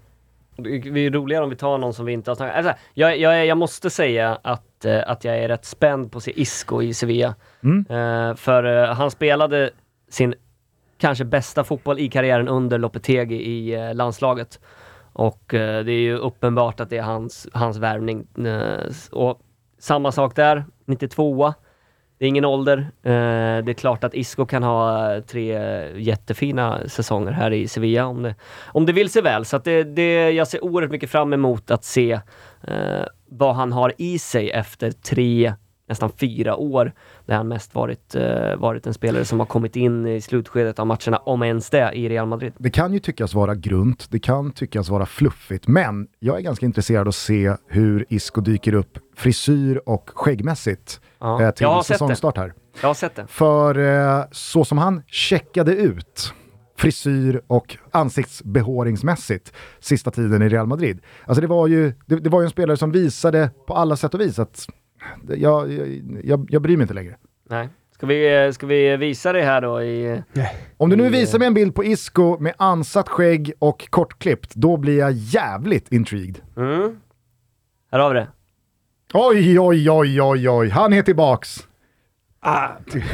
det 0.62 1.06
är 1.06 1.10
roligare 1.10 1.44
om 1.44 1.50
vi 1.50 1.56
tar 1.56 1.78
någon 1.78 1.94
som 1.94 2.06
vi 2.06 2.12
inte 2.12 2.30
har 2.30 2.36
snackat 2.36 2.56
alltså, 2.56 2.72
jag, 2.94 3.18
jag, 3.18 3.46
jag 3.46 3.58
måste 3.58 3.90
säga 3.90 4.38
att, 4.42 4.84
eh, 4.84 5.02
att 5.06 5.24
jag 5.24 5.38
är 5.38 5.48
rätt 5.48 5.64
spänd 5.64 6.12
på 6.12 6.18
att 6.18 6.24
se 6.24 6.40
Isco 6.40 6.82
i 6.82 6.94
Sevilla. 6.94 7.34
Mm. 7.62 7.86
Eh, 7.90 8.36
för 8.36 8.64
eh, 8.64 8.94
han 8.94 9.10
spelade 9.10 9.70
sin 10.08 10.34
kanske 10.98 11.24
bästa 11.24 11.64
fotboll 11.64 11.98
i 11.98 12.08
karriären 12.08 12.48
under 12.48 12.78
Lopetegi 12.78 13.34
i 13.34 13.74
eh, 13.74 13.94
landslaget. 13.94 14.60
Och 15.12 15.42
det 15.48 15.92
är 15.92 16.00
ju 16.00 16.16
uppenbart 16.16 16.80
att 16.80 16.90
det 16.90 16.98
är 16.98 17.02
hans, 17.02 17.48
hans 17.52 17.76
värvning. 17.76 18.26
Och 19.10 19.40
samma 19.78 20.12
sak 20.12 20.36
där, 20.36 20.64
92 20.84 21.54
det 22.20 22.26
är 22.26 22.28
ingen 22.28 22.44
ålder. 22.44 22.78
Eh, 23.02 23.64
det 23.64 23.70
är 23.70 23.72
klart 23.72 24.04
att 24.04 24.14
Isco 24.14 24.46
kan 24.46 24.62
ha 24.62 25.20
tre 25.26 25.58
jättefina 25.96 26.88
säsonger 26.88 27.32
här 27.32 27.50
i 27.50 27.68
Sevilla 27.68 28.06
om 28.06 28.22
det, 28.22 28.34
om 28.66 28.86
det 28.86 28.92
vill 28.92 29.10
sig 29.10 29.22
väl. 29.22 29.44
Så 29.44 29.56
att 29.56 29.64
det, 29.64 29.84
det, 29.84 30.30
jag 30.30 30.48
ser 30.48 30.64
oerhört 30.64 30.90
mycket 30.90 31.10
fram 31.10 31.32
emot 31.32 31.70
att 31.70 31.84
se 31.84 32.12
eh, 32.62 33.04
vad 33.28 33.54
han 33.54 33.72
har 33.72 33.92
i 33.98 34.18
sig 34.18 34.50
efter 34.50 34.90
tre, 34.90 35.54
nästan 35.88 36.10
fyra 36.20 36.56
år 36.56 36.92
där 37.26 37.34
han 37.34 37.48
mest 37.48 37.74
varit, 37.74 38.16
uh, 38.16 38.56
varit 38.56 38.86
en 38.86 38.94
spelare 38.94 39.24
som 39.24 39.38
har 39.38 39.46
kommit 39.46 39.76
in 39.76 40.06
i 40.06 40.20
slutskedet 40.20 40.78
av 40.78 40.86
matcherna, 40.86 41.16
om 41.16 41.42
ens 41.42 41.70
det, 41.70 41.92
i 41.94 42.08
Real 42.08 42.26
Madrid. 42.26 42.52
Det 42.58 42.70
kan 42.70 42.92
ju 42.92 42.98
tyckas 42.98 43.34
vara 43.34 43.54
grunt, 43.54 44.06
det 44.10 44.18
kan 44.18 44.52
tyckas 44.52 44.88
vara 44.88 45.06
fluffigt, 45.06 45.68
men 45.68 46.06
jag 46.18 46.36
är 46.36 46.40
ganska 46.40 46.66
intresserad 46.66 47.08
att 47.08 47.14
se 47.14 47.56
hur 47.66 48.06
Isco 48.08 48.40
dyker 48.40 48.74
upp 48.74 48.98
frisyr 49.16 49.80
och 49.86 50.10
skäggmässigt 50.14 51.00
Ja. 51.20 51.42
eh, 51.42 51.50
till 51.50 51.64
Jag 51.64 51.70
har 51.72 51.82
sett 51.82 51.88
det. 51.88 51.94
säsongstart 51.94 52.36
här. 52.36 52.52
Jag 52.80 52.88
har 52.88 52.94
sett 52.94 53.14
det. 53.14 53.26
För 53.28 53.78
eh, 53.78 54.24
så 54.30 54.64
som 54.64 54.78
han 54.78 55.02
checkade 55.06 55.74
ut 55.74 56.34
frisyr 56.76 57.42
och 57.46 57.76
ansiktsbehåringsmässigt 57.90 59.52
sista 59.80 60.10
tiden 60.10 60.42
i 60.42 60.48
Real 60.48 60.66
Madrid. 60.66 61.00
Alltså 61.24 61.40
det 61.40 61.46
var 61.46 61.66
ju, 61.66 61.92
det, 62.06 62.16
det 62.16 62.30
var 62.30 62.40
ju 62.40 62.44
en 62.44 62.50
spelare 62.50 62.76
som 62.76 62.92
visade 62.92 63.50
på 63.66 63.74
alla 63.74 63.96
sätt 63.96 64.14
och 64.14 64.20
vis 64.20 64.38
att 64.38 64.66
jag, 65.28 65.72
jag, 65.72 66.02
jag, 66.24 66.46
jag 66.50 66.62
bryr 66.62 66.76
mig 66.76 66.82
inte 66.84 66.94
längre. 66.94 67.16
Nej. 67.50 67.68
Ska 67.94 68.06
vi, 68.06 68.50
ska 68.54 68.66
vi 68.66 68.96
visa 68.96 69.32
det 69.32 69.42
här 69.42 69.60
då 69.60 69.82
i... 69.82 70.22
Om 70.76 70.90
du 70.90 70.96
nu 70.96 71.08
visar 71.08 71.38
mig 71.38 71.48
en 71.48 71.54
bild 71.54 71.74
på 71.74 71.84
Isco 71.84 72.38
med 72.40 72.54
ansatt 72.56 73.08
skägg 73.08 73.52
och 73.58 73.90
kortklippt, 73.90 74.54
då 74.54 74.76
blir 74.76 74.98
jag 74.98 75.12
jävligt 75.12 75.92
intrigued. 75.92 76.40
Mm. 76.56 77.00
Här 77.92 77.98
har 77.98 78.14
vi 78.14 78.20
det. 78.20 78.28
Oj, 79.12 79.60
oj, 79.60 79.90
oj, 79.90 80.22
oj, 80.22 80.50
oj, 80.50 80.68
han 80.68 80.92
är 80.92 81.02
tillbaks. 81.02 81.66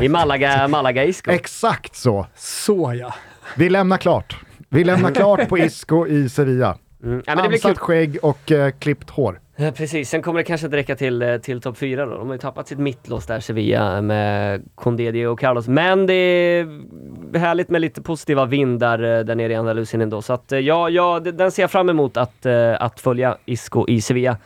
I 0.00 0.08
Malaga, 0.08 0.68
Malaga 0.68 1.04
Isco. 1.04 1.30
Exakt 1.30 1.96
så. 1.96 2.26
Så 2.34 2.94
ja. 3.00 3.14
Vi 3.56 3.68
lämnar 3.70 3.96
klart. 3.96 4.36
Vi 4.68 4.84
lämnar 4.84 5.10
klart 5.10 5.48
på 5.48 5.58
Isco 5.66 6.06
i 6.06 6.28
Sevilla. 6.28 6.78
Mm. 7.04 7.22
Ja, 7.26 7.34
men 7.34 7.42
det 7.42 7.48
blir 7.48 7.58
kul. 7.58 7.70
Ansatt 7.70 7.82
skägg 7.82 8.18
och 8.22 8.52
eh, 8.52 8.70
klippt 8.70 9.10
hår. 9.10 9.40
Ja, 9.56 9.70
precis, 9.70 10.10
sen 10.10 10.22
kommer 10.22 10.38
det 10.40 10.44
kanske 10.44 10.66
inte 10.66 10.76
räcka 10.76 10.96
till, 10.96 11.22
eh, 11.22 11.36
till 11.36 11.60
topp 11.60 11.78
4 11.78 12.06
då. 12.06 12.18
De 12.18 12.26
har 12.26 12.34
ju 12.34 12.38
tappat 12.38 12.68
sitt 12.68 12.78
mittlås 12.78 13.26
där, 13.26 13.40
Sevilla, 13.40 14.00
med 14.00 14.62
Condé 14.74 15.26
och 15.26 15.40
Carlos. 15.40 15.68
Men 15.68 16.06
det 16.06 16.14
är 16.14 17.38
härligt 17.38 17.70
med 17.70 17.80
lite 17.80 18.02
positiva 18.02 18.44
vindar 18.44 19.18
eh, 19.18 19.24
där 19.24 19.34
nere 19.34 19.52
i 19.52 19.56
Andalusien 19.56 20.00
ändå. 20.00 20.22
Så 20.22 20.32
att 20.32 20.52
eh, 20.52 20.58
ja, 20.58 20.90
ja, 20.90 21.20
den 21.20 21.50
ser 21.50 21.62
jag 21.62 21.70
fram 21.70 21.88
emot 21.88 22.16
att, 22.16 22.46
att 22.78 23.00
följa 23.00 23.36
Isco 23.44 23.88
i 23.88 24.00
Sevilla. 24.00 24.36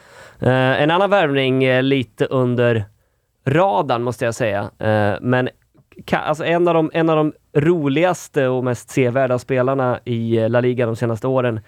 Eh, 0.41 0.83
en 0.83 0.91
annan 0.91 1.11
värvning 1.11 1.65
eh, 1.65 1.83
lite 1.83 2.25
under 2.25 2.85
radarn 3.47 4.03
måste 4.03 4.25
jag 4.25 4.35
säga. 4.35 4.71
Eh, 4.79 5.15
men 5.21 5.49
alltså 6.13 6.45
en, 6.45 6.69
av 6.69 6.75
de, 6.75 6.91
en 6.95 7.11
av 7.11 7.17
de 7.17 7.33
roligaste 7.61 8.49
och 8.49 8.65
mest 8.65 8.91
sevärda 8.91 9.39
spelarna 9.39 10.01
i 10.05 10.49
La 10.49 10.61
Liga 10.61 10.87
de 10.87 10.97
senaste 10.97 11.27
åren 11.27 11.61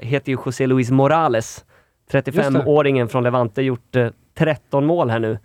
heter 0.00 0.32
ju 0.32 0.38
José 0.46 0.66
Luis 0.66 0.90
Morales. 0.90 1.64
Just 2.12 2.24
det. 2.24 2.30
35-åringen 2.30 3.06
från 3.06 3.24
Levante, 3.24 3.62
gjort 3.62 3.96
eh, 3.96 4.08
13 4.38 4.86
mål 4.86 5.10
här 5.10 5.18
nu. 5.18 5.38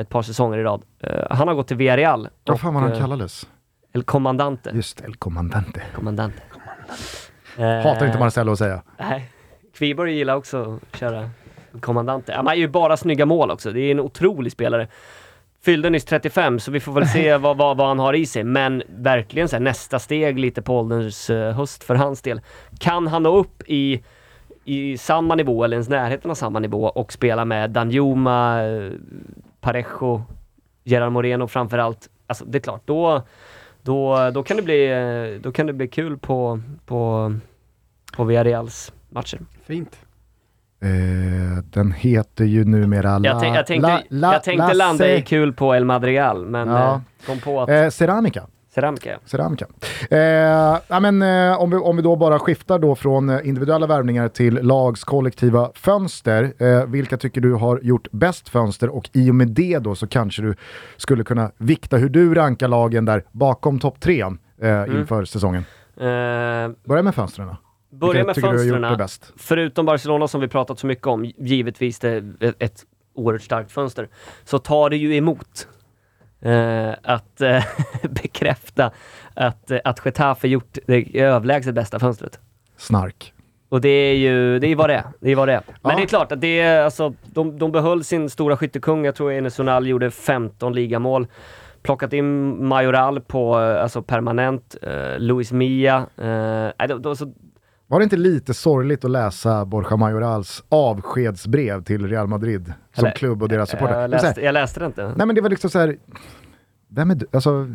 Ett 0.00 0.08
par 0.08 0.22
säsonger 0.22 0.58
i 0.58 0.62
rad. 0.62 0.82
Han 1.30 1.48
har 1.48 1.54
gått 1.54 1.68
till 1.68 1.76
Villarreal. 1.76 2.28
Vad 2.44 2.60
fan 2.60 2.74
var 2.74 2.80
han 2.80 2.98
kallades? 2.98 3.48
El 3.92 4.02
Comandante. 4.02 4.70
Just 4.74 5.00
El 5.00 5.16
Comandante. 5.16 5.82
Commandante. 5.94 6.42
Hatar 7.56 8.06
inte 8.06 8.18
Marcello 8.18 8.52
att 8.52 8.58
säga. 8.58 8.82
Nej. 8.98 9.30
Kviborg 9.74 10.14
gillar 10.14 10.34
också 10.34 10.78
att 10.92 10.98
köra 10.98 11.30
kommandante. 11.80 12.32
Ja, 12.32 12.42
man 12.42 12.54
gör 12.54 12.60
ju 12.60 12.68
bara 12.68 12.96
snygga 12.96 13.26
mål 13.26 13.50
också. 13.50 13.72
Det 13.72 13.80
är 13.80 13.90
en 13.90 14.00
otrolig 14.00 14.52
spelare. 14.52 14.88
Fyllde 15.62 15.90
nyss 15.90 16.04
35, 16.04 16.60
så 16.60 16.70
vi 16.70 16.80
får 16.80 16.92
väl 16.92 17.08
se 17.08 17.36
vad, 17.36 17.56
vad, 17.56 17.76
vad 17.76 17.88
han 17.88 17.98
har 17.98 18.14
i 18.14 18.26
sig. 18.26 18.44
Men 18.44 18.82
verkligen 18.88 19.48
så 19.48 19.56
här, 19.56 19.60
nästa 19.60 19.98
steg 19.98 20.38
lite 20.38 20.62
på 20.62 20.78
ålderns 20.78 21.30
eh, 21.30 21.54
höst 21.54 21.84
för 21.84 21.94
hans 21.94 22.22
del. 22.22 22.40
Kan 22.78 23.06
han 23.06 23.22
nå 23.22 23.36
upp 23.36 23.62
i, 23.66 24.02
i 24.64 24.98
samma 24.98 25.34
nivå, 25.34 25.64
eller 25.64 25.74
ens 25.74 25.88
närheten 25.88 26.30
av 26.30 26.34
samma 26.34 26.58
nivå, 26.58 26.84
och 26.84 27.12
spela 27.12 27.44
med 27.44 27.70
Danjuma, 27.70 28.62
eh, 28.64 28.92
Parejo, 29.60 30.22
Gerard 30.84 31.12
Moreno 31.12 31.46
framförallt. 31.46 32.08
Alltså 32.26 32.44
det 32.44 32.58
är 32.58 32.60
klart, 32.60 32.82
då, 32.84 33.22
då, 33.82 34.30
då, 34.30 34.42
kan, 34.42 34.56
det 34.56 34.62
bli, 34.62 34.86
eh, 34.86 35.40
då 35.42 35.52
kan 35.52 35.66
det 35.66 35.72
bli 35.72 35.88
kul 35.88 36.18
på, 36.18 36.60
på, 36.86 37.32
på 38.16 38.24
Villarreals 38.24 38.92
matcher. 39.08 39.38
Fint. 39.66 39.98
Eh, 40.84 41.64
den 41.70 41.92
heter 41.92 42.44
ju 42.44 42.64
numera 42.64 43.18
La, 43.18 43.28
Jag, 43.28 43.40
tänk, 43.40 43.56
jag 43.56 43.66
tänkte, 43.66 43.88
La, 43.88 44.00
La, 44.08 44.32
jag 44.32 44.42
tänkte 44.44 44.66
Lasse- 44.66 44.74
landa 44.74 45.14
i 45.14 45.22
kul 45.22 45.52
på 45.52 45.74
El 45.74 45.84
Madrigal, 45.84 46.46
men 46.46 46.68
Ja. 46.68 46.94
eh, 46.94 47.00
kom 47.26 47.38
på 47.40 47.60
att 47.60 47.68
Eh, 47.68 47.88
Ceramica. 47.88 48.42
Ceramica. 48.74 49.18
Ceramica. 49.24 49.66
Eh, 50.10 51.00
men, 51.00 51.22
eh, 51.22 51.60
om, 51.62 51.70
vi, 51.70 51.76
om 51.76 51.96
vi 51.96 52.02
då 52.02 52.16
bara 52.16 52.38
skiftar 52.38 52.78
då 52.78 52.94
från 52.94 53.28
eh, 53.30 53.48
individuella 53.48 53.86
värvningar 53.86 54.28
till 54.28 54.54
lags 54.54 55.04
kollektiva 55.04 55.70
fönster. 55.74 56.52
Eh, 56.58 56.84
vilka 56.86 57.16
tycker 57.16 57.40
du 57.40 57.52
har 57.54 57.80
gjort 57.82 58.08
bäst 58.12 58.48
fönster 58.48 58.88
och 58.88 59.10
i 59.12 59.30
och 59.30 59.34
med 59.34 59.48
det 59.48 59.78
då 59.78 59.94
så 59.94 60.06
kanske 60.06 60.42
du 60.42 60.54
skulle 60.96 61.24
kunna 61.24 61.50
vikta 61.58 61.96
hur 61.96 62.08
du 62.08 62.34
rankar 62.34 62.68
lagen 62.68 63.04
där 63.04 63.24
bakom 63.32 63.78
topp 63.78 64.00
tre 64.00 64.20
eh, 64.62 64.84
inför 64.88 65.24
säsongen. 65.24 65.64
Eh, 65.96 66.04
Börja 66.88 67.02
med 67.02 67.14
fönstren 67.14 67.46
då. 67.48 67.56
Börja 67.98 68.24
med 68.24 68.36
fönstren. 68.36 69.08
Förutom 69.36 69.86
Barcelona 69.86 70.28
som 70.28 70.40
vi 70.40 70.48
pratat 70.48 70.78
så 70.78 70.86
mycket 70.86 71.06
om, 71.06 71.24
givetvis 71.24 71.98
det 71.98 72.08
är 72.08 72.54
ett, 72.58 72.84
oerhört 73.14 73.42
starkt 73.42 73.72
fönster, 73.72 74.08
så 74.44 74.58
tar 74.58 74.90
det 74.90 74.96
ju 74.96 75.16
emot 75.16 75.68
eh, 76.40 76.90
att 77.02 77.40
eh, 77.40 77.64
bekräfta 78.10 78.90
att, 79.34 79.70
eh, 79.70 79.78
att 79.84 80.04
Getafe 80.04 80.48
gjort 80.48 80.78
det 80.86 81.20
överlägset 81.20 81.74
bästa 81.74 81.98
fönstret. 81.98 82.40
Snark. 82.76 83.34
Och 83.68 83.80
det 83.80 83.88
är 83.88 84.14
ju 84.14 84.58
det 84.58 84.66
är 84.66 84.76
vad 84.76 84.90
det 84.90 84.94
är. 84.94 85.04
Det 85.20 85.30
är, 85.30 85.36
vad 85.36 85.48
det 85.48 85.52
är. 85.54 85.62
Men 85.66 85.90
Ja. 85.90 85.96
det 85.96 86.02
är 86.02 86.06
klart 86.06 86.32
att 86.32 86.40
det 86.40 86.60
är, 86.60 86.84
alltså, 86.84 87.14
de, 87.24 87.58
de 87.58 87.72
behöll 87.72 88.04
sin 88.04 88.30
stora 88.30 88.56
skyttekung. 88.56 89.04
Jag 89.04 89.14
tror 89.14 89.32
Enes 89.32 89.58
Unal 89.58 89.86
gjorde 89.86 90.10
15 90.10 90.72
ligamål. 90.74 91.26
Plockat 91.82 92.12
in 92.12 92.66
Majoral 92.66 93.20
på, 93.20 93.60
eh, 93.60 93.82
alltså 93.82 94.02
permanent. 94.02 94.76
Eh, 94.82 95.18
Luis 95.18 95.52
Mia. 95.52 95.96
Eh, 96.16 96.86
de, 96.88 97.02
de, 97.02 97.16
så, 97.16 97.32
Var 97.94 98.00
det 98.00 98.04
inte 98.04 98.16
lite 98.16 98.54
sorgligt 98.54 99.04
att 99.04 99.10
läsa 99.10 99.64
Borja 99.64 99.96
Majorals 99.96 100.64
avskedsbrev 100.68 101.84
till 101.84 102.08
Real 102.08 102.26
Madrid 102.26 102.72
som 102.94 103.04
Eller- 103.04 103.16
klubb 103.16 103.42
och 103.42 103.48
deras 103.48 103.70
supportrar? 103.70 104.00
jag, 104.00 104.10
läste, 104.10 104.40
jag 104.40 104.52
läste 104.52 104.80
det 104.80 104.86
inte. 104.86 105.12
Nej 105.16 105.26
men 105.26 105.34
det 105.34 105.40
var 105.40 105.48
liksom 105.50 105.70
så 105.70 105.78
här, 105.78 105.96
vem 106.88 107.10
är 107.10 107.14
du? 107.14 107.26
Alltså, 107.32 107.74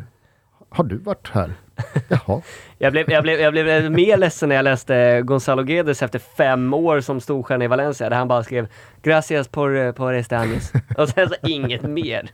har 0.70 0.84
du 0.84 0.98
varit 0.98 1.30
här? 1.34 1.54
Jaha. 2.08 2.42
Jag 2.78 2.92
blev, 2.92 3.10
jag, 3.12 3.24
blev, 3.24 3.40
jag 3.40 3.54
blev 3.54 3.92
mer 3.92 4.18
ledsen 4.18 4.50
när 4.50 4.56
jag 4.56 4.64
läste 4.64 5.22
Gonzalo 5.22 5.64
Guedes 5.64 6.02
efter 6.04 6.20
fem 6.20 6.74
år 6.74 7.00
som 7.02 7.22
storstjärna 7.22 7.66
i 7.66 7.68
Valencia, 7.68 8.10
där 8.10 8.18
han 8.18 8.28
bara 8.28 8.44
skrev 8.44 8.68
“Gracias 9.02 9.48
por, 9.48 9.92
por 9.92 10.14
este 10.14 10.36
años” 10.38 10.74
och 10.98 11.10
sen 11.10 11.30
så 11.30 11.36
inget 11.48 11.84
mer. 11.84 12.32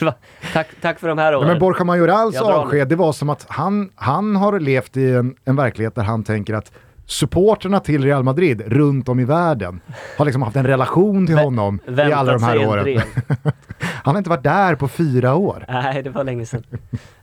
Var, 0.00 0.14
tack, 0.52 0.68
tack 0.80 0.98
för 0.98 1.08
de 1.08 1.18
här 1.18 1.32
Ja, 1.32 1.38
åren. 1.38 1.48
men 1.48 1.58
Borja 1.58 1.84
Majorals 1.84 2.40
avsked, 2.40 2.88
det 2.88 2.96
var 2.96 3.12
som 3.12 3.30
att 3.30 3.46
han, 3.48 3.90
han 3.94 4.36
har 4.36 4.60
levt 4.60 4.96
i 4.96 5.10
en, 5.14 5.36
en 5.44 5.56
verklighet 5.56 5.94
där 5.94 6.02
han 6.02 6.24
tänker 6.24 6.54
att 6.54 6.72
supporterna 7.06 7.80
till 7.80 8.04
Real 8.04 8.22
Madrid 8.22 8.62
runt 8.66 9.08
om 9.08 9.20
i 9.20 9.24
världen 9.24 9.80
har 10.18 10.24
liksom 10.24 10.42
haft 10.42 10.56
en 10.56 10.66
relation 10.66 11.26
till 11.26 11.36
Vä- 11.36 11.44
honom 11.44 11.78
i 11.86 11.90
Väntat 11.90 12.18
alla 12.18 12.32
de 12.32 12.42
här 12.42 12.66
åren. 12.68 13.00
Han 14.04 14.14
har 14.14 14.18
inte 14.18 14.30
varit 14.30 14.42
där 14.42 14.74
på 14.74 14.88
fyra 14.88 15.34
år. 15.34 15.64
Nej, 15.68 16.02
det 16.02 16.10
var 16.10 16.24
länge 16.24 16.46
sedan. 16.46 16.62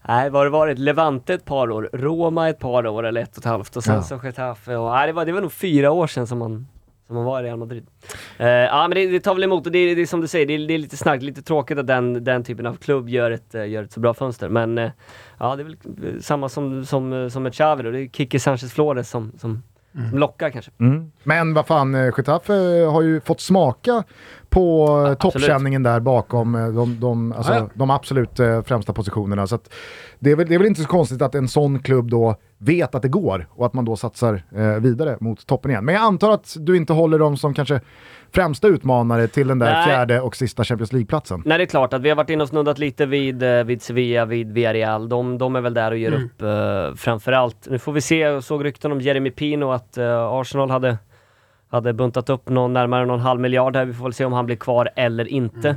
Nej, 0.08 0.30
vad 0.30 0.40
har 0.40 0.46
det 0.46 0.52
varit? 0.52 0.80
Levante 0.80 1.34
ett 1.34 1.46
par 1.46 1.72
år, 1.72 1.90
Roma 1.94 2.50
ett 2.50 2.60
par 2.60 2.88
år 2.88 3.06
eller 3.06 3.22
ett 3.22 3.32
och 3.32 3.38
ett 3.38 3.46
halvt 3.46 3.76
och 3.76 3.84
sen 3.84 3.96
Ja. 3.96 4.02
så 4.04 4.20
Getafe 4.24 4.76
och 4.76 4.92
nej, 4.92 5.08
det 5.08 5.14
var, 5.14 5.26
det 5.26 5.32
var 5.32 5.42
nog 5.42 5.52
fyra 5.52 5.92
år 5.92 6.08
sedan 6.08 6.28
som 6.28 6.38
man, 6.38 6.68
som 7.08 7.16
man 7.16 7.26
var 7.26 7.40
i 7.42 7.44
Real 7.44 7.58
Madrid. 7.60 7.86
Eh, 8.38 8.48
ja, 8.48 8.88
men 8.88 8.96
det, 8.96 9.08
det 9.08 9.20
tar 9.20 9.34
väl 9.34 9.44
emot 9.44 9.66
och 9.66 9.72
det, 9.72 9.80
är- 9.80 10.06
som 10.06 10.22
du 10.22 10.28
säger, 10.28 10.46
det 10.46 10.54
är, 10.54 10.68
det 10.68 10.74
är 10.74 10.78
lite 10.78 10.98
snarkt, 10.98 11.24
lite 11.24 11.42
tråkigt 11.42 11.78
att 11.78 11.88
den, 11.88 12.24
den 12.24 12.44
typen 12.44 12.66
av 12.66 12.76
klubb 12.76 13.10
gör 13.10 13.32
ett, 13.32 13.56
eh, 13.56 13.68
gör 13.70 13.84
ett 13.84 13.92
så 13.92 14.00
bra 14.00 14.14
fönster. 14.14 14.50
Men 14.50 14.78
eh, 14.78 14.92
ja, 15.40 15.56
det 15.56 15.62
är 15.62 15.66
väl 15.66 16.24
samma 16.24 16.50
som, 16.50 16.86
som, 16.86 17.30
som 17.30 17.44
med 17.44 17.54
Xavi 17.54 17.84
då. 17.84 17.92
Det 17.92 18.02
är 18.02 18.08
Kike 18.08 18.40
Sanchez 18.40 18.74
Flores 18.74 19.10
som, 19.10 19.32
som, 19.38 19.64
som 20.10 20.20
lockar 20.20 20.50
kanske. 20.50 20.72
Mm. 20.80 21.12
Men 21.24 21.54
vad 21.54 21.68
fan, 21.68 21.96
eh, 21.96 22.14
Getafe 22.18 22.54
har 22.86 23.02
ju 23.02 23.22
fått 23.22 23.42
smaka 23.42 24.04
på 24.50 24.88
ja, 25.08 25.16
toppkänningen 25.16 25.84
där 25.84 26.00
bakom 26.00 26.56
eh, 26.56 26.68
de, 26.68 27.00
de, 27.00 27.32
alltså, 27.32 27.54
Ja, 27.54 27.60
ja. 27.60 27.70
de 27.74 27.90
absolut 27.90 28.40
eh, 28.40 28.62
främsta 28.62 28.94
positionerna. 28.94 29.48
Så 29.48 29.56
att 29.56 29.74
det, 30.20 30.32
är 30.32 30.36
väl, 30.36 30.48
det 30.48 30.56
är 30.56 30.60
väl 30.60 30.68
inte 30.68 30.82
så 30.82 30.88
konstigt 30.88 31.22
att 31.22 31.36
en 31.36 31.48
sån 31.48 31.80
klubb 31.80 32.10
då 32.10 32.36
vet 32.58 32.96
att 32.96 33.02
det 33.02 33.08
går 33.08 33.48
och 33.52 33.66
att 33.66 33.74
man 33.74 33.86
då 33.86 33.96
satsar 33.96 34.44
eh, 34.56 34.66
vidare 34.66 35.18
mot 35.20 35.46
toppen 35.48 35.72
igen. 35.72 35.86
Men 35.86 35.96
jag 35.96 36.04
antar 36.04 36.32
att 36.32 36.56
du 36.60 36.78
inte 36.78 36.94
håller 36.94 37.20
dem 37.20 37.38
som 37.38 37.54
kanske 37.54 37.82
främsta 38.34 38.68
utmanare 38.68 39.28
till 39.28 39.48
den 39.48 39.60
där 39.60 39.74
Nej. 39.74 39.86
fjärde 39.86 40.22
och 40.22 40.36
sista 40.36 40.64
Champions 40.64 40.94
League-platsen. 40.94 41.42
Nej 41.46 41.58
det 41.58 41.64
är 41.64 41.66
klart 41.66 41.94
att 41.94 42.02
vi 42.02 42.10
har 42.10 42.16
varit 42.16 42.30
inne 42.30 42.44
och 42.44 42.50
snuddat 42.50 42.78
lite 42.78 43.06
vid, 43.06 43.44
eh, 43.44 43.64
vid 43.64 43.82
Sevilla, 43.82 44.26
vid 44.26 44.52
Villarreal. 44.52 45.10
De, 45.10 45.38
de 45.38 45.56
är 45.56 45.62
väl 45.62 45.74
där 45.74 45.92
och 45.92 45.98
ger 45.98 46.12
upp 46.14 46.42
uh, 46.44 46.96
framförallt. 46.96 47.68
Nu 47.70 47.80
får 47.80 47.92
vi 47.92 48.02
se, 48.02 48.18
jag 48.18 48.44
såg 48.44 48.66
rykten 48.66 48.92
om 48.92 49.02
Jeremy 49.02 49.32
Pino 49.32 49.72
att 49.72 49.98
eh, 49.98 50.24
Arsenal 50.24 50.70
hade, 50.70 50.98
hade 51.70 51.94
buntat 51.94 52.30
upp 52.30 52.50
någon, 52.50 52.74
närmare 52.74 53.06
någon 53.06 53.20
halv 53.20 53.40
miljard 53.40 53.76
här. 53.76 53.86
Vi 53.86 53.94
får 53.94 54.04
väl 54.04 54.14
se 54.14 54.26
om 54.26 54.34
han 54.34 54.46
blir 54.46 54.56
kvar 54.56 54.90
eller 54.96 55.28
inte. 55.28 55.70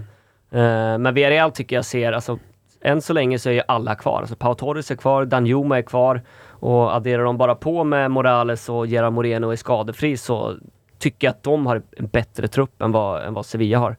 Eh, 0.50 0.98
men 0.98 1.14
Villarreal 1.14 1.50
tycker 1.50 1.76
jag 1.76 1.84
ser, 1.84 2.12
alltså 2.12 2.38
än 2.84 3.02
så 3.02 3.12
länge 3.12 3.38
så 3.38 3.48
är 3.48 3.52
ju 3.52 3.62
alla 3.68 3.94
kvar. 3.94 4.20
Alltså 4.20 4.36
Pau 4.36 4.54
Torres 4.54 4.90
är 4.90 4.96
kvar, 4.96 5.24
Danjuma 5.24 5.78
är 5.78 5.82
kvar 5.82 6.22
och 6.48 6.94
adderar 6.94 7.24
de 7.24 7.38
bara 7.38 7.54
på 7.54 7.84
med 7.84 8.10
Morales 8.10 8.68
och 8.68 8.86
Gerard 8.86 9.12
Moreno 9.12 9.50
är 9.50 9.56
skadefri 9.56 10.16
så 10.16 10.56
tycker 11.02 11.28
att 11.28 11.42
de 11.42 11.66
har 11.66 11.82
en 11.96 12.06
bättre 12.06 12.48
trupp 12.48 12.82
än 12.82 12.92
vad, 12.92 13.22
än 13.22 13.34
vad 13.34 13.46
Sevilla 13.46 13.78
har. 13.78 13.96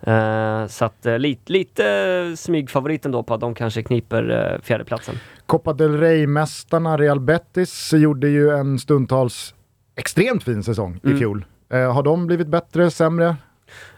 Eh, 0.00 0.66
så 0.66 0.84
att 0.84 1.06
uh, 1.06 1.18
lite, 1.18 1.52
lite 1.52 2.36
smygfavorit 2.36 3.06
ändå 3.06 3.22
på 3.22 3.34
att 3.34 3.40
de 3.40 3.54
kanske 3.54 3.82
kniper 3.82 4.30
uh, 4.30 4.60
fjärdeplatsen. 4.62 5.14
Copa 5.46 5.72
del 5.72 6.00
Rey-mästarna 6.00 6.96
Real 6.98 7.20
Betis 7.20 7.92
gjorde 7.92 8.28
ju 8.28 8.50
en 8.50 8.78
stundtals 8.78 9.54
extremt 9.96 10.44
fin 10.44 10.62
säsong 10.62 11.00
i 11.02 11.06
Mm. 11.06 11.18
fjol. 11.18 11.44
Eh, 11.72 11.92
har 11.92 12.02
de 12.02 12.26
blivit 12.26 12.46
bättre, 12.48 12.90
sämre? 12.90 13.36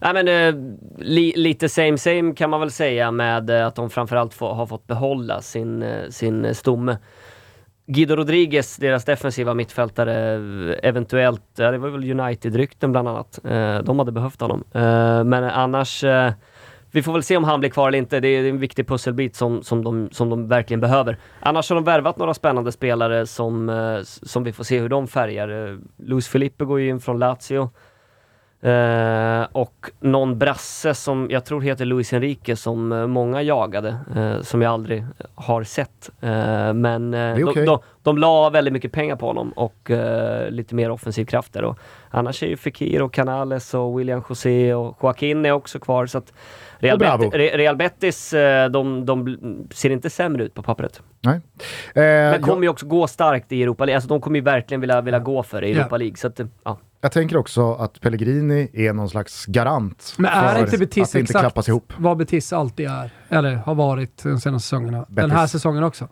Nej 0.00 0.14
men 0.14 0.78
li, 0.98 1.32
lite 1.36 1.68
same 1.68 1.98
same 1.98 2.34
kan 2.34 2.50
man 2.50 2.60
väl 2.60 2.70
säga 2.70 3.10
med 3.10 3.50
att 3.50 3.74
de 3.74 3.90
framförallt 3.90 4.34
få, 4.34 4.52
har 4.54 4.66
fått 4.66 4.86
behålla 4.86 5.42
sin, 5.42 5.84
sin 6.10 6.54
stomme. 6.54 6.96
Guido 7.90 8.16
Rodriguez, 8.16 8.76
deras 8.76 9.04
defensiva 9.04 9.54
mittfältare, 9.54 10.14
eventuellt, 10.82 11.42
ja, 11.56 11.70
det 11.70 11.78
var 11.78 11.88
väl 11.88 12.20
United-rykten 12.20 12.92
bland 12.92 13.08
annat. 13.08 13.38
Eh, 13.44 13.78
de 13.78 13.98
hade 13.98 14.12
behövt 14.12 14.40
honom. 14.40 14.64
Eh, 14.72 15.24
men 15.24 15.44
annars, 15.44 16.04
eh, 16.04 16.32
vi 16.90 17.02
får 17.02 17.12
väl 17.12 17.22
se 17.22 17.36
om 17.36 17.44
han 17.44 17.60
blir 17.60 17.70
kvar 17.70 17.88
eller 17.88 17.98
inte. 17.98 18.20
Det 18.20 18.28
är 18.28 18.44
en 18.44 18.58
viktig 18.58 18.88
pusselbit 18.88 19.36
som, 19.36 19.62
som, 19.62 19.84
de, 19.84 20.08
som 20.12 20.30
de 20.30 20.48
verkligen 20.48 20.80
behöver. 20.80 21.16
Annars 21.40 21.70
har 21.70 21.74
de 21.74 21.84
värvat 21.84 22.16
några 22.16 22.34
spännande 22.34 22.72
spelare 22.72 23.26
som, 23.26 23.68
eh, 23.68 23.98
som 24.02 24.44
vi 24.44 24.52
får 24.52 24.64
se 24.64 24.80
hur 24.80 24.88
de 24.88 25.08
färgar. 25.08 25.48
Eh, 25.48 25.76
Luis 25.96 26.28
Felipe 26.28 26.64
går 26.64 26.80
ju 26.80 26.88
in 26.88 27.00
från 27.00 27.18
Lazio. 27.18 27.70
Eh, 28.60 29.46
och 29.52 29.90
någon 30.00 30.38
brasse 30.38 30.94
som 30.94 31.26
jag 31.30 31.44
tror 31.44 31.60
heter 31.60 31.84
Luis 31.84 32.12
Enrique 32.12 32.56
som 32.56 32.92
eh, 32.92 33.06
många 33.06 33.42
jagade, 33.42 33.96
eh, 34.16 34.40
som 34.42 34.62
jag 34.62 34.72
aldrig 34.72 35.04
har 35.34 35.62
sett. 35.62 36.10
Eh, 36.20 36.72
men 36.72 37.14
eh, 37.14 37.20
är 37.20 37.44
okej. 37.48 37.64
de, 37.64 37.64
de, 37.66 37.78
de 38.02 38.18
la 38.18 38.50
väldigt 38.50 38.72
mycket 38.72 38.92
pengar 38.92 39.16
på 39.16 39.26
honom 39.26 39.52
och 39.52 39.90
eh, 39.90 40.50
lite 40.50 40.74
mer 40.74 40.90
offensiv 40.90 41.24
kraft 41.24 41.52
där. 41.52 41.64
Och 41.64 41.78
annars 42.10 42.42
är 42.42 42.46
ju 42.46 42.56
Fekir 42.56 43.02
och 43.02 43.12
Canales 43.12 43.74
och 43.74 43.98
William 44.00 44.22
José 44.28 44.74
och 44.74 44.98
Joaquin 45.02 45.46
är 45.46 45.52
också 45.52 45.78
kvar. 45.78 46.06
Så 46.06 46.18
att 46.18 46.32
Real. 46.78 46.98
Bet- 46.98 47.20
Re- 47.20 47.56
Real 47.56 47.76
Betis, 47.76 48.32
eh, 48.32 48.68
de, 48.70 49.06
de 49.06 49.38
ser 49.74 49.90
inte 49.90 50.10
sämre 50.10 50.44
ut 50.44 50.54
på 50.54 50.62
pappret. 50.62 51.02
Nej. 51.20 51.34
Eh, 51.94 52.02
Men 52.02 52.42
kommer 52.42 52.56
jag, 52.56 52.62
ju 52.62 52.68
också 52.68 52.86
gå 52.86 53.06
starkt 53.06 53.52
i 53.52 53.62
Europa 53.62 53.84
League. 53.84 53.96
Alltså 53.96 54.08
de 54.08 54.20
kommer 54.20 54.38
ju 54.38 54.44
verkligen 54.44 54.80
vilja, 54.80 55.00
vilja 55.00 55.18
gå 55.18 55.42
för 55.42 55.60
det 55.60 55.68
i 55.68 55.72
Ja. 55.72 55.78
Europa 55.80 55.96
League. 55.96 56.16
Så 56.16 56.26
att, 56.26 56.40
eh, 56.40 56.46
ja. 56.64 56.78
Jag 57.00 57.12
tänker 57.12 57.36
också 57.36 57.74
att 57.74 58.00
Pellegrini 58.00 58.70
är 58.72 58.92
någon 58.92 59.08
slags 59.08 59.46
garant 59.46 60.14
Men 60.18 60.30
är 60.30 60.54
för 60.54 60.60
inte 60.60 60.78
Betis 60.78 61.02
att 61.02 61.12
det 61.12 61.20
inte 61.20 61.32
klappas 61.32 61.68
ihop. 61.68 61.92
vad 61.98 62.16
Betis 62.16 62.52
alltid 62.52 62.86
är? 62.86 63.10
Eller 63.28 63.54
har 63.54 63.74
varit 63.74 64.22
de 64.22 64.40
senaste 64.40 64.66
säsongerna? 64.66 64.98
Den 64.98 65.06
Betis. 65.14 65.32
här 65.32 65.46
säsongen 65.46 65.84
också? 65.84 66.08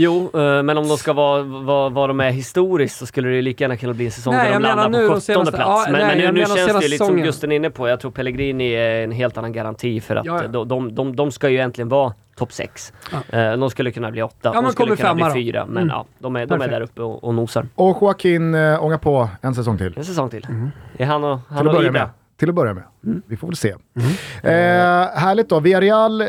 Jo, 0.00 0.30
eh, 0.34 0.62
men 0.62 0.78
om 0.78 0.88
de 0.88 0.96
ska 0.98 1.12
vara 1.12 1.42
vad, 1.42 1.92
vad 1.92 2.10
de 2.10 2.20
är 2.20 2.30
historiskt 2.30 2.96
så 2.98 3.06
skulle 3.06 3.28
det 3.28 3.34
ju 3.34 3.42
lika 3.42 3.64
gärna 3.64 3.76
kunna 3.76 3.94
bli 3.94 4.04
en 4.04 4.10
säsong 4.10 4.34
Nej, 4.34 4.46
där 4.46 4.52
de 4.54 4.62
landar 4.62 4.84
på 4.84 4.90
de 4.98 5.08
17 5.08 5.20
senaste- 5.20 5.56
plats. 5.56 5.84
ja, 5.86 5.92
men, 5.92 6.00
nej, 6.06 6.16
men 6.24 6.34
nu, 6.34 6.40
nu 6.40 6.46
känns 6.46 6.56
det 6.78 6.82
ju 6.84 6.88
lite 6.88 7.04
som. 7.04 7.16
Gusten 7.16 7.52
är 7.52 7.56
inne 7.56 7.70
på. 7.70 7.88
Jag 7.88 8.00
tror 8.00 8.10
Pellegrini 8.10 8.72
är 8.72 9.04
en 9.04 9.12
helt 9.12 9.38
annan 9.38 9.52
garanti 9.52 10.00
för 10.00 10.16
att 10.16 10.26
Ja, 10.26 10.36
ja. 10.38 10.44
eh, 10.44 10.50
De, 10.50 10.68
de, 10.68 10.94
de, 10.94 11.16
de 11.16 11.30
ska 11.32 11.48
ju 11.48 11.54
egentligen 11.56 11.88
vara 11.88 12.12
topp 12.36 12.52
6. 12.52 12.92
de 13.30 13.70
skulle 13.70 13.90
kunna 13.90 14.10
bli 14.10 14.22
8, 14.22 14.34
Ja, 14.42 14.60
de 14.62 14.72
skulle 14.72 14.96
kunna 14.96 15.14
bli 15.14 15.24
då. 15.24 15.30
4. 15.32 15.66
Men 15.66 15.76
Mm. 15.76 15.88
ja, 15.88 16.04
de 16.18 16.36
är, 16.36 16.46
de 16.46 16.60
är 16.62 16.68
där 16.68 16.80
uppe 16.80 17.02
och, 17.02 17.24
och 17.24 17.34
nosar. 17.34 17.66
Och 17.74 17.98
Joaquin 18.02 18.54
äh, 18.54 18.84
ångar 18.84 18.98
på 18.98 19.28
en 19.42 19.54
säsong 19.54 19.78
till. 19.78 19.94
En 19.96 20.04
säsong 20.04 20.30
till. 20.30 20.46
Är 20.98 21.06
han 21.06 21.24
och, 21.24 21.38
han 21.48 21.68
och 21.68 21.82
Ibra. 21.82 21.92
med. 21.92 22.08
Till 22.38 22.48
att 22.48 22.54
börja 22.54 22.74
med. 22.74 22.84
Mm. 23.04 23.22
Vi 23.26 23.36
får 23.36 23.46
väl 23.48 23.56
se. 23.56 23.68
Eh, 24.42 24.50
härligt 25.14 25.48
då. 25.48 25.60
Villarreal 25.60 26.20
eh, 26.20 26.28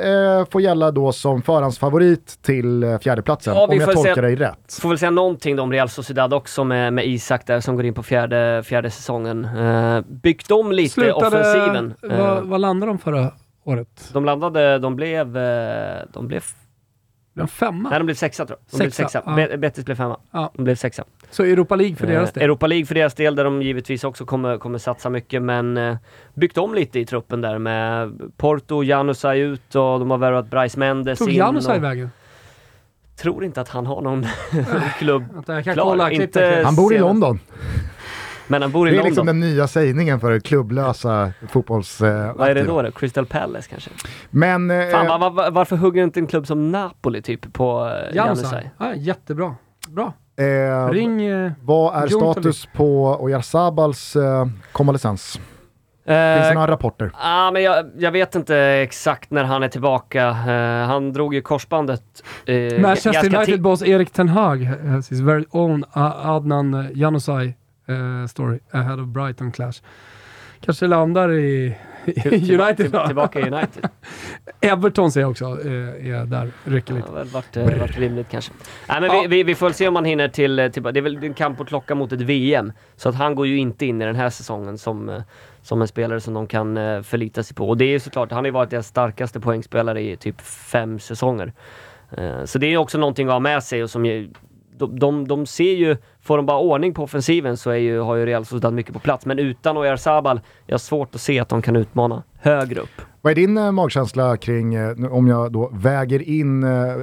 får 0.52 0.62
gälla 0.62 0.92
då 0.92 1.12
som 1.12 1.42
förhandsfavorit 1.42 2.40
till 2.42 2.84
eh, 2.84 2.98
fjärdeplatsen. 3.00 3.56
Ja, 3.56 3.66
vi 3.66 3.74
om 3.76 3.80
jag 3.80 3.86
får 3.88 3.94
tolkar 3.94 4.16
se- 4.16 4.22
dig 4.22 4.36
rätt. 4.36 4.74
Får 4.82 4.90
väl 4.90 4.98
säga 4.98 5.12
någonting 5.12 5.56
då 5.56 5.64
om 5.64 5.72
Real 5.72 5.90
Sociedad 5.90 6.34
också 6.34 6.64
med, 6.64 6.94
med 6.94 7.08
Isak 7.08 7.48
där 7.48 7.60
som 7.60 7.76
går 7.76 7.86
in 7.86 7.94
på 7.94 8.04
fjärde, 8.04 8.64
fjärde 8.66 8.90
säsongen. 8.92 9.46
Uh, 9.46 10.02
byggt 10.08 10.52
om 10.52 10.72
lite 10.72 11.14
offensiven. 11.14 11.94
Eh, 12.12 12.18
Vad, 12.20 12.44
vad 12.44 12.62
landade 12.62 12.90
de 12.92 12.98
förra 13.00 13.32
året? 13.64 14.10
de 14.14 14.26
landade, 14.26 14.80
de 14.80 14.96
blev, 14.96 15.38
eh, 15.38 15.98
de 16.14 16.28
blev 16.28 16.44
En 17.40 17.48
femma? 17.48 17.90
Nej, 17.90 18.00
de 18.00 18.06
blev 18.06 18.16
sexa 18.16 18.46
tror 18.46 18.60
jag. 18.60 18.72
De 18.72 18.78
blev 18.84 18.92
Sexa, 18.92 19.04
sexa. 19.04 19.24
ja. 19.26 19.36
Be- 19.36 19.58
Betis 19.58 19.86
blev 19.86 19.96
femma. 19.96 20.20
Ja. 20.32 20.52
De 20.56 20.64
blev 20.64 20.76
sexa. 20.76 21.04
Så 21.32 21.44
Europa 21.44 21.76
League 21.76 21.96
för 21.96 22.08
deras 22.08 22.32
del? 22.34 22.44
Europa 22.44 22.68
League 22.68 22.86
för 22.86 22.96
deras 22.96 23.14
del, 23.14 23.36
där 23.36 23.44
de 23.44 23.62
givetvis 23.62 24.04
också 24.04 24.26
kommer, 24.26 24.58
kommer 24.58 24.78
satsa 24.78 25.10
mycket, 25.10 25.42
men 25.42 25.78
eh, 25.78 25.98
byggt 26.34 26.58
om 26.58 26.74
lite 26.76 27.00
i 27.00 27.06
truppen 27.06 27.42
där 27.42 27.58
med 27.58 28.12
Porto, 28.38 28.84
Janusaj 28.84 29.40
ut 29.40 29.76
och 29.76 30.00
de 30.00 30.12
har 30.12 30.18
värvat 30.18 30.50
Bryce 30.50 30.80
Mendes 30.80 31.20
Tog 31.20 31.30
in. 31.30 31.36
Janusaj 31.36 31.78
och- 31.78 31.84
vägen? 31.84 32.12
Tror 33.22 33.44
inte 33.44 33.62
att 33.62 33.70
han 33.70 33.86
har 33.86 34.02
någon 34.02 34.26
klubb 35.00 35.24
jag 35.48 35.64
kan 35.64 35.74
klar. 35.74 35.84
kolla. 35.84 36.12
Inte- 36.12 36.62
Han 36.66 36.76
bor 36.76 36.94
i. 36.94 37.00
London. 37.00 37.40
Men 38.48 38.62
han 38.62 38.72
bor 38.72 38.88
i 38.88 38.92
Det 38.92 38.96
är 38.96 38.98
London. 38.98 39.10
liksom 39.10 39.26
den 39.26 39.40
nya 39.40 39.68
sägningen 39.68 40.20
för 40.20 40.40
klubblösa 40.40 41.32
fotbolls... 41.50 42.02
Eh, 42.02 42.36
Vad 42.36 42.50
är 42.50 42.56
det 42.56 42.64
då? 42.64 42.82
då? 42.82 42.92
Crystal 42.92 43.26
Palace 43.26 43.70
kanske? 43.70 43.90
Men... 44.30 44.72
Eh, 44.72 44.90
Fan, 44.90 45.08
var, 45.08 45.30
var, 45.30 45.52
varför 45.52 45.76
hugger 45.76 46.04
inte 46.04 46.20
en 46.20 46.28
klubb 46.28 46.48
som 46.48 46.72
Napoli 46.72 47.22
typ 47.22 47.54
på 47.54 47.80
eh, 47.86 48.16
Janusaj. 48.16 48.16
Janusaj? 48.16 48.72
Ja, 48.78 48.94
jättebra. 48.96 49.56
Bra. 49.90 50.14
Eh, 50.40 50.90
Ring... 50.92 51.22
Eh, 51.26 51.52
vad 51.64 52.04
är 52.04 52.08
status 52.08 52.68
på 52.76 53.18
Oyarzabals 53.20 54.16
eh, 54.16 54.46
konvalescens? 54.72 55.34
Finns 55.34 56.16
det 56.18 56.48
Eh, 56.50 56.54
några 56.54 56.72
rapporter? 56.72 57.12
Ja, 57.22 57.52
men 57.54 57.64
jag, 57.64 57.86
jag 57.98 58.12
vet 58.12 58.36
inte 58.36 58.58
exakt 58.58 59.32
när 59.32 59.44
han 59.44 59.64
är 59.64 59.68
tillbaka. 59.68 60.28
Eh, 60.28 60.88
han 60.88 61.14
drog 61.14 61.34
ju 61.34 61.42
korsbandet. 61.42 62.02
eh, 62.46 62.56
Manchester 62.82 63.14
ganska 63.14 63.38
United 63.38 63.56
ti- 63.56 63.62
boss 63.62 63.84
Erik 63.84 64.12
Ten 64.12 64.30
Hag 64.30 64.64
has 64.64 65.12
his 65.12 65.20
very 65.20 65.46
own 65.50 65.84
uh, 65.98 66.28
Adnan 66.30 66.90
Januzaj 66.94 67.48
uh, 67.90 68.28
story 68.28 68.60
ahead 68.72 69.00
of 69.00 69.08
Brighton 69.08 69.52
clash. 69.52 69.82
Kanske 70.62 70.88
landar 70.88 71.32
i, 71.32 71.78
United 72.26 72.78
till- 72.78 72.92
då. 72.92 73.06
Tillbaka 73.08 73.40
i 73.40 73.44
United. 73.44 73.90
Everton 74.62 75.12
ser 75.12 75.22
jag 75.22 75.30
också 75.32 75.46
eh, 75.46 75.72
är 76.10 76.26
där, 76.26 76.52
rycker 76.64 76.94
lite. 76.94 77.08
har 77.08 77.16
väl 77.16 77.28
varit, 77.28 77.58
eh, 77.58 77.80
varit 77.80 77.98
rimligt 77.98 78.28
kanske. 78.32 78.52
Nej, 78.90 79.02
men 79.02 79.10
Ja. 79.10 79.22
vi, 79.22 79.28
vi, 79.28 79.44
vi 79.44 79.56
får 79.56 79.70
se 79.70 79.88
om 79.88 79.96
han 79.96 80.06
hinner 80.06 80.28
till, 80.28 80.60
eh, 80.60 80.70
till... 80.70 80.84
Det 80.84 80.90
är 81.00 81.02
väl 81.02 81.24
en 81.24 81.34
kamp 81.34 81.62
att 81.62 81.68
klocka 81.68 81.96
mot 81.96 82.12
ett 82.12 82.22
VM. 82.22 82.72
Så 82.96 83.10
att 83.10 83.16
han 83.16 83.36
går 83.36 83.48
ju 83.48 83.58
inte 83.58 83.86
in 83.86 84.02
i 84.02 84.06
den 84.06 84.16
här 84.16 84.30
säsongen 84.30 84.78
som, 84.78 85.22
som 85.62 85.82
en 85.82 85.88
spelare 85.88 86.20
som 86.22 86.34
de 86.34 86.48
kan 86.48 86.76
förlita 87.04 87.44
sig 87.44 87.56
på. 87.56 87.70
Och 87.70 87.78
det 87.78 87.86
är 87.86 87.90
ju 87.90 88.00
såklart, 88.00 88.32
han 88.32 88.38
har 88.38 88.46
ju 88.46 88.52
varit 88.52 88.70
deras 88.70 88.88
starkaste 88.88 89.40
poängspelare 89.40 90.02
i 90.02 90.18
typ 90.18 90.42
fem 90.42 91.00
säsonger. 91.00 91.54
Så 92.46 92.58
det 92.60 92.66
är 92.66 92.70
ju 92.70 92.78
också 92.78 92.98
någonting 92.98 93.28
att 93.28 93.34
ha 93.34 93.40
med 93.40 93.64
sig 93.64 93.84
och 93.84 93.90
som 93.90 94.06
de, 94.80 95.00
de, 95.00 95.28
de 95.28 95.46
ser 95.46 95.74
ju, 95.74 95.98
får 96.22 96.38
de 96.38 96.46
bara 96.46 96.60
ordning 96.60 96.94
på 96.94 97.04
offensiven 97.04 97.58
så 97.58 97.70
är 97.70 97.76
ju, 97.76 98.00
har 98.00 98.16
ju 98.16 98.26
Real 98.26 98.46
Sociedad 98.46 98.74
mycket 98.74 98.94
på 98.94 99.00
plats. 99.00 99.26
Men 99.26 99.40
utan 99.40 99.78
Oyarzabal, 99.78 100.42
jag 100.66 100.74
har 100.74 100.80
svårt 100.80 101.16
att 101.16 101.22
se 101.22 101.40
att 101.40 101.50
de 101.50 101.62
kan 101.62 101.76
utmana 101.76 102.24
högre 102.40 102.80
upp. 102.80 103.02
Vad 103.22 103.32
är 103.32 103.36
din 103.36 103.58
eh, 103.58 103.72
magkänsla 103.72 104.38
kring, 104.38 104.74
eh, 104.74 105.14
om 105.14 105.28
jag 105.28 105.52
då 105.52 105.70
väger 105.74 106.22
in 106.22 106.64
eh, 106.64 106.70
eh, 106.70 106.96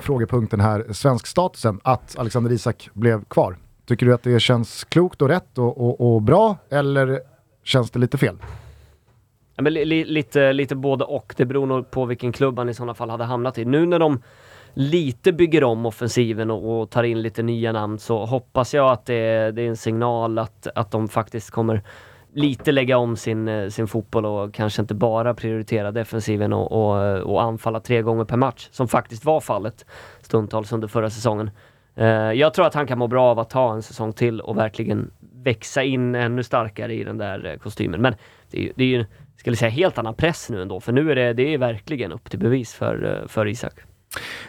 frågepunkten 0.00 0.60
här, 0.60 0.92
svensk 0.92 1.26
statusen, 1.26 1.80
att 1.82 2.18
Alexander 2.18 2.52
Isak 2.52 2.88
blev 2.92 3.24
kvar? 3.24 3.56
Tycker 3.86 4.06
du 4.06 4.14
att 4.14 4.22
det 4.22 4.40
känns 4.40 4.84
klokt 4.84 5.22
och 5.22 5.28
rätt 5.28 5.58
och, 5.58 5.80
och, 5.80 6.14
och 6.14 6.22
bra, 6.22 6.56
eller 6.70 7.20
känns 7.64 7.90
det 7.90 7.98
lite 7.98 8.18
fel? 8.18 8.36
Ja, 9.56 9.62
men 9.62 9.72
li, 9.72 9.84
li, 9.84 10.04
lite, 10.04 10.52
lite 10.52 10.76
både 10.76 11.04
och. 11.04 11.34
Det 11.36 11.44
beror 11.44 11.66
nog 11.66 11.90
på 11.90 12.04
vilken 12.04 12.32
klubb 12.32 12.58
han 12.58 12.68
i 12.68 12.74
sådana 12.74 12.94
fall 12.94 13.10
hade 13.10 13.24
hamnat 13.24 13.58
i. 13.58 13.64
Nu 13.64 13.86
när 13.86 13.98
de 13.98 14.22
lite 14.74 15.32
bygger 15.32 15.64
om 15.64 15.86
offensiven 15.86 16.50
och, 16.50 16.80
och 16.80 16.90
tar 16.90 17.02
in 17.02 17.22
lite 17.22 17.42
nya 17.42 17.72
namn 17.72 17.98
så 17.98 18.24
hoppas 18.26 18.74
jag 18.74 18.90
att 18.92 19.06
det, 19.06 19.14
är- 19.14 19.52
det 19.52 19.62
är 19.62 19.68
en 19.68 19.76
signal 19.76 20.38
att, 20.38 20.66
att 20.74 20.90
de 20.90 21.08
faktiskt 21.08 21.50
kommer 21.50 21.82
lite 22.32 22.72
lägga 22.72 22.98
om 22.98 23.16
sin, 23.16 23.48
eh, 23.48 23.68
sin 23.68 23.86
fotboll 23.88 24.26
och 24.26 24.54
kanske 24.54 24.82
inte 24.82 24.94
bara 24.94 25.34
prioritera 25.34 25.92
defensiven 25.92 26.52
och, 26.52 26.72
och, 26.72 27.16
och 27.20 27.42
anfalla 27.42 27.80
tre 27.80 28.02
gånger 28.02 28.24
per 28.24 28.36
match, 28.36 28.68
som 28.70 28.88
faktiskt 28.88 29.24
var 29.24 29.40
fallet 29.40 29.86
stundtals 30.20 30.72
under 30.72 30.88
förra 30.88 31.10
säsongen. 31.10 31.50
Eh, 31.96 32.06
jag 32.32 32.54
tror 32.54 32.66
att 32.66 32.74
han 32.74 32.86
kan 32.86 32.98
må 32.98 33.06
bra 33.06 33.24
av 33.30 33.38
att 33.38 33.50
ta 33.50 33.72
en 33.74 33.82
säsong 33.82 34.12
till 34.12 34.40
och 34.40 34.56
verkligen 34.58 35.10
växa 35.34 35.82
in 35.82 36.14
ännu 36.14 36.42
starkare 36.42 36.94
i 36.94 37.04
den 37.04 37.18
där 37.18 37.46
eh, 37.46 37.56
kostymen. 37.58 38.02
Men 38.02 38.14
det 38.50 38.58
är 38.58 38.62
ju, 38.62 38.72
det 38.76 38.84
är 38.84 38.88
ju 38.88 39.04
skulle 39.36 39.52
jag 39.54 39.58
säga, 39.58 39.70
helt 39.70 39.98
annan 39.98 40.14
press 40.14 40.50
nu 40.50 40.62
ändå, 40.62 40.80
för 40.80 40.92
nu 40.92 41.10
är 41.10 41.14
det, 41.14 41.32
det 41.32 41.54
är 41.54 41.58
verkligen 41.58 42.12
upp 42.12 42.30
till 42.30 42.38
bevis 42.38 42.74
för, 42.74 43.24
för 43.28 43.46
Isak. 43.46 43.74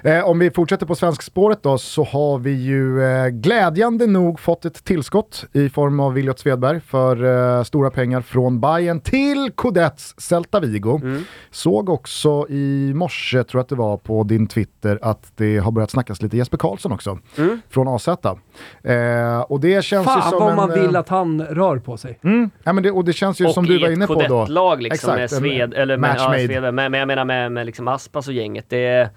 Eh, 0.03 0.25
om 0.29 0.39
vi 0.39 0.51
fortsätter 0.51 0.85
på 0.85 0.95
svenskspåret 0.95 1.63
då 1.63 1.77
så 1.77 2.03
har 2.03 2.37
vi 2.37 2.51
ju 2.51 3.03
eh, 3.03 3.27
glädjande 3.27 4.07
nog 4.07 4.39
fått 4.39 4.65
ett 4.65 4.83
tillskott 4.83 5.45
i 5.53 5.69
form 5.69 5.99
av 5.99 6.13
Williot 6.13 6.39
Svedberg 6.39 6.79
för 6.79 7.23
eh, 7.57 7.63
stora 7.63 7.89
pengar 7.89 8.21
från 8.21 8.59
Bayern 8.59 8.99
till 8.99 9.51
Codets 9.55 10.15
Celta 10.17 10.59
Vigo. 10.59 11.01
Såg 11.51 11.89
också 11.89 12.45
i 12.49 12.91
morse, 12.95 13.43
tror 13.43 13.59
jag 13.59 13.63
att 13.63 13.69
det 13.69 13.75
var, 13.75 13.97
på 13.97 14.23
din 14.23 14.47
Twitter 14.47 14.99
att 15.01 15.31
det 15.35 15.57
har 15.57 15.71
börjat 15.71 15.91
snackas 15.91 16.21
lite 16.21 16.37
Jesper 16.37 16.57
Karlsson 16.57 16.91
också 16.91 17.19
från 17.69 17.87
AZ. 17.87 18.07
Eh, 18.07 19.41
och 19.47 19.59
det 19.59 19.85
känns 19.85 20.07
ju 20.07 20.11
Fan 20.11 20.29
som 20.29 20.39
vad 20.39 20.49
en, 20.49 20.55
man 20.55 20.71
vill 20.71 20.95
eh, 20.95 20.99
att 20.99 21.09
han 21.09 21.41
rör 21.41 21.79
på 21.79 21.97
sig. 21.97 22.19
Mm, 22.23 22.49
ja, 22.63 22.73
men 22.73 22.83
det, 22.83 22.91
och 22.91 23.05
det 23.05 23.13
känns 23.13 23.41
ju 23.41 23.45
Och 23.45 23.53
som 23.53 23.65
du 23.65 23.75
i 23.75 23.81
var 23.81 23.87
ett 23.87 23.95
inne 23.95 24.07
på 24.07 24.13
då. 24.13 24.19
Codette-lag 24.19 24.81
liksom 24.81 25.13
Exakt, 25.13 25.19
med 25.19 25.31
Sved, 25.31 25.73
eller 25.73 25.97
med, 25.97 26.15
ja. 26.17 26.33
Svedberg, 26.33 26.71
men, 26.71 26.91
men 26.91 26.99
jag 26.99 27.07
menar 27.07 27.25
med, 27.25 27.51
med 27.51 27.65
liksom 27.65 27.87
Aspas 27.87 28.27
och 28.27 28.33
gänget. 28.33 28.65
Det, 28.69 29.09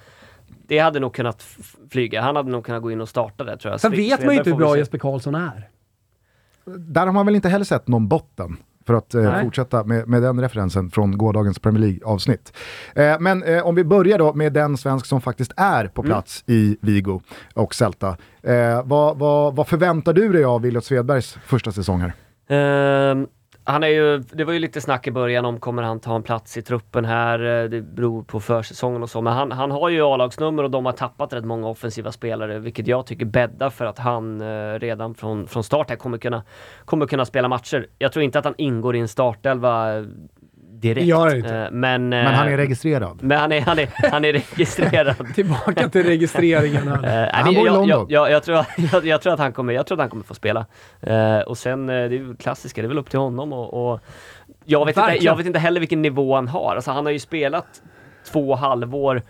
det 0.69 0.79
hade 0.79 1.01
nog 1.01 1.14
kunnat 1.14 1.47
flyga. 1.91 2.23
Han 2.23 2.37
hade 2.37 2.51
nog 2.51 2.64
kunnat 2.64 2.83
gå 2.83 2.91
in 2.91 3.01
och 3.01 3.09
starta 3.09 3.45
det 3.45 3.57
tror 3.57 3.73
jag. 3.73 3.81
Sen 3.81 3.91
vet 3.91 4.25
man 4.25 4.35
ju 4.35 4.39
inte 4.39 4.51
hur 4.51 4.57
bra. 4.57 4.77
Jesper 4.77 4.99
Karlsson 4.99 5.35
är. 5.35 5.69
Där 6.64 7.07
har 7.07 7.12
man 7.12 7.27
väl 7.27 7.35
inte 7.35 7.49
heller 7.49 7.64
sett 7.64 7.89
någon 7.89 8.09
botten. 8.09 8.57
För 8.87 8.95
att 8.95 9.14
eh, 9.14 9.41
fortsätta 9.43 9.85
med, 9.85 10.09
med 10.09 10.23
den 10.23 10.41
referensen 10.41 10.91
från 10.91 11.19
gårdagens 11.19 11.59
Premier 11.59 11.81
League-avsnitt. 11.81 12.53
Eh, 12.95 13.16
men 13.21 13.43
eh, 13.43 13.66
om 13.66 13.75
vi 13.75 13.85
börjar 13.85 14.19
då 14.19 14.35
med 14.35 14.53
den 14.53 14.77
svensk 14.77 15.07
som 15.07 15.21
faktiskt 15.21 15.53
är 15.57 15.87
på 15.87 16.03
plats 16.03 16.45
i 16.47 16.77
Vigo 16.81 17.21
och 17.55 17.75
Celta. 17.75 18.16
Eh, 18.43 18.83
vad, 18.85 19.19
vad, 19.19 19.57
vad 19.57 19.69
förväntar 19.69 20.12
du 20.12 20.33
dig 20.33 20.45
av 20.45 20.62
Williot 20.62 20.85
Svedbergs 20.85 21.39
första 21.47 21.73
säsong 21.73 22.01
här? 22.01 22.12
Ehm, 22.49 23.27
han 23.69 23.83
är 23.83 23.89
ju, 23.89 24.19
det 24.19 24.45
var 24.45 24.53
ju 24.53 24.59
lite 24.59 24.81
snack 24.81 25.07
i 25.07 25.11
början 25.11 25.45
om 25.45 25.61
kommer 25.61 25.83
han 25.83 26.01
ta 26.01 26.16
en 26.16 26.23
plats 26.23 26.57
i 26.57 26.62
truppen 26.62 27.05
här, 27.05 27.62
eh, 27.62 27.71
det 27.71 27.83
beror 27.83 28.23
på 28.23 28.41
försäsongen 28.41 29.03
och 29.03 29.11
så, 29.11 29.23
men 29.23 29.33
han, 29.33 29.53
han 29.53 29.71
har 29.71 29.89
ju 29.89 30.03
A-lagsnummer 30.03 30.62
och 30.62 30.71
de 30.71 30.87
har 30.87 30.93
tappat 30.93 31.33
rätt 31.33 31.45
många 31.45 31.69
offensiva 31.69 32.12
spelare, 32.12 32.59
vilket 32.59 32.87
jag 32.87 33.07
tycker 33.07 33.27
bäddar 33.27 33.71
för 33.71 33.85
att 33.85 33.99
han 33.99 34.41
eh, 34.41 34.79
redan 34.79 35.14
från, 35.14 35.47
från 35.47 35.64
start 35.64 35.91
här 35.91 35.97
kommer 35.97 36.19
kunna, 36.19 36.43
kommer 36.85 37.07
kunna 37.07 37.25
spela 37.25 37.49
matcher. 37.49 37.87
Jag 37.99 38.12
tror 38.12 38.23
inte 38.23 38.39
att 38.39 38.45
han 38.45 38.55
ingår 38.59 38.97
i 38.97 38.99
en 38.99 39.09
startelva 39.09 39.97
eh, 39.97 40.05
direkt. 40.81 41.01
Det 41.01 41.07
gör 41.07 41.26
han 41.29 41.37
inte. 41.37 41.57
Eh, 41.57 41.70
men, 41.70 42.09
Men 42.09 42.35
han 42.35 42.49
är 42.49 42.57
registrerad. 42.57 43.22
men 43.22 43.39
han 43.39 43.53
är, 43.53 43.61
han 43.61 43.79
är, 43.79 44.11
han 44.11 44.24
är 44.24 44.33
registrerad. 44.33 45.16
Tillbaka 45.35 45.89
till 45.89 46.03
registreringen 46.03 46.89
Eh, 47.05 47.11
här. 47.11 47.31
Han 47.33 47.55
bor 47.55 47.62
i 47.62 47.66
jag, 47.66 47.74
London. 47.74 47.89
jag, 47.89 48.11
jag, 48.11 48.31
jag, 48.31 48.43
tror, 48.43 48.57
jag, 48.93 49.07
jag, 49.07 49.22
tror 49.22 49.33
att 49.33 49.39
han 49.39 49.53
kommer, 49.53 49.72
jag 49.72 49.87
tror 49.87 49.97
att 49.97 50.03
han 50.03 50.11
kommer 50.11 50.24
få 50.24 50.35
spela. 50.35 50.66
Eh, 51.01 51.39
och 51.39 51.59
sen, 51.59 51.89
eh, 51.89 51.95
det 51.95 52.01
är 52.01 52.11
ju 52.11 52.37
klassiska, 52.37 52.83
det 52.83 52.87
är 52.87 52.89
väl 52.89 52.99
upp 52.99 53.11
till 53.11 53.18
honom 53.18 53.53
och, 53.53 53.93
och 53.93 54.01
jag, 54.64 54.87
vet 54.87 54.97
inte, 54.97 55.16
jag 55.20 55.37
vet 55.37 55.47
inte 55.47 55.59
heller 55.59 55.81
vilken 55.81 56.03
nivå 56.03 56.35
han 56.35 56.49
har. 56.49 56.74
Alltså, 56.74 56.91
han 56.91 57.07
har 57.07 57.12
ju 57.12 57.18
spelat 57.18 57.83
två 58.33 58.55
halvår 58.55 59.22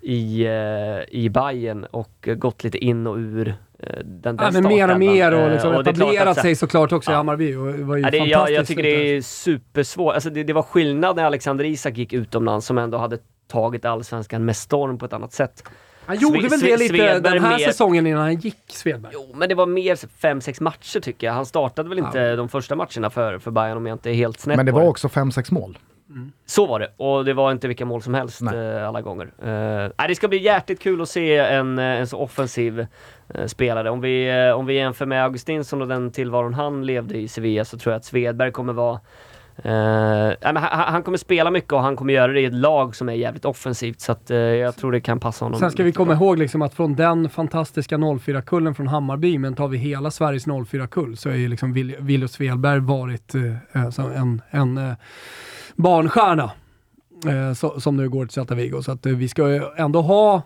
i, 0.00 0.44
eh, 0.46 1.18
i 1.20 1.28
Bayern 1.30 1.84
och 1.84 2.28
eh, 2.28 2.34
gått 2.34 2.64
lite 2.64 2.78
in 2.78 3.06
och 3.06 3.16
ur 3.16 3.48
eh, 3.48 3.54
den, 3.78 4.22
den 4.22 4.38
Ja, 4.40 4.50
men 4.50 4.62
mer 4.64 4.90
och 4.92 4.98
mer 4.98 5.32
och 5.32 5.40
Eh, 5.40 5.52
liksom 5.52 5.70
klart 5.72 5.86
etablerat 5.86 6.28
att 6.28 6.36
så- 6.36 6.42
sig 6.42 6.56
såklart 6.56 6.92
också 6.92 7.10
i 7.10 7.14
Ja. 7.14 7.16
Hammarby. 7.16 7.54
Och 7.56 7.72
det 7.72 7.84
var 7.84 7.96
ju 7.96 8.02
Ja, 8.02 8.10
det, 8.10 8.16
jag, 8.16 8.26
fantastiskt. 8.28 8.56
jag 8.58 8.66
tycker 8.66 8.82
det 8.82 9.16
är 9.16 9.20
supersvårt. 9.22 10.14
Alltså 10.14 10.30
det, 10.30 10.44
det 10.44 10.52
var 10.52 10.62
skillnad 10.62 11.16
när 11.16 11.24
Alexander 11.24 11.64
Isak 11.64 11.96
gick 11.96 12.12
utomlands 12.12 12.66
som 12.66 12.78
ändå 12.78 12.98
hade 12.98 13.18
tagit 13.48 13.84
allsvenskan 13.84 14.44
med 14.44 14.56
storm 14.56 14.98
på 14.98 15.06
ett 15.06 15.12
annat 15.12 15.32
sätt. 15.32 15.62
Han 16.06 16.18
gjorde 16.18 16.38
Sve- 16.38 16.50
väl 16.50 16.60
det 16.60 16.76
lite 16.76 16.88
Svedberg 16.94 17.32
den 17.34 17.42
här 17.44 17.58
mer- 17.58 17.66
säsongen 17.66 18.06
innan 18.06 18.20
han 18.22 18.34
gick, 18.36 18.56
Svedberg? 18.68 19.12
Jo, 19.14 19.32
men 19.34 19.48
det 19.48 19.54
var 19.54 19.66
mer 19.66 19.96
fem 20.18 20.40
sex 20.40 20.60
matcher 20.60 21.00
tycker 21.00 21.26
jag. 21.26 21.34
Han 21.34 21.46
startade 21.46 21.88
väl 21.88 21.98
inte 21.98 22.36
de 22.36 22.48
första 22.48 22.76
matcherna 22.76 23.10
för, 23.10 23.38
för 23.38 23.50
Bayern 23.50 23.76
om 23.76 23.86
jag 23.86 23.94
inte 23.94 24.10
är 24.10 24.14
helt 24.14 24.40
snett 24.40 24.56
Men 24.56 24.66
det 24.66 24.72
var 24.72 24.86
också 24.88 25.08
5-6 25.08 25.52
mål. 25.54 25.78
Så 26.46 26.66
var 26.66 26.80
det, 26.80 26.92
och 26.96 27.24
det 27.24 27.34
var 27.34 27.52
inte 27.52 27.68
vilka 27.68 27.84
mål 27.84 28.02
som 28.02 28.14
helst 28.14 28.42
eh, 28.42 28.88
alla 28.88 29.02
gånger. 29.02 29.32
Eh, 29.98 30.06
det 30.08 30.14
ska 30.14 30.28
bli 30.28 30.42
hjärtligt 30.42 30.80
kul 30.80 31.02
att 31.02 31.08
se 31.08 31.36
en, 31.36 31.78
eh, 31.78 31.84
en 31.84 32.06
så 32.06 32.18
offensiv 32.18 32.86
eh, 33.34 33.46
spelare. 33.46 33.90
Om 33.90 34.00
vi, 34.00 34.28
eh, 34.46 34.58
om 34.58 34.66
vi 34.66 34.74
jämför 34.74 35.06
med 35.06 35.24
Augustinsson 35.24 35.82
och 35.82 35.88
den 35.88 36.10
tillvaron 36.12 36.54
han 36.54 36.86
levde 36.86 37.18
i 37.18 37.28
Sevilla 37.28 37.64
så 37.64 37.78
tror 37.78 37.92
jag 37.92 37.98
att 37.98 38.04
Svedberg 38.04 38.52
kommer 38.52 38.72
vara 38.72 39.00
men 39.64 40.56
han, 40.56 41.02
kommer 41.02 41.18
spela 41.18 41.50
mycket 41.50 41.72
och 41.72 41.80
han 41.80 41.96
kommer 41.96 42.14
göra 42.14 42.32
det 42.32 42.40
i 42.40 42.44
ett 42.44 42.54
lag 42.54 42.96
som 42.96 43.08
är 43.08 43.12
jävligt 43.12 43.44
offensivt 43.44 44.00
så 44.00 44.12
att 44.12 44.30
eh, 44.30 44.36
jag 44.36 44.76
tror 44.76 44.92
det 44.92 45.00
kan 45.00 45.20
passa 45.20 45.44
honom. 45.44 45.60
Sen 45.60 45.70
ska 45.70 45.82
vi 45.82 45.92
komma 45.92 46.14
bra. 46.14 46.24
ihåg 46.26 46.38
liksom 46.38 46.62
att 46.62 46.74
från 46.74 46.94
den 46.94 47.28
fantastiska 47.30 47.96
04-kullen 47.96 48.74
från 48.74 48.86
Hammarby, 48.88 49.38
men 49.38 49.54
tar 49.54 49.68
vi 49.68 49.78
hela 49.78 50.10
Sveriges 50.10 50.46
04-kull, 50.46 51.16
så 51.16 51.28
är 51.28 51.34
ju 51.34 51.48
liksom 51.48 51.74
Will- 51.74 51.96
Willy 52.00 52.28
Svedberg 52.28 52.80
varit 52.80 53.32
som 53.92 54.12
en, 54.12 54.42
en 54.50 54.94
barnstjärna. 55.76 56.50
Så, 57.56 57.80
som 57.80 57.96
nu 57.96 58.08
går 58.08 58.24
till 58.26 58.32
Celta 58.34 58.54
Vigo. 58.54 58.82
Så 58.82 58.92
att 58.92 59.06
vi 59.06 59.28
ska 59.28 59.48
ju 59.48 59.62
ändå 59.76 60.00
ha 60.02 60.42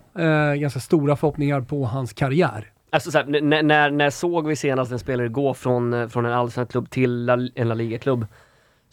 ganska 0.57 0.79
stora 0.79 1.15
förhoppningar 1.15 1.61
på 1.61 1.85
hans 1.85 2.13
karriär. 2.13 2.65
Alltså 2.89 3.11
så 3.11 3.17
här, 3.17 3.25
n- 3.35 3.53
n- 3.53 3.67
när, 3.67 3.91
när 3.91 4.09
såg 4.09 4.47
vi 4.47 4.55
senast 4.55 4.91
en 4.91 4.99
spelare 4.99 5.27
gå 5.27 5.53
från, 5.53 6.09
från 6.09 6.25
en 6.25 6.33
allsvensk 6.33 6.71
klubb 6.71 6.89
till 6.89 7.29
en 7.29 7.67
La 7.67 7.73
Liga-klubb? 7.73 8.25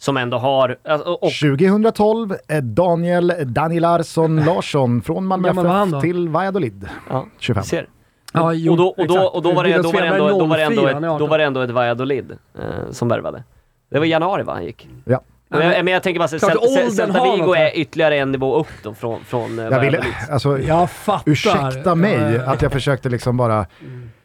Som 0.01 0.17
ändå 0.17 0.37
har... 0.37 0.77
alltså, 0.87 1.09
Och, 1.09 1.31
2012, 1.31 2.35
eh, 2.47 2.57
Daniel 2.57 3.33
Daniel 3.45 3.81
Larsson 3.81 4.45
Larsson 4.45 5.01
från 5.01 5.25
Malmö 5.25 5.53
då? 5.53 5.61
FF 5.93 6.01
till 6.01 6.29
Valladolid. 6.29 6.87
ja, 7.09 7.25
25. 7.39 7.63
Ser. 7.63 7.87
Ja, 8.33 8.53
jo, 8.53 8.71
och 8.71 8.77
då, 8.77 8.87
och 8.87 9.07
då, 9.07 9.19
och 9.19 9.41
då 9.41 9.51
var 9.53 9.63
det, 9.63 9.73
ändå, 9.73 9.91
då 9.91 10.45
var 10.45 10.57
det, 10.57 10.63
ändå, 10.63 10.83
04, 10.85 10.93
han 10.93 11.03
är 11.03 11.07
ett, 11.07 11.11
18. 11.13 11.19
då 11.19 11.25
var 11.27 11.37
det 11.37 11.43
ändå 11.43 11.61
ett 11.61 11.69
Valladolid 11.69 12.31
eh, 12.59 12.91
som 12.91 13.07
värvade. 13.07 13.43
Det 13.91 13.99
var 13.99 14.05
i 14.05 14.09
januari 14.09 14.43
va 14.43 14.53
han 14.53 14.65
gick? 14.65 14.89
Ja. 15.05 15.21
Och 15.53 15.61
jag, 15.63 15.85
men 15.85 15.93
jag 15.93 16.03
tänker 16.03 16.19
bara, 16.19 16.59
åldern 16.59 16.91
Celta 16.91 17.23
Vigo 17.23 17.53
är 17.53 17.77
ytterligare 17.79 18.17
en 18.17 18.31
nivå 18.31 18.55
upp 18.59 18.67
då 18.83 18.93
från, 18.93 19.23
från 19.23 19.59
eh, 19.59 19.65
Jag 19.65 19.79
ville, 19.79 20.03
alltså, 20.31 20.59
Jag 20.59 20.89
fattar. 20.89 21.31
ursäkta 21.31 21.95
mig 21.95 22.33
Ja, 22.33 22.51
att 22.51 22.61
jag 22.61 22.71
försökte 22.71 23.09
liksom 23.09 23.37
bara 23.37 23.65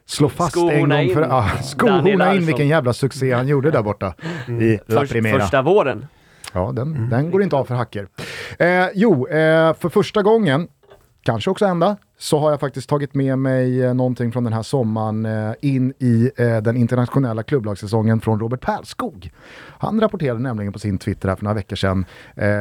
slå 0.07 0.29
fast 0.29 0.57
en 0.57 0.63
Skohorna 0.63 1.05
gång 1.05 1.15
för 1.15 1.23
in 1.23 1.29
ja, 1.31 1.49
Skohorna 1.63 2.35
in 2.35 2.47
vilken 2.47 2.69
jävla 2.69 2.93
succé 2.93 3.33
han 3.33 3.49
gjorde 3.49 3.71
där 3.71 3.83
borta 3.83 4.15
i 4.61 4.79
La 4.87 5.01
Först, 5.01 5.13
Primera. 5.13 5.41
första 5.41 5.63
våren. 5.63 6.07
Ja, 6.53 6.73
den, 6.73 7.11
den 7.11 7.31
går 7.31 7.43
inte 7.43 7.57
av 7.57 7.65
för 7.65 7.75
hacker. 7.75 8.09
Eh, 8.59 8.87
jo, 8.95 9.27
eh, 9.29 9.75
för 9.75 9.89
första 9.89 10.23
gången, 10.23 10.69
kanske 11.23 11.51
också 11.51 11.65
enda, 11.65 11.97
så 12.19 12.39
har 12.39 12.51
jag 12.51 12.61
faktiskt 12.61 12.89
tagit 12.89 13.15
med 13.15 13.39
mig 13.39 13.83
eh, 13.83 13.95
någonting 13.95 14.33
från 14.33 14.45
den 14.45 14.53
här 14.53 14.63
sommaren 14.63 15.27
eh, 15.27 15.55
in 15.61 15.93
i 15.99 16.31
eh, 16.37 16.57
den 16.57 16.77
internationella 16.77 17.43
klubblagssäsongen 17.43 18.21
från 18.21 18.41
Robert 18.41 18.61
Pärlskog. 18.61 19.31
Han 19.79 20.01
rapporterade 20.01 20.41
nämligen 20.41 20.73
på 20.73 20.79
sin 20.79 20.99
Twitter 20.99 21.29
här 21.29 21.37
för 21.37 21.45
några 21.45 21.55
veckor 21.55 21.77
sedan 21.77 22.05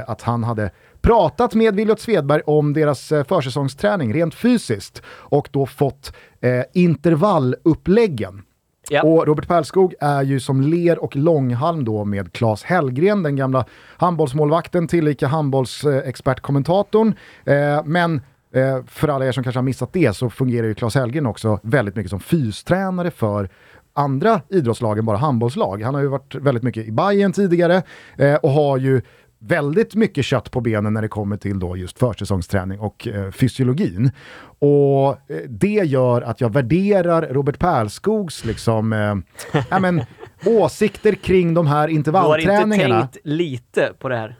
att 0.08 0.22
han 0.22 0.44
hade 0.44 0.72
pratat 1.04 1.54
med 1.54 1.76
Williot 1.76 2.00
Svedberg 2.00 2.42
om 2.46 2.74
deras 2.74 3.12
eh, 3.12 3.24
försäsongsträning 3.24 4.14
rent 4.14 4.36
fysiskt 4.36 5.02
och 5.08 5.50
då 5.52 5.66
fått 5.66 6.14
eh, 6.42 6.64
intervalluppläggen. 6.74 8.42
Ja. 8.90 9.04
Och 9.04 9.28
Robert 9.28 9.48
Pärlskog 9.48 9.94
är 10.00 10.22
ju 10.22 10.40
som 10.40 10.62
ler 10.62 11.04
och 11.04 11.16
långhalm 11.16 11.86
då 11.86 12.06
med 12.06 12.34
Claes 12.34 12.64
Hellgren, 12.64 13.24
den 13.24 13.36
gamla 13.36 13.66
handbollsmålvakten, 13.98 14.88
tillika 14.88 15.28
handbollsexpertkommentatorn. 15.28 17.14
Eh, 17.46 17.84
men 17.86 18.22
eh, 18.54 18.86
för 18.88 19.08
alla 19.08 19.26
er 19.26 19.32
som 19.32 19.44
kanske 19.44 19.58
har 19.58 19.64
missat 19.64 19.94
det 19.94 20.16
så 20.16 20.30
fungerar 20.30 20.68
ju 20.68 20.74
Claes 20.74 20.96
Hellgren 20.96 21.26
också 21.26 21.60
väldigt 21.64 21.96
mycket 21.96 22.10
som 22.10 22.20
fystränare 22.20 23.12
för 23.12 23.50
andra 23.94 24.42
idrottslag 24.50 24.98
än 24.98 25.06
bara 25.06 25.18
handbollslag. 25.18 25.82
Han 25.82 25.96
har 25.96 26.02
ju 26.02 26.08
varit 26.08 26.36
väldigt 26.36 26.64
mycket 26.64 26.88
i 26.88 26.92
Bayern 26.92 27.34
tidigare 27.34 27.84
eh, 28.18 28.36
och 28.36 28.50
har 28.50 28.78
ju 28.78 29.02
väldigt 29.48 29.96
mycket 29.96 30.26
kött 30.26 30.52
på 30.52 30.62
benen 30.62 30.94
när 30.94 31.02
det 31.02 31.08
kommer 31.08 31.38
till 31.38 31.60
då 31.60 31.78
just 31.78 32.00
försäsongsträning 32.00 32.80
och 32.80 33.08
eh, 33.08 33.32
fysiologin. 33.32 34.12
Och 34.60 35.10
eh, 35.10 35.38
det 35.50 35.68
gör 35.68 36.22
att 36.22 36.42
jag 36.42 36.54
värderar 36.54 37.22
Robert 37.22 37.60
Pärlskogs 37.60 38.46
liksom, 38.46 38.94
eh, 38.94 39.16
ja, 39.70 39.80
men, 39.80 40.02
åsikter 40.46 41.14
kring 41.16 41.54
de 41.54 41.68
här 41.68 41.74
Du 41.74 41.80
har 41.82 41.88
inte 41.88 41.98
intervallträningarna. 41.98 43.00
tänkt 43.00 43.18
lite 43.24 43.94
på 44.00 44.10
det 44.10 44.18
här? 44.18 44.40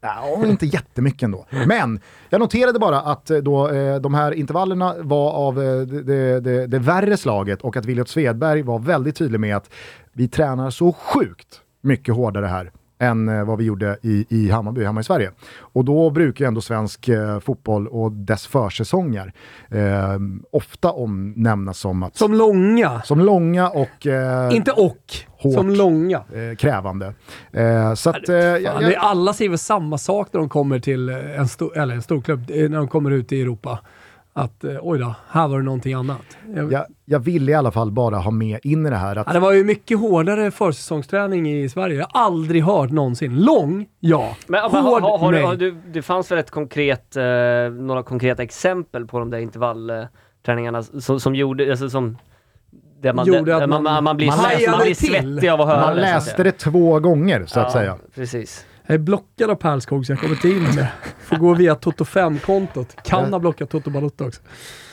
Ja, 0.00 0.46
inte 0.46 0.66
jättemycket 0.66 1.22
ändå. 1.22 1.46
Men 1.66 2.00
jag 2.30 2.38
noterade 2.38 2.78
bara 2.78 3.00
att 3.00 3.30
eh, 3.30 3.38
då, 3.38 3.70
eh, 3.70 4.00
de 4.00 4.14
här 4.14 4.32
intervallerna 4.32 4.94
var 4.98 5.30
av 5.32 5.62
eh, 5.62 5.80
det, 5.80 6.02
det, 6.02 6.40
det, 6.40 6.66
det 6.66 6.78
värre 6.78 7.16
slaget 7.16 7.62
och 7.62 7.76
att 7.76 7.84
Williot 7.86 8.08
Svedberg 8.08 8.62
var 8.62 8.78
väldigt 8.78 9.16
tydlig 9.16 9.40
med 9.40 9.56
att 9.56 9.70
vi 10.12 10.28
tränar 10.28 10.70
så 10.70 10.92
sjukt 10.92 11.60
mycket 11.80 12.14
hårdare 12.14 12.46
här 12.46 12.72
än 13.04 13.28
eh, 13.28 13.44
vad 13.44 13.58
vi 13.58 13.64
gjorde 13.64 13.98
i, 14.02 14.26
i 14.28 14.50
Hammarby 14.50 14.84
hemma 14.84 15.00
i 15.00 15.04
Sverige. 15.04 15.30
Och 15.58 15.84
då 15.84 16.10
brukar 16.10 16.44
ju 16.44 16.48
ändå 16.48 16.60
svensk 16.60 17.08
eh, 17.08 17.40
fotboll 17.40 17.88
och 17.88 18.12
dess 18.12 18.46
försäsonger 18.46 19.32
eh, 19.70 20.18
ofta 20.52 20.90
omnämnas 20.90 21.78
som, 21.78 22.02
att, 22.02 22.16
som, 22.16 22.28
Som 22.28 22.38
långa. 22.38 23.02
långa 23.10 23.68
och 23.68 24.06
eh, 24.06 24.56
Inte 24.56 24.72
och. 24.72 24.98
hårt. 25.38 25.54
Som 25.54 25.70
långa. 25.70 26.16
eh, 26.16 26.56
krävande. 26.56 27.14
Eh, 27.52 27.94
så 27.94 28.10
att, 28.10 28.28
jag, 28.28 28.62
jag, 28.62 28.94
alla 28.94 29.32
säger 29.32 29.48
väl 29.48 29.58
samma 29.58 29.98
sak 29.98 30.28
när 30.32 30.40
de 30.40 30.48
kommer 30.48 30.78
till 30.78 31.08
en, 31.08 31.48
stor, 31.48 31.78
eller 31.78 31.94
en 31.94 32.02
storklubb, 32.02 32.50
när 32.50 32.68
de 32.76 32.88
kommer 32.88 33.10
ut 33.10 33.32
i 33.32 33.42
Europa. 33.42 33.78
Att 34.36 34.64
eh, 34.64 34.70
oj 34.82 34.98
då, 34.98 35.14
här 35.30 35.48
var 35.48 35.58
det 35.58 35.64
någonting 35.64 35.94
annat. 35.94 36.22
Jag, 36.54 36.72
jag, 36.72 36.84
jag 37.04 37.18
ville 37.20 37.52
i 37.52 37.54
alla 37.54 37.70
fall 37.70 37.90
bara 37.90 38.16
ha 38.16 38.30
med 38.30 38.58
in 38.62 38.86
i 38.86 38.90
det 38.90 38.96
här 38.96 39.16
att 39.16 39.26
Ja, 39.26 39.32
det 39.32 39.38
var 39.40 39.52
ju 39.52 39.64
mycket 39.64 39.98
hårdare 39.98 40.50
försäsongsträning 40.50 41.52
i 41.52 41.68
Sverige. 41.68 41.96
Jag 41.98 42.06
har 42.12 42.24
aldrig 42.24 42.62
hört 42.64 42.90
någonsin. 42.90 43.40
Lång, 43.44 43.86
ja. 44.00 44.36
Men, 44.46 44.60
Hård, 44.60 44.72
har, 44.72 45.00
har, 45.00 45.18
har, 45.18 45.32
du, 45.32 45.38
nej. 45.38 45.46
har 45.46 45.56
du, 45.56 45.76
det 45.92 46.02
fanns 46.02 46.30
väl 46.30 46.38
ett 46.38 46.50
konkret, 46.50 47.16
eh, 47.16 47.22
några 47.72 48.02
konkreta 48.02 48.42
exempel 48.42 49.06
på 49.06 49.18
de 49.18 49.30
där 49.30 49.38
intervallträningarna 49.38 50.82
som, 50.82 51.20
som 51.20 51.34
gjorde, 51.34 51.70
alltså 51.70 51.90
som 51.90 52.18
där 53.00 53.12
man, 53.12 53.26
Gjorde 53.26 53.40
där 53.44 53.62
att 53.62 53.68
man, 53.68 53.82
man- 53.82 53.92
man, 53.94 54.04
man 54.04 54.16
blir, 54.16 54.26
man 54.26 54.36
man, 54.70 54.80
blir 54.84 54.94
svettig 54.94 55.48
av 55.48 55.60
att 55.60 55.66
höra 55.68 55.80
man 55.80 55.94
det. 55.96 56.00
läste 56.00 56.42
det 56.42 56.52
två 56.52 57.00
gånger 57.00 57.46
så 57.46 57.60
att 57.60 57.72
säga. 57.72 57.96
Precis. 58.14 58.66
Jag 58.86 58.94
är 58.94 58.98
blockad 58.98 59.50
av 59.50 59.54
Pärlskog 59.54 60.06
så 60.06 60.12
jag 60.12 60.20
kommer 60.20 60.34
inte 60.34 60.48
in 60.48 60.62
med. 60.62 60.86
Får 61.18 61.36
gå 61.36 61.54
via 61.54 61.74
Toto 61.74 62.04
5-kontot. 62.04 62.96
Kan 63.04 63.32
ha 63.32 63.38
blockat 63.38 63.70
Toto 63.70 63.90
Balotto 63.90 64.26
också. 64.26 64.42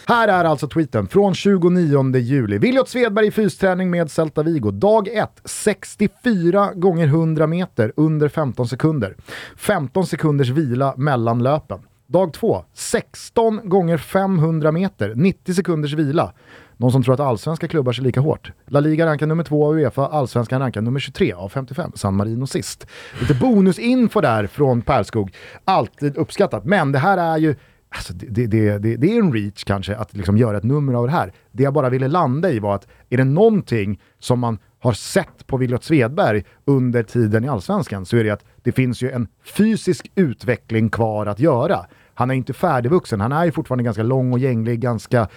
Här 0.07 0.27
är 0.27 0.45
alltså 0.45 0.68
tweeten 0.68 1.07
från 1.07 1.34
29 1.34 2.15
juli. 2.18 2.57
Williot 2.57 2.89
Svedberg 2.89 3.27
i 3.27 3.31
fysträning 3.31 3.89
med 3.89 4.11
Celta 4.11 4.43
Vigo. 4.43 4.72
Dag 4.72 5.07
1, 5.07 5.41
64 5.45 6.73
gånger 6.73 7.07
100 7.07 7.47
meter 7.47 7.93
under 7.95 8.30
15 8.30 8.68
sekunder. 8.68 9.15
15 9.57 10.07
sekunders 10.07 10.49
vila 10.49 10.93
mellan 10.97 11.43
löpen. 11.43 11.80
Dag 12.07 12.34
2, 12.34 12.65
16 12.73 13.69
gånger 13.69 13.97
500 13.97 14.72
meter, 14.72 15.13
90 15.15 15.53
sekunders 15.53 15.93
vila. 15.93 16.34
Någon 16.82 16.91
som 16.91 17.03
tror 17.03 17.14
att 17.14 17.20
allsvenska 17.20 17.68
klubbar 17.68 17.94
sig 17.94 18.03
lika 18.03 18.22
hårt. 18.22 18.52
La 18.68 18.80
Liga 18.80 19.06
rankar 19.06 19.28
nummer 19.28 19.44
2 19.44 19.68
av 19.68 19.74
Uefa, 19.74 20.08
allsvenskan 20.08 20.62
rankar 20.62 20.82
nummer 20.82 20.99
23 20.99 21.34
av 21.34 21.49
55, 21.49 21.91
San 21.95 22.16
Marino 22.16 22.48
sist. 22.48 22.88
Lite 23.22 23.34
bonusinfo 23.34 24.22
där 24.22 24.48
från 24.48 24.82
Pärlskog. 24.82 25.36
Alltid 25.66 26.18
uppskattat, 26.18 26.66
men 26.66 26.91
det 26.91 26.99
här 26.99 27.18
är 27.18 27.38
ju 27.38 27.56
Alltså 27.95 28.14
det, 28.14 28.26
det, 28.30 28.48
det, 28.48 28.78
det, 28.78 28.95
det 28.95 29.16
är 29.16 29.20
en 29.20 29.34
reach 29.34 29.64
kanske 29.64 29.95
att 29.95 30.14
liksom 30.14 30.38
göra 30.38 30.58
ett 30.58 30.64
nummer 30.64 30.94
av 30.94 31.06
det 31.06 31.12
här. 31.12 31.34
Det 31.52 31.64
jag 31.64 31.74
bara 31.74 31.90
ville 31.90 32.08
landa 32.08 32.52
i 32.52 32.60
var 32.60 32.76
att 32.76 32.88
är 33.10 33.18
det 33.18 33.24
någonting 33.24 33.99
som 34.20 34.40
man 34.40 34.60
har 34.80 34.94
sett 34.94 35.48
på 35.48 35.58
Williot 35.58 35.84
Svedberg 35.84 36.44
under 36.66 37.03
tiden 37.03 37.45
i 37.45 37.48
Allsvenskan 37.48 38.06
så 38.06 38.18
är 38.18 38.24
det 38.24 38.30
att 38.30 38.45
det 38.64 38.72
finns 38.72 39.02
ju 39.02 39.12
en 39.12 39.28
fysisk 39.44 40.12
utveckling 40.16 40.90
kvar 40.90 41.26
att 41.26 41.40
göra. 41.40 41.86
Han 42.14 42.32
är 42.32 42.36
inte 42.36 42.54
färdigvuxen, 42.54 43.22
han 43.22 43.32
är 43.32 43.46
ju 43.46 43.52
fortfarande 43.52 43.84
ganska 43.84 44.04
lång 44.04 44.34
och 44.34 44.40
gänglig, 44.40 44.80
ganska 44.80 45.28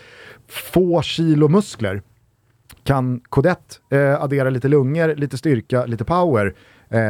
få 0.49 1.03
kilo 1.03 1.49
muskler. 1.49 2.03
Kan 2.85 3.21
Kodett 3.21 3.81
eh, 3.91 4.23
addera 4.23 4.51
lite 4.51 4.69
lungor, 4.69 5.15
lite 5.15 5.39
styrka, 5.39 5.87
lite 5.87 6.05
power, 6.05 6.55
eh, 6.89 7.01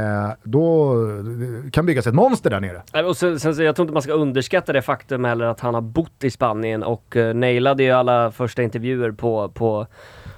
då 0.43 0.93
eh, 1.65 1.71
kan 1.71 1.87
byggas 1.87 2.07
ett 2.07 2.15
monster 2.15 2.51
där 2.51 2.61
nere. 2.61 2.83
Nej, 2.93 3.05
Och 3.05 3.17
sen, 3.17 3.41
sen, 3.41 3.55
så 3.55 3.63
jag 3.63 3.77
tror 3.77 3.85
inte 3.85 3.93
man 3.93 4.03
ska 4.03 4.13
underskatta 4.13 4.73
det 4.73 4.83
faktum 4.83 5.25
heller 5.25 5.45
att 5.45 5.61
han 5.61 5.75
har 5.75 5.81
bott 5.81 6.25
i 6.25 6.31
Spanien 6.31 6.83
och 6.83 7.17
uh, 7.17 7.35
nailade 7.35 7.83
ju 7.83 7.91
alla 7.91 8.31
första 8.31 8.63
intervjuer 8.63 9.13
på, 9.13 9.49
på, 9.49 9.87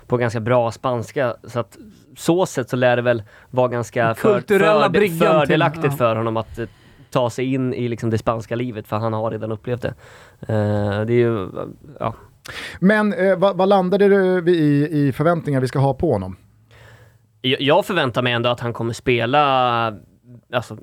på 0.07 0.17
ganska 0.17 0.41
bra 0.41 0.73
spanska. 0.73 1.35
Så 1.45 1.61
att 1.61 1.79
så 2.17 2.47
sätt 2.47 2.71
så 2.71 2.77
lär 2.77 2.97
det 2.97 3.03
väl 3.03 3.23
vara 3.51 3.69
ganska 3.69 4.15
för, 4.15 4.41
för, 4.41 4.89
bryggan 4.89 5.19
till- 5.19 5.27
fördelaktigt 5.27 5.85
ja. 5.85 5.91
för 5.91 6.17
honom 6.17 6.37
att 6.37 6.59
eh, 6.59 6.67
ta 7.11 7.31
sig 7.31 7.55
in 7.55 7.75
i 7.75 7.89
liksom, 7.89 8.11
det 8.11 8.19
spanska 8.19 8.57
livet 8.57 8.89
för 8.89 8.97
han 8.97 9.13
har 9.13 9.31
redan 9.31 9.53
upplevt 9.53 9.83
det. 9.83 9.95
Eh, 10.41 11.01
det 11.07 11.13
är 11.13 11.19
ju, 11.19 11.49
ja. 12.01 12.15
Men 12.81 13.13
eh, 13.13 13.39
vad, 13.39 13.57
vad 13.57 13.69
landade 13.69 14.09
du 14.09 14.51
i, 14.53 14.89
i 15.07 15.13
förväntningar 15.13 15.61
vi 15.61 15.69
ska 15.69 15.79
ha 15.79 15.95
på 15.95 16.13
honom? 16.13 16.37
Jag 17.41 17.61
jag 17.61 17.87
förväntar 17.87 18.23
mig 18.23 18.33
ändå 18.33 18.51
att 18.51 18.61
han 18.61 18.73
kommer 18.73 18.93
spela 18.93 19.95
alltså, 20.53 20.77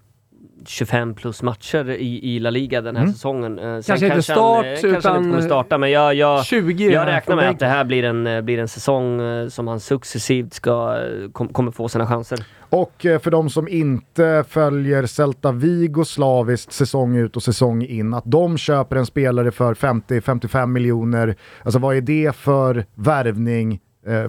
25 0.70 1.16
plus 1.16 1.44
matcher 1.44 1.90
i, 1.90 2.36
i 2.36 2.40
La 2.40 2.50
Liga 2.50 2.82
den 2.82 2.96
här 2.96 3.04
Mm. 3.04 3.14
säsongen. 3.14 3.60
Eh, 3.60 3.64
sen 3.64 3.84
Kanske 3.84 4.06
inte 4.06 4.14
han, 4.16 4.24
start, 4.24 4.66
eh, 4.66 4.72
kanske 4.72 4.88
han 4.88 4.98
utan, 4.98 5.18
inte 5.18 5.30
kommer 5.30 5.42
starta, 5.42 5.78
men 5.78 5.92
jag, 5.92 6.16
jag, 6.16 6.46
20 6.46 6.92
jag 6.92 7.08
räknar 7.08 7.36
med 7.36 7.50
att 7.50 7.60
det 7.60 7.66
här 7.66 7.84
blir 7.84 8.04
en, 8.04 8.28
eh, 8.28 8.42
blir 8.42 8.60
en 8.60 8.68
säsong 8.68 9.20
som 9.50 9.68
han 9.68 9.80
successivt 9.80 10.54
ska, 10.54 10.98
kom, 11.32 11.48
kommer 11.48 11.72
få 11.72 11.90
sina 11.90 12.08
chanser. 12.08 12.46
Och 12.70 12.94
för 13.02 13.32
de 13.32 13.50
som 13.50 13.68
inte 13.68 14.44
följer 14.50 15.06
Celta 15.06 15.52
Vigo 15.52 16.06
slaviskt 16.06 16.72
säsong 16.74 17.16
ut 17.18 17.36
och 17.36 17.44
säsong 17.44 17.84
in, 17.84 18.14
att 18.14 18.24
de 18.26 18.58
köper 18.58 18.96
en 18.96 19.06
spelare 19.06 19.52
för 19.52 19.74
50-55 19.74 20.66
miljoner, 20.66 21.36
alltså 21.64 21.80
vad 21.80 21.96
är 21.96 22.02
det 22.02 22.36
för 22.36 22.86
värvning 22.96 23.80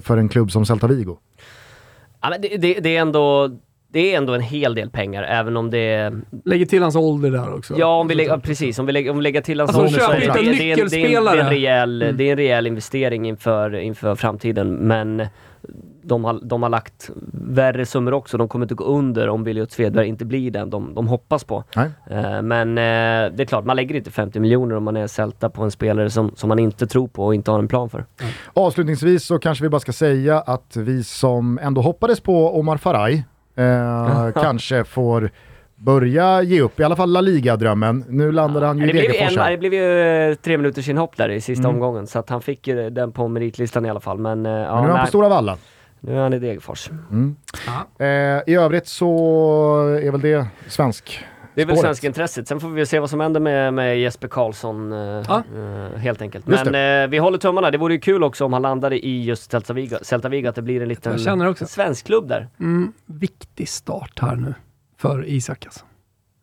för 0.01 0.17
en 0.17 0.29
klubb 0.29 0.51
som 0.51 0.67
Celta 0.67 0.87
Vigo? 0.87 1.17
Ja, 2.23 2.39
det, 2.39 2.57
det, 2.57 2.81
det, 2.81 2.97
är 2.97 3.01
ändå, 3.01 3.51
det 3.95 4.13
är 4.15 4.17
ändå 4.17 4.33
en 4.35 4.41
hel 4.41 4.75
del 4.75 4.91
pengar, 4.91 5.23
även 5.23 5.57
om 5.57 5.71
det 5.71 5.79
är... 5.79 6.21
Lägger 6.45 6.67
till 6.67 6.83
hans 6.83 6.97
ålder 6.97 7.31
där 7.31 7.55
också. 7.55 7.75
Ja, 7.79 8.01
om 8.01 8.09
vi 8.09 8.15
lägger, 8.15 8.39
precis. 8.39 8.79
Om 8.79 8.87
vi 8.87 8.93
lägger, 8.93 9.11
om 9.11 9.17
vi 9.17 9.23
lägger 9.23 9.41
till 9.41 9.61
hans 9.61 9.69
Alltså, 9.77 9.83
ålder 9.83 10.01
så 10.01 10.13
är 10.13 10.21
det, 10.21 10.27
det, 10.27 10.33
det, 10.33 10.39
är 10.39 10.81
en- 10.83 10.89
det, 10.89 10.97
är 10.97 11.19
en- 11.19 11.25
det, 11.25 11.37
är 11.37 11.41
en 11.45 11.49
rejäl, 11.51 12.03
Mm. 12.03 12.17
det 12.17 12.25
är 12.25 12.31
en 12.31 12.37
rejäl 12.37 12.67
investering 12.67 13.29
inför, 13.29 13.75
inför 13.77 14.15
framtiden, 14.15 14.73
men 14.75 15.27
de 16.07 16.25
har, 16.25 16.41
de 16.43 16.63
har 16.63 16.71
lagt 16.71 17.11
värre 17.33 17.87
summor 17.87 18.15
också. 18.15 18.37
De 18.39 18.49
kommer 18.49 18.65
inte 18.65 18.75
gå 18.75 18.85
under 18.85 19.29
om 19.29 19.45
Williot 19.45 19.73
Svedberg 19.73 20.09
inte 20.09 20.25
blir 20.25 20.51
den 20.51 20.71
de, 20.71 20.95
de 20.95 21.09
hoppas 21.09 21.45
på. 21.45 21.65
Nej. 21.77 21.91
Eh, 22.11 22.43
Men 22.43 22.69
eh, 22.79 23.33
det 23.37 23.43
är 23.43 23.45
klart, 23.45 23.65
man 23.65 23.77
lägger 23.77 23.95
inte 23.95 24.11
50 24.11 24.41
miljoner 24.41 24.77
om 24.77 24.85
man 24.85 24.97
är 24.97 25.07
Celta 25.07 25.51
på 25.51 25.63
en 25.63 25.71
spelare 25.71 26.11
som, 26.11 26.33
som 26.37 26.49
man 26.49 26.59
inte 26.59 26.87
tror 26.87 27.09
på 27.09 27.25
och 27.25 27.35
inte 27.35 27.51
har 27.51 27.59
en 27.59 27.69
plan 27.69 27.91
för. 27.91 28.05
Avslutningsvis 28.55 29.25
så 29.25 29.39
kanske 29.39 29.65
vi 29.65 29.69
bara 29.69 29.81
ska 29.81 29.93
säga 29.93 30.39
att 30.41 30.77
vi 30.77 31.05
som 31.05 31.59
ändå 31.63 31.81
hoppades 31.81 32.21
på 32.21 32.59
Omar 32.59 32.77
Faraj 32.77 33.25
eh, 33.57 34.29
kanske 34.43 34.85
får 34.85 35.31
börja 35.77 36.43
ge 36.43 36.61
upp, 36.61 36.81
i 36.81 36.85
alla 36.85 36.97
fall 36.97 37.11
La 37.13 37.21
Liga-drömmen. 37.21 38.05
Nu 38.09 38.33
landade 38.33 38.67
han 38.67 38.79
ju 38.79 38.85
i 38.85 38.87
det, 38.87 38.93
blev 38.93 39.03
ju 39.05 39.09
Degerfors. 39.13 39.49
det 39.51 39.57
blev 39.59 39.75
ju 39.75 40.01
eh, 40.31 40.35
tre 40.35 40.57
minuters 40.57 40.89
inhopp 40.89 41.17
där 41.17 41.29
i 41.29 41.41
sista 41.41 41.69
Mm. 41.69 41.75
omgången, 41.75 42.07
så 42.07 42.19
att 42.19 42.31
han 42.31 42.43
fick 42.43 42.69
ju 42.69 42.91
den 42.91 43.13
på 43.13 43.29
meritlistan 43.29 43.87
i 43.87 43.91
alla 43.91 44.01
fall. 44.01 44.19
Men, 44.19 44.47
eh, 44.47 44.53
ja, 44.53 44.59
Men 44.59 44.67
nu 44.67 44.73
är 44.75 44.75
han 44.83 44.91
nej, 44.93 45.01
på 45.01 45.07
Stora 45.09 45.29
Valla. 45.29 45.57
nu 46.01 46.17
är 46.17 46.23
han 46.23 46.33
i 46.35 46.39
Degerfors. 46.39 46.91
Ja. 47.67 48.05
Eh, 48.05 48.43
I 48.47 48.55
övrigt 48.55 48.87
så 48.87 49.09
är 50.03 50.11
väl 50.11 50.21
det 50.21 50.47
svensk. 50.69 51.25
Det 51.55 51.63
är 51.63 51.67
väl 51.67 51.77
Spåret. 51.77 51.87
svenska 51.89 52.07
intresset. 52.07 52.49
Sen 52.49 52.61
får 52.61 52.69
vi 52.69 52.87
se 52.87 52.99
vad 53.01 53.11
som 53.11 53.21
händer 53.21 53.41
med, 53.41 53.75
med 53.75 53.99
Jesper 54.01 54.29
Karlsson 54.29 54.93
eh, 54.93 54.99
Ja. 54.99 55.43
eh, 55.57 55.99
helt 55.99 56.23
enkelt. 56.23 56.49
Just 56.49 56.65
Men 56.65 57.03
eh, 57.05 57.11
vi 57.11 57.19
håller 57.19 57.39
tummarna. 57.39 57.71
Det 57.71 57.79
vore 57.79 57.95
ju 57.95 58.01
kul 58.01 58.25
också 58.25 58.45
om 58.45 58.53
han 58.53 58.63
landade 58.63 59.07
i 59.07 59.23
just 59.25 59.51
Celta 59.51 59.73
Vigo, 59.73 59.97
Celta 60.03 60.29
Vigo 60.29 60.47
att 60.49 60.55
det 60.55 60.63
blir 60.63 60.83
en 60.83 60.89
liten 60.89 61.13
Jag 61.13 61.21
känner 61.21 61.49
också. 61.49 61.67
svensk 61.67 62.07
klubb 62.07 62.29
där. 62.29 62.49
Mm, 62.61 62.93
viktig 63.07 63.69
start 63.69 64.19
här 64.21 64.37
nu 64.37 64.55
för 64.99 65.27
Isak 65.27 65.65
alltså. 65.67 65.85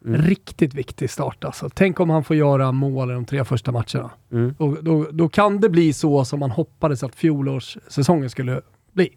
Mm. 0.06 0.22
Riktigt 0.22 0.74
viktig 0.74 1.10
start 1.10 1.44
alltså. 1.44 1.70
Tänk 1.74 2.00
om 2.00 2.10
han 2.10 2.24
får 2.24 2.36
göra 2.36 2.72
mål 2.72 3.12
i 3.12 3.14
de 3.14 3.26
tre 3.26 3.46
första 3.46 3.72
matcherna. 3.72 4.10
Mm. 4.32 4.56
Då, 4.60 4.78
då, 4.82 5.08
då 5.12 5.30
kan 5.30 5.60
det 5.60 5.70
bli 5.70 5.94
så 5.94 6.26
som 6.26 6.40
man 6.40 6.52
hoppades 6.52 7.04
att 7.04 7.16
fjolårssäsongen 7.16 8.30
skulle 8.30 8.62
bli. 8.94 9.10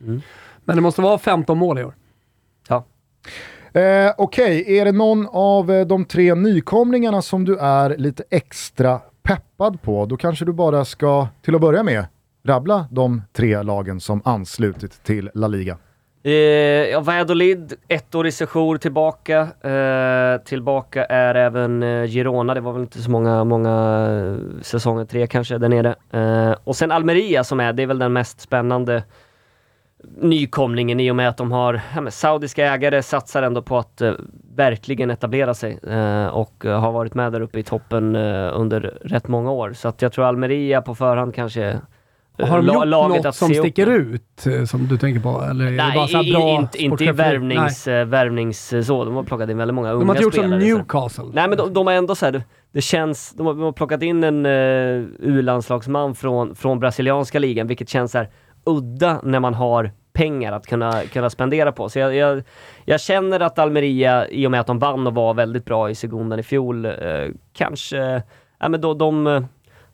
Mm. 0.00 0.20
Men 0.64 0.76
det 0.76 0.82
måste 0.82 1.02
vara 1.02 1.18
15 1.18 1.58
mål 1.58 1.78
i 1.78 1.84
år. 1.84 1.94
Eh, 3.76 4.12
Okej, 4.18 4.78
är 4.78 4.84
det 4.84 4.92
någon 4.92 5.26
av 5.32 5.72
eh, 5.72 5.86
de 5.86 6.04
tre 6.04 6.34
nykomlingarna 6.34 7.22
som 7.22 7.44
du 7.44 7.58
är 7.58 7.96
lite 7.96 8.24
extra 8.30 9.00
peppad 9.22 9.82
på? 9.82 10.06
Då 10.06 10.16
kanske 10.16 10.44
du 10.44 10.52
bara 10.52 10.84
ska, 10.84 11.28
till 11.42 11.54
att 11.54 11.60
börja 11.60 11.82
med, 11.82 12.06
rabbla 12.46 12.86
de 12.90 13.22
tre 13.32 13.62
lagen 13.62 14.00
som 14.00 14.22
anslutit 14.24 15.04
till 15.04 15.30
La 15.34 15.48
Liga. 15.48 15.78
Eh, 16.22 16.32
ja, 16.32 17.00
Valladolid, 17.00 17.74
ett 17.88 18.14
år 18.14 18.26
i 18.26 18.32
sejour 18.32 18.76
tillbaka. 18.76 19.48
Eh, 19.70 20.44
tillbaka 20.44 21.04
är 21.04 21.34
även 21.34 21.82
eh, 21.82 22.06
Girona, 22.06 22.54
det 22.54 22.60
var 22.60 22.72
väl 22.72 22.82
inte 22.82 23.02
så 23.02 23.10
många, 23.10 23.44
många 23.44 24.06
eh, 24.10 24.62
säsonger, 24.62 25.04
tre 25.04 25.26
kanske 25.26 25.58
där 25.58 25.68
nere. 25.68 25.94
Eh, 26.10 26.56
och 26.64 26.76
sen 26.76 26.92
Almeria 26.92 27.44
som 27.44 27.60
är, 27.60 27.72
det 27.72 27.82
är 27.82 27.86
väl 27.86 27.98
den 27.98 28.12
mest 28.12 28.40
spännande 28.40 29.02
nykomlingen 30.20 31.00
i 31.00 31.10
och 31.10 31.16
med 31.16 31.28
att 31.28 31.36
de 31.36 31.52
har 31.52 31.80
ja, 31.96 32.10
saudiska 32.10 32.66
ägare, 32.74 33.02
satsar 33.02 33.42
ändå 33.42 33.62
på 33.62 33.78
att 33.78 34.00
eh, 34.00 34.12
verkligen 34.56 35.10
etablera 35.10 35.54
sig 35.54 35.78
eh, 35.88 36.26
och 36.26 36.64
eh, 36.66 36.80
har 36.80 36.92
varit 36.92 37.14
med 37.14 37.32
där 37.32 37.40
uppe 37.40 37.58
i 37.58 37.62
toppen 37.62 38.16
eh, 38.16 38.50
under 38.54 38.80
rätt 39.04 39.28
många 39.28 39.50
år. 39.50 39.72
Så 39.72 39.88
att 39.88 40.02
jag 40.02 40.12
tror 40.12 40.24
Almeria 40.24 40.82
på 40.82 40.94
förhand 40.94 41.34
kanske 41.34 41.64
eh, 42.38 42.46
Har 42.48 42.62
de 42.62 42.66
gjort 42.66 42.86
laget 42.86 43.24
något 43.24 43.34
som 43.34 43.54
sticker 43.54 43.86
ut 43.86 44.46
eh, 44.46 44.64
som 44.64 44.86
du 44.86 44.98
tänker 44.98 45.20
på? 45.20 45.42
Eller 45.50 45.70
det 45.70 45.76
bara 45.76 45.88
Nej, 45.88 46.08
så 46.08 46.32
bra 46.38 46.50
inte, 46.50 46.82
inte 46.82 47.04
i 47.04 47.06
sportchef- 47.08 47.16
Nej. 47.16 47.30
värvnings, 47.32 47.86
värvnings 47.86 48.74
så. 48.86 49.04
De 49.04 49.14
har 49.16 49.22
plockat 49.22 49.50
in 49.50 49.58
väldigt 49.58 49.74
många 49.74 49.90
unga 49.92 50.00
De 50.00 50.08
har 50.08 50.14
inte 50.14 50.22
gjort 50.24 50.34
som 50.34 50.42
spelare. 50.44 50.60
så. 50.60 50.66
Newcastle. 50.66 51.24
Nej 51.32 51.48
men 51.48 51.58
de, 51.58 51.72
de 51.74 51.86
har 51.86 51.94
ändå 51.94 52.14
så 52.14 52.24
här, 52.24 52.32
det, 52.32 52.42
det 52.72 52.80
känns, 52.80 53.32
de 53.32 53.46
har, 53.46 53.54
de 53.54 53.62
har 53.62 53.72
plockat 53.72 54.02
in 54.02 54.24
en 54.24 54.46
uh, 54.46 55.06
U-landslagsman 55.20 56.14
från, 56.14 56.54
från 56.54 56.78
brasilianska 56.80 57.38
ligan, 57.38 57.66
vilket 57.66 57.88
känns 57.88 58.12
så 58.12 58.18
här 58.18 58.28
udda 58.66 59.20
när 59.22 59.40
man 59.40 59.54
har 59.54 59.90
pengar 60.12 60.52
att 60.52 60.66
kunna, 60.66 61.02
kunna 61.02 61.30
spendera 61.30 61.72
på. 61.72 61.88
Så 61.88 61.98
jag, 61.98 62.14
jag, 62.14 62.42
jag 62.84 63.00
känner 63.00 63.40
att 63.40 63.58
Almeria, 63.58 64.28
i 64.28 64.46
och 64.46 64.50
med 64.50 64.60
att 64.60 64.66
de 64.66 64.78
vann 64.78 65.06
och 65.06 65.14
var 65.14 65.34
väldigt 65.34 65.64
bra 65.64 65.90
i 65.90 65.94
segundan 65.94 66.38
i 66.38 66.42
fjol, 66.42 66.84
eh, 66.84 66.92
kanske, 67.52 68.22
ja 68.60 68.68
men 68.68 68.80
då, 68.80 68.94
de, 68.94 69.46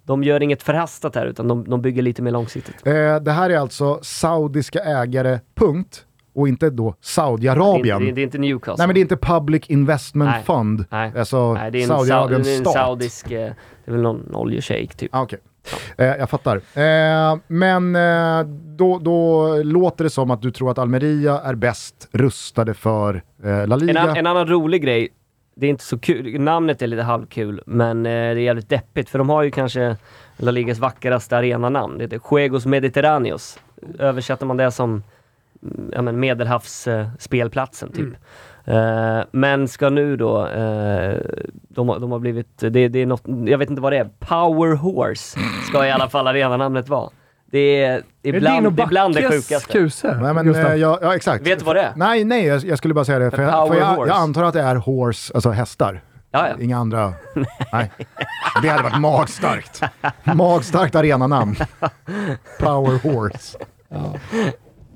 de 0.04 0.22
gör 0.24 0.42
inget 0.42 0.62
förhastat 0.62 1.14
här 1.14 1.26
utan 1.26 1.48
de, 1.48 1.64
de 1.70 1.82
bygger 1.82 2.02
lite 2.02 2.22
mer 2.22 2.30
långsiktigt. 2.30 2.86
Eh, 2.86 3.16
det 3.16 3.32
här 3.32 3.50
är 3.50 3.58
alltså 3.58 3.98
saudiska 4.02 4.78
ägare, 4.80 5.40
punkt. 5.54 6.06
Och 6.34 6.48
inte 6.48 6.70
då 6.70 6.94
Saudiarabien. 7.00 8.02
det, 8.02 8.08
är- 8.08 8.12
det 8.12 8.20
är 8.20 8.22
inte 8.22 8.38
Newcastle. 8.38 8.74
Nej 8.78 8.86
men 8.86 8.94
det 8.94 9.00
är 9.00 9.02
inte 9.02 9.16
Public 9.16 9.66
Investment 9.66 10.30
Nej. 10.30 10.42
Fund. 10.42 10.84
Nej. 10.90 11.12
Alltså 11.18 11.54
Nej, 11.54 11.70
det 11.70 11.78
är 11.78 11.82
en, 11.82 11.88
Saudiarabiens 11.88 12.46
Sau- 12.46 12.50
det 12.50 12.54
är 12.54 12.56
en 12.58 12.60
stat. 12.64 12.72
saudisk, 12.74 13.30
eh, 13.30 13.30
det 13.84 13.90
är 13.90 13.92
väl 13.92 14.02
någon 14.02 14.34
oljeshejk 14.34 14.94
typ. 14.94 15.14
Ah, 15.14 15.22
Eh, 15.98 16.06
jag 16.06 16.30
fattar. 16.30 16.56
Eh, 16.56 17.36
men 17.46 17.96
eh, 17.96 18.42
då, 18.76 18.98
då 18.98 19.54
låter 19.62 20.04
det 20.04 20.10
som 20.10 20.30
att 20.30 20.42
du 20.42 20.50
tror 20.50 20.70
att 20.70 20.78
Almeria 20.78 21.40
är 21.40 21.54
bäst 21.54 22.08
rustade 22.12 22.74
för 22.74 23.22
eh, 23.44 23.66
La 23.66 23.74
En, 23.74 23.86
Liga. 23.86 24.00
an, 24.00 24.16
en 24.16 24.26
annan 24.26 24.46
rolig 24.46 24.82
grej, 24.82 25.08
det 25.54 25.66
är 25.66 25.70
inte 25.70 25.84
så 25.84 25.98
kul, 25.98 26.40
namnet 26.40 26.82
är 26.82 26.86
lite 26.86 27.02
halvkul, 27.02 27.62
men 27.66 28.06
eh, 28.06 28.10
det 28.10 28.16
är 28.16 28.36
jävligt 28.36 28.68
deppigt 28.68 29.08
för 29.08 29.18
de 29.18 29.28
har 29.28 29.42
ju 29.42 29.50
kanske 29.50 29.96
La 30.36 30.50
Ligas 30.50 30.78
vackraste 30.78 31.36
arenanamn. 31.36 31.98
Det 31.98 32.04
heter 32.04 32.20
Juegos 32.30 32.66
Mediterraneos. 32.66 33.58
Översätter 33.98 34.46
man 34.46 34.56
det 34.56 34.70
som 34.70 34.90
mm, 35.62 35.90
ja, 35.94 36.02
men 36.02 36.20
medelhavsspelplatsen 36.20 37.92
typ. 37.92 38.08
Eh, 38.64 39.20
men 39.32 39.68
ska 39.68 39.90
nu 39.90 40.16
då, 40.16 40.46
eh, 40.46 41.16
de, 41.68 41.88
har- 41.88 41.98
de 41.98 42.12
har 42.12 42.18
blivit, 42.18 42.58
det, 42.58 42.88
det 42.88 42.98
är 42.98 43.06
något, 43.06 43.22
jag 43.46 43.58
vet 43.58 43.70
inte 43.70 43.82
vad 43.82 43.92
det 43.92 43.98
är, 43.98 44.08
Power 44.18 44.76
Horse 44.76 45.38
ska 45.68 45.86
i 45.86 45.90
alla 45.90 46.08
fall 46.08 46.26
arenanamnet 46.26 46.88
vara. 46.88 47.10
Det 47.50 47.84
är 47.84 47.92
Är 47.92 48.02
ibland, 48.34 48.66
och 48.66 48.72
det 48.72 48.82
är 48.82 48.86
ibland 48.86 49.14
det 49.14 49.30
sjukaste. 49.30 49.72
kuse, 49.72 50.18
Nej, 50.22 50.34
men, 50.34 50.54
eh, 50.54 50.74
ja, 50.74 50.98
ja, 51.02 51.14
exakt. 51.16 51.46
Vet 51.46 51.58
du 51.58 51.64
vad 51.64 51.76
det 51.76 51.82
är? 51.82 51.92
Nej, 51.96 52.24
nej, 52.24 52.46
jag, 52.46 52.64
jag 52.64 52.78
skulle 52.78 52.94
bara 52.94 53.04
säga 53.04 53.18
det. 53.18 53.30
För, 53.30 53.42
jag, 53.42 53.68
för 53.68 53.74
jag, 53.76 54.08
jag 54.08 54.16
antar 54.16 54.44
att 54.44 54.54
det 54.54 54.62
är 54.62 54.76
horse, 54.76 55.34
alltså 55.34 55.50
hästar. 55.50 56.00
Ja, 56.30 56.48
ja. 56.48 56.54
Inga 56.64 56.78
andra. 56.78 57.12
nej. 57.72 57.90
Det 58.62 58.68
hade 58.68 58.82
varit 58.82 59.00
magstarkt. 59.00 59.82
Magstarkt 60.24 60.94
arenanamn. 60.94 61.56
Power 62.60 62.98
horse. 63.12 63.58
Ja. 63.88 64.14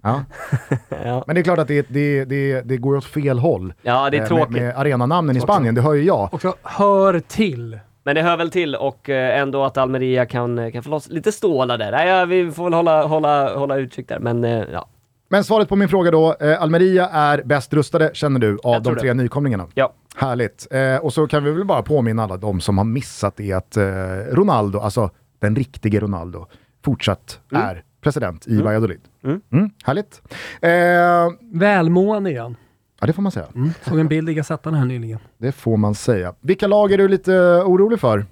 Ja. 1.05 1.25
Men 1.27 1.35
det 1.35 1.41
är 1.41 1.43
klart 1.43 1.59
att 1.59 1.69
det, 1.69 1.87
det, 1.89 2.25
det, 2.25 2.61
det 2.61 2.77
går 2.77 2.97
åt 2.97 3.05
fel 3.05 3.39
håll. 3.39 3.75
Ja, 3.83 4.11
det 4.11 4.17
är 4.17 4.23
eh, 4.23 4.29
tråkigt. 4.29 4.51
Med, 4.51 4.63
med 4.63 4.79
arenanamnen 4.79 5.37
i 5.37 5.41
Spanien, 5.41 5.75
det 5.75 5.81
hör 5.81 5.95
ju 5.95 6.03
jag. 6.03 6.35
Också 6.35 6.55
hör 6.63 7.21
till. 7.21 7.79
Men 8.03 8.15
det 8.15 8.23
hör 8.23 8.37
väl 8.37 8.51
till 8.51 8.75
och 8.75 9.11
eh, 9.11 9.41
ändå 9.41 9.65
att 9.65 9.77
Almeria 9.77 10.27
kan, 10.27 10.59
eh, 10.59 10.73
kan 10.73 10.83
få 10.83 10.91
loss 10.91 11.09
lite 11.09 11.33
stålar 11.33 11.79
där. 11.79 11.91
Nej, 11.91 12.09
ja, 12.09 12.25
vi 12.25 12.51
får 12.51 12.65
väl 12.65 12.73
hålla, 12.73 13.07
hålla, 13.07 13.59
hålla 13.59 13.77
utkik 13.77 14.09
där, 14.09 14.19
men 14.19 14.43
ja. 14.73 14.89
Men 15.29 15.45
svaret 15.45 15.69
på 15.69 15.77
min 15.77 15.89
fråga 15.89 16.11
då, 16.11 16.37
eh, 16.41 16.63
Almeria 16.63 17.09
är 17.09 17.43
bäst 17.45 17.73
rustade, 17.73 18.11
känner 18.15 18.41
du, 18.41 18.59
av 18.63 18.83
de 18.83 18.97
tre 18.97 19.15
nykomlingarna? 19.15 19.67
Ja. 19.75 19.93
Härligt. 20.17 20.67
Eh, 20.71 20.97
och 20.97 21.13
så 21.13 21.27
kan 21.27 21.45
vi 21.45 21.51
väl 21.51 21.65
bara 21.65 21.83
påminna 21.83 22.25
alla 22.25 22.37
de 22.37 22.61
som 22.61 22.79
har 22.79 22.85
missat 22.85 23.37
det 23.37 23.53
att 23.53 23.77
eh, 23.77 23.85
Ronaldo, 24.31 24.79
alltså 24.79 25.11
den 25.39 25.57
riktige 25.57 26.01
Ronaldo, 26.01 26.47
fortsatt 26.85 27.41
är 27.53 27.83
president 28.07 28.47
i 28.47 28.63
Valladolid. 28.63 29.01
Mm. 29.25 29.41
Mm, 29.53 29.71
härligt. 29.85 30.23
Eh, 30.63 30.71
ja, 30.71 31.33
Välmående 31.53 32.31
igen. 32.31 32.57
det 33.01 33.13
får 33.13 33.23
man 33.23 33.33
säga. 33.33 33.47
Mm. 33.55 33.71
Såg 33.83 33.99
en 33.99 34.09
bild 34.09 34.29
i 34.31 34.35
Gazettan 34.35 34.75
här 34.75 34.85
nyligen. 34.85 35.19
Det 35.39 35.53
får 35.53 35.77
man 35.77 35.95
säga. 35.95 36.35
Vilka 36.41 36.67
lag 36.67 36.93
är 36.93 36.99
du 36.99 37.09
lite 37.09 37.33
orolig 37.65 38.01
för? 38.01 38.27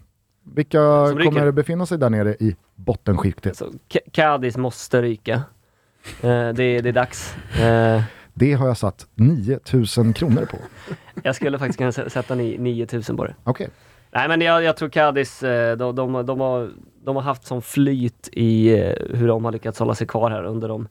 Vilka 0.54 0.78
kommer 1.24 1.50
befinna 1.50 1.86
sig 1.86 1.98
där 1.98 2.10
nere 2.10 2.34
i 2.40 2.56
bottenskiktet? 2.74 3.56
Så 3.56 3.64
K- 3.92 3.98
Cadiz 4.12 4.56
måste 4.56 5.02
ryka. 5.02 5.34
Eh, 6.22 6.48
det, 6.48 6.80
det 6.80 6.88
är 6.88 6.92
dags. 6.92 7.34
Eh, 7.60 8.02
Det 8.34 8.52
har 8.52 8.66
jag 8.66 8.76
satt 8.76 9.06
9000 9.14 10.12
kronor 10.12 10.44
på. 10.50 10.56
jag 11.22 11.34
skulle 11.34 11.58
faktiskt 11.58 11.78
kunna 11.78 11.90
sä- 11.90 12.08
sätta 12.08 12.34
ni, 12.34 12.58
9000 12.58 13.16
på 13.16 13.24
det. 13.24 13.34
Okej. 13.44 13.68
Nej 14.10 14.28
men 14.28 14.40
jag, 14.40 14.62
jag 14.62 14.76
tror 14.76 14.88
Cadiz, 14.88 15.42
eh, 15.42 15.76
de, 15.76 15.94
de, 15.96 16.26
de, 16.26 16.40
har, 16.40 16.70
de 17.04 17.16
har 17.16 17.22
haft 17.22 17.46
sån 17.46 17.62
flyt 17.62 18.28
i 18.32 18.78
eh, 18.78 18.92
hur 19.10 19.28
de 19.28 19.44
har 19.44 19.52
lyckats 19.52 19.78
hålla 19.78 19.94
sig 19.94 20.06
kvar 20.06 20.30
här 20.30 20.44
under 20.44 20.68
de 20.68 20.88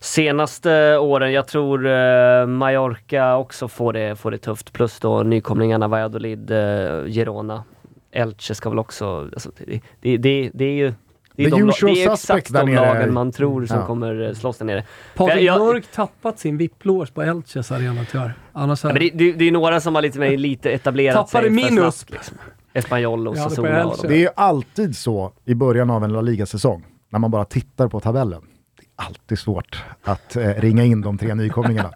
senaste 0.00 0.98
åren. 0.98 1.32
Jag 1.32 1.46
tror 1.48 1.86
eh, 1.86 2.46
Mallorca 2.46 3.36
också 3.36 3.68
får 3.68 3.92
det, 3.92 4.16
får 4.16 4.30
det 4.30 4.38
tufft. 4.38 4.72
Plus 4.72 5.00
då 5.00 5.22
nykomlingarna 5.22 5.88
Valladolid, 5.88 6.50
eh, 6.50 7.04
Girona, 7.06 7.64
Elche 8.12 8.54
ska 8.54 8.68
väl 8.68 8.78
också... 8.78 9.28
Alltså, 9.32 9.50
det, 9.66 9.80
det, 10.00 10.16
det, 10.16 10.50
det 10.54 10.64
är 10.64 10.72
ju... 10.74 10.92
Det 11.36 11.44
är, 11.44 11.50
The 11.50 11.56
de, 11.56 11.72
det 11.94 12.04
är 12.04 12.12
exakt 12.12 12.52
de 12.52 12.74
lagen 12.74 13.12
man 13.14 13.32
tror 13.32 13.66
som 13.66 13.76
Ja. 13.78 13.86
kommer 13.86 14.22
eh, 14.28 14.32
slåss 14.34 14.58
där 14.58 14.64
nere. 14.64 14.84
Patrik 15.14 15.50
Mörk 15.50 15.84
tappat 15.94 16.38
sin 16.38 16.58
VIP-loge 16.58 17.12
på 17.14 17.22
Elches 17.22 17.72
arena 17.72 18.00
tyvärr. 18.10 18.34
Annars 18.52 18.84
Ja, 18.84 18.88
hade 18.88 19.00
men 19.00 19.08
det, 19.18 19.24
det, 19.24 19.32
det 19.32 19.44
är 19.48 19.52
några 19.52 19.80
som 19.80 19.94
har 19.94 20.02
lite, 20.02 20.18
mer, 20.18 20.36
lite 20.36 20.70
etablerat 20.70 21.14
Tappade 21.14 21.30
sig 21.30 21.40
för 21.42 21.50
min 21.50 21.66
snabbt, 21.68 21.88
USP. 21.88 22.10
Liksom. 22.10 22.36
Espanyol 22.74 23.28
och 23.28 23.36
Sassuolo. 23.36 23.94
de- 24.02 24.08
Det 24.08 24.14
är 24.14 24.18
ju 24.18 24.28
alltid 24.36 24.96
så 24.96 25.32
i 25.44 25.54
början 25.54 25.90
av 25.90 26.04
en 26.04 26.12
La 26.12 26.20
Liga-säsong, 26.20 26.84
när 27.10 27.18
man 27.18 27.30
bara 27.30 27.44
tittar 27.44 27.88
på 27.88 28.00
tabellen. 28.00 28.42
Det 28.78 28.82
är 29.02 29.06
alltid 29.06 29.38
svårt 29.38 29.82
att 30.04 30.36
eh, 30.36 30.48
ringa 30.48 30.84
in 30.84 31.00
de 31.00 31.18
tre 31.18 31.34
nykomlingarna. 31.34 31.90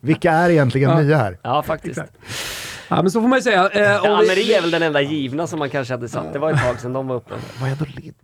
Vilka 0.00 0.32
är 0.32 0.50
egentligen 0.50 0.90
Ja. 0.90 1.00
nya 1.00 1.16
här? 1.16 1.38
Ja, 1.42 1.62
faktiskt. 1.62 1.98
Exakt. 1.98 2.16
Ja, 2.88 3.02
men 3.02 3.10
så 3.10 3.20
får 3.20 3.28
man 3.28 3.38
ju 3.38 3.42
säga. 3.42 3.68
Eh, 3.70 3.80
Ja, 3.82 4.00
vi- 4.02 4.08
Almeria 4.08 4.56
är 4.58 4.62
väl 4.62 4.70
den 4.70 4.82
enda 4.82 5.00
givna 5.00 5.46
som 5.46 5.58
man 5.58 5.70
kanske 5.70 5.94
hade 5.94 6.08
satt. 6.08 6.32
Det 6.32 6.38
var 6.38 6.50
ett 6.52 6.62
tag 6.62 6.80
sedan 6.80 6.92
de 6.92 7.06
var 7.08 7.16
uppe. 7.16 7.34
Valladolid. 7.60 8.14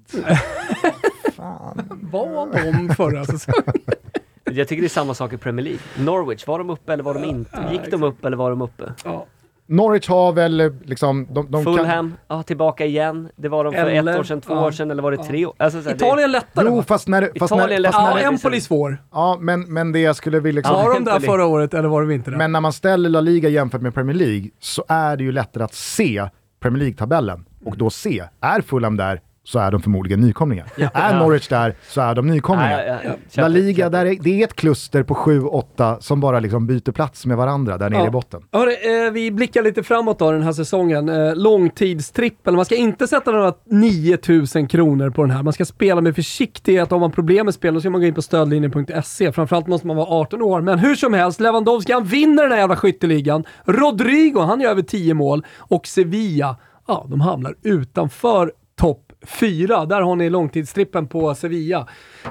Fan. 1.37 1.83
var 2.13 2.73
de 2.89 2.95
förra 2.95 3.25
säsongen? 3.25 3.63
Jag 4.45 4.69
tycker 4.69 4.83
det 4.83 4.87
är 4.87 4.89
samma 4.89 5.15
sak 5.15 5.33
i 5.33 5.37
Premier 5.37 5.65
League. 5.65 5.81
Norwich, 5.99 6.47
var 6.47 6.59
de 6.59 6.71
uppe 6.71 6.93
eller 6.93 7.03
var 7.03 7.15
de 7.15 7.25
inte? 7.25 7.69
Gick 7.73 7.91
de 7.91 8.03
upp 8.03 8.25
eller 8.25 8.37
var 8.37 8.51
de 8.51 8.63
uppe? 8.63 8.93
Ja. 9.05 9.27
Norwich 9.71 10.09
har 10.09 10.33
väl 10.33 10.73
liksom... 10.85 11.27
De, 11.31 11.51
de 11.51 11.65
Fulham, 11.65 11.87
kan... 11.87 12.17
ja, 12.29 12.43
tillbaka 12.43 12.85
igen. 12.87 13.29
Det 13.37 13.49
var 13.49 13.65
de 13.65 13.73
för 13.73 13.79
Eller- 13.87 14.13
ett 14.13 14.19
år 14.19 14.25
sedan, 14.25 14.41
två 14.41 14.55
ja. 14.55 14.67
år 14.67 14.71
sedan, 14.71 14.91
eller 14.91 15.03
var 15.03 15.11
det 15.11 15.17
tre 15.25 15.47
år? 15.47 15.55
Alltså, 15.59 15.83
så 15.83 15.89
här, 15.89 15.97
Italien 15.97 16.33
lättare 16.33 16.67
Jo, 16.69 16.83
fast 16.83 17.09
när, 17.09 17.31
fast 17.39 17.53
Italien 17.55 17.83
när, 17.83 17.91
fast 17.93 18.03
Ja, 18.03 18.15
när, 18.15 18.21
det- 18.23 18.27
Empoli 18.27 18.61
svår. 18.61 19.03
ja 19.13 19.39
men, 19.41 19.61
men 19.73 19.93
det 19.93 19.99
jag 20.01 20.17
skulle 20.17 20.41
vilja... 20.41 20.59
Liksom, 20.59 20.75
Var 20.77 20.95
de 20.95 21.05
där 21.05 21.21
förra 21.21 21.47
året 21.47 21.75
eller 21.75 21.89
var 21.89 22.01
de 22.01 22.11
inte 22.11 22.31
det? 22.31 22.37
Men 22.37 22.53
när 22.53 22.61
man 22.61 22.73
ställer 22.73 23.11
La 23.11 23.21
Liga 23.21 23.49
jämfört 23.49 23.83
med 23.83 23.95
Premier 23.95 24.17
League 24.17 24.51
så 24.61 24.85
är 24.89 25.17
det 25.17 25.25
ju 25.25 25.33
lättare 25.33 25.65
att 25.65 25.75
se 25.75 26.29
Premier 26.61 26.79
League-tabellen. 26.85 27.45
Och 27.65 27.77
då 27.79 27.91
se, 27.91 28.25
är 28.41 28.61
Fulham 28.61 28.97
där 28.97 29.21
så 29.51 29.59
är 29.59 29.71
de 29.71 29.83
förmodligen 29.83 30.21
nykomlingar. 30.21 30.67
Är 30.95 31.15
Norwich 31.19 31.49
där 31.49 31.75
så 31.89 32.01
är 32.01 32.15
de 32.15 32.27
nykomlingar. 32.27 32.85
Ja, 32.87 32.99
ja, 33.05 33.11
ja. 33.33 33.43
La 33.43 33.49
Liga, 33.49 33.89
där 33.91 34.07
är, 34.07 34.17
det 34.21 34.41
är 34.41 34.45
ett 34.45 34.57
kluster 34.57 35.03
på 35.03 35.15
7-8 35.15 35.97
som 36.01 36.21
bara 36.21 36.41
liksom 36.41 36.67
byter 36.67 36.93
plats 36.93 37.27
med 37.27 37.37
varandra 37.37 37.79
där 37.79 37.91
nere 37.91 38.01
Ja. 38.01 38.07
i 38.07 38.11
botten. 38.11 38.43
Hörru, 38.53 38.71
eh, 39.07 39.13
vi 39.13 39.31
blickar 39.31 39.63
lite 39.63 39.83
framåt 39.83 40.19
då 40.19 40.33
den 40.33 40.43
här 40.43 40.53
säsongen. 40.53 41.09
Eh, 41.09 41.35
långtidstrippel. 41.37 42.57
Man 42.57 42.65
ska 42.65 42.75
inte 42.77 43.07
sätta 43.07 43.31
några 43.31 43.53
9000 43.71 44.67
kronor 44.69 45.11
på 45.11 45.23
den 45.23 45.31
här. 45.31 45.43
Man 45.43 45.53
ska 45.53 45.65
spela 45.65 46.01
med 46.01 46.15
försiktighet. 46.15 46.93
Om 46.93 47.01
man 47.01 47.11
har 47.11 47.15
problem 47.15 47.45
med 47.45 47.55
spel, 47.55 47.75
då 47.75 47.81
ska 47.81 47.91
man 47.91 48.01
gå 48.01 48.07
in 48.07 48.15
på 48.15 48.23
stödlinjen.se. 48.23 49.33
Framförallt 49.33 49.67
måste 49.67 49.87
man 49.87 49.97
vara 49.97 50.07
18 50.07 50.43
år. 50.43 50.61
Men 50.61 50.79
hur 50.79 50.95
som 50.95 51.15
helst, 51.15 51.41
Lewandowski 51.41 51.93
han 51.93 52.05
vinner 52.05 52.43
den 52.43 52.53
här 52.53 52.59
jävla 52.59 52.77
skytteligan. 52.77 53.45
Rodrigo, 53.65 54.41
han 54.41 54.61
gör 54.61 54.71
över 54.71 54.83
10 54.83 55.15
mål. 55.15 55.47
Och 55.59 55.87
Sevilla, 55.87 56.57
ja, 56.89 57.07
de 57.11 57.21
hamnar 57.21 57.55
utanför 57.63 58.53
topp 58.81 59.10
fyra. 59.27 59.87
Där 59.87 60.01
har 60.01 60.17
ni 60.17 60.31
långtidstrippen 60.31 61.07
på 61.07 61.35
Sevilla. 61.35 61.87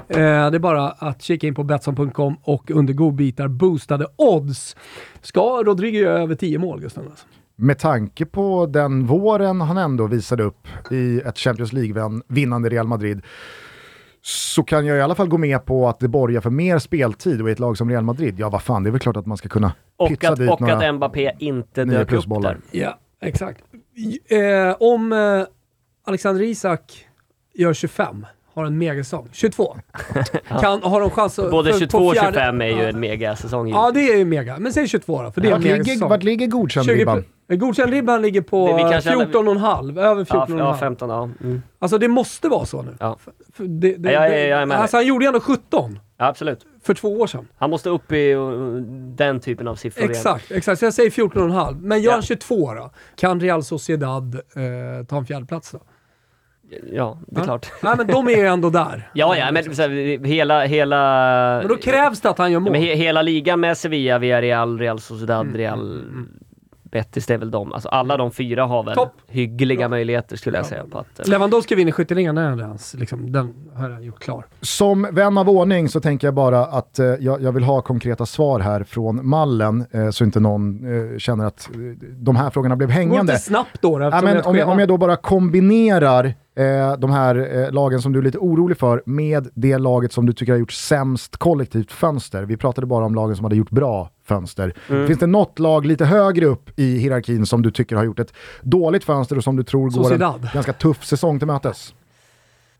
Eh, 0.08 0.16
det 0.16 0.56
är 0.56 0.58
bara 0.58 0.90
att 0.90 1.22
kika 1.22 1.46
in 1.46 1.54
på 1.54 1.64
Betsson.com 1.64 2.36
och 2.42 2.70
under 2.70 2.94
godbitar 2.94 3.48
boostade 3.48 4.06
odds. 4.16 4.76
Ska 5.20 5.40
Rodrigo 5.40 5.98
göra 5.98 6.22
över 6.22 6.34
10 6.34 6.58
mål, 6.58 6.80
Gustav? 6.80 7.04
Alltså? 7.10 7.26
Med 7.56 7.78
tanke 7.78 8.26
på 8.26 8.66
den 8.66 9.06
våren 9.06 9.60
han 9.60 9.76
ändå 9.76 10.06
visade 10.06 10.42
upp 10.42 10.68
i 10.90 11.20
ett 11.20 11.38
Champions 11.38 11.72
League-vinnande 11.72 12.68
Real 12.68 12.86
Madrid 12.86 13.22
så 14.22 14.62
kan 14.62 14.86
jag 14.86 14.98
i 14.98 15.00
alla 15.00 15.14
fall 15.14 15.28
gå 15.28 15.38
med 15.38 15.64
på 15.64 15.88
att 15.88 15.98
det 15.98 16.08
borgar 16.08 16.40
för 16.40 16.50
mer 16.50 16.78
speltid 16.78 17.42
och 17.42 17.48
i 17.48 17.52
ett 17.52 17.58
lag 17.58 17.78
som 17.78 17.90
Real 17.90 18.04
Madrid, 18.04 18.34
ja 18.38 18.48
vad 18.48 18.62
fan, 18.62 18.82
det 18.82 18.88
är 18.88 18.90
väl 18.90 19.00
klart 19.00 19.16
att 19.16 19.26
man 19.26 19.36
ska 19.36 19.48
kunna 19.48 19.72
Och, 19.96 20.08
pytsa 20.08 20.32
att, 20.32 20.38
dit 20.38 20.50
och 20.50 20.60
några... 20.60 20.88
att 20.88 20.94
Mbappé 20.94 21.32
inte 21.38 21.84
dök 21.84 22.12
upp 22.12 22.24
där. 22.42 22.58
Ja, 22.70 22.98
exakt. 23.20 23.64
Eh, 24.28 24.76
om 24.80 25.12
eh, 25.12 25.44
Alexander 26.10 26.42
Isak 26.42 27.06
gör 27.54 27.74
25, 27.74 28.26
har 28.54 28.64
en 28.64 28.78
megasäsong, 28.78 29.28
22, 29.32 29.76
kan, 30.60 30.82
har 30.82 31.00
de 31.00 31.10
chans 31.10 31.38
att... 31.38 31.50
Både 31.50 31.72
för- 31.72 31.78
22 31.78 31.98
på 31.98 32.04
och 32.06 32.12
fjärde- 32.14 32.32
25 32.32 32.60
är 32.60 32.66
ju 32.66 32.72
Ja. 32.72 32.88
en 32.88 33.00
megasäsong. 33.00 33.68
Ja, 33.68 33.90
det 33.94 34.00
är 34.12 34.16
ju 34.18 34.24
mega. 34.24 34.58
Men 34.58 34.72
säg 34.72 34.88
22 34.88 35.22
då, 35.22 35.30
för 35.32 35.40
det 35.40 35.48
är 35.50 35.54
en 35.54 35.62
megasäsong. 35.62 36.08
vart 36.08 36.22
ligger 36.22 36.46
20 36.46 36.50
godkänd-ribban? 36.50 37.24
Eh, 37.50 37.56
Godkänd 37.56 37.90
ribban 37.92 38.22
ligger 38.22 38.40
på 38.40 38.66
Det- 38.66 38.74
vi 38.84 38.90
kanske 38.90 39.10
hade- 39.10 39.24
14,5, 39.26 39.98
över 39.98 40.26
ja, 40.30 40.46
14,5. 40.46 40.58
ja, 40.58 40.76
15, 40.76 41.10
ja. 41.10 41.28
Mm. 41.40 41.62
Alltså 41.78 41.98
det 41.98 42.08
måste 42.08 42.48
vara 42.48 42.64
så 42.66 42.82
nu. 42.82 42.96
Ja. 43.00 43.16
För, 43.52 43.64
det, 43.64 43.96
det, 43.96 44.12
Ja, 44.12 44.28
ja, 44.28 44.36
jag 44.36 44.62
är 44.62 44.66
med 44.66 44.78
alltså 44.80 44.96
han 44.96 45.06
gjorde 45.06 45.24
ju 45.24 45.26
ändå 45.26 45.40
17 45.40 45.98
ja, 46.18 46.26
absolut. 46.26 46.66
för 46.82 46.94
två 46.94 47.20
år 47.20 47.26
sedan. 47.26 47.48
Han 47.58 47.70
måste 47.70 47.90
upp 47.90 48.12
i 48.12 48.34
uh, 48.34 48.76
den 49.16 49.40
typen 49.40 49.68
av 49.68 49.74
siffror 49.74 50.02
igen. 50.04 50.10
Exakt, 50.10 50.50
exakt. 50.50 50.78
Så 50.78 50.84
jag 50.84 50.94
säger 50.94 51.10
14,5. 51.10 51.80
Men 51.80 52.02
gör 52.02 52.10
Ja. 52.10 52.14
han 52.14 52.22
22 52.22 52.74
då? 52.74 52.90
Kan 53.16 53.40
Real 53.40 53.64
Sociedad 53.64 54.34
eh, 54.34 55.06
ta 55.08 55.16
en 55.18 55.26
fjärdeplats 55.26 55.70
då? 55.70 55.78
Ja, 56.92 57.18
det 57.26 57.36
är 57.36 57.40
Ja. 57.40 57.44
klart. 57.44 57.72
Nej 57.82 57.94
men 57.96 58.06
de 58.06 58.26
är 58.28 58.36
ju 58.36 58.46
ändå 58.46 58.70
där. 58.70 59.10
Ja, 59.14 59.36
ja, 59.36 59.52
men 59.52 59.74
så 59.74 59.82
här, 59.82 60.24
hela, 60.26 60.64
hela... 60.64 60.96
Men 61.58 61.68
då 61.68 61.76
krävs 61.76 62.20
det 62.20 62.30
att 62.30 62.38
han 62.38 62.50
gör 62.52 62.56
Ja, 62.56 62.60
mål. 62.60 62.72
men 62.72 62.80
he, 62.82 62.94
hela 62.94 63.22
ligan 63.22 63.60
med 63.60 63.76
Sevilla, 63.78 64.18
Villarreal, 64.18 64.78
Real 64.78 65.00
Sociedad, 65.00 65.40
Mm, 65.46 65.56
Real 65.56 66.02
Betis, 66.82 67.26
det 67.26 67.34
är 67.34 67.38
väl 67.38 67.50
de. 67.50 67.72
Alltså 67.72 67.88
alla 67.88 68.16
de 68.16 68.30
fyra 68.30 68.64
har 68.64 68.82
väl 68.82 68.94
Topp. 68.94 69.12
hyggliga 69.28 69.78
Bra. 69.78 69.88
möjligheter 69.88 70.36
skulle 70.36 70.56
jag 70.58 70.64
Ja. 70.64 70.68
säga 70.68 70.84
på 70.90 70.98
att... 70.98 71.20
eh, 71.20 71.26
Lewandowski 71.28 71.74
vinner 71.74 71.92
skytteligan, 71.92 72.34
den, 72.34 72.60
är 72.60 72.64
hans, 72.64 72.94
liksom, 72.94 73.32
den 73.32 73.54
har 73.74 73.90
han 73.90 74.02
gjort 74.02 74.18
klar. 74.20 74.46
Som 74.60 75.08
vän 75.12 75.38
av 75.38 75.48
ordning 75.50 75.88
så 75.88 76.00
tänker 76.00 76.26
jag 76.26 76.34
bara 76.34 76.60
att 76.64 76.98
eh, 76.98 77.06
jag, 77.06 77.42
jag 77.42 77.52
vill 77.52 77.64
ha 77.64 77.82
konkreta 77.82 78.26
svar 78.26 78.60
här 78.60 78.84
från 78.84 79.28
mallen 79.28 79.84
eh, 79.90 80.10
så 80.10 80.24
inte 80.24 80.40
någon 80.40 80.84
eh, 81.12 81.18
känner 81.18 81.44
att 81.46 81.68
eh, 81.74 81.78
de 82.12 82.36
här 82.36 82.50
frågorna 82.50 82.76
blev 82.76 82.88
Det 82.88 82.94
går 82.94 83.00
hängande. 83.00 83.32
inte 83.32 83.42
snabbt 83.44 83.82
då, 83.82 83.98
då 83.98 84.04
Ja, 84.04 84.20
men 84.22 84.42
om, 84.42 84.56
jag, 84.56 84.68
om 84.68 84.78
jag 84.78 84.88
då 84.88 84.96
bara 84.96 85.16
kombinerar 85.16 86.34
eh, 86.54 86.96
de 86.98 87.10
här 87.10 87.64
eh, 87.64 87.72
lagen 87.72 88.02
som 88.02 88.12
du 88.12 88.18
är 88.18 88.22
lite 88.22 88.38
orolig 88.38 88.78
för 88.78 89.02
med 89.06 89.48
det 89.54 89.78
laget 89.78 90.12
som 90.12 90.26
du 90.26 90.32
tycker 90.32 90.52
har 90.52 90.58
gjort 90.58 90.72
sämst 90.72 91.36
kollektivt 91.36 91.92
fönster. 91.92 92.42
Vi 92.42 92.56
pratade 92.56 92.86
bara 92.86 93.04
om 93.04 93.14
lagen 93.14 93.36
som 93.36 93.44
hade 93.44 93.56
gjort 93.56 93.70
bra 93.70 94.10
fönster. 94.24 94.74
Mm. 94.88 95.06
Finns 95.06 95.18
det 95.18 95.26
något 95.26 95.58
lag 95.58 95.86
lite 95.86 96.04
högre 96.04 96.46
upp 96.46 96.70
i 96.76 96.98
hierarkin 96.98 97.46
som 97.46 97.62
du 97.62 97.70
tycker 97.70 97.96
har 97.96 98.04
gjort 98.04 98.18
ett 98.18 98.32
dåligt 98.62 99.04
fönster 99.04 99.36
och 99.36 99.44
som 99.44 99.56
du 99.56 99.62
tror 99.62 99.90
går 99.90 100.12
en 100.12 100.48
ganska 100.54 100.72
tuff 100.72 101.04
säsong 101.04 101.38
till 101.38 101.46
mötes? 101.46 101.94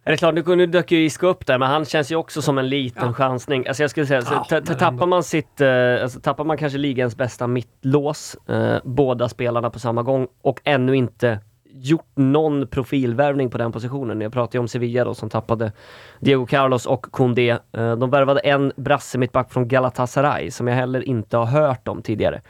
Är 0.04 0.10
det 0.10 0.16
klart, 0.16 0.34
nu, 0.34 0.56
nu 0.56 0.66
dök 0.66 0.92
ju 0.92 1.04
Isco 1.04 1.26
upp 1.26 1.46
där, 1.46 1.58
men 1.58 1.70
han 1.70 1.84
känns 1.84 2.12
ju 2.12 2.16
också 2.16 2.42
som 2.42 2.58
en 2.58 2.68
liten 2.68 3.06
Ja. 3.06 3.12
chansning. 3.12 3.66
Alltså 3.66 3.82
jag 3.82 3.90
skulle 3.90 4.06
säga, 4.06 4.22
så, 4.22 4.44
Ja, 4.50 4.60
tappar 4.60 5.06
man 5.06 5.22
sitt, 5.22 5.60
eh, 5.60 6.02
alltså, 6.02 6.20
tappar 6.20 6.44
man 6.44 6.56
kanske 6.56 6.78
ligans 6.78 7.16
bästa 7.16 7.46
mittlås, 7.46 8.36
eh, 8.48 8.76
båda 8.84 9.28
spelarna 9.28 9.70
på 9.70 9.78
samma 9.78 10.02
gång, 10.02 10.26
och 10.42 10.60
ännu 10.64 10.96
inte 10.96 11.38
gjort 11.72 12.10
någon 12.14 12.66
profilvärvning 12.66 13.50
på 13.50 13.58
den 13.58 13.72
positionen. 13.72 14.20
Jag 14.20 14.32
pratar 14.32 14.56
ju 14.56 14.60
om 14.60 14.68
Sevilla 14.68 15.04
då 15.04 15.14
som 15.14 15.30
tappade 15.30 15.72
Diego 16.20 16.46
Carlos 16.46 16.86
och 16.86 17.02
Koundé. 17.02 17.50
Eh, 17.50 17.96
de 17.96 18.10
värvade 18.10 18.40
en 18.40 18.72
brasse 18.76 19.18
mittback 19.18 19.52
från 19.52 19.68
Galatasaray 19.68 20.50
som 20.50 20.66
jag 20.66 20.74
heller 20.74 21.08
inte 21.08 21.36
har 21.36 21.46
hört 21.46 21.88
om 21.88 22.02
tidigare. 22.02 22.42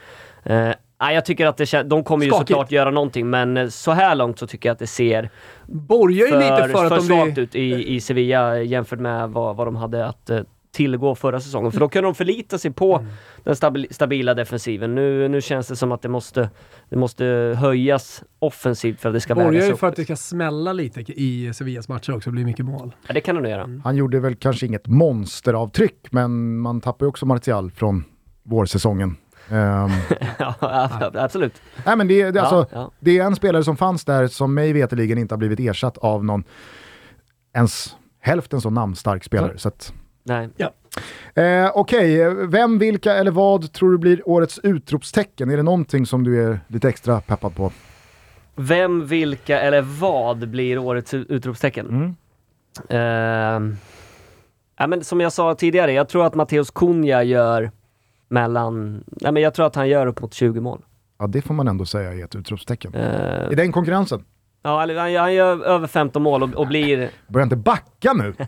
Eh, 0.43 0.69
nej, 1.01 1.15
jag 1.15 1.25
tycker 1.25 1.45
att 1.47 1.57
det 1.57 1.83
de 1.83 2.03
kommer 2.03 2.25
ju 2.25 2.31
Skakigt. 2.31 2.49
såklart 2.49 2.71
göra 2.71 2.91
någonting, 2.91 3.29
men 3.29 3.57
eh, 3.57 3.67
så 3.67 3.91
här 3.91 4.15
långt 4.15 4.39
så 4.39 4.47
tycker 4.47 4.69
jag 4.69 4.73
att 4.73 4.79
det 4.79 4.87
ser 4.87 5.29
Borgar 5.65 6.27
ju 6.27 6.37
lite 6.39 6.69
för 6.71 6.85
att 6.85 6.89
för 6.89 6.95
de 6.95 7.01
svagt 7.01 7.33
blir... 7.33 7.43
ut 7.43 7.55
i, 7.55 7.95
i 7.95 8.01
Sevilla 8.01 8.59
jämfört 8.59 8.99
med 8.99 9.29
vad, 9.29 9.55
vad 9.55 9.67
de 9.67 9.75
hade 9.75 10.05
att 10.05 10.31
tillgå 10.71 11.15
förra 11.15 11.39
säsongen. 11.39 11.71
För 11.71 11.79
då 11.79 11.89
kunde 11.89 12.07
de 12.07 12.15
förlita 12.15 12.57
sig 12.57 12.71
på 12.71 12.95
Mm. 12.97 13.11
den 13.43 13.55
stabil, 13.55 13.87
stabila 13.91 14.33
defensiven. 14.33 14.95
Nu, 14.95 15.27
nu 15.27 15.41
känns 15.41 15.67
det 15.67 15.75
som 15.75 15.91
att 15.91 16.01
det 16.01 16.09
måste, 16.09 16.49
det 16.89 16.95
måste 16.95 17.25
höjas 17.59 18.23
offensivt 18.39 18.99
för 19.01 19.09
att 19.09 19.15
det 19.15 19.21
ska 19.21 19.35
Borgar 19.35 19.49
vägas 19.51 19.65
ju 19.67 19.71
upp. 19.73 19.79
för 19.79 19.87
att 19.87 19.95
det 19.95 20.03
ska 20.03 20.15
smälla 20.15 20.73
lite 20.73 21.01
i 21.21 21.53
Sevillas 21.53 21.87
matcher 21.89 22.15
också, 22.15 22.29
det 22.29 22.33
blir 22.33 22.45
mycket 22.45 22.65
mål. 22.65 22.95
Ja, 23.07 23.13
det 23.13 23.21
kan 23.21 23.35
de 23.35 23.41
nog 23.41 23.51
göra. 23.51 23.63
Mm. 23.63 23.81
Han 23.83 23.95
gjorde 23.95 24.19
väl 24.19 24.35
kanske 24.35 24.65
inget 24.65 24.87
monsteravtryck, 24.87 26.07
men 26.11 26.57
man 26.59 26.81
tappar 26.81 27.05
ju 27.05 27.09
också 27.09 27.25
Martial 27.25 27.71
från 27.71 28.03
vårsäsongen. 28.43 29.15
Ehm, 29.49 29.89
ja, 30.39 30.55
absolut. 31.13 31.61
nej, 31.85 31.95
men 31.97 32.07
det, 32.07 32.31
det, 32.31 32.39
är 32.39 32.43
alltså, 32.43 32.75
ja, 32.75 32.81
ja. 32.81 32.91
det 32.99 33.19
är 33.19 33.23
en 33.25 33.35
spelare 33.35 33.63
som 33.63 33.77
fanns 33.77 34.05
där 34.05 34.27
som 34.27 34.53
mig 34.53 34.73
veterligen 34.73 35.17
inte 35.17 35.33
har 35.33 35.37
blivit 35.39 35.59
ersatt 35.59 35.97
av 35.97 36.25
någon 36.25 36.43
ens 37.55 37.95
hälften 38.19 38.61
så 38.61 38.69
namnstark 38.69 39.23
spelare. 39.23 39.57
Så 39.57 39.67
att, 39.67 39.93
Nej. 40.23 40.49
eh, 41.35 41.71
Okej, 41.75 42.33
vem, 42.47 42.79
vilka 42.79 43.13
eller 43.13 43.31
vad 43.31 43.73
tror 43.73 43.91
du 43.91 43.97
blir 43.97 44.29
årets 44.29 44.59
utropstecken? 44.63 45.49
Är 45.49 45.57
det 45.57 45.63
någonting 45.63 46.05
som 46.05 46.23
du 46.23 46.43
är 46.43 46.59
lite 46.67 46.89
extra 46.89 47.21
peppad 47.21 47.55
på? 47.55 47.71
Vem, 48.55 49.07
vilka 49.07 49.59
eller 49.59 49.81
vad 49.81 50.49
blir 50.49 50.77
årets 50.77 51.13
utropstecken? 51.13 51.87
Mm. 51.87 52.15
Ehm, 52.89 53.77
ja, 54.77 54.87
men 54.87 55.03
som 55.03 55.21
jag 55.21 55.33
sa 55.33 55.55
tidigare, 55.55 55.93
jag 55.93 56.09
tror 56.09 56.25
att 56.25 56.35
Matteus 56.35 56.71
Cunha 56.71 57.23
gör 57.23 57.71
mellan... 58.27 59.03
Ja, 59.19 59.31
men 59.31 59.43
jag 59.43 59.53
tror 59.53 59.65
att 59.65 59.75
han 59.75 59.89
gör 59.89 60.07
upp 60.07 60.21
mot 60.21 60.33
20 60.33 60.59
mål. 60.61 60.81
Ja, 61.19 61.27
det 61.27 61.41
får 61.41 61.53
man 61.53 61.67
ändå 61.67 61.85
säga 61.85 62.13
är 62.13 62.23
ett 62.23 62.35
utropstecken. 62.35 62.95
Ehm, 62.95 63.51
I 63.51 63.55
den 63.55 63.71
konkurrensen, 63.71 64.23
Ja, 64.63 64.83
eller 64.83 64.97
han, 64.99 65.15
han 65.15 65.33
gör 65.33 65.63
över 65.63 65.87
15 65.87 66.21
mål 66.23 66.43
och, 66.43 66.49
och 66.53 66.67
blir... 66.67 67.09
börja 67.27 67.43
inte 67.43 67.55
backa 67.55 68.13
nu! 68.13 68.33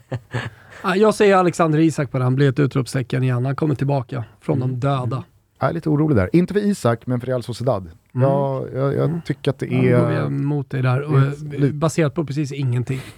Ja, 0.86 0.96
Jag 0.96 1.16
säger 1.16 1.36
Alexander 1.38 1.80
Isak 1.80 2.12
på 2.12 2.18
det, 2.18 2.24
han 2.24 2.36
blir 2.36 2.50
ett 2.50 2.60
utropstecken 2.60 3.24
igen. 3.24 3.46
Han 3.46 3.56
kommer 3.56 3.76
tillbaka 3.76 4.24
från 4.42 4.58
Mm. 4.62 4.80
de 4.80 4.88
döda. 4.88 5.24
Jag 5.60 5.70
är 5.70 5.74
lite 5.74 5.90
orolig 5.90 6.16
där. 6.18 6.30
Inte 6.34 6.54
för 6.54 6.62
Isak, 6.62 7.06
men 7.06 7.20
för 7.20 7.28
Real 7.28 7.44
Sociedad. 7.44 7.82
Mm. 8.16 8.28
Jag, 8.30 8.68
jag, 8.76 8.96
jag 8.96 9.22
tycker 9.26 9.52
att 9.52 9.60
det 9.60 9.66
Ja, 9.66 9.98
då 9.98 10.04
går 10.04 10.10
vi 10.10 10.16
är... 10.16 10.26
emot 10.26 10.70
dig 10.70 10.82
där, 10.82 11.02
och, 11.02 11.20
är- 11.20 11.64
eh, 11.66 11.72
baserat 11.72 12.16
på 12.16 12.26
precis 12.26 12.52
ingenting. 12.52 13.02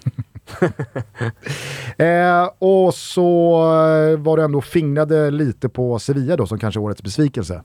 Eh, 1.98 2.50
och 2.60 2.94
så 2.94 3.54
eh, 3.64 4.18
var 4.20 4.38
det 4.38 4.44
ändå 4.44 4.62
fingrade 4.62 5.32
lite 5.32 5.70
på 5.70 6.00
Sevilla 6.00 6.36
då, 6.38 6.46
som 6.48 6.60
kanske 6.60 6.80
är 6.80 6.82
årets 6.82 7.04
besvikelse. 7.04 7.64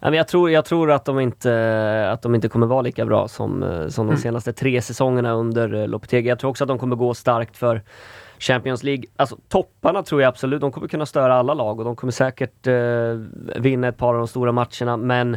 Ja, 0.00 0.10
men 0.10 0.14
jag, 0.14 0.28
tror, 0.28 0.50
jag 0.50 0.64
tror 0.64 0.90
att 0.90 1.04
de, 1.04 1.20
inte, 1.20 2.08
att 2.12 2.22
de 2.22 2.34
inte 2.34 2.48
kommer 2.48 2.66
vara 2.66 2.82
lika 2.82 3.04
bra 3.06 3.28
som, 3.28 3.62
eh, 3.62 3.88
som 3.88 4.06
de 4.06 4.10
Mm. 4.10 4.18
senaste 4.20 4.52
tre 4.52 4.82
säsongerna 4.82 5.32
under 5.32 5.74
eh, 5.74 5.88
Lopetegui. 5.88 6.28
Jag 6.28 6.38
tror 6.38 6.50
också 6.50 6.64
att 6.64 6.68
de 6.68 6.78
kommer 6.78 6.96
gå 6.96 7.14
starkt 7.14 7.56
för 7.56 7.82
Champions 8.38 8.82
League. 8.82 9.04
Alltså 9.16 9.36
topparna 9.48 10.02
tror 10.02 10.22
jag 10.22 10.28
absolut, 10.28 10.60
de 10.60 10.72
kommer 10.72 10.88
kunna 10.88 11.06
störa 11.06 11.34
alla 11.34 11.54
lag 11.54 11.78
och 11.78 11.84
de 11.84 11.96
kommer 11.96 12.10
säkert 12.10 12.66
eh, 12.66 13.62
vinna 13.62 13.88
ett 13.88 13.96
par 13.96 14.08
av 14.14 14.18
de 14.18 14.28
stora 14.28 14.52
matcherna, 14.52 14.96
men 14.96 15.36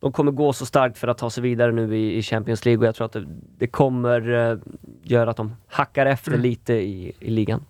de 0.00 0.12
kommer 0.12 0.32
gå 0.32 0.52
så 0.52 0.66
starkt 0.66 0.98
för 0.98 1.08
att 1.08 1.18
ta 1.18 1.30
sig 1.30 1.42
vidare 1.42 1.72
nu 1.72 1.96
i, 1.96 2.16
i 2.18 2.22
Champions 2.22 2.64
League 2.64 2.78
och 2.80 2.86
jag 2.86 2.94
tror 2.94 3.04
att 3.04 3.12
det, 3.12 3.24
det 3.58 3.66
kommer 3.66 4.50
eh, 4.50 4.58
göra 5.02 5.30
att 5.30 5.36
de 5.36 5.56
hackar 5.68 6.06
efter 6.06 6.30
Mm. 6.30 6.42
lite 6.42 6.72
i, 6.74 7.12
i 7.20 7.30
ligan. 7.30 7.60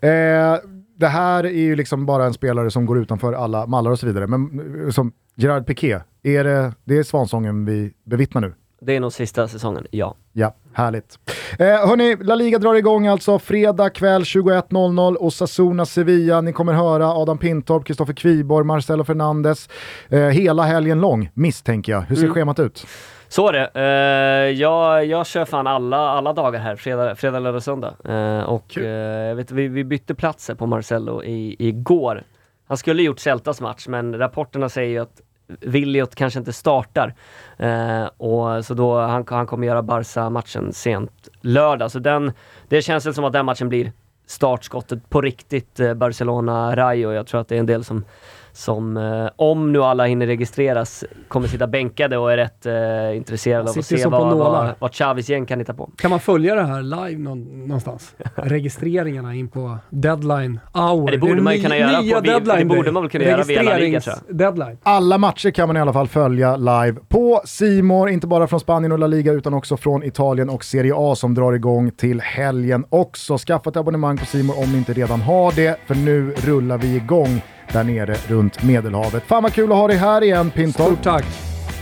Eh, 0.00 0.56
det 0.94 1.06
här 1.06 1.44
är 1.44 1.50
ju 1.60 1.76
liksom 1.76 2.06
bara 2.06 2.24
en 2.24 2.34
spelare 2.34 2.70
som 2.70 2.86
går 2.86 2.98
utanför 2.98 3.32
alla 3.32 3.66
mallar 3.66 3.90
och 3.90 3.98
så 3.98 4.06
vidare. 4.06 4.26
Men 4.26 4.60
eh, 4.84 4.90
som 4.90 5.12
Gerard 5.40 5.66
Piqué, 5.66 6.00
är 6.22 6.44
det, 6.44 6.72
det 6.84 6.98
är 6.98 7.02
svansången 7.02 7.64
vi 7.64 7.92
bevittnar 8.04 8.40
nu? 8.40 8.54
Det 8.80 8.96
är 8.96 9.00
nog 9.00 9.12
sista 9.12 9.48
säsongen, 9.48 9.86
ja. 9.90 10.14
Ja, 10.32 10.54
härligt. 10.72 11.18
Eh, 11.58 11.66
hörni, 11.66 12.16
La 12.20 12.34
Liga 12.34 12.58
drar 12.58 12.74
igång 12.74 13.06
alltså 13.06 13.38
fredag 13.38 13.90
kväll 13.90 14.22
21.00 14.22 15.14
och 15.14 15.32
Sassuna 15.32 15.86
Sevilla. 15.86 16.40
Ni 16.40 16.52
kommer 16.52 16.72
höra 16.72 17.06
Adam 17.06 17.38
Pintorp, 17.38 17.84
Kristoffer 17.84 18.12
Kviborg, 18.12 18.66
Marcelo 18.66 19.04
Fernandes 19.04 19.68
eh, 20.08 20.20
hela 20.20 20.62
helgen 20.62 21.00
lång, 21.00 21.30
misstänker 21.34 21.92
jag. 21.92 22.00
Hur 22.00 22.16
ser 22.16 22.22
mm. 22.22 22.34
schemat 22.34 22.58
ut? 22.58 22.86
Så 23.28 23.48
är 23.48 23.52
det. 23.52 23.70
Uh, 23.76 24.60
jag, 24.60 25.06
jag 25.06 25.26
kör 25.26 25.44
fan 25.44 25.66
alla, 25.66 25.96
alla 25.96 26.32
dagar 26.32 26.60
här, 26.60 26.76
fredag, 26.76 27.14
fredag 27.14 27.38
lördag, 27.38 27.62
söndag. 27.62 27.94
Uh, 28.08 28.42
och 28.42 28.78
uh, 28.78 28.84
jag 28.86 29.34
vet, 29.34 29.50
vi, 29.50 29.68
vi 29.68 29.84
bytte 29.84 30.14
platser 30.14 30.54
på 30.54 30.66
Marcello 30.66 31.22
i, 31.24 31.56
igår. 31.58 32.24
Han 32.68 32.76
skulle 32.76 33.02
gjort 33.02 33.18
Celtas 33.18 33.60
match, 33.60 33.86
men 33.88 34.18
rapporterna 34.18 34.68
säger 34.68 34.90
ju 34.90 34.98
att 34.98 35.20
Williot 35.60 36.14
kanske 36.14 36.38
inte 36.38 36.52
startar. 36.52 37.14
Eh, 37.56 38.04
och 38.04 38.64
så 38.64 38.74
då, 38.74 39.00
han, 39.00 39.24
han 39.28 39.46
kommer 39.46 39.66
göra 39.66 39.82
Barca-matchen 39.82 40.72
sent 40.72 41.28
lördag. 41.40 41.90
Så 41.90 41.98
den, 41.98 42.32
det 42.68 42.82
känns 42.82 43.06
väl 43.06 43.14
som 43.14 43.24
att 43.24 43.32
den 43.32 43.46
matchen 43.46 43.68
blir 43.68 43.92
startskottet 44.26 45.10
på 45.10 45.20
riktigt, 45.20 45.80
eh, 45.80 45.94
Barcelona-Rayo. 45.94 47.12
Jag 47.12 47.26
tror 47.26 47.40
att 47.40 47.48
det 47.48 47.54
är 47.54 47.60
en 47.60 47.66
del 47.66 47.84
som 47.84 48.04
som, 48.60 48.96
eh, 48.96 49.28
om 49.36 49.72
nu 49.72 49.82
alla 49.82 50.04
hinner 50.06 50.26
registreras, 50.26 51.04
kommer 51.28 51.48
sitta 51.48 51.66
bänkade 51.66 52.16
och 52.16 52.32
är 52.32 52.36
rätt 52.36 52.66
eh, 52.66 53.16
intresserade 53.16 53.70
av 53.70 53.78
att 53.78 53.84
se 53.84 54.06
vad, 54.06 54.38
vad, 54.38 54.74
vad 54.78 54.94
Chavis 54.94 55.28
gäng 55.28 55.46
kan 55.46 55.58
hitta 55.58 55.74
på. 55.74 55.90
Kan 55.96 56.10
man 56.10 56.20
följa 56.20 56.54
det 56.54 56.62
här 56.62 56.82
live 56.82 57.22
någon, 57.22 57.66
någonstans? 57.66 58.14
Registreringarna 58.34 59.34
in 59.34 59.48
på 59.48 59.78
deadline 59.90 60.60
hour. 60.74 61.10
Det 61.10 61.18
borde 61.18 61.34
det 61.34 61.42
man 61.42 61.56
ju 61.56 61.62
kunna 61.62 61.76
göra. 61.78 61.96
På, 61.96 62.20
det 62.56 62.64
borde 62.64 62.92
man 62.92 63.02
väl 63.02 63.10
kunna 63.10 63.24
göra 63.24 63.42
via 63.42 63.62
La 63.62 63.76
Liga 63.76 64.00
tror 64.00 64.16
jag. 64.26 64.36
Deadline. 64.36 64.78
Alla 64.82 65.18
matcher 65.18 65.50
kan 65.50 65.66
man 65.66 65.76
i 65.76 65.80
alla 65.80 65.92
fall 65.92 66.08
följa 66.08 66.56
live 66.56 66.96
på 67.08 67.42
Simor, 67.44 68.08
inte 68.08 68.26
bara 68.26 68.46
från 68.46 68.60
Spanien 68.60 68.92
och 68.92 68.98
La 68.98 69.06
Liga 69.06 69.32
utan 69.32 69.54
också 69.54 69.76
från 69.76 70.02
Italien 70.02 70.50
och 70.50 70.64
Serie 70.64 70.92
A 70.96 71.14
som 71.14 71.34
drar 71.34 71.52
igång 71.52 71.90
till 71.90 72.20
helgen 72.20 72.84
också. 72.88 73.38
Skaffa 73.38 73.70
ett 73.70 73.76
abonnemang 73.76 74.18
på 74.18 74.26
Simor 74.26 74.58
om 74.58 74.72
ni 74.72 74.78
inte 74.78 74.92
redan 74.92 75.20
har 75.20 75.52
det, 75.52 75.80
för 75.86 75.94
nu 75.94 76.34
rullar 76.36 76.78
vi 76.78 76.96
igång 76.96 77.42
där 77.72 77.84
nere 77.84 78.16
runt 78.28 78.62
Medelhavet. 78.62 79.22
Fan 79.26 79.42
vad 79.42 79.54
kul 79.54 79.72
att 79.72 79.78
ha 79.78 79.88
dig 79.88 79.96
här 79.96 80.22
igen 80.22 80.50
Pintorp. 80.50 80.86
Stort 80.86 81.02
tack. 81.02 81.24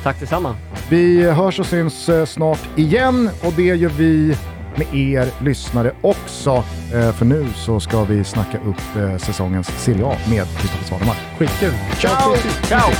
Tack 0.02 0.20
detsamma. 0.20 0.56
Vi 0.88 1.30
hörs 1.30 1.60
och 1.60 1.66
syns 1.66 2.08
eh, 2.08 2.24
snart 2.24 2.60
igen 2.76 3.30
och 3.42 3.52
det 3.52 3.62
gör 3.62 3.90
vi 3.90 4.36
med 4.76 4.94
er 4.94 5.28
lyssnare 5.44 5.92
också. 6.00 6.64
Eh, 6.94 7.12
för 7.12 7.24
nu 7.24 7.46
så 7.54 7.80
ska 7.80 8.04
vi 8.04 8.24
snacka 8.24 8.58
upp 8.58 8.96
eh, 8.96 9.16
säsongens 9.16 9.66
Serie 9.66 10.06
A 10.06 10.16
med 10.30 10.46
Kristoffer 10.58 10.84
Svanemar. 10.84 11.16
Skitkul. 11.38 11.72
Ciao! 11.98 12.36
Ciao! 12.62 12.90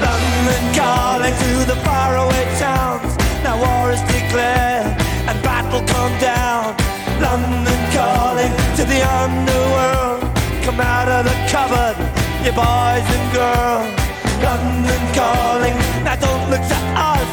London 0.00 0.74
calling 0.74 1.32
to 1.32 1.64
the 1.72 1.76
faraway 1.84 2.44
towns 2.60 3.16
Now 3.44 3.56
war 3.58 3.92
is 3.92 4.00
declared 4.02 4.86
and 5.28 5.42
battle 5.42 5.80
come 5.80 6.14
down 6.20 6.74
London 7.20 7.78
calling 7.94 8.52
to 8.76 8.84
the 8.84 9.00
underworld 9.22 10.20
Come 10.64 10.80
out 10.80 11.08
of 11.08 11.24
the 11.24 11.36
cupboard 11.48 11.96
you 12.46 12.52
boys 12.52 13.06
and 13.10 13.26
girls. 13.34 13.90
London 14.38 15.02
calling, 15.18 15.74
now 16.06 16.14
don't 16.14 16.46
look 16.46 16.62
to 16.62 16.78
us. 16.94 17.30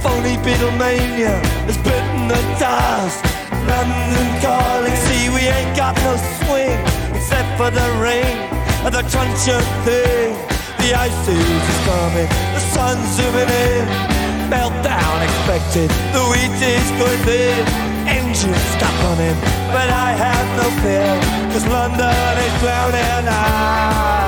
Phony 0.00 0.40
Beatlemania 0.40 1.36
has 1.68 1.76
bitten 1.84 2.28
the 2.32 2.40
dust. 2.56 3.20
London 3.68 4.28
calling, 4.40 4.96
see 5.04 5.28
we 5.28 5.44
ain't 5.52 5.76
got 5.76 5.94
no 6.00 6.16
swing 6.40 6.80
except 7.12 7.50
for 7.60 7.68
the 7.68 7.88
rain 8.00 8.40
and 8.88 8.94
the 8.96 9.04
truncheon 9.12 9.60
thing. 9.84 10.32
The 10.80 10.96
ice 10.96 11.28
is 11.28 11.68
coming, 11.84 12.28
the 12.56 12.62
sun's 12.72 13.04
zooming 13.16 13.52
in. 13.52 13.84
Meltdown 14.48 15.18
expected, 15.28 15.92
the 16.16 16.24
wheat 16.32 16.56
is 16.56 16.88
going 16.96 17.20
thin. 17.28 17.68
Engines 18.08 18.64
stop 18.72 18.96
running, 19.04 19.36
but 19.76 19.92
I 19.92 20.16
have 20.16 20.48
no 20.56 20.66
fear, 20.80 21.12
cause 21.52 21.66
London 21.66 22.32
is 22.46 22.54
drowning. 22.62 23.28
I 23.28 24.27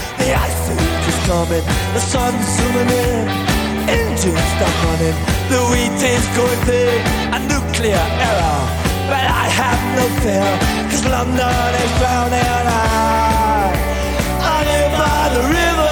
The 0.21 0.35
ice 0.37 0.69
is 1.09 1.17
coming, 1.25 1.65
the 1.95 1.99
sun's 1.99 2.45
zooming 2.55 2.91
in, 2.93 3.27
engines 3.89 4.45
stop 4.53 4.75
running, 4.85 5.17
the 5.49 5.59
wheat 5.71 5.97
is 5.97 6.25
going 6.37 6.61
thick, 6.69 7.01
a 7.33 7.39
nuclear 7.49 8.05
error. 8.29 8.61
But 9.09 9.25
I 9.25 9.45
have 9.49 9.81
no 9.97 10.05
fear, 10.21 10.51
cause 10.91 11.05
London 11.09 11.73
is 11.83 11.91
drowning. 11.97 12.45
I, 12.69 13.73
I 14.45 14.57
live 14.69 14.93
by 15.01 15.21
the 15.33 15.41
river. 15.49 15.90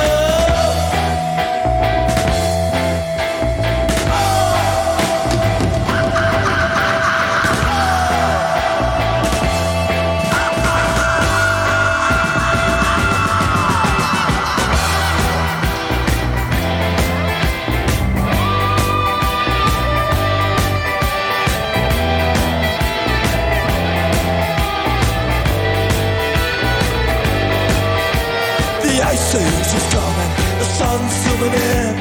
stopping 31.40 31.60
it. 31.60 31.96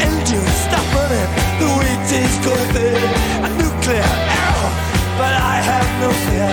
Engines 0.00 0.56
stopping 0.64 1.12
it. 1.20 1.28
The 1.60 1.66
wheat 1.76 2.10
is 2.16 2.36
going. 2.44 3.04
A 3.44 3.48
nuclear 3.58 4.00
arrow. 4.00 4.70
But 5.18 5.34
I 5.36 5.60
have 5.60 5.90
no 6.00 6.10
fear. 6.24 6.48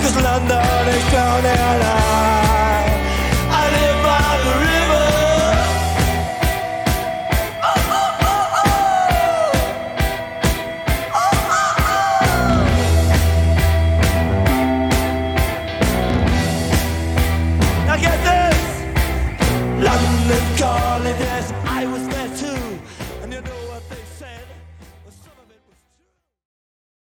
Cause 0.00 0.16
London 0.22 0.88
is 0.88 1.10
drowning 1.10 1.82
out. 1.82 2.51